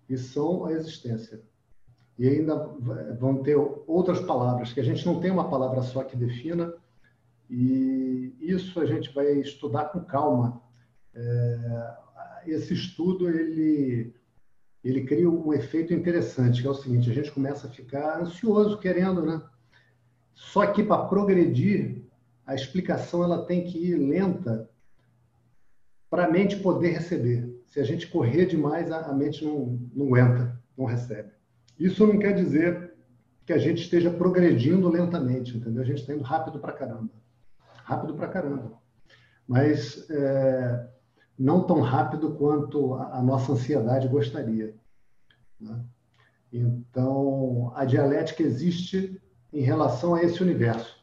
e 0.09 0.17
são 0.17 0.65
a 0.65 0.73
existência. 0.73 1.41
E 2.17 2.27
ainda 2.27 2.55
vão 3.17 3.41
ter 3.43 3.55
outras 3.87 4.19
palavras, 4.21 4.73
que 4.73 4.79
a 4.79 4.83
gente 4.83 5.05
não 5.05 5.21
tem 5.21 5.31
uma 5.31 5.49
palavra 5.49 5.81
só 5.81 6.03
que 6.03 6.17
defina, 6.17 6.73
e 7.49 8.35
isso 8.41 8.79
a 8.79 8.85
gente 8.85 9.13
vai 9.13 9.31
estudar 9.39 9.85
com 9.85 10.03
calma. 10.03 10.61
É, 11.13 11.97
esse 12.47 12.73
estudo, 12.73 13.29
ele, 13.29 14.13
ele 14.83 15.05
cria 15.05 15.29
um 15.29 15.53
efeito 15.53 15.93
interessante, 15.93 16.61
que 16.61 16.67
é 16.67 16.71
o 16.71 16.75
seguinte, 16.75 17.09
a 17.09 17.13
gente 17.13 17.31
começa 17.31 17.67
a 17.67 17.71
ficar 17.71 18.21
ansioso, 18.21 18.79
querendo, 18.79 19.25
né? 19.25 19.41
Só 20.33 20.65
que 20.67 20.83
para 20.83 21.05
progredir, 21.05 21.98
a 22.49 22.55
explicação 22.55 23.23
ela 23.23 23.45
tem 23.45 23.63
que 23.63 23.77
ir 23.77 23.95
lenta 23.95 24.67
para 26.09 26.25
a 26.25 26.31
mente 26.31 26.55
poder 26.55 26.89
receber. 26.89 27.47
Se 27.67 27.79
a 27.79 27.83
gente 27.83 28.07
correr 28.07 28.47
demais, 28.47 28.91
a 28.91 29.13
mente 29.13 29.45
não, 29.45 29.79
não 29.93 30.07
aguenta, 30.07 30.59
não 30.75 30.85
recebe. 30.85 31.29
Isso 31.79 32.07
não 32.07 32.17
quer 32.17 32.33
dizer 32.33 32.95
que 33.45 33.53
a 33.53 33.59
gente 33.59 33.83
esteja 33.83 34.09
progredindo 34.09 34.89
lentamente, 34.89 35.55
entendeu? 35.55 35.83
A 35.83 35.85
gente 35.85 36.01
está 36.01 36.11
indo 36.11 36.23
rápido 36.23 36.57
para 36.57 36.73
caramba. 36.73 37.11
Rápido 37.83 38.15
para 38.15 38.27
caramba. 38.27 38.73
Mas 39.47 40.09
é, 40.09 40.87
não 41.37 41.67
tão 41.67 41.81
rápido 41.81 42.33
quanto 42.33 42.95
a, 42.95 43.19
a 43.19 43.21
nossa 43.21 43.51
ansiedade 43.51 44.07
gostaria. 44.07 44.73
Né? 45.61 45.79
Então, 46.51 47.71
a 47.75 47.85
dialética 47.85 48.41
existe 48.41 49.21
em 49.53 49.61
relação 49.61 50.15
a 50.15 50.23
esse 50.23 50.41
universo 50.41 50.98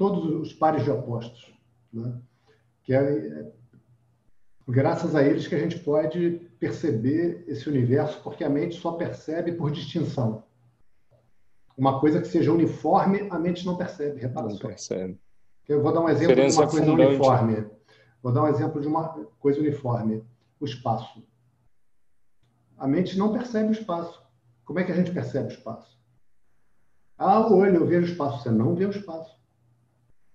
todos 0.00 0.24
os 0.24 0.54
pares 0.54 0.82
de 0.82 0.90
opostos. 0.90 1.52
Né? 1.92 2.18
Que 2.82 2.94
é, 2.94 3.52
graças 4.66 5.14
a 5.14 5.22
eles 5.22 5.46
que 5.46 5.54
a 5.54 5.58
gente 5.58 5.78
pode 5.78 6.40
perceber 6.58 7.44
esse 7.46 7.68
universo, 7.68 8.18
porque 8.22 8.42
a 8.42 8.48
mente 8.48 8.80
só 8.80 8.92
percebe 8.92 9.52
por 9.52 9.70
distinção. 9.70 10.42
Uma 11.76 12.00
coisa 12.00 12.18
que 12.18 12.28
seja 12.28 12.50
uniforme, 12.50 13.28
a 13.30 13.38
mente 13.38 13.66
não 13.66 13.76
percebe, 13.76 14.22
repara 14.22 14.48
não 14.48 14.56
só. 14.56 14.68
percebe. 14.68 15.20
Eu 15.68 15.82
vou 15.82 15.92
dar 15.92 16.00
um 16.00 16.08
exemplo 16.08 16.34
de 16.34 16.40
uma 16.40 16.66
coisa 16.66 16.86
fundante. 16.86 17.08
uniforme. 17.10 17.66
Vou 18.22 18.32
dar 18.32 18.42
um 18.44 18.48
exemplo 18.48 18.80
de 18.80 18.88
uma 18.88 19.08
coisa 19.38 19.60
uniforme: 19.60 20.24
o 20.58 20.64
espaço. 20.64 21.22
A 22.78 22.88
mente 22.88 23.18
não 23.18 23.34
percebe 23.34 23.68
o 23.68 23.72
espaço. 23.72 24.22
Como 24.64 24.78
é 24.78 24.84
que 24.84 24.92
a 24.92 24.96
gente 24.96 25.12
percebe 25.12 25.48
o 25.48 25.52
espaço? 25.52 26.00
Ah, 27.18 27.46
o 27.46 27.58
olho, 27.58 27.76
eu 27.76 27.86
vejo 27.86 28.06
o 28.06 28.10
espaço. 28.10 28.42
Você 28.42 28.50
não 28.50 28.74
vê 28.74 28.86
o 28.86 28.90
espaço. 28.90 29.39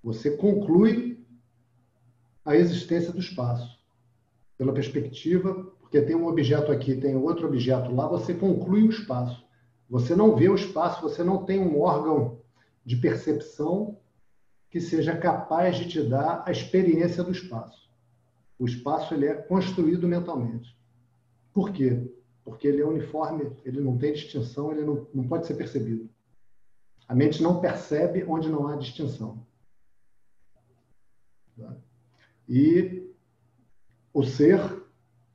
Você 0.06 0.38
conclui 0.38 1.26
a 2.45 2.56
existência 2.56 3.11
do 3.11 3.18
espaço 3.18 3.80
pela 4.56 4.72
perspectiva, 4.72 5.65
porque 5.80 5.99
tem 5.99 6.15
um 6.15 6.27
objeto 6.27 6.72
aqui, 6.72 6.95
tem 6.95 7.15
outro 7.15 7.48
objeto 7.48 7.91
lá, 7.91 8.07
você 8.07 8.36
conclui 8.36 8.84
o 8.84 8.91
espaço. 8.91 9.44
Você 9.90 10.15
não 10.15 10.36
vê 10.36 10.48
o 10.48 10.53
espaço, 10.53 11.02
você 11.02 11.23
não 11.23 11.44
tem 11.44 11.60
um 11.60 11.82
órgão 11.82 12.38
de 12.86 12.95
percepção 12.98 13.98
que 14.69 14.80
seja 14.80 15.18
capaz 15.18 15.76
de 15.76 15.90
te 15.90 16.03
dar 16.03 16.44
a 16.45 16.52
experiência 16.52 17.23
do 17.23 17.32
espaço. 17.32 17.90
O 18.60 18.68
espaço 18.68 19.11
ele 19.15 19.26
é 19.26 19.34
construído 19.34 20.07
mentalmente. 20.07 20.77
Por 21.52 21.72
quê? 21.72 22.14
Porque 22.44 22.68
ele 22.68 22.80
é 22.80 22.86
uniforme, 22.86 23.52
ele 23.65 23.82
não 23.82 23.98
tem 23.98 24.14
distinção, 24.14 24.72
ele 24.72 24.86
não, 24.86 25.07
não 25.11 25.27
pode 25.27 25.48
ser 25.48 25.56
percebido. 25.56 26.07
A 27.07 27.15
mente 27.15 27.41
não 27.41 27.60
percebe 27.60 28.23
onde 28.27 28.49
não 28.49 28.68
há 28.68 28.76
distinção. 28.76 29.44
E 32.48 33.11
o 34.14 34.23
ser, 34.23 34.60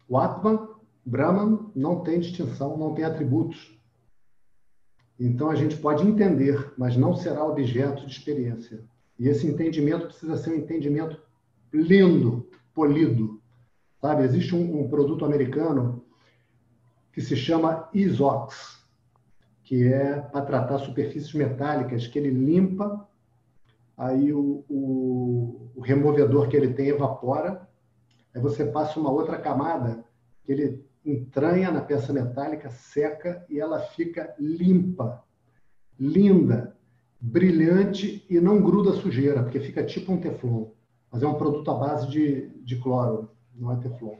o 0.08 0.16
Atman, 0.16 0.68
Brahman, 1.04 1.70
não 1.74 2.00
tem 2.00 2.20
distinção, 2.20 2.76
não 2.76 2.94
tem 2.94 3.04
atributos. 3.04 3.78
Então 5.18 5.50
a 5.50 5.54
gente 5.54 5.76
pode 5.76 6.06
entender, 6.06 6.72
mas 6.78 6.96
não 6.96 7.14
será 7.14 7.44
objeto 7.44 8.06
de 8.06 8.12
experiência. 8.12 8.82
E 9.18 9.28
esse 9.28 9.46
entendimento 9.46 10.06
precisa 10.06 10.36
ser 10.36 10.50
um 10.50 10.56
entendimento 10.56 11.20
lindo, 11.72 12.48
polido. 12.74 13.40
Sabe, 14.00 14.22
existe 14.22 14.54
um, 14.54 14.80
um 14.80 14.88
produto 14.88 15.24
americano 15.24 16.04
que 17.12 17.20
se 17.20 17.36
chama 17.36 17.88
Isox, 17.92 18.82
que 19.62 19.84
é 19.84 20.20
para 20.20 20.46
tratar 20.46 20.78
superfícies 20.78 21.34
metálicas, 21.34 22.06
que 22.06 22.18
ele 22.18 22.30
limpa 22.30 23.06
aí 24.00 24.32
o, 24.32 24.64
o, 24.66 25.72
o, 25.76 25.80
removedor 25.82 26.48
que 26.48 26.56
ele 26.56 26.72
tem 26.72 26.88
evapora, 26.88 27.68
aí 28.34 28.40
você 28.40 28.64
passa 28.64 28.98
uma 28.98 29.12
outra 29.12 29.36
camada 29.36 30.02
que 30.42 30.52
ele 30.52 30.86
entranha 31.04 31.70
na 31.70 31.82
peça 31.82 32.10
metálica, 32.10 32.70
seca 32.70 33.44
e 33.50 33.60
ela 33.60 33.78
fica 33.78 34.34
limpa, 34.38 35.22
linda, 35.98 36.74
brilhante 37.20 38.24
e 38.30 38.40
não 38.40 38.62
gruda 38.62 38.94
sujeira, 38.94 39.42
porque 39.42 39.60
fica 39.60 39.84
tipo 39.84 40.12
um 40.12 40.20
teflon. 40.20 40.70
Mas 41.12 41.22
é 41.22 41.28
um 41.28 41.34
produto 41.34 41.70
à 41.70 41.74
base 41.74 42.08
de, 42.08 42.48
de 42.64 42.80
cloro, 42.80 43.30
não 43.54 43.70
é 43.70 43.76
teflon. 43.76 44.16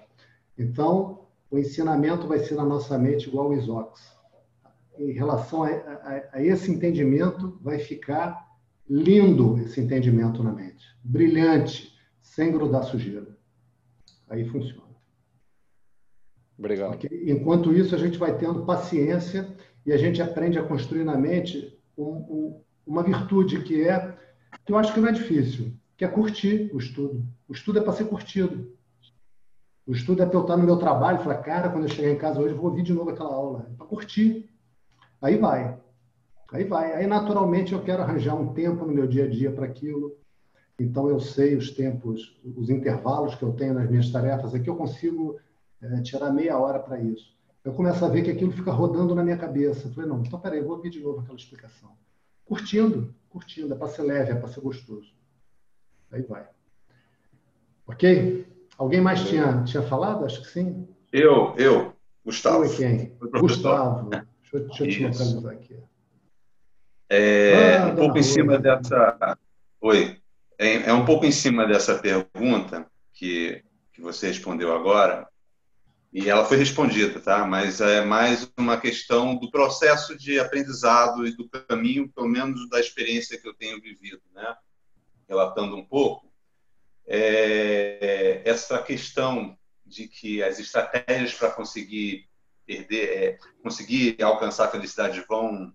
Então, 0.59 1.23
o 1.51 1.59
ensinamento 1.59 2.29
vai 2.29 2.41
ser 2.41 2.55
na 2.55 2.67
nossa 2.67 2.99
mente 2.99 3.29
igual 3.29 3.49
o 3.49 3.55
isox. 3.55 4.15
Em 4.99 5.13
relação 5.13 5.63
a, 5.63 5.69
a, 5.71 6.23
a 6.35 6.43
esse 6.43 6.71
entendimento, 6.71 7.59
vai 7.63 7.79
ficar 7.79 8.50
lindo 8.91 9.57
esse 9.61 9.81
entendimento 9.81 10.43
na 10.43 10.53
mente. 10.53 10.85
Brilhante, 11.05 11.97
sem 12.21 12.51
grudar 12.51 12.83
sujeira. 12.83 13.39
Aí 14.29 14.45
funciona. 14.49 14.91
Obrigado. 16.59 16.91
Porque, 16.91 17.25
enquanto 17.31 17.73
isso, 17.73 17.95
a 17.95 17.99
gente 17.99 18.19
vai 18.19 18.37
tendo 18.37 18.67
paciência 18.67 19.57
e 19.87 19.93
a 19.93 19.97
gente 19.97 20.21
aprende 20.21 20.59
a 20.59 20.65
construir 20.65 21.05
na 21.05 21.17
mente 21.17 21.79
um, 21.97 22.05
um, 22.05 22.61
uma 22.85 23.05
virtude 23.05 23.63
que 23.63 23.87
é, 23.87 24.19
que 24.67 24.73
eu 24.73 24.77
acho 24.77 24.93
que 24.93 25.01
não 25.01 25.09
é 25.09 25.13
difícil, 25.13 25.73
que 25.97 26.05
é 26.05 26.09
curtir 26.09 26.71
o 26.75 26.79
estudo. 26.79 27.25
O 27.49 27.53
estudo 27.53 27.79
é 27.79 27.83
para 27.83 27.93
ser 27.93 28.05
curtido. 28.07 28.77
O 29.87 29.93
estudo 29.93 30.23
é 30.23 30.27
para 30.27 30.37
eu 30.37 30.43
estar 30.43 30.57
no 30.57 30.65
meu 30.65 30.77
trabalho 30.77 31.21
e 31.21 31.23
falar, 31.23 31.39
cara, 31.39 31.69
quando 31.69 31.85
eu 31.85 31.91
chegar 31.91 32.11
em 32.11 32.19
casa 32.19 32.41
hoje, 32.41 32.55
eu 32.55 32.61
vou 32.61 32.71
ouvir 32.71 32.83
de 32.83 32.93
novo 32.93 33.11
aquela 33.11 33.33
aula. 33.33 33.69
É 33.73 33.77
para 33.77 33.87
curtir. 33.87 34.51
Aí 35.23 35.37
vai. 35.37 35.79
Aí 36.53 36.65
vai. 36.65 36.93
Aí, 36.93 37.07
naturalmente, 37.07 37.73
eu 37.73 37.83
quero 37.83 38.03
arranjar 38.03 38.35
um 38.35 38.53
tempo 38.53 38.85
no 38.85 38.93
meu 38.93 39.07
dia 39.07 39.25
a 39.25 39.29
dia 39.29 39.53
para 39.53 39.67
aquilo. 39.67 40.17
Então, 40.79 41.09
eu 41.09 41.21
sei 41.21 41.57
os 41.57 41.71
tempos, 41.71 42.41
os 42.57 42.71
intervalos 42.71 43.35
que 43.35 43.43
eu 43.43 43.53
tenho 43.53 43.75
nas 43.75 43.89
minhas 43.89 44.11
tarefas. 44.11 44.55
Aqui 44.55 44.69
eu 44.69 44.77
consigo 44.77 45.39
é, 45.81 46.01
tirar 46.03 46.33
meia 46.33 46.59
hora 46.59 46.79
para 46.79 47.01
isso. 47.01 47.39
Eu 47.63 47.73
começo 47.75 48.03
a 48.05 48.09
ver 48.09 48.23
que 48.23 48.31
aquilo 48.31 48.51
fica 48.51 48.73
rodando 48.73 49.15
na 49.15 49.23
minha 49.23 49.37
cabeça. 49.37 49.87
Eu 49.87 49.93
falei, 49.93 50.09
não, 50.09 50.23
então 50.23 50.41
peraí, 50.41 50.59
eu 50.59 50.65
vou 50.67 50.77
ouvir 50.77 50.91
de 50.91 51.01
novo 51.01 51.21
aquela 51.21 51.37
explicação. 51.37 51.91
Curtindo, 52.45 53.15
curtindo. 53.29 53.75
É 53.75 53.77
para 53.77 53.89
ser 53.89 54.03
leve, 54.03 54.33
é 54.33 54.35
para 54.35 54.49
ser 54.49 54.61
gostoso. 54.61 55.13
Aí 56.11 56.23
vai. 56.23 56.49
Ok? 57.87 58.47
Alguém 58.79 59.01
mais 59.01 59.29
tinha, 59.29 59.63
tinha 59.65 59.83
falado? 59.83 60.25
Acho 60.25 60.41
que 60.41 60.49
sim. 60.49 60.89
Eu, 61.13 61.55
eu, 61.57 61.93
Gustavo. 62.25 62.61
Oi, 62.61 62.77
quem? 62.77 63.17
Gustavo. 63.41 64.09
Deixa, 64.09 64.27
eu, 64.55 64.61
deixa 64.67 64.85
eu 64.85 64.89
te 64.89 65.03
localizar 65.05 65.53
aqui. 65.53 65.77
É, 67.13 67.77
ah, 67.77 67.87
um 67.87 67.97
pouco 67.97 68.19
em 68.19 68.23
cima 68.23 68.57
dessa. 68.57 69.37
Oi. 69.81 70.17
É, 70.57 70.91
é, 70.91 70.93
um 70.93 71.05
pouco 71.05 71.27
em 71.27 71.33
cima 71.33 71.67
dessa 71.67 71.99
pergunta 71.99 72.87
que, 73.13 73.65
que 73.93 74.01
você 74.01 74.29
respondeu 74.29 74.73
agora, 74.73 75.27
e 76.13 76.31
ela 76.31 76.45
foi 76.45 76.57
respondida, 76.57 77.19
tá? 77.19 77.45
Mas 77.45 77.81
é 77.81 78.05
mais 78.05 78.49
uma 78.57 78.79
questão 78.79 79.35
do 79.35 79.51
processo 79.51 80.17
de 80.17 80.39
aprendizado 80.39 81.27
e 81.27 81.37
do 81.37 81.49
caminho, 81.49 82.09
pelo 82.11 82.29
menos 82.29 82.69
da 82.69 82.79
experiência 82.79 83.41
que 83.41 83.49
eu 83.49 83.55
tenho 83.55 83.81
vivido, 83.81 84.23
né? 84.33 84.55
Relatando 85.29 85.77
um 85.77 85.85
pouco, 85.85 86.33
é, 87.07 88.43
essa 88.45 88.81
questão 88.83 89.59
de 89.85 90.07
que 90.07 90.45
as 90.45 90.61
estratégias 90.61 91.35
para 91.35 91.51
conseguir 91.51 92.29
perder, 92.65 93.09
é, 93.09 93.39
conseguir 93.65 94.23
alcançar 94.23 94.67
a 94.67 94.71
felicidade 94.71 95.25
vão 95.29 95.75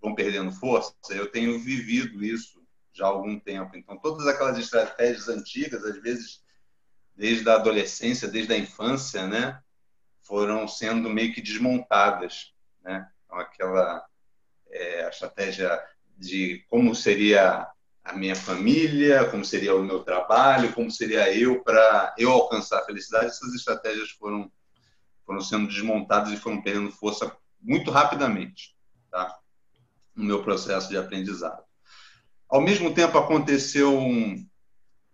vão 0.00 0.14
perdendo 0.14 0.52
força, 0.52 0.94
eu 1.10 1.30
tenho 1.30 1.58
vivido 1.58 2.24
isso 2.24 2.60
já 2.92 3.06
há 3.06 3.08
algum 3.08 3.38
tempo. 3.38 3.76
Então, 3.76 3.96
todas 3.98 4.26
aquelas 4.26 4.58
estratégias 4.58 5.28
antigas, 5.28 5.84
às 5.84 6.00
vezes 6.00 6.42
desde 7.14 7.48
a 7.50 7.54
adolescência, 7.54 8.26
desde 8.26 8.52
a 8.54 8.58
infância, 8.58 9.26
né, 9.26 9.60
foram 10.22 10.66
sendo 10.66 11.10
meio 11.10 11.34
que 11.34 11.42
desmontadas, 11.42 12.54
né? 12.82 13.08
Então, 13.24 13.38
aquela 13.38 14.04
é, 14.70 15.08
estratégia 15.08 15.82
de 16.16 16.64
como 16.68 16.94
seria 16.94 17.68
a 18.02 18.12
minha 18.14 18.34
família, 18.34 19.28
como 19.30 19.44
seria 19.44 19.74
o 19.74 19.82
meu 19.82 20.02
trabalho, 20.02 20.72
como 20.72 20.90
seria 20.90 21.32
eu 21.34 21.62
para 21.62 22.14
eu 22.16 22.30
alcançar 22.30 22.78
a 22.78 22.84
felicidade, 22.84 23.26
essas 23.26 23.54
estratégias 23.54 24.10
foram 24.10 24.50
foram 25.26 25.40
sendo 25.40 25.68
desmontadas 25.68 26.32
e 26.32 26.36
foram 26.36 26.60
perdendo 26.60 26.90
força 26.90 27.36
muito 27.60 27.90
rapidamente, 27.90 28.74
tá? 29.10 29.38
No 30.14 30.24
meu 30.24 30.42
processo 30.42 30.88
de 30.88 30.96
aprendizado. 30.96 31.62
Ao 32.48 32.60
mesmo 32.60 32.92
tempo, 32.92 33.16
aconteceu 33.16 33.96
um. 33.96 34.46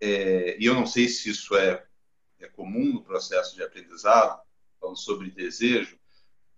É, 0.01 0.57
e 0.59 0.65
eu 0.65 0.73
não 0.73 0.85
sei 0.85 1.07
se 1.07 1.29
isso 1.29 1.55
é, 1.55 1.83
é 2.39 2.47
comum 2.47 2.93
no 2.93 3.03
processo 3.03 3.55
de 3.55 3.63
aprendizado, 3.63 4.39
falando 4.79 4.97
sobre 4.97 5.31
desejo, 5.31 5.97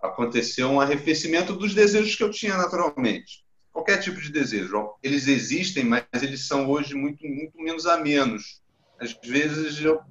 aconteceu 0.01 0.69
um 0.69 0.79
arrefecimento 0.79 1.53
dos 1.53 1.73
desejos 1.73 2.15
que 2.15 2.23
eu 2.23 2.31
tinha 2.31 2.57
naturalmente. 2.57 3.43
Qualquer 3.71 3.99
tipo 3.99 4.19
de 4.19 4.31
desejo. 4.31 4.93
Eles 5.03 5.27
existem, 5.27 5.83
mas 5.83 6.05
eles 6.21 6.47
são 6.47 6.69
hoje 6.69 6.95
muito, 6.95 7.25
muito 7.25 7.57
menos 7.57 7.85
a 7.85 7.97
menos. 7.97 8.61
Às 8.99 9.13
vezes, 9.23 9.81
eu, 9.81 10.01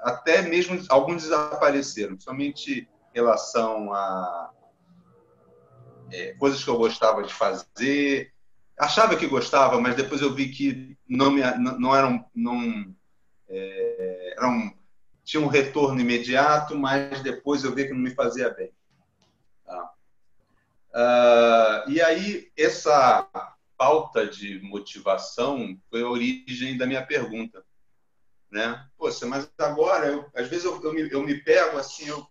até 0.00 0.42
mesmo 0.42 0.82
alguns 0.88 1.22
desapareceram, 1.22 2.18
somente 2.18 2.80
em 2.80 3.14
relação 3.14 3.92
a 3.92 4.50
é, 6.12 6.32
coisas 6.34 6.62
que 6.62 6.70
eu 6.70 6.76
gostava 6.76 7.22
de 7.22 7.32
fazer. 7.32 8.32
Achava 8.78 9.16
que 9.16 9.26
gostava, 9.26 9.80
mas 9.80 9.96
depois 9.96 10.20
eu 10.20 10.34
vi 10.34 10.50
que 10.50 10.96
não, 11.08 11.30
me, 11.30 11.40
não, 11.58 11.78
não 11.78 11.96
eram. 11.96 12.24
Não, 12.34 12.94
é, 13.48 14.34
eram 14.36 14.74
tinha 15.26 15.42
um 15.42 15.48
retorno 15.48 16.00
imediato, 16.00 16.76
mas 16.78 17.20
depois 17.20 17.64
eu 17.64 17.74
vi 17.74 17.86
que 17.86 17.92
não 17.92 17.98
me 17.98 18.14
fazia 18.14 18.48
bem. 18.48 18.72
Tá? 19.64 19.92
Uh, 20.94 21.90
e 21.90 22.00
aí, 22.00 22.48
essa 22.56 23.28
falta 23.76 24.24
de 24.24 24.60
motivação 24.60 25.76
foi 25.90 26.02
a 26.02 26.08
origem 26.08 26.78
da 26.78 26.86
minha 26.86 27.04
pergunta. 27.04 27.64
Né? 28.48 28.86
Poxa, 28.96 29.26
mas 29.26 29.50
agora, 29.58 30.06
eu, 30.06 30.30
às 30.32 30.46
vezes 30.46 30.64
eu, 30.64 30.80
eu, 30.80 30.92
me, 30.94 31.10
eu 31.10 31.22
me 31.24 31.34
pego 31.42 31.76
assim, 31.76 32.06
eu 32.06 32.24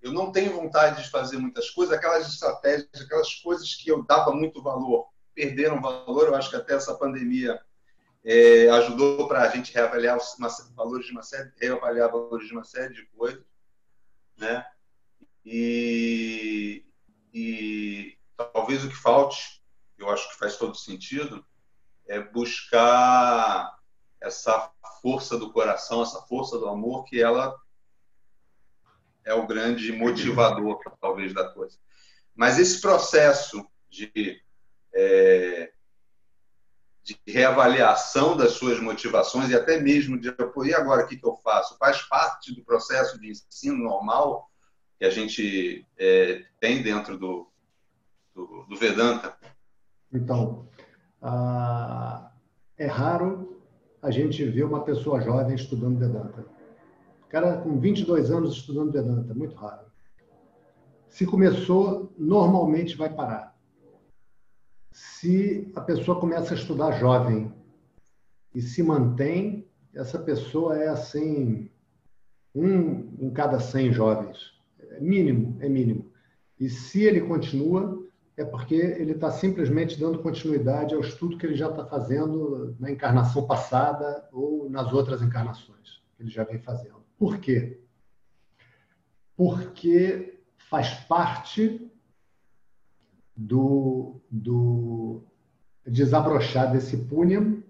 eu 0.00 0.12
não 0.12 0.30
tenho 0.30 0.54
vontade 0.54 1.02
de 1.02 1.10
fazer 1.10 1.38
muitas 1.38 1.70
coisas, 1.70 1.96
aquelas 1.96 2.28
estratégias, 2.28 2.88
aquelas 3.00 3.34
coisas 3.34 3.74
que 3.74 3.90
eu 3.90 4.02
dava 4.02 4.32
muito 4.32 4.62
valor, 4.62 5.08
perderam 5.34 5.80
valor. 5.80 6.28
Eu 6.28 6.34
acho 6.34 6.50
que 6.50 6.56
até 6.56 6.74
essa 6.74 6.94
pandemia 6.94 7.60
é, 8.24 8.68
ajudou 8.70 9.26
para 9.26 9.42
a 9.42 9.48
gente 9.48 9.72
reavaliar 9.72 10.18
uma, 10.38 10.48
valores 10.76 11.06
de 11.06 11.12
uma 11.12 11.22
série, 11.22 11.50
reavaliar 11.56 12.10
valores 12.10 12.46
de 12.46 12.52
uma 12.52 12.64
série 12.64 12.94
de 12.94 13.06
coisas, 13.06 13.44
né? 14.36 14.64
E, 15.44 16.84
e 17.32 18.16
talvez 18.36 18.84
o 18.84 18.88
que 18.88 18.96
falte, 18.96 19.62
eu 19.96 20.08
acho 20.10 20.28
que 20.28 20.38
faz 20.38 20.56
todo 20.56 20.76
sentido, 20.76 21.44
é 22.06 22.20
buscar 22.20 23.76
essa 24.20 24.70
força 25.00 25.38
do 25.38 25.52
coração, 25.52 26.02
essa 26.02 26.20
força 26.22 26.58
do 26.58 26.68
amor, 26.68 27.04
que 27.04 27.20
ela 27.20 27.56
é 29.28 29.34
o 29.34 29.46
grande 29.46 29.92
motivador, 29.92 30.80
talvez, 31.00 31.34
da 31.34 31.52
coisa. 31.52 31.78
Mas 32.34 32.58
esse 32.58 32.80
processo 32.80 33.66
de, 33.90 34.40
é, 34.94 35.70
de 37.02 37.20
reavaliação 37.26 38.34
das 38.34 38.52
suas 38.52 38.80
motivações 38.80 39.50
e 39.50 39.54
até 39.54 39.78
mesmo 39.78 40.18
de 40.18 40.28
e 40.28 40.74
agora 40.74 41.04
o 41.04 41.06
que, 41.06 41.16
que 41.16 41.26
eu 41.26 41.36
faço? 41.36 41.76
Faz 41.76 42.00
parte 42.02 42.54
do 42.54 42.64
processo 42.64 43.20
de 43.20 43.30
ensino 43.30 43.84
normal 43.84 44.50
que 44.98 45.04
a 45.04 45.10
gente 45.10 45.86
é, 45.98 46.44
tem 46.58 46.82
dentro 46.82 47.18
do, 47.18 47.50
do, 48.34 48.64
do 48.64 48.76
Vedanta? 48.76 49.36
Então, 50.10 50.66
ah, 51.20 52.32
é 52.78 52.86
raro 52.86 53.62
a 54.00 54.10
gente 54.10 54.42
ver 54.44 54.64
uma 54.64 54.84
pessoa 54.84 55.20
jovem 55.20 55.54
estudando 55.54 55.98
Vedanta. 55.98 56.57
Cara 57.28 57.58
com 57.58 57.78
22 57.78 58.30
anos 58.30 58.54
estudando 58.54 58.92
Vedanta, 58.92 59.34
muito 59.34 59.54
raro. 59.54 59.86
Se 61.08 61.26
começou, 61.26 62.12
normalmente 62.16 62.96
vai 62.96 63.12
parar. 63.12 63.56
Se 64.92 65.70
a 65.74 65.80
pessoa 65.80 66.18
começa 66.18 66.54
a 66.54 66.56
estudar 66.56 66.92
jovem 66.92 67.52
e 68.54 68.62
se 68.62 68.82
mantém, 68.82 69.68
essa 69.94 70.18
pessoa 70.18 70.78
é 70.78 70.88
assim, 70.88 71.70
um 72.54 73.14
em 73.18 73.30
cada 73.30 73.60
100 73.60 73.92
jovens. 73.92 74.54
É 74.78 75.00
mínimo, 75.00 75.56
é 75.60 75.68
mínimo. 75.68 76.10
E 76.58 76.68
se 76.68 77.02
ele 77.02 77.20
continua, 77.20 78.02
é 78.36 78.44
porque 78.44 78.74
ele 78.74 79.12
está 79.12 79.30
simplesmente 79.30 79.98
dando 79.98 80.20
continuidade 80.20 80.94
ao 80.94 81.00
estudo 81.00 81.36
que 81.36 81.44
ele 81.44 81.56
já 81.56 81.68
está 81.68 81.84
fazendo 81.84 82.74
na 82.78 82.90
encarnação 82.90 83.46
passada 83.46 84.28
ou 84.32 84.70
nas 84.70 84.92
outras 84.92 85.20
encarnações 85.20 86.02
que 86.16 86.22
ele 86.22 86.30
já 86.30 86.44
vem 86.44 86.58
fazendo. 86.58 87.07
Por 87.18 87.38
quê? 87.38 87.80
Porque 89.36 90.40
faz 90.56 90.94
parte 91.06 91.90
do, 93.36 94.20
do 94.30 95.22
desabrochar 95.86 96.72
desse 96.72 96.96
punham, 96.96 97.62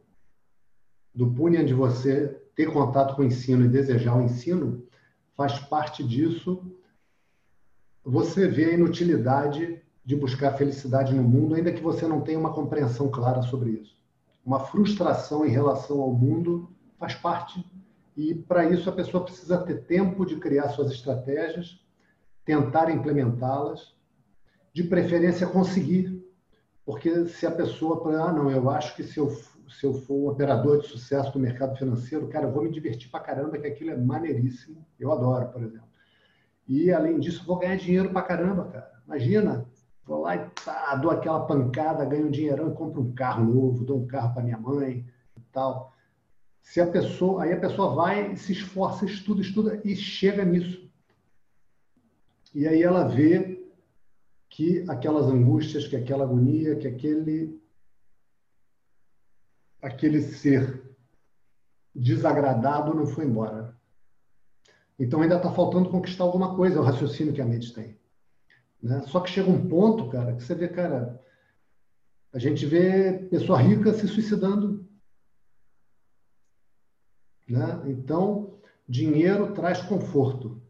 do 1.14 1.30
punham 1.32 1.64
de 1.64 1.74
você 1.74 2.28
ter 2.54 2.72
contato 2.72 3.16
com 3.16 3.22
o 3.22 3.24
ensino 3.24 3.64
e 3.64 3.68
desejar 3.68 4.16
o 4.16 4.22
ensino, 4.22 4.86
faz 5.34 5.58
parte 5.58 6.02
disso 6.02 6.78
você 8.08 8.48
vê 8.48 8.66
a 8.66 8.72
inutilidade 8.72 9.82
de 10.02 10.16
buscar 10.16 10.52
felicidade 10.52 11.14
no 11.14 11.22
mundo, 11.22 11.54
ainda 11.54 11.70
que 11.70 11.82
você 11.82 12.06
não 12.08 12.22
tenha 12.22 12.38
uma 12.38 12.54
compreensão 12.54 13.10
clara 13.10 13.42
sobre 13.42 13.72
isso. 13.72 13.98
Uma 14.44 14.60
frustração 14.60 15.44
em 15.44 15.50
relação 15.50 16.00
ao 16.00 16.14
mundo 16.14 16.70
faz 16.98 17.14
parte, 17.14 17.62
e 18.18 18.34
para 18.34 18.64
isso 18.64 18.90
a 18.90 18.92
pessoa 18.92 19.24
precisa 19.24 19.58
ter 19.58 19.84
tempo 19.84 20.26
de 20.26 20.40
criar 20.40 20.70
suas 20.70 20.90
estratégias, 20.90 21.80
tentar 22.44 22.90
implementá-las, 22.90 23.94
de 24.72 24.82
preferência 24.82 25.46
conseguir. 25.46 26.20
Porque 26.84 27.26
se 27.26 27.46
a 27.46 27.50
pessoa, 27.52 28.02
ah, 28.20 28.32
não, 28.32 28.50
eu 28.50 28.68
acho 28.68 28.96
que 28.96 29.04
se 29.04 29.20
eu, 29.20 29.30
se 29.68 29.86
eu 29.86 29.94
for 29.94 30.14
um 30.14 30.28
operador 30.30 30.80
de 30.80 30.88
sucesso 30.88 31.32
do 31.32 31.38
mercado 31.38 31.78
financeiro, 31.78 32.26
cara, 32.26 32.46
eu 32.46 32.52
vou 32.52 32.64
me 32.64 32.72
divertir 32.72 33.08
para 33.08 33.20
caramba, 33.20 33.56
que 33.56 33.68
aquilo 33.68 33.90
é 33.90 33.96
maneiríssimo. 33.96 34.84
Eu 34.98 35.12
adoro, 35.12 35.52
por 35.52 35.62
exemplo. 35.62 35.86
E, 36.66 36.90
além 36.90 37.20
disso, 37.20 37.46
vou 37.46 37.60
ganhar 37.60 37.76
dinheiro 37.76 38.10
para 38.10 38.22
caramba, 38.22 38.64
cara. 38.64 38.90
Imagina, 39.06 39.64
Vou 40.04 40.22
lá 40.22 40.36
e 40.36 40.50
tá, 40.64 40.96
dou 40.96 41.10
aquela 41.10 41.44
pancada, 41.44 42.02
ganho 42.06 42.28
um 42.28 42.30
dinheirão 42.30 42.74
compro 42.74 43.02
um 43.02 43.12
carro 43.12 43.44
novo, 43.44 43.84
dou 43.84 43.98
um 43.98 44.06
carro 44.06 44.32
para 44.32 44.42
minha 44.42 44.56
mãe 44.56 45.06
e 45.36 45.40
tal. 45.52 45.92
Se 46.62 46.80
a 46.80 46.86
pessoa, 46.86 47.44
aí 47.44 47.52
a 47.52 47.60
pessoa 47.60 47.94
vai, 47.94 48.36
se 48.36 48.52
esforça, 48.52 49.04
estuda, 49.04 49.40
estuda 49.40 49.80
e 49.84 49.96
chega 49.96 50.44
nisso. 50.44 50.88
E 52.54 52.66
aí 52.66 52.82
ela 52.82 53.04
vê 53.04 53.64
que 54.48 54.84
aquelas 54.88 55.26
angústias, 55.26 55.86
que 55.86 55.96
aquela 55.96 56.24
agonia, 56.24 56.76
que 56.76 56.88
aquele 56.88 57.60
aquele 59.80 60.20
ser 60.20 60.82
desagradado 61.94 62.94
não 62.94 63.06
foi 63.06 63.24
embora. 63.24 63.76
Então 64.98 65.22
ainda 65.22 65.36
está 65.36 65.52
faltando 65.52 65.90
conquistar 65.90 66.24
alguma 66.24 66.56
coisa, 66.56 66.76
é 66.76 66.80
o 66.80 66.84
raciocínio 66.84 67.32
que 67.32 67.40
a 67.40 67.46
mente 67.46 67.72
tem. 67.72 67.96
Né? 68.82 69.02
Só 69.06 69.20
que 69.20 69.30
chega 69.30 69.48
um 69.48 69.68
ponto, 69.68 70.08
cara, 70.08 70.34
que 70.34 70.42
você 70.42 70.54
vê, 70.54 70.68
cara, 70.68 71.20
a 72.32 72.38
gente 72.38 72.66
vê 72.66 73.12
pessoa 73.30 73.60
rica 73.60 73.92
se 73.92 74.08
suicidando. 74.08 74.87
Né? 77.48 77.80
Então, 77.86 78.54
dinheiro 78.88 79.52
traz 79.52 79.80
conforto. 79.82 80.60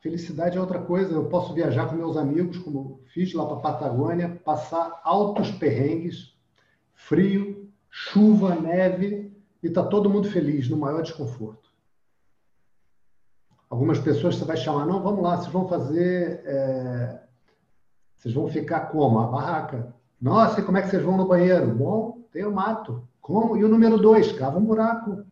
Felicidade 0.00 0.56
é 0.56 0.60
outra 0.60 0.80
coisa. 0.80 1.12
Eu 1.12 1.26
posso 1.26 1.54
viajar 1.54 1.86
com 1.86 1.96
meus 1.96 2.16
amigos, 2.16 2.58
como 2.58 3.00
fiz 3.12 3.32
lá 3.32 3.46
para 3.46 3.56
a 3.56 3.60
Patagônia, 3.60 4.40
passar 4.44 5.00
altos 5.02 5.50
perrengues, 5.50 6.34
frio, 6.94 7.68
chuva, 7.90 8.54
neve, 8.54 9.32
e 9.62 9.68
tá 9.68 9.82
todo 9.82 10.10
mundo 10.10 10.30
feliz, 10.30 10.68
no 10.68 10.76
maior 10.76 11.02
desconforto. 11.02 11.68
Algumas 13.68 13.98
pessoas 13.98 14.36
você 14.36 14.44
vai 14.44 14.56
chamar, 14.56 14.86
não, 14.86 15.02
vamos 15.02 15.22
lá, 15.22 15.36
vocês 15.36 15.52
vão 15.52 15.68
fazer 15.68 16.42
é, 16.44 17.20
vocês 18.18 18.34
vão 18.34 18.48
ficar 18.48 18.80
como? 18.86 19.20
A 19.20 19.26
barraca. 19.28 19.94
Nossa, 20.20 20.60
e 20.60 20.64
como 20.64 20.76
é 20.76 20.82
que 20.82 20.88
vocês 20.88 21.02
vão 21.02 21.16
no 21.16 21.28
banheiro? 21.28 21.72
Bom, 21.72 22.24
tem 22.32 22.44
o 22.44 22.52
mato. 22.52 23.06
Como? 23.20 23.56
E 23.56 23.64
o 23.64 23.68
número 23.68 23.96
dois, 23.96 24.32
cava 24.32 24.58
um 24.58 24.64
buraco. 24.64 25.24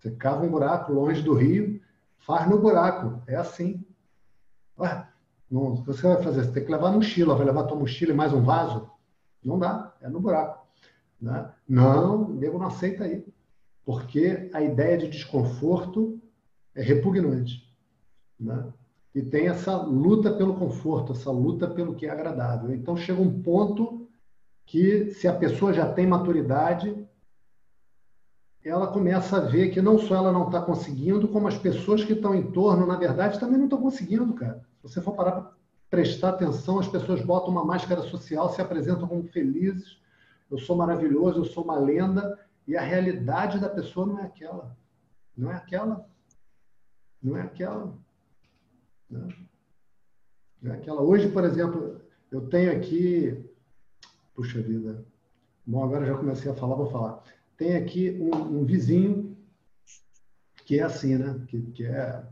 Você 0.00 0.10
cava 0.12 0.44
um 0.44 0.50
buraco 0.50 0.92
longe 0.92 1.22
do 1.22 1.34
rio, 1.34 1.80
faz 2.18 2.48
no 2.48 2.58
buraco. 2.58 3.22
É 3.26 3.36
assim. 3.36 3.84
Ué, 4.78 5.06
não, 5.50 5.76
você 5.76 6.02
vai 6.02 6.22
fazer? 6.22 6.44
Você 6.44 6.52
tem 6.52 6.64
que 6.64 6.72
levar 6.72 6.90
mochila. 6.90 7.36
Vai 7.36 7.46
levar 7.46 7.64
tua 7.64 7.78
mochila 7.78 8.12
e 8.12 8.16
mais 8.16 8.32
um 8.32 8.42
vaso? 8.42 8.90
Não 9.44 9.58
dá, 9.58 9.94
é 10.00 10.08
no 10.08 10.20
buraco. 10.20 10.66
Né? 11.20 11.50
Não, 11.68 12.24
o 12.24 12.34
nego 12.34 12.58
não 12.58 12.66
aceita 12.66 13.04
aí. 13.04 13.24
Porque 13.84 14.50
a 14.52 14.60
ideia 14.60 14.98
de 14.98 15.08
desconforto 15.08 16.20
é 16.74 16.82
repugnante. 16.82 17.68
Né? 18.38 18.72
e 19.14 19.22
tem 19.22 19.48
essa 19.48 19.76
luta 19.76 20.32
pelo 20.32 20.54
conforto, 20.54 21.12
essa 21.12 21.30
luta 21.30 21.68
pelo 21.68 21.94
que 21.94 22.06
é 22.06 22.10
agradável. 22.10 22.72
Então 22.72 22.96
chega 22.96 23.20
um 23.20 23.42
ponto 23.42 24.08
que, 24.64 25.10
se 25.10 25.26
a 25.26 25.34
pessoa 25.34 25.72
já 25.72 25.92
tem 25.92 26.06
maturidade, 26.06 26.96
ela 28.68 28.88
começa 28.88 29.38
a 29.38 29.40
ver 29.40 29.70
que 29.70 29.80
não 29.80 29.98
só 29.98 30.16
ela 30.16 30.32
não 30.32 30.46
está 30.46 30.60
conseguindo, 30.60 31.28
como 31.28 31.48
as 31.48 31.56
pessoas 31.56 32.04
que 32.04 32.12
estão 32.12 32.34
em 32.34 32.50
torno, 32.50 32.86
na 32.86 32.96
verdade, 32.96 33.40
também 33.40 33.56
não 33.56 33.64
estão 33.64 33.80
conseguindo, 33.80 34.34
cara. 34.34 34.60
Se 34.76 34.82
você 34.82 35.00
for 35.00 35.14
parar 35.14 35.32
para 35.32 35.52
prestar 35.88 36.30
atenção, 36.30 36.78
as 36.78 36.86
pessoas 36.86 37.22
botam 37.22 37.50
uma 37.50 37.64
máscara 37.64 38.02
social, 38.02 38.52
se 38.52 38.60
apresentam 38.60 39.08
como 39.08 39.24
felizes, 39.24 39.98
eu 40.50 40.58
sou 40.58 40.76
maravilhoso, 40.76 41.40
eu 41.40 41.44
sou 41.44 41.64
uma 41.64 41.78
lenda, 41.78 42.38
e 42.66 42.76
a 42.76 42.82
realidade 42.82 43.58
da 43.58 43.68
pessoa 43.68 44.06
não 44.06 44.18
é 44.18 44.24
aquela. 44.24 44.76
Não 45.36 45.50
é 45.50 45.56
aquela. 45.56 46.06
Não 47.22 47.36
é 47.36 47.42
aquela. 47.42 47.94
Né? 49.08 49.28
É 50.64 50.70
aquela, 50.72 51.00
hoje, 51.00 51.28
por 51.30 51.44
exemplo, 51.44 52.00
eu 52.30 52.46
tenho 52.48 52.70
aqui. 52.72 53.50
Puxa 54.34 54.60
vida. 54.60 55.04
Bom, 55.66 55.82
agora 55.82 56.04
já 56.04 56.16
comecei 56.16 56.50
a 56.50 56.54
falar, 56.54 56.76
vou 56.76 56.90
falar. 56.90 57.22
Tem 57.60 57.76
aqui 57.76 58.16
um, 58.18 58.60
um 58.60 58.64
vizinho 58.64 59.36
que 60.64 60.78
é 60.78 60.82
assim, 60.82 61.18
né? 61.18 61.44
Que, 61.46 61.60
que 61.60 61.84
é. 61.84 62.22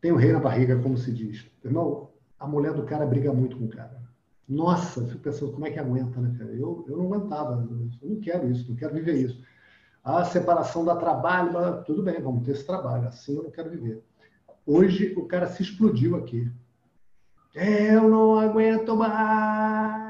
Tem 0.00 0.10
o 0.10 0.16
rei 0.16 0.32
na 0.32 0.40
barriga, 0.40 0.80
como 0.80 0.96
se 0.96 1.12
diz. 1.12 1.46
Irmão, 1.62 2.10
a 2.38 2.46
mulher 2.46 2.72
do 2.72 2.84
cara 2.84 3.04
briga 3.04 3.30
muito 3.30 3.58
com 3.58 3.66
o 3.66 3.68
cara. 3.68 4.00
Nossa, 4.48 5.04
fico 5.04 5.18
pensando, 5.18 5.52
como 5.52 5.66
é 5.66 5.70
que 5.70 5.78
aguenta, 5.78 6.18
né, 6.22 6.34
cara? 6.38 6.50
Eu, 6.52 6.86
eu 6.88 6.96
não 6.96 7.04
aguentava. 7.04 7.68
Eu 8.00 8.08
não 8.08 8.18
quero 8.18 8.50
isso, 8.50 8.66
não 8.66 8.76
quero 8.76 8.94
viver 8.94 9.16
isso. 9.16 9.44
A 10.02 10.24
separação 10.24 10.82
da 10.82 10.96
trabalho, 10.96 11.84
tudo 11.84 12.02
bem, 12.02 12.22
vamos 12.22 12.46
ter 12.46 12.52
esse 12.52 12.64
trabalho. 12.64 13.08
Assim 13.08 13.36
eu 13.36 13.42
não 13.42 13.50
quero 13.50 13.68
viver. 13.68 14.02
Hoje 14.64 15.12
o 15.18 15.26
cara 15.26 15.48
se 15.48 15.62
explodiu 15.62 16.16
aqui. 16.16 16.50
Eu 17.54 18.08
não 18.08 18.38
aguento 18.38 18.96
mais. 18.96 20.08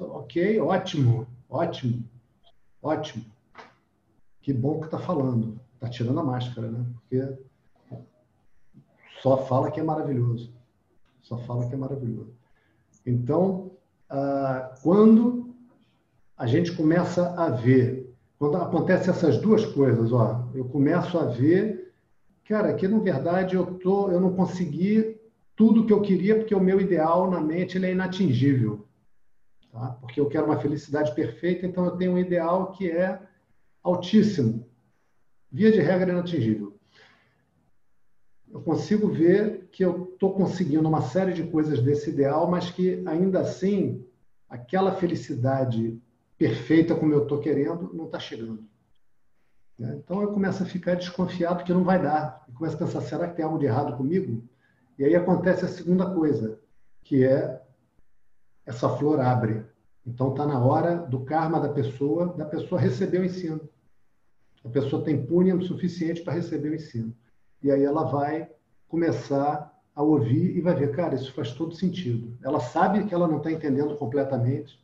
Ok, 0.00 0.58
ótimo, 0.58 1.26
ótimo, 1.54 2.04
ótimo. 2.82 3.24
Que 4.42 4.52
bom 4.52 4.80
que 4.80 4.88
tá 4.88 4.98
falando. 4.98 5.60
Tá 5.78 5.88
tirando 5.88 6.20
a 6.20 6.24
máscara, 6.24 6.70
né? 6.70 6.84
Porque 6.94 7.38
só 9.22 9.38
fala 9.46 9.70
que 9.70 9.80
é 9.80 9.82
maravilhoso. 9.82 10.52
Só 11.22 11.38
fala 11.38 11.66
que 11.68 11.74
é 11.74 11.78
maravilhoso. 11.78 12.34
Então, 13.06 13.70
ah, 14.10 14.74
quando 14.82 15.54
a 16.36 16.46
gente 16.46 16.72
começa 16.72 17.34
a 17.34 17.48
ver, 17.48 18.14
quando 18.38 18.56
acontecem 18.56 19.10
essas 19.10 19.38
duas 19.38 19.64
coisas, 19.64 20.12
ó, 20.12 20.46
eu 20.54 20.64
começo 20.66 21.18
a 21.18 21.26
ver 21.26 21.84
cara, 22.44 22.74
que 22.74 22.86
na 22.86 22.98
verdade 22.98 23.56
eu 23.56 23.66
tô, 23.78 24.10
eu 24.10 24.20
não 24.20 24.34
consegui 24.34 25.16
tudo 25.56 25.86
que 25.86 25.92
eu 25.92 26.02
queria 26.02 26.36
porque 26.36 26.54
o 26.54 26.60
meu 26.60 26.80
ideal 26.80 27.30
na 27.30 27.40
mente 27.40 27.78
ele 27.78 27.86
é 27.86 27.92
inatingível. 27.92 28.83
Tá? 29.74 29.88
Porque 30.00 30.20
eu 30.20 30.28
quero 30.28 30.46
uma 30.46 30.60
felicidade 30.60 31.12
perfeita, 31.16 31.66
então 31.66 31.84
eu 31.84 31.96
tenho 31.96 32.12
um 32.12 32.18
ideal 32.18 32.70
que 32.70 32.88
é 32.88 33.20
altíssimo. 33.82 34.70
Via 35.50 35.72
de 35.72 35.80
regra 35.80 36.12
inatingível. 36.12 36.78
Eu 38.48 38.60
consigo 38.60 39.08
ver 39.08 39.68
que 39.72 39.84
eu 39.84 40.12
estou 40.14 40.32
conseguindo 40.32 40.88
uma 40.88 41.02
série 41.02 41.32
de 41.32 41.42
coisas 41.42 41.82
desse 41.82 42.10
ideal, 42.10 42.48
mas 42.48 42.70
que 42.70 43.02
ainda 43.04 43.40
assim 43.40 44.06
aquela 44.48 44.94
felicidade 44.94 46.00
perfeita 46.38 46.94
como 46.94 47.12
eu 47.12 47.24
estou 47.24 47.40
querendo 47.40 47.92
não 47.92 48.04
está 48.04 48.20
chegando. 48.20 48.64
Né? 49.76 49.96
Então 49.96 50.22
eu 50.22 50.32
começo 50.32 50.62
a 50.62 50.66
ficar 50.66 50.94
desconfiado 50.94 51.64
que 51.64 51.72
não 51.72 51.82
vai 51.82 52.00
dar. 52.00 52.44
Eu 52.46 52.54
começo 52.54 52.76
a 52.76 52.78
pensar, 52.78 53.00
será 53.00 53.26
que 53.26 53.34
tem 53.34 53.44
algo 53.44 53.58
de 53.58 53.66
errado 53.66 53.96
comigo? 53.96 54.48
E 54.96 55.04
aí 55.04 55.16
acontece 55.16 55.64
a 55.64 55.68
segunda 55.68 56.08
coisa, 56.14 56.60
que 57.02 57.24
é 57.24 57.60
essa 58.66 58.88
flor 58.88 59.20
abre. 59.20 59.64
Então 60.06 60.30
está 60.30 60.46
na 60.46 60.62
hora 60.62 60.96
do 60.96 61.20
karma 61.20 61.60
da 61.60 61.68
pessoa, 61.68 62.26
da 62.34 62.44
pessoa 62.44 62.80
receber 62.80 63.20
o 63.20 63.24
ensino. 63.24 63.60
A 64.64 64.68
pessoa 64.68 65.04
tem 65.04 65.24
punham 65.24 65.60
suficiente 65.60 66.22
para 66.22 66.34
receber 66.34 66.70
o 66.70 66.74
ensino. 66.74 67.14
E 67.62 67.70
aí 67.70 67.82
ela 67.82 68.04
vai 68.04 68.50
começar 68.88 69.72
a 69.94 70.02
ouvir 70.02 70.56
e 70.56 70.60
vai 70.60 70.74
ver, 70.74 70.90
cara, 70.94 71.14
isso 71.14 71.32
faz 71.32 71.52
todo 71.52 71.74
sentido. 71.74 72.36
Ela 72.42 72.60
sabe 72.60 73.04
que 73.04 73.14
ela 73.14 73.28
não 73.28 73.38
está 73.38 73.50
entendendo 73.50 73.96
completamente, 73.96 74.82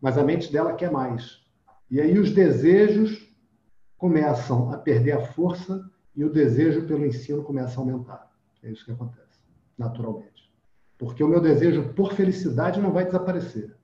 mas 0.00 0.18
a 0.18 0.24
mente 0.24 0.52
dela 0.52 0.74
quer 0.74 0.90
mais. 0.90 1.40
E 1.90 2.00
aí 2.00 2.18
os 2.18 2.32
desejos 2.32 3.34
começam 3.96 4.70
a 4.72 4.78
perder 4.78 5.12
a 5.12 5.26
força 5.32 5.88
e 6.14 6.24
o 6.24 6.32
desejo 6.32 6.86
pelo 6.86 7.06
ensino 7.06 7.42
começa 7.42 7.78
a 7.78 7.82
aumentar. 7.82 8.30
É 8.62 8.70
isso 8.70 8.84
que 8.84 8.92
acontece, 8.92 9.40
naturalmente. 9.78 10.45
Porque 10.98 11.22
o 11.22 11.28
meu 11.28 11.40
desejo 11.40 11.92
por 11.94 12.12
felicidade 12.12 12.80
não 12.80 12.92
vai 12.92 13.04
desaparecer. 13.04 13.76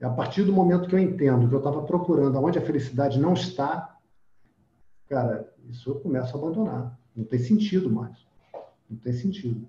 É 0.00 0.06
a 0.06 0.10
partir 0.10 0.44
do 0.44 0.52
momento 0.52 0.88
que 0.88 0.94
eu 0.94 0.98
entendo 0.98 1.48
que 1.48 1.54
eu 1.54 1.58
estava 1.58 1.82
procurando 1.82 2.38
onde 2.38 2.58
a 2.58 2.62
felicidade 2.62 3.18
não 3.18 3.34
está, 3.34 3.96
cara, 5.08 5.52
isso 5.68 5.90
eu 5.90 5.96
começo 5.96 6.36
a 6.36 6.40
abandonar. 6.40 6.98
Não 7.14 7.24
tem 7.24 7.38
sentido 7.38 7.90
mais. 7.90 8.16
Não 8.88 8.96
tem 8.96 9.12
sentido. 9.12 9.68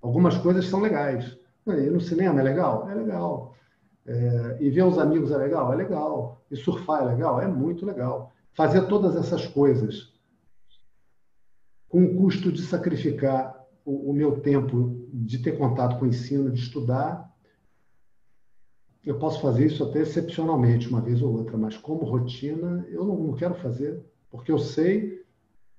Algumas 0.00 0.36
coisas 0.38 0.66
são 0.66 0.80
legais. 0.80 1.38
Ir 1.66 1.92
no 1.92 2.00
cinema 2.00 2.40
é 2.40 2.42
legal? 2.42 2.90
É 2.90 2.94
legal. 2.94 3.54
É, 4.04 4.56
e 4.60 4.70
ver 4.70 4.82
os 4.82 4.98
amigos 4.98 5.30
é 5.30 5.36
legal? 5.36 5.72
É 5.72 5.76
legal. 5.76 6.42
E 6.50 6.56
surfar 6.56 7.02
é 7.02 7.06
legal? 7.06 7.40
É 7.40 7.46
muito 7.46 7.86
legal. 7.86 8.32
Fazer 8.52 8.88
todas 8.88 9.14
essas 9.16 9.46
coisas 9.46 10.12
com 11.88 12.04
o 12.04 12.16
custo 12.16 12.50
de 12.50 12.62
sacrificar 12.62 13.61
o, 13.84 14.10
o 14.10 14.12
meu 14.12 14.40
tempo 14.40 15.06
de 15.12 15.38
ter 15.38 15.58
contato 15.58 15.98
com 15.98 16.04
o 16.04 16.08
ensino, 16.08 16.50
de 16.50 16.60
estudar, 16.60 17.32
eu 19.04 19.18
posso 19.18 19.40
fazer 19.40 19.66
isso 19.66 19.82
até 19.82 20.00
excepcionalmente, 20.00 20.88
uma 20.88 21.00
vez 21.00 21.22
ou 21.22 21.32
outra, 21.32 21.56
mas 21.56 21.76
como 21.76 22.04
rotina, 22.04 22.86
eu 22.88 23.04
não, 23.04 23.16
não 23.16 23.34
quero 23.34 23.54
fazer, 23.54 24.00
porque 24.30 24.52
eu 24.52 24.58
sei 24.58 25.24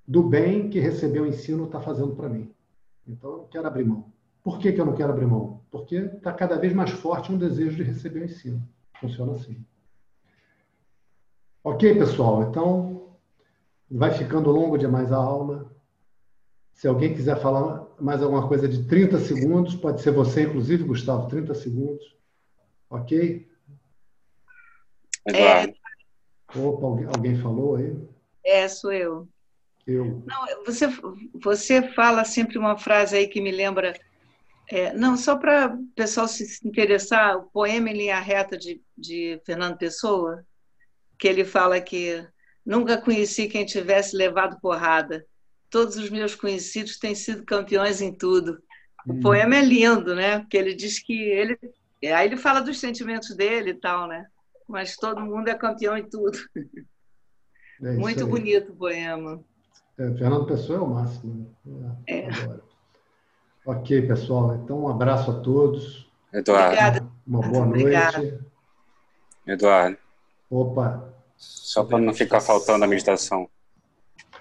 do 0.06 0.22
bem 0.22 0.70
que 0.70 0.80
receber 0.80 1.22
o 1.22 1.26
ensino 1.26 1.66
está 1.66 1.80
fazendo 1.80 2.16
para 2.16 2.28
mim. 2.28 2.54
Então, 3.08 3.32
eu 3.32 3.38
não 3.38 3.48
quero 3.48 3.68
abrir 3.68 3.86
mão. 3.86 4.12
Por 4.44 4.60
que, 4.60 4.74
que 4.74 4.82
eu 4.82 4.86
não 4.86 4.94
quero 4.94 5.14
abrir 5.14 5.26
mão? 5.26 5.62
Porque 5.72 5.96
está 5.96 6.34
cada 6.34 6.58
vez 6.58 6.74
mais 6.74 6.92
forte 6.92 7.32
um 7.32 7.38
desejo 7.38 7.78
de 7.78 7.84
receber 7.84 8.22
o 8.22 8.26
ensino. 8.26 8.62
Funciona 9.00 9.32
assim. 9.34 9.66
Ok, 11.64 11.96
pessoal? 11.96 12.44
Então, 12.44 13.16
vai 13.90 14.12
ficando 14.12 14.52
longo 14.52 14.78
demais 14.78 15.14
a 15.14 15.18
aula. 15.18 15.72
Se 16.74 16.88
alguém 16.88 17.14
quiser 17.14 17.40
falar 17.40 17.88
mais 18.04 18.22
alguma 18.22 18.48
coisa 18.48 18.68
de 18.68 18.86
30 18.86 19.18
segundos, 19.20 19.76
pode 19.76 20.02
ser 20.02 20.12
você, 20.12 20.44
inclusive, 20.44 20.84
Gustavo, 20.84 21.30
30 21.30 21.54
segundos. 21.56 22.04
Ok? 22.90 23.48
É. 25.28 25.74
Opa, 26.54 26.86
alguém, 26.86 27.38
falou 27.38 27.78
aí? 27.78 27.96
É, 28.46 28.68
sou 28.68 28.92
eu. 28.92 29.28
Eu. 29.88 30.22
Não, 30.26 30.66
você, 30.66 30.88
você 31.42 31.94
fala 31.94 32.26
sempre 32.26 32.58
uma 32.58 32.78
frase 32.78 33.16
aí 33.16 33.28
que 33.28 33.40
me 33.40 33.52
lembra. 33.52 33.98
É, 34.70 34.94
não, 34.94 35.16
só 35.16 35.38
para 35.38 35.74
o 35.74 35.86
pessoal 35.96 36.28
se 36.28 36.46
interessar, 36.68 37.38
o 37.38 37.44
poema 37.52 37.90
em 37.90 37.94
linha 37.94 38.20
reta 38.20 38.58
de, 38.58 38.82
de 38.98 39.42
Fernando 39.46 39.78
Pessoa, 39.78 40.46
que 41.18 41.28
ele 41.28 41.46
fala 41.46 41.80
que 41.80 42.26
nunca 42.66 43.02
conheci 43.02 43.48
quem 43.48 43.66
tivesse 43.66 44.16
levado 44.16 44.60
porrada. 44.60 45.26
Todos 45.74 45.98
os 45.98 46.12
meus 46.12 46.36
conhecidos 46.36 47.00
têm 47.00 47.16
sido 47.16 47.44
campeões 47.44 48.00
em 48.00 48.14
tudo. 48.14 48.62
O 49.08 49.14
hum. 49.14 49.20
poema 49.22 49.56
é 49.56 49.62
lindo, 49.62 50.14
né? 50.14 50.38
Porque 50.38 50.56
ele 50.56 50.76
diz 50.76 51.00
que 51.00 51.20
ele. 51.20 51.58
Aí 52.16 52.28
ele 52.28 52.38
fala 52.38 52.60
dos 52.60 52.80
sentimentos 52.80 53.36
dele 53.36 53.72
e 53.72 53.74
tal, 53.74 54.08
né? 54.08 54.28
Mas 54.70 54.96
todo 54.96 55.20
mundo 55.26 55.48
é 55.48 55.56
campeão 55.56 55.98
em 55.98 56.08
tudo. 56.08 56.38
É 57.82 57.92
Muito 57.94 58.24
aí. 58.24 58.30
bonito 58.30 58.72
o 58.72 58.76
poema. 58.76 59.44
É, 59.98 60.04
Fernando 60.14 60.46
Pessoa 60.46 60.78
é 60.78 60.82
o 60.82 60.88
máximo. 60.88 61.54
Né? 61.66 61.96
É. 62.08 62.30
Ok, 63.66 64.04
pessoal. 64.04 64.56
Então, 64.56 64.84
um 64.84 64.88
abraço 64.88 65.32
a 65.32 65.40
todos. 65.40 66.08
Eduardo. 66.32 66.68
Obrigada. 66.68 67.08
Uma 67.26 67.42
boa 67.42 67.66
Obrigada. 67.66 68.18
noite. 68.20 68.40
Eduardo. 69.48 69.98
Opa. 70.52 71.14
Só 71.36 71.84
para 71.84 71.98
não 71.98 72.14
ficar 72.14 72.42
faltando 72.42 72.86
a 72.86 72.88
meditação. 72.88 73.50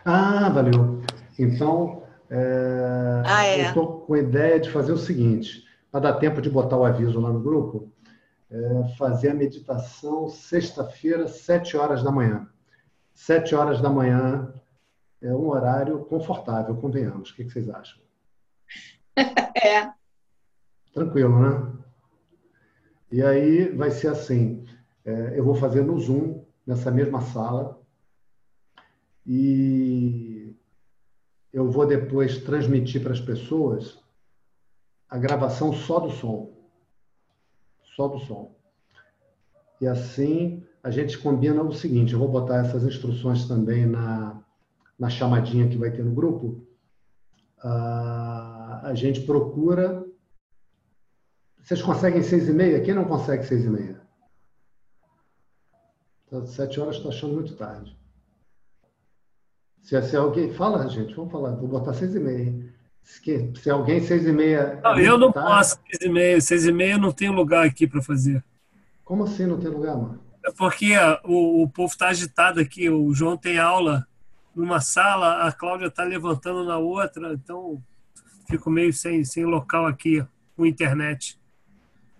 Ah, 0.04 0.50
valeu. 0.50 1.02
Então, 1.38 2.02
é... 2.30 3.22
Ah, 3.26 3.44
é. 3.44 3.60
eu 3.60 3.66
estou 3.66 4.00
com 4.00 4.14
a 4.14 4.18
ideia 4.18 4.58
de 4.58 4.70
fazer 4.70 4.92
o 4.92 4.98
seguinte, 4.98 5.64
para 5.90 6.00
dar 6.00 6.14
tempo 6.14 6.40
de 6.40 6.48
botar 6.48 6.76
o 6.76 6.84
aviso 6.84 7.20
lá 7.20 7.30
no 7.30 7.40
grupo, 7.40 7.92
é 8.50 8.88
fazer 8.96 9.30
a 9.30 9.34
meditação 9.34 10.28
sexta-feira, 10.28 11.26
sete 11.26 11.76
horas 11.76 12.02
da 12.02 12.10
manhã. 12.10 12.48
Sete 13.14 13.54
horas 13.54 13.80
da 13.80 13.88
manhã, 13.88 14.52
é 15.20 15.32
um 15.32 15.48
horário 15.48 16.00
confortável, 16.04 16.74
convenhamos. 16.76 17.30
O 17.30 17.34
que 17.34 17.44
vocês 17.44 17.68
acham? 17.68 18.00
É. 19.64 19.92
Tranquilo, 20.92 21.38
né? 21.38 21.72
E 23.12 23.22
aí 23.22 23.68
vai 23.68 23.92
ser 23.92 24.08
assim: 24.08 24.66
é, 25.04 25.38
eu 25.38 25.44
vou 25.44 25.54
fazer 25.54 25.82
no 25.82 25.96
Zoom, 26.00 26.44
nessa 26.66 26.90
mesma 26.90 27.20
sala, 27.20 27.80
e 29.24 30.41
eu 31.52 31.70
vou 31.70 31.86
depois 31.86 32.38
transmitir 32.38 33.02
para 33.02 33.12
as 33.12 33.20
pessoas 33.20 33.98
a 35.08 35.18
gravação 35.18 35.72
só 35.72 36.00
do 36.00 36.10
som. 36.10 36.50
Só 37.94 38.08
do 38.08 38.18
som. 38.20 38.56
E 39.80 39.86
assim 39.86 40.64
a 40.82 40.90
gente 40.90 41.18
combina 41.18 41.62
o 41.62 41.72
seguinte: 41.72 42.12
eu 42.12 42.18
vou 42.18 42.28
botar 42.28 42.58
essas 42.58 42.84
instruções 42.84 43.46
também 43.46 43.84
na, 43.84 44.42
na 44.98 45.10
chamadinha 45.10 45.68
que 45.68 45.76
vai 45.76 45.90
ter 45.90 46.04
no 46.04 46.14
grupo, 46.14 46.66
uh, 47.64 48.80
a 48.82 48.92
gente 48.94 49.20
procura. 49.22 50.04
Vocês 51.62 51.80
conseguem 51.80 52.22
seis 52.22 52.48
e 52.48 52.52
meia? 52.52 52.82
Quem 52.82 52.94
não 52.94 53.04
consegue 53.04 53.44
seis 53.44 53.64
e 53.64 53.70
meia? 53.70 54.00
Então, 56.26 56.44
sete 56.46 56.80
horas 56.80 56.96
estou 56.96 57.10
achando 57.10 57.34
muito 57.34 57.54
tarde. 57.54 57.96
Se, 59.82 60.00
se 60.02 60.16
alguém. 60.16 60.52
Fala, 60.54 60.88
gente, 60.88 61.14
vamos 61.14 61.30
falar. 61.30 61.50
Vou 61.52 61.68
botar 61.68 61.92
seis 61.92 62.14
e 62.14 62.20
meia. 62.20 62.72
Se, 63.02 63.52
se 63.60 63.70
alguém 63.70 64.00
seis 64.00 64.26
e 64.26 64.32
meia. 64.32 64.80
Não, 64.82 64.98
eu 64.98 65.18
não 65.18 65.32
posso 65.32 65.78
seis 65.90 66.02
e 66.02 66.08
meia. 66.08 66.40
Seis 66.40 66.64
e 66.64 66.72
meia 66.72 66.96
não 66.96 67.12
tem 67.12 67.28
lugar 67.28 67.66
aqui 67.66 67.86
para 67.86 68.02
fazer. 68.02 68.42
Como 69.04 69.24
assim 69.24 69.46
não 69.46 69.58
tem 69.58 69.70
lugar, 69.70 69.96
mano? 69.96 70.20
É 70.44 70.50
porque 70.50 70.92
o, 71.24 71.62
o 71.62 71.68
povo 71.68 71.92
está 71.92 72.08
agitado 72.08 72.60
aqui. 72.60 72.88
O 72.88 73.12
João 73.12 73.36
tem 73.36 73.58
aula 73.58 74.06
numa 74.54 74.80
sala, 74.80 75.46
a 75.46 75.52
Cláudia 75.52 75.86
está 75.86 76.04
levantando 76.04 76.64
na 76.64 76.78
outra, 76.78 77.32
então 77.32 77.82
fico 78.48 78.70
meio 78.70 78.92
sem, 78.92 79.24
sem 79.24 79.44
local 79.44 79.86
aqui 79.86 80.24
com 80.56 80.66
internet. 80.66 81.40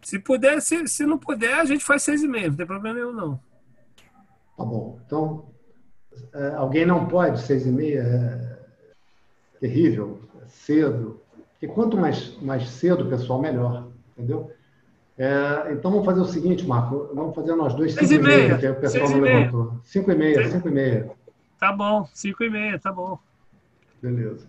Se 0.02 0.18
puder, 0.18 0.60
se, 0.60 0.86
se 0.88 1.06
não 1.06 1.18
puder, 1.18 1.54
a 1.54 1.64
gente 1.64 1.84
faz 1.84 2.02
seis 2.02 2.22
e 2.22 2.28
meia, 2.28 2.48
não 2.48 2.56
tem 2.56 2.66
problema 2.66 2.98
nenhum, 2.98 3.12
não. 3.12 3.40
Tá 4.56 4.64
bom. 4.64 4.98
Então, 5.06 5.51
alguém 6.56 6.86
não 6.86 7.06
pode 7.06 7.40
seis 7.42 7.66
e 7.66 7.70
meia? 7.70 8.00
É 8.02 9.58
terrível, 9.60 10.20
é 10.42 10.48
cedo. 10.48 11.20
Porque 11.52 11.68
quanto 11.68 11.96
mais, 11.96 12.36
mais 12.40 12.68
cedo, 12.68 13.06
pessoal, 13.06 13.40
melhor. 13.40 13.88
Entendeu? 14.16 14.50
É, 15.16 15.72
então 15.72 15.90
vamos 15.90 16.06
fazer 16.06 16.20
o 16.20 16.24
seguinte, 16.24 16.66
Marco. 16.66 17.10
Vamos 17.14 17.34
fazer 17.34 17.54
nós 17.54 17.74
dois 17.74 17.94
cinco 17.94 18.12
e 18.12 18.18
meia, 18.18 18.58
que 18.58 18.68
o 18.68 18.74
pessoal 18.76 19.10
não 19.10 19.20
levantou. 19.20 19.74
Cinco 19.84 20.10
e 20.10 20.14
meia, 20.14 20.50
cinco 20.50 20.68
e 20.68 20.72
meia. 20.72 21.10
Tá 21.62 21.72
bom, 21.72 22.04
5 22.12 22.42
e 22.42 22.50
meia, 22.50 22.76
tá 22.76 22.92
bom. 22.92 23.16
Beleza. 24.02 24.48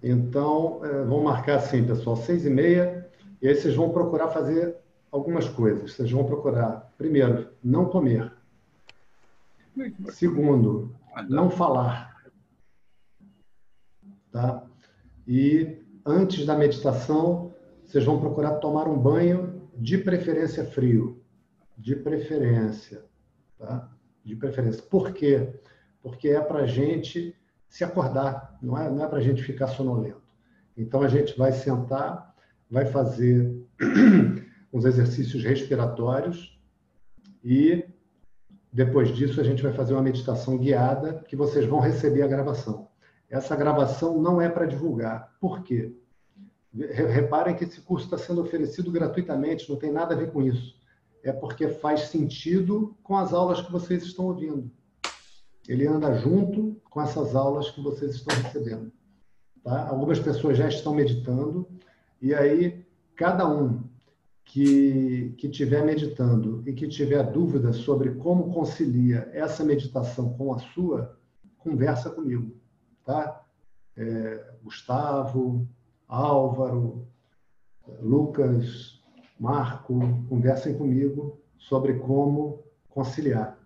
Então, 0.00 0.80
é, 0.84 1.02
vamos 1.02 1.24
marcar 1.24 1.56
assim, 1.56 1.84
pessoal, 1.84 2.14
6 2.14 2.46
e 2.46 2.50
meia, 2.50 3.10
e 3.42 3.48
aí 3.48 3.54
vocês 3.56 3.74
vão 3.74 3.90
procurar 3.90 4.28
fazer 4.28 4.76
algumas 5.10 5.48
coisas. 5.48 5.94
Vocês 5.94 6.08
vão 6.08 6.22
procurar, 6.22 6.88
primeiro, 6.96 7.48
não 7.64 7.86
comer. 7.86 8.32
Segundo, 10.10 10.94
não 11.28 11.50
falar. 11.50 12.16
Tá? 14.30 14.64
E 15.26 15.82
antes 16.04 16.44
da 16.44 16.56
meditação, 16.56 17.54
vocês 17.84 18.04
vão 18.04 18.20
procurar 18.20 18.56
tomar 18.56 18.88
um 18.88 18.98
banho 18.98 19.68
de 19.76 19.98
preferência 19.98 20.64
frio. 20.64 21.22
De 21.76 21.94
preferência. 21.94 23.04
Tá? 23.58 23.90
De 24.24 24.34
preferência. 24.36 24.82
Por 24.82 25.12
quê? 25.12 25.54
Porque 26.02 26.28
é 26.28 26.40
para 26.40 26.60
a 26.60 26.66
gente 26.66 27.34
se 27.68 27.84
acordar, 27.84 28.58
não 28.62 28.78
é, 28.78 28.90
não 28.90 29.04
é 29.04 29.08
para 29.08 29.18
a 29.18 29.22
gente 29.22 29.42
ficar 29.42 29.68
sonolento. 29.68 30.22
Então, 30.76 31.02
a 31.02 31.08
gente 31.08 31.36
vai 31.36 31.52
sentar, 31.52 32.34
vai 32.70 32.86
fazer 32.86 33.66
uns 34.72 34.84
exercícios 34.84 35.42
respiratórios 35.42 36.58
e 37.44 37.84
depois 38.72 39.14
disso 39.14 39.40
a 39.40 39.44
gente 39.44 39.62
vai 39.62 39.72
fazer 39.72 39.94
uma 39.94 40.02
meditação 40.02 40.58
guiada 40.58 41.24
que 41.28 41.36
vocês 41.36 41.64
vão 41.64 41.80
receber 41.80 42.22
a 42.22 42.28
gravação. 42.28 42.88
Essa 43.30 43.56
gravação 43.56 44.20
não 44.20 44.40
é 44.40 44.48
para 44.48 44.66
divulgar. 44.66 45.34
Por 45.40 45.62
quê? 45.62 45.94
Reparem 46.74 47.56
que 47.56 47.64
esse 47.64 47.80
curso 47.80 48.04
está 48.04 48.18
sendo 48.18 48.42
oferecido 48.42 48.90
gratuitamente, 48.90 49.68
não 49.68 49.76
tem 49.76 49.90
nada 49.90 50.14
a 50.14 50.18
ver 50.18 50.30
com 50.30 50.42
isso. 50.42 50.76
É 51.22 51.32
porque 51.32 51.68
faz 51.68 52.02
sentido 52.02 52.96
com 53.02 53.16
as 53.16 53.32
aulas 53.32 53.60
que 53.60 53.72
vocês 53.72 54.02
estão 54.02 54.26
ouvindo. 54.26 54.70
Ele 55.66 55.86
anda 55.86 56.14
junto 56.14 56.80
com 56.88 57.00
essas 57.00 57.34
aulas 57.34 57.70
que 57.70 57.82
vocês 57.82 58.14
estão 58.14 58.34
recebendo. 58.42 58.92
Tá? 59.62 59.88
Algumas 59.88 60.18
pessoas 60.18 60.56
já 60.56 60.68
estão 60.68 60.94
meditando, 60.94 61.68
e 62.22 62.34
aí 62.34 62.86
cada 63.16 63.48
um 63.48 63.82
que, 64.48 65.34
que 65.38 65.46
estiver 65.46 65.84
meditando 65.84 66.62
e 66.66 66.72
que 66.72 66.88
tiver 66.88 67.22
dúvida 67.30 67.72
sobre 67.72 68.14
como 68.16 68.52
concilia 68.52 69.30
essa 69.32 69.64
meditação 69.64 70.34
com 70.34 70.52
a 70.52 70.58
sua, 70.58 71.18
conversa 71.58 72.10
comigo 72.10 72.58
tá? 73.08 73.42
É, 73.96 74.44
Gustavo, 74.62 75.66
Álvaro, 76.06 77.08
Lucas, 78.02 79.02
Marco, 79.40 79.98
conversem 80.28 80.76
comigo 80.76 81.40
sobre 81.56 81.94
como 81.94 82.62
conciliar. 82.90 83.58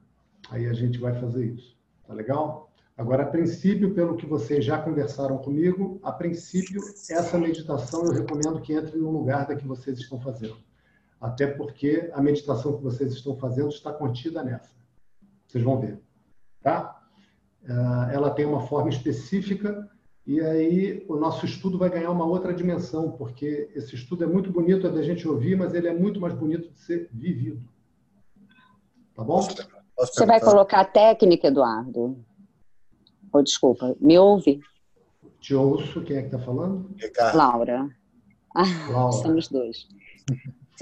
Aí 0.48 0.66
a 0.68 0.72
gente 0.72 0.98
vai 0.98 1.12
fazer 1.20 1.46
isso. 1.46 1.76
Tá 2.06 2.14
legal? 2.14 2.70
Agora, 2.96 3.24
a 3.24 3.26
princípio, 3.26 3.94
pelo 3.94 4.16
que 4.16 4.26
vocês 4.26 4.64
já 4.64 4.80
conversaram 4.80 5.38
comigo, 5.38 5.98
a 6.04 6.12
princípio, 6.12 6.80
essa 7.10 7.36
meditação 7.36 8.04
eu 8.04 8.12
recomendo 8.12 8.60
que 8.60 8.74
entre 8.74 8.96
no 8.96 9.10
lugar 9.10 9.48
da 9.48 9.56
que 9.56 9.66
vocês 9.66 9.98
estão 9.98 10.20
fazendo. 10.20 10.56
Até 11.22 11.46
porque 11.46 12.10
a 12.12 12.20
meditação 12.20 12.76
que 12.76 12.82
vocês 12.82 13.12
estão 13.12 13.36
fazendo 13.36 13.68
está 13.68 13.92
contida 13.92 14.42
nessa. 14.42 14.74
Vocês 15.46 15.62
vão 15.62 15.78
ver. 15.78 16.00
Tá? 16.60 17.00
Ah, 17.68 18.10
ela 18.12 18.28
tem 18.30 18.44
uma 18.44 18.66
forma 18.66 18.90
específica 18.90 19.88
e 20.26 20.40
aí 20.40 21.06
o 21.08 21.14
nosso 21.14 21.46
estudo 21.46 21.78
vai 21.78 21.88
ganhar 21.88 22.10
uma 22.10 22.24
outra 22.24 22.52
dimensão, 22.52 23.12
porque 23.12 23.70
esse 23.72 23.94
estudo 23.94 24.24
é 24.24 24.26
muito 24.26 24.50
bonito 24.50 24.90
da 24.90 25.00
gente 25.00 25.28
ouvir, 25.28 25.56
mas 25.56 25.74
ele 25.74 25.86
é 25.86 25.94
muito 25.94 26.20
mais 26.20 26.34
bonito 26.34 26.72
de 26.72 26.80
ser 26.80 27.08
vivido. 27.12 27.62
Tá 29.14 29.22
bom? 29.22 29.46
Você 29.96 30.26
vai 30.26 30.40
colocar 30.40 30.80
a 30.80 30.84
técnica, 30.84 31.46
Eduardo? 31.46 32.18
Oh, 33.32 33.42
desculpa, 33.42 33.94
me 34.00 34.18
ouve? 34.18 34.60
Te 35.38 35.54
ouço, 35.54 36.02
quem 36.02 36.16
é 36.16 36.20
que 36.22 36.34
está 36.34 36.38
falando? 36.40 36.90
Ricardo. 36.96 37.36
Laura. 37.36 37.96
Laura. 38.90 39.12
Somos 39.12 39.48
dois. 39.48 39.86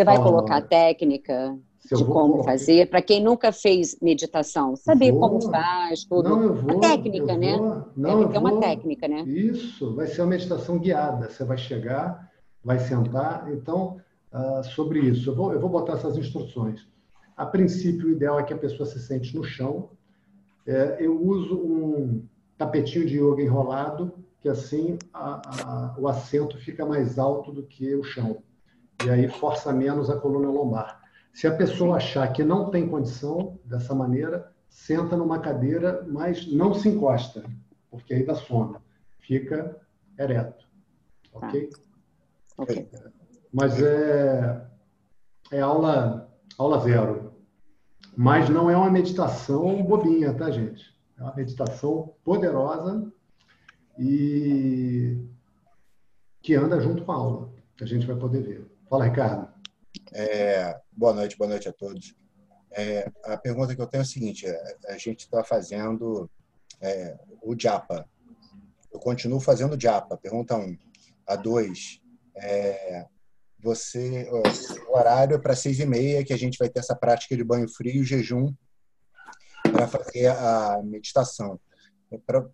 Você 0.00 0.04
vai 0.04 0.22
colocar 0.22 0.56
a 0.56 0.62
técnica 0.62 1.58
de 1.84 2.04
como 2.04 2.32
colocar. 2.32 2.44
fazer, 2.52 2.88
para 2.88 3.02
quem 3.02 3.22
nunca 3.22 3.52
fez 3.52 3.98
meditação, 4.00 4.74
saber 4.74 5.12
vou. 5.12 5.20
como 5.20 5.42
faz, 5.42 6.04
tudo. 6.04 6.26
Não, 6.26 6.42
eu 6.42 6.54
vou, 6.54 6.78
a 6.78 6.80
técnica, 6.80 7.36
né? 7.36 7.58
Não, 7.94 8.32
é 8.32 8.38
uma 8.38 8.58
técnica, 8.58 9.06
né? 9.06 9.22
Isso, 9.26 9.94
vai 9.94 10.06
ser 10.06 10.22
uma 10.22 10.28
meditação 10.28 10.78
guiada. 10.78 11.28
Você 11.28 11.44
vai 11.44 11.58
chegar, 11.58 12.30
vai 12.64 12.78
sentar. 12.78 13.52
Então, 13.52 13.98
uh, 14.32 14.64
sobre 14.64 15.00
isso, 15.00 15.28
eu 15.28 15.34
vou, 15.34 15.52
eu 15.52 15.60
vou 15.60 15.68
botar 15.68 15.94
essas 15.94 16.16
instruções. 16.16 16.88
A 17.36 17.44
princípio, 17.44 18.08
o 18.08 18.10
ideal 18.10 18.40
é 18.40 18.42
que 18.42 18.54
a 18.54 18.58
pessoa 18.58 18.88
se 18.88 18.98
sente 19.00 19.36
no 19.36 19.44
chão. 19.44 19.90
É, 20.66 20.96
eu 20.98 21.20
uso 21.22 21.56
um 21.56 22.24
tapetinho 22.56 23.06
de 23.06 23.18
yoga 23.18 23.42
enrolado, 23.42 24.14
que 24.40 24.48
assim 24.48 24.98
a, 25.12 25.42
a, 25.44 25.94
o 25.98 26.08
assento 26.08 26.56
fica 26.56 26.86
mais 26.86 27.18
alto 27.18 27.52
do 27.52 27.62
que 27.62 27.94
o 27.94 28.02
chão. 28.02 28.42
E 29.04 29.10
aí 29.10 29.28
força 29.28 29.72
menos 29.72 30.10
a 30.10 30.16
coluna 30.18 30.48
lombar. 30.48 31.00
Se 31.32 31.46
a 31.46 31.54
pessoa 31.54 31.96
achar 31.96 32.30
que 32.32 32.44
não 32.44 32.70
tem 32.70 32.88
condição 32.88 33.58
dessa 33.64 33.94
maneira, 33.94 34.52
senta 34.68 35.16
numa 35.16 35.38
cadeira, 35.38 36.04
mas 36.08 36.50
não 36.52 36.74
se 36.74 36.88
encosta, 36.88 37.44
porque 37.90 38.14
aí 38.14 38.24
dá 38.24 38.34
sono. 38.34 38.80
Fica 39.18 39.80
ereto. 40.18 40.68
Ok? 41.32 41.68
Tá. 41.68 41.78
Ok. 42.58 42.88
Mas 43.52 43.82
é, 43.82 44.66
é 45.50 45.60
aula, 45.60 46.30
aula 46.58 46.78
zero. 46.80 47.32
Mas 48.16 48.48
não 48.48 48.68
é 48.68 48.76
uma 48.76 48.90
meditação 48.90 49.82
bobinha, 49.82 50.34
tá, 50.34 50.50
gente? 50.50 50.94
É 51.18 51.22
uma 51.22 51.34
meditação 51.34 52.14
poderosa 52.24 53.10
e 53.98 55.18
que 56.42 56.54
anda 56.54 56.80
junto 56.80 57.04
com 57.04 57.12
a 57.12 57.16
aula, 57.16 57.52
que 57.76 57.84
a 57.84 57.86
gente 57.86 58.06
vai 58.06 58.16
poder 58.16 58.42
ver. 58.42 58.59
Fala, 58.90 59.04
Ricardo. 59.04 59.48
É, 60.12 60.76
boa 60.90 61.12
noite, 61.14 61.38
boa 61.38 61.48
noite 61.48 61.68
a 61.68 61.72
todos. 61.72 62.12
É, 62.72 63.08
a 63.24 63.36
pergunta 63.36 63.72
que 63.72 63.80
eu 63.80 63.86
tenho 63.86 64.00
é 64.00 64.02
a 64.02 64.04
seguinte: 64.04 64.48
é, 64.48 64.76
a 64.88 64.98
gente 64.98 65.20
está 65.20 65.44
fazendo 65.44 66.28
é, 66.80 67.16
o 67.40 67.54
JAPA. 67.56 68.04
Eu 68.92 68.98
continuo 68.98 69.38
fazendo 69.38 69.76
o 69.76 69.80
JAPA. 69.80 70.16
Pergunta 70.16 70.56
1. 70.56 70.60
Um. 70.60 70.78
A 71.24 71.36
2. 71.36 72.00
É, 72.34 73.06
você, 73.62 74.28
o 74.88 74.98
horário 74.98 75.36
é 75.36 75.38
para 75.38 75.54
seis 75.54 75.78
e 75.78 75.86
meia 75.86 76.24
que 76.24 76.32
a 76.32 76.36
gente 76.36 76.58
vai 76.58 76.68
ter 76.68 76.80
essa 76.80 76.96
prática 76.96 77.36
de 77.36 77.44
banho 77.44 77.68
frio 77.68 78.02
e 78.02 78.04
jejum 78.04 78.52
para 79.70 79.86
fazer 79.86 80.32
a 80.32 80.82
meditação. 80.82 81.60
É 82.10 82.18
pra, 82.18 82.44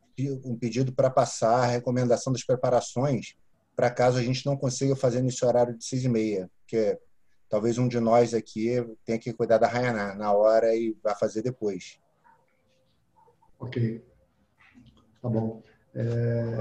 um 0.45 0.55
pedido 0.59 0.93
para 0.93 1.09
passar 1.09 1.63
a 1.63 1.67
recomendação 1.67 2.31
das 2.31 2.45
preparações 2.45 3.37
para 3.77 3.90
caso 3.90 4.19
a 4.19 4.23
gente 4.23 4.44
não 4.47 4.57
consiga 4.57 4.97
fazer 4.97 5.20
nesse 5.20 5.44
horário 5.44 5.77
de 5.77 5.85
seis 5.85 6.03
e 6.03 6.09
meia, 6.09 6.51
que 6.66 6.77
é 6.77 6.98
talvez 7.48 7.77
um 7.77 7.86
de 7.86 8.01
nós 8.01 8.32
aqui 8.32 8.74
tenha 9.05 9.19
que 9.19 9.32
cuidar 9.35 9.59
da 9.59 9.69
Rayaná 9.69 10.15
na 10.15 10.32
hora 10.32 10.74
e 10.74 10.97
vá 11.05 11.15
fazer 11.15 11.43
depois. 11.43 12.01
Ok. 13.61 14.03
Tá 15.20 15.28
bom. 15.28 15.62
É, 15.94 16.57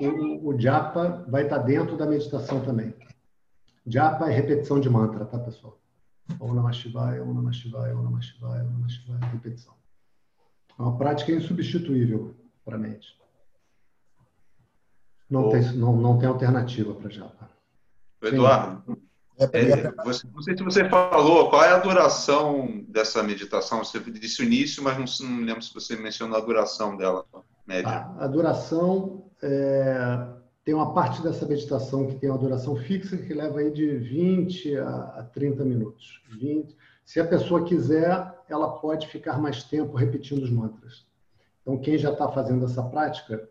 o, 0.00 0.48
o 0.48 0.60
japa 0.60 1.24
vai 1.28 1.44
estar 1.44 1.58
dentro 1.58 1.96
da 1.96 2.06
meditação 2.06 2.64
também. 2.64 2.94
Japa 3.86 4.30
é 4.30 4.34
repetição 4.34 4.80
de 4.80 4.88
mantra, 4.88 5.26
tá, 5.26 5.38
pessoal? 5.38 5.78
Om 6.40 6.54
Namah 6.54 6.72
Shivaya, 6.72 7.22
Om 7.22 7.34
Namah 7.34 7.52
Shivaya, 7.52 7.94
Om 7.94 8.02
Namah 8.02 8.22
Shivaya, 8.22 8.64
Om 8.64 8.72
Namah 8.72 8.88
Shivaya, 8.88 9.30
repetição. 9.30 9.74
É 10.78 10.82
uma 10.82 10.96
prática 10.96 11.32
insubstituível 11.32 12.34
para 12.64 12.76
a 12.76 12.78
mente. 12.78 13.16
Não, 15.28 15.48
tem, 15.50 15.62
não, 15.72 15.96
não 15.96 16.18
tem 16.18 16.28
alternativa 16.28 16.94
para 16.94 17.10
japa. 17.10 17.50
Eduardo, 18.22 18.98
é, 19.36 19.44
é, 19.44 19.92
você, 20.04 20.28
não 20.32 20.42
sei 20.42 20.56
se 20.56 20.62
você 20.62 20.88
falou, 20.88 21.50
qual 21.50 21.64
é 21.64 21.70
a 21.70 21.78
duração 21.78 22.84
dessa 22.88 23.22
meditação? 23.22 23.84
Você 23.84 23.98
disse 23.98 24.40
o 24.40 24.44
início, 24.44 24.82
mas 24.82 24.96
não, 24.96 25.28
não 25.28 25.44
lembro 25.44 25.62
se 25.62 25.74
você 25.74 25.96
mencionou 25.96 26.38
a 26.38 26.40
duração 26.40 26.96
dela, 26.96 27.24
média. 27.66 27.90
Ah, 27.90 28.24
a 28.24 28.26
duração, 28.28 29.24
é, 29.42 30.26
tem 30.64 30.72
uma 30.72 30.94
parte 30.94 31.20
dessa 31.20 31.44
meditação 31.46 32.06
que 32.06 32.14
tem 32.14 32.30
uma 32.30 32.38
duração 32.38 32.76
fixa, 32.76 33.16
que 33.16 33.34
leva 33.34 33.58
aí 33.58 33.72
de 33.72 33.96
20 33.96 34.76
a, 34.78 34.88
a 35.16 35.22
30 35.24 35.64
minutos. 35.64 36.22
20. 36.30 36.76
Se 37.04 37.18
a 37.18 37.26
pessoa 37.26 37.64
quiser, 37.64 38.32
ela 38.48 38.68
pode 38.78 39.08
ficar 39.08 39.38
mais 39.40 39.64
tempo 39.64 39.96
repetindo 39.96 40.42
os 40.44 40.50
mantras. 40.50 41.06
Então, 41.60 41.78
quem 41.78 41.98
já 41.98 42.12
está 42.12 42.30
fazendo 42.30 42.64
essa 42.64 42.82
prática, 42.84 43.48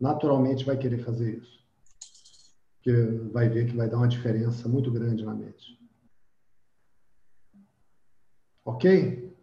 naturalmente 0.00 0.64
vai 0.64 0.76
querer 0.76 0.98
fazer 0.98 1.38
isso 1.38 1.64
que 2.84 2.92
vai 3.32 3.48
ver 3.48 3.66
que 3.66 3.74
vai 3.74 3.88
dar 3.88 3.96
uma 3.96 4.06
diferença 4.06 4.68
muito 4.68 4.92
grande 4.92 5.24
na 5.24 5.34
mente. 5.34 5.80
Ok? 8.62 9.34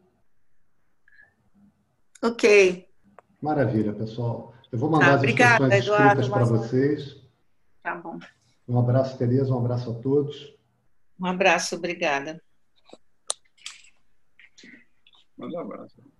Ok. 2.22 2.88
Maravilha, 3.42 3.94
pessoal. 3.94 4.54
Eu 4.72 4.78
vou 4.78 4.92
mandar 4.92 5.08
tá, 5.08 5.14
as 5.14 5.20
obrigada, 5.22 5.76
instruções 5.76 6.12
escritas 6.12 6.30
para 6.30 6.46
vocês. 6.46 7.22
Tá 7.82 7.96
bom. 7.96 8.20
Um 8.68 8.80
abraço, 8.80 9.18
Tereza, 9.18 9.52
um 9.52 9.58
abraço 9.58 9.90
a 9.90 9.96
todos. 9.96 10.56
Um 11.20 11.26
abraço, 11.26 11.76
obrigada. 11.76 12.40
Um 15.40 15.60
abraço. 15.60 16.11